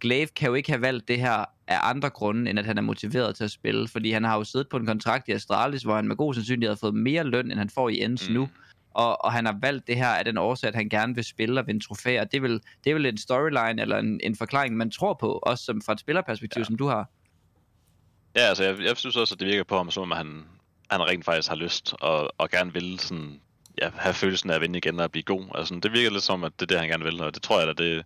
Glaive 0.00 0.26
kan 0.26 0.48
jo 0.48 0.54
ikke 0.54 0.70
have 0.70 0.82
valgt 0.82 1.08
det 1.08 1.18
her 1.18 1.44
af 1.66 1.78
andre 1.82 2.10
grunde, 2.10 2.50
end 2.50 2.58
at 2.58 2.64
han 2.66 2.78
er 2.78 2.82
motiveret 2.82 3.36
til 3.36 3.44
at 3.44 3.50
spille, 3.50 3.88
fordi 3.88 4.10
han 4.10 4.24
har 4.24 4.36
jo 4.36 4.44
siddet 4.44 4.68
på 4.68 4.76
en 4.76 4.86
kontrakt 4.86 5.28
i 5.28 5.32
Astralis, 5.32 5.82
hvor 5.82 5.96
han 5.96 6.08
med 6.08 6.16
god 6.16 6.34
sandsynlighed 6.34 6.70
har 6.70 6.78
fået 6.78 6.94
mere 6.94 7.24
løn, 7.24 7.50
end 7.50 7.58
han 7.58 7.70
får 7.70 7.88
i 7.88 8.02
Ends 8.02 8.28
mm. 8.28 8.34
nu, 8.34 8.48
og, 8.90 9.24
og 9.24 9.32
han 9.32 9.46
har 9.46 9.56
valgt 9.60 9.86
det 9.86 9.96
her 9.96 10.08
af 10.08 10.24
den 10.24 10.38
årsag, 10.38 10.68
at 10.68 10.74
han 10.74 10.88
gerne 10.88 11.14
vil 11.14 11.24
spille 11.24 11.60
og 11.60 11.66
vinde 11.66 11.86
trofæer. 11.86 12.24
Det 12.24 12.36
er 12.36 12.40
vel, 12.40 12.60
det 12.84 12.90
er 12.90 12.94
vel 12.94 13.06
en 13.06 13.18
storyline 13.18 13.82
eller 13.82 13.98
en, 13.98 14.20
en 14.22 14.36
forklaring, 14.36 14.76
man 14.76 14.90
tror 14.90 15.14
på, 15.14 15.32
også 15.42 15.64
som 15.64 15.82
fra 15.82 15.92
et 15.92 16.00
spillerperspektiv, 16.00 16.60
ja. 16.60 16.64
som 16.64 16.76
du 16.76 16.86
har. 16.86 17.08
Ja, 18.36 18.40
altså 18.40 18.64
jeg, 18.64 18.80
jeg 18.80 18.96
synes 18.96 19.16
også, 19.16 19.34
at 19.34 19.40
det 19.40 19.48
virker 19.48 19.64
på 19.64 19.76
ham, 19.76 19.90
som 19.90 20.02
om 20.02 20.10
han, 20.10 20.44
han 20.90 21.00
rent 21.00 21.24
faktisk 21.24 21.48
har 21.48 21.56
lyst 21.56 21.94
og, 22.00 22.30
og 22.38 22.50
gerne 22.50 22.72
vil 22.72 22.98
sådan, 22.98 23.40
ja, 23.82 23.90
have 23.94 24.14
følelsen 24.14 24.50
af 24.50 24.54
at 24.54 24.60
vinde 24.60 24.78
igen 24.78 25.00
og 25.00 25.10
blive 25.10 25.22
god. 25.22 25.44
Altså, 25.54 25.74
det 25.82 25.92
virker 25.92 26.10
lidt 26.10 26.22
som, 26.22 26.44
at 26.44 26.52
det 26.60 26.62
er 26.62 26.66
det, 26.66 26.78
han 26.78 26.88
gerne 26.88 27.04
vil, 27.04 27.22
og 27.22 27.34
det 27.34 27.42
tror 27.42 27.60
jeg, 27.60 27.68
at 27.68 27.78
det, 27.78 28.04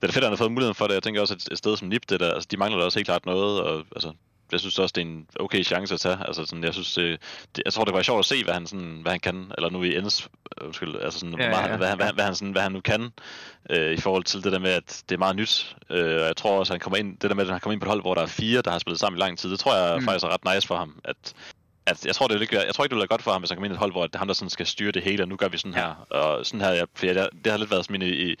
det 0.00 0.08
er 0.08 0.12
fedt, 0.12 0.16
at 0.16 0.22
han 0.22 0.32
har 0.32 0.36
fået 0.36 0.52
muligheden 0.52 0.74
for 0.74 0.86
det. 0.86 0.94
Jeg 0.94 1.02
tænker 1.02 1.20
også, 1.20 1.34
at 1.34 1.48
et 1.52 1.58
sted 1.58 1.76
som 1.76 1.88
NIP, 1.88 2.02
det 2.08 2.20
der, 2.20 2.32
altså, 2.32 2.48
de 2.50 2.56
mangler 2.56 2.78
da 2.78 2.84
også 2.84 2.98
helt 2.98 3.06
klart 3.06 3.26
noget, 3.26 3.62
og 3.62 3.86
altså, 3.96 4.12
jeg 4.52 4.60
synes 4.60 4.78
også, 4.78 4.92
det 4.96 5.02
er 5.02 5.06
en 5.06 5.26
okay 5.40 5.64
chance 5.64 5.94
at 5.94 6.00
tage. 6.00 6.18
Altså, 6.26 6.44
sådan, 6.46 6.64
jeg, 6.64 6.74
synes, 6.74 6.94
det, 6.94 7.20
det, 7.56 7.62
jeg 7.64 7.72
tror, 7.72 7.84
det 7.84 7.94
var 7.94 8.02
sjovt 8.02 8.18
at 8.18 8.24
se, 8.24 8.44
hvad 8.44 8.54
han, 8.54 8.66
sådan, 8.66 8.98
hvad 9.02 9.12
han 9.12 9.20
kan, 9.20 9.52
eller 9.58 9.70
nu 9.70 9.82
i 9.82 9.96
ends, 9.96 10.28
øh, 10.60 10.66
undskyld, 10.66 10.96
altså 11.00 11.18
sådan, 11.20 11.38
Ja, 11.38 11.44
ja, 11.44 11.50
meget, 11.50 11.70
ja. 11.70 11.76
Hvad, 11.76 11.88
han- 11.88 11.96
hvad, 11.96 12.06
han- 12.06 12.14
hvad, 12.14 12.24
han, 12.24 12.34
sådan, 12.34 12.52
hvad 12.52 12.62
han 12.62 12.72
nu 12.72 12.80
kan, 12.80 13.10
øh, 13.70 13.92
i 13.92 14.00
forhold 14.00 14.24
til 14.24 14.44
det 14.44 14.52
der 14.52 14.58
med, 14.58 14.70
at 14.70 15.02
det 15.08 15.14
er 15.14 15.18
meget 15.18 15.36
nyt. 15.36 15.76
Øh, 15.90 16.20
og 16.20 16.26
jeg 16.26 16.36
tror 16.36 16.58
også, 16.58 16.72
han 16.72 16.80
kommer 16.80 16.96
ind, 16.96 17.18
det 17.18 17.30
der 17.30 17.36
med, 17.36 17.44
at 17.44 17.50
han 17.50 17.60
kommer 17.60 17.72
ind 17.72 17.80
på 17.80 17.84
et 17.84 17.88
hold, 17.90 18.00
hvor 18.00 18.14
der 18.14 18.22
er 18.22 18.26
fire, 18.26 18.62
der 18.62 18.70
har 18.70 18.78
spillet 18.78 19.00
sammen 19.00 19.18
i 19.18 19.20
lang 19.20 19.38
tid, 19.38 19.50
det 19.50 19.58
tror 19.58 19.74
jeg 19.76 19.98
Mm. 19.98 20.04
faktisk 20.04 20.24
er 20.24 20.28
ret 20.28 20.54
nice 20.54 20.66
for 20.66 20.76
ham, 20.76 21.00
at 21.04 21.34
at 21.88 22.06
jeg 22.06 22.14
tror, 22.14 22.26
det 22.26 22.34
vil 22.34 22.42
ikke 22.42 22.54
være, 22.56 22.64
jeg 22.66 22.74
tror 22.74 22.84
ikke, 22.84 22.90
det 22.90 22.96
vil 22.96 23.00
være 23.00 23.06
godt 23.16 23.22
for 23.22 23.30
ham, 23.32 23.40
hvis 23.40 23.50
han 23.50 23.56
kommer 23.56 23.64
ind 23.66 23.72
i 23.72 23.74
et 23.74 23.78
hold, 23.78 23.92
hvor 23.92 24.06
det 24.06 24.14
er 24.14 24.18
ham, 24.18 24.28
der 24.28 24.34
sådan 24.34 24.50
skal 24.50 24.66
styre 24.66 24.92
det 24.92 25.02
hele, 25.02 25.22
og 25.24 25.28
nu 25.28 25.36
gør 25.36 25.48
vi 25.48 25.58
sådan 25.58 25.72
Ja. 25.74 25.78
her. 25.80 26.06
Og 26.10 26.46
sådan 26.46 26.60
her, 26.60 26.70
jeg, 26.70 26.86
for 26.94 27.06
jeg, 27.06 27.28
det 27.44 27.52
har 27.52 27.58
lidt 27.58 27.70
været 27.70 27.84
sådan 27.84 27.98
mine, 28.00 28.08
i, 28.16 28.34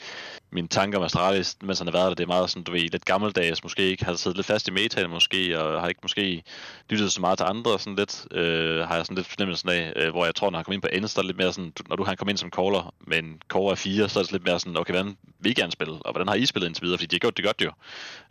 mine 0.50 0.68
tanker 0.68 0.98
om 0.98 1.04
Astralis, 1.04 1.56
mens 1.62 1.78
han 1.78 1.86
har 1.86 1.92
været 1.92 2.08
der. 2.08 2.14
Det 2.14 2.22
er 2.22 2.26
meget 2.26 2.50
sådan, 2.50 2.62
du 2.62 2.72
ved, 2.72 2.80
lidt 2.80 3.04
gammeldags, 3.04 3.62
måske 3.62 3.82
ikke 3.82 4.04
har 4.04 4.14
siddet 4.14 4.36
lidt 4.36 4.46
fast 4.46 4.68
i 4.68 4.70
metaen 4.70 5.10
måske, 5.10 5.60
og 5.60 5.80
har 5.80 5.88
ikke 5.88 6.00
måske 6.02 6.42
lyttet 6.90 7.12
så 7.12 7.20
meget 7.20 7.38
til 7.38 7.44
andre, 7.44 7.78
sådan 7.78 7.96
lidt, 7.96 8.26
øh, 8.30 8.88
har 8.88 8.96
jeg 8.96 9.06
sådan 9.06 9.16
lidt 9.16 9.26
fornemmelsen 9.26 9.68
af, 9.68 9.92
øh, 9.96 10.10
hvor 10.10 10.24
jeg 10.24 10.34
tror, 10.34 10.50
når 10.50 10.58
han 10.58 10.64
kommer 10.64 10.74
ind 10.74 10.82
på 10.82 10.88
ends, 10.92 11.14
der 11.14 11.22
er 11.22 11.26
lidt 11.26 11.36
mere 11.36 11.52
sådan, 11.52 11.72
når 11.88 11.96
du 11.96 12.04
han 12.04 12.16
kommer 12.16 12.30
ind 12.30 12.38
som 12.38 12.50
caller, 12.50 12.94
med 13.06 13.18
en 13.18 13.42
core 13.48 13.70
af 13.70 13.78
fire, 13.78 14.08
så 14.08 14.18
er 14.18 14.22
det 14.22 14.32
lidt 14.32 14.44
mere 14.44 14.60
sådan, 14.60 14.76
okay, 14.76 14.92
hvordan 14.92 15.16
vil 15.40 15.50
I 15.50 15.54
gerne 15.54 15.72
spille, 15.72 15.94
og 15.94 16.12
hvordan 16.12 16.28
har 16.28 16.34
I 16.34 16.46
spillet 16.46 16.68
indtil 16.68 16.84
videre, 16.84 16.98
fordi 16.98 17.06
de 17.06 17.14
har 17.16 17.18
gjort 17.18 17.36
det 17.36 17.44
godt 17.44 17.60
jo. 17.64 17.70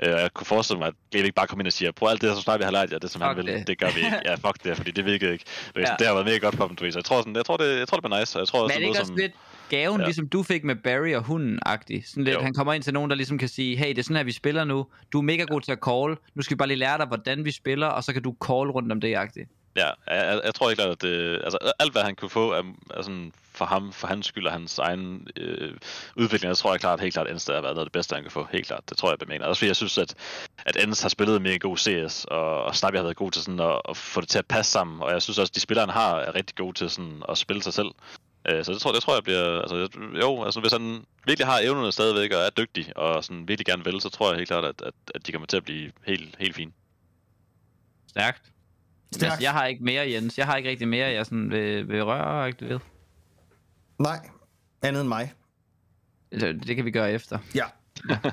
Øh, 0.03 0.13
og 0.13 0.21
jeg 0.21 0.33
kunne 0.33 0.47
forestille 0.47 0.79
mig, 0.79 0.87
at 0.87 0.93
Glaive 1.11 1.25
ikke 1.25 1.35
bare 1.35 1.47
kommer 1.47 1.61
ind 1.61 1.67
og 1.67 1.73
siger, 1.73 1.91
prøv 1.91 2.09
alt 2.09 2.21
det, 2.21 2.33
som 2.33 2.41
snart 2.41 2.59
vi 2.59 2.63
har 2.63 2.71
lært 2.71 2.91
jer, 2.91 2.99
det 2.99 3.11
som 3.11 3.21
han 3.21 3.35
Fuck 3.35 3.45
vil, 3.45 3.53
det. 3.53 3.67
det. 3.67 3.79
gør 3.79 3.89
vi 3.89 3.99
ikke. 3.99 4.21
Ja, 4.25 4.35
fuck 4.35 4.63
det, 4.63 4.77
fordi 4.77 4.91
det 4.91 5.05
virkede 5.05 5.31
ikke. 5.31 5.45
Du 5.75 5.79
Ja. 5.79 5.95
Det 5.99 6.07
har 6.07 6.13
været 6.13 6.25
mega 6.25 6.37
godt 6.37 6.55
for 6.55 6.67
dem, 6.67 6.75
du 6.75 6.83
ved. 6.83 6.91
Så 6.91 6.99
jeg 6.99 7.05
tror, 7.05 7.17
sådan, 7.21 7.35
jeg 7.35 7.45
tror, 7.45 7.57
det, 7.57 7.79
jeg 7.79 7.87
tror, 7.87 7.97
det 7.97 8.03
bliver 8.03 8.19
nice, 8.19 8.37
og 8.37 8.39
jeg 8.39 8.47
tror 8.47 8.63
også, 8.63 8.73
Men 8.73 8.75
er 8.75 8.79
det 8.79 8.81
ikke 8.81 8.93
noget, 8.93 8.99
også 8.99 9.07
som... 9.07 9.15
lidt 9.15 9.33
gaven, 9.69 9.99
ja. 10.01 10.05
Ligesom 10.05 10.29
du 10.29 10.43
fik 10.43 10.63
med 10.63 10.75
Barry 10.75 11.13
og 11.15 11.23
hunden-agtig? 11.23 12.03
Sådan 12.09 12.23
lidt, 12.23 12.35
Jo. 12.35 12.41
han 12.41 12.53
kommer 12.53 12.73
ind 12.73 12.83
til 12.83 12.93
nogen, 12.93 13.09
der 13.09 13.15
ligesom 13.15 13.37
kan 13.37 13.47
sige, 13.47 13.77
hey, 13.77 13.89
det 13.89 13.97
er 13.97 14.03
sådan 14.03 14.15
her, 14.17 14.23
vi 14.23 14.31
spiller 14.31 14.63
nu. 14.63 14.85
Du 15.13 15.17
er 15.17 15.21
mega 15.21 15.43
god 15.43 15.61
til 15.61 15.71
at 15.71 15.79
call. 15.85 16.17
Nu 16.35 16.41
skal 16.41 16.55
vi 16.55 16.57
bare 16.57 16.67
lige 16.67 16.77
lære 16.77 16.97
dig, 16.97 17.05
hvordan 17.07 17.45
vi 17.45 17.51
spiller, 17.51 17.87
og 17.87 18.03
så 18.03 18.13
kan 18.13 18.23
du 18.23 18.35
call 18.45 18.71
rundt 18.71 18.91
om 18.91 19.01
det, 19.01 19.15
agtigt. 19.15 19.49
Ja, 19.75 19.89
jeg, 20.07 20.41
jeg 20.45 20.55
tror 20.55 20.69
ikke 20.69 20.81
klart, 20.81 20.91
at 20.91 21.01
det, 21.01 21.41
altså, 21.43 21.57
alt 21.79 21.91
hvad 21.91 22.01
han 22.01 22.15
kunne 22.15 22.29
få 22.29 22.51
af, 22.51 22.63
af 22.89 23.03
sådan, 23.03 23.31
for 23.53 23.65
ham, 23.65 23.93
for 23.93 24.07
hans 24.07 24.25
skyld 24.25 24.45
og 24.45 24.51
hans 24.51 24.79
egen 24.79 25.27
øh, 25.37 25.73
udvikling, 26.15 26.49
jeg 26.49 26.57
tror 26.57 26.73
jeg 26.73 26.79
klart, 26.79 27.01
helt 27.01 27.13
klart, 27.13 27.31
Enst 27.31 27.47
har 27.47 27.53
været 27.53 27.63
noget 27.63 27.79
af 27.79 27.85
det 27.85 27.91
bedste, 27.91 28.13
han 28.13 28.23
kan 28.23 28.31
få. 28.31 28.47
Helt 28.51 28.67
klart, 28.67 28.89
det 28.89 28.97
tror 28.97 29.09
jeg, 29.09 29.17
jeg 29.19 29.27
mener. 29.27 29.45
Også 29.45 29.59
fordi 29.59 29.67
jeg 29.67 29.75
synes, 29.75 29.97
at, 29.97 30.13
at 30.65 30.83
Enst 30.83 31.01
har 31.01 31.09
spillet 31.09 31.41
mega 31.41 31.57
god 31.57 31.77
CS, 31.77 32.25
og, 32.25 32.63
og 32.63 32.75
Snappy 32.75 32.95
har 32.95 33.03
været 33.03 33.15
god 33.15 33.31
til 33.31 33.41
sådan 33.41 33.59
at, 33.59 33.81
at, 33.89 33.97
få 33.97 34.21
det 34.21 34.29
til 34.29 34.39
at 34.39 34.45
passe 34.45 34.71
sammen, 34.71 35.01
og 35.01 35.11
jeg 35.11 35.21
synes 35.21 35.39
også, 35.39 35.51
at 35.51 35.55
de 35.55 35.59
spillere, 35.59 35.85
han 35.85 35.93
har, 35.93 36.15
er 36.15 36.35
rigtig 36.35 36.55
gode 36.55 36.73
til 36.77 36.89
sådan 36.89 37.23
at 37.29 37.37
spille 37.37 37.63
sig 37.63 37.73
selv. 37.73 37.89
Øh, 38.49 38.65
så 38.65 38.71
det 38.71 38.81
tror, 38.81 38.91
det 38.91 39.01
tror 39.01 39.13
jeg 39.13 39.23
bliver, 39.23 39.61
altså, 39.61 39.87
jo, 40.21 40.43
altså 40.43 40.59
hvis 40.59 40.71
han 40.71 41.05
virkelig 41.25 41.47
har 41.47 41.59
evnerne 41.63 41.91
stadigvæk 41.91 42.31
og 42.31 42.41
er 42.41 42.49
dygtig, 42.49 42.97
og 42.97 43.23
sådan 43.23 43.47
virkelig 43.47 43.65
gerne 43.65 43.83
vil, 43.83 44.01
så 44.01 44.09
tror 44.09 44.29
jeg 44.29 44.37
helt 44.37 44.49
klart, 44.49 44.63
at, 44.63 44.81
at, 44.81 44.93
at 45.15 45.27
de 45.27 45.31
kommer 45.31 45.47
til 45.47 45.57
at 45.57 45.63
blive 45.63 45.91
helt, 46.07 46.35
helt 46.39 46.55
fine. 46.55 46.71
Stærkt. 48.07 48.51
Stærkt. 49.11 49.31
Altså, 49.31 49.43
jeg 49.43 49.51
har 49.51 49.65
ikke 49.65 49.83
mere, 49.83 50.11
Jens. 50.11 50.37
Jeg 50.37 50.45
har 50.45 50.55
ikke 50.55 50.69
rigtig 50.69 50.87
mere, 50.87 51.07
jeg 51.07 51.25
sådan 51.25 51.51
vil, 51.51 51.87
vil 51.87 52.03
røre 52.03 52.47
ikke 52.47 52.69
ved. 52.69 52.79
Nej, 53.99 54.29
andet 54.81 55.01
end 55.01 55.09
mig. 55.09 55.33
Det, 56.31 56.67
det 56.67 56.75
kan 56.75 56.85
vi 56.85 56.91
gøre 56.91 57.11
efter. 57.11 57.39
Ja, 57.55 57.65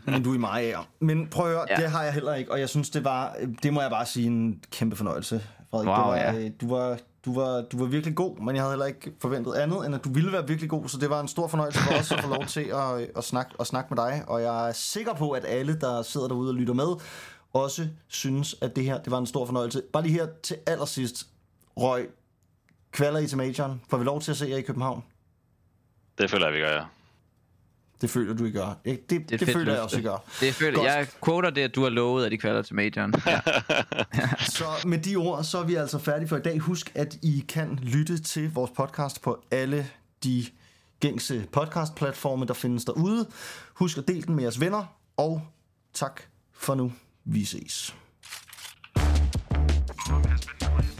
men 0.06 0.22
du 0.22 0.30
er 0.30 0.34
i 0.34 0.39
mig 0.39 0.62
af. 0.62 0.84
Men 1.01 1.28
prøv 1.28 1.47
at 1.47 1.52
høre, 1.52 1.66
ja. 1.68 1.74
Ja. 1.74 1.82
det 1.82 1.90
har 1.90 2.02
jeg 2.02 2.12
heller 2.12 2.34
ikke, 2.34 2.52
og 2.52 2.60
jeg 2.60 2.68
synes, 2.68 2.90
det 2.90 3.05
var, 3.05 3.36
det 3.62 3.72
må 3.72 3.80
jeg 3.80 3.90
bare 3.90 4.06
sige, 4.06 4.26
en 4.26 4.62
kæmpe 4.70 4.97
fornøjelse, 4.97 5.47
Frederik. 5.70 5.89
Wow, 5.89 5.97
det 5.97 6.05
var, 6.05 6.16
ja. 6.16 6.44
øh, 6.44 6.51
du, 6.60 6.68
var, 6.68 6.98
du, 7.24 7.35
var, 7.35 7.61
du 7.73 7.78
var 7.78 7.86
virkelig 7.86 8.16
god, 8.16 8.36
men 8.36 8.55
jeg 8.57 8.62
havde 8.62 8.73
heller 8.73 8.86
ikke 8.86 9.12
forventet 9.20 9.55
andet, 9.55 9.86
end 9.86 9.94
at 9.94 10.05
du 10.05 10.12
ville 10.12 10.32
være 10.32 10.49
virkelig 10.49 10.70
god, 10.70 10.89
så 10.89 10.99
det 10.99 11.11
var 11.11 11.20
en 11.20 11.28
stor 11.28 11.49
fornøjelse 11.49 11.78
for 11.78 11.94
os 11.94 12.12
at 12.12 12.20
få 12.20 12.28
lov 12.28 12.47
til 12.47 12.61
at, 12.61 13.01
øh, 13.01 13.09
at, 13.16 13.24
snakke, 13.24 13.55
at 13.61 13.66
snakke 13.66 13.94
med 13.94 14.05
dig, 14.05 14.24
og 14.27 14.43
jeg 14.43 14.69
er 14.69 14.73
sikker 14.73 15.15
på, 15.15 15.31
at 15.31 15.44
alle, 15.44 15.81
der 15.81 16.03
sidder 16.03 16.28
derude 16.28 16.51
og 16.51 16.55
lytter 16.55 16.74
med, 16.74 16.97
også 17.53 17.89
synes, 18.09 18.57
at 18.61 18.77
det 18.77 18.85
her 18.85 19.03
det 19.03 19.11
var 19.11 19.19
en 19.19 19.27
stor 19.27 19.47
fornøjelse. 19.47 19.82
Bare 19.93 20.03
lige 20.03 20.12
her 20.12 20.27
til 20.43 20.57
allersidst, 20.66 21.27
Røg, 21.77 22.09
kvalder 22.93 23.20
I 23.20 23.27
til 23.27 23.39
majoren? 23.39 23.81
Får 23.90 23.97
vi 23.97 24.05
lov 24.05 24.20
til 24.20 24.31
at 24.31 24.36
se 24.36 24.47
jer 24.47 24.57
i 24.57 24.62
København? 24.62 25.05
Det 26.19 26.31
føler 26.31 26.47
jeg, 26.47 26.55
vi 26.55 26.61
gør, 26.61 26.73
ja. 26.73 26.85
Det 28.03 28.11
føler 28.11 28.35
du, 28.35 28.45
I 28.45 28.51
gør. 28.51 28.79
Det, 28.85 29.11
det, 29.11 29.11
det, 29.11 29.33
et 29.35 29.41
det 29.41 29.49
føler 29.49 29.59
jeg 29.59 29.66
løfte. 29.66 29.81
også, 29.83 29.99
I 29.99 30.03
gør. 30.03 30.24
Det 30.41 30.55
føler, 30.55 30.77
Godt. 30.79 30.87
jeg 30.89 31.07
quoter 31.24 31.51
det, 31.51 31.61
at 31.62 31.74
du 31.74 31.83
har 31.83 31.89
lovet, 31.91 32.24
at 32.27 32.33
de 32.33 32.39
kvalder 32.39 32.62
til 32.62 32.74
majoren. 32.74 33.15
Ja. 33.27 33.41
Så 34.39 34.65
med 34.87 34.99
de 34.99 35.16
ord, 35.16 35.45
så 35.45 35.59
er 35.59 35.65
vi 35.65 35.74
altså 35.74 35.99
færdige 35.99 36.29
for 36.29 36.37
i 36.37 36.41
dag. 36.41 36.59
Husk, 36.59 36.93
at 36.95 37.19
I 37.23 37.45
kan 37.49 37.79
lytte 37.83 38.19
til 38.23 38.53
vores 38.55 38.70
podcast 38.77 39.23
på 39.23 39.43
alle 39.51 39.87
de 40.24 40.45
gængse 41.01 41.47
podcastplatforme, 41.53 42.47
der 42.47 42.55
findes 42.55 42.85
derude. 42.85 43.27
Husk 43.74 43.99
at 43.99 44.09
dele 44.09 44.23
den 44.23 44.35
med 44.35 44.43
jeres 44.45 44.61
venner, 44.61 44.85
og 45.16 45.43
tak 45.95 46.23
for 46.55 46.74
nu. 46.74 46.93
Vi 47.24 47.45
ses. 47.45 47.95
Been 50.09 50.91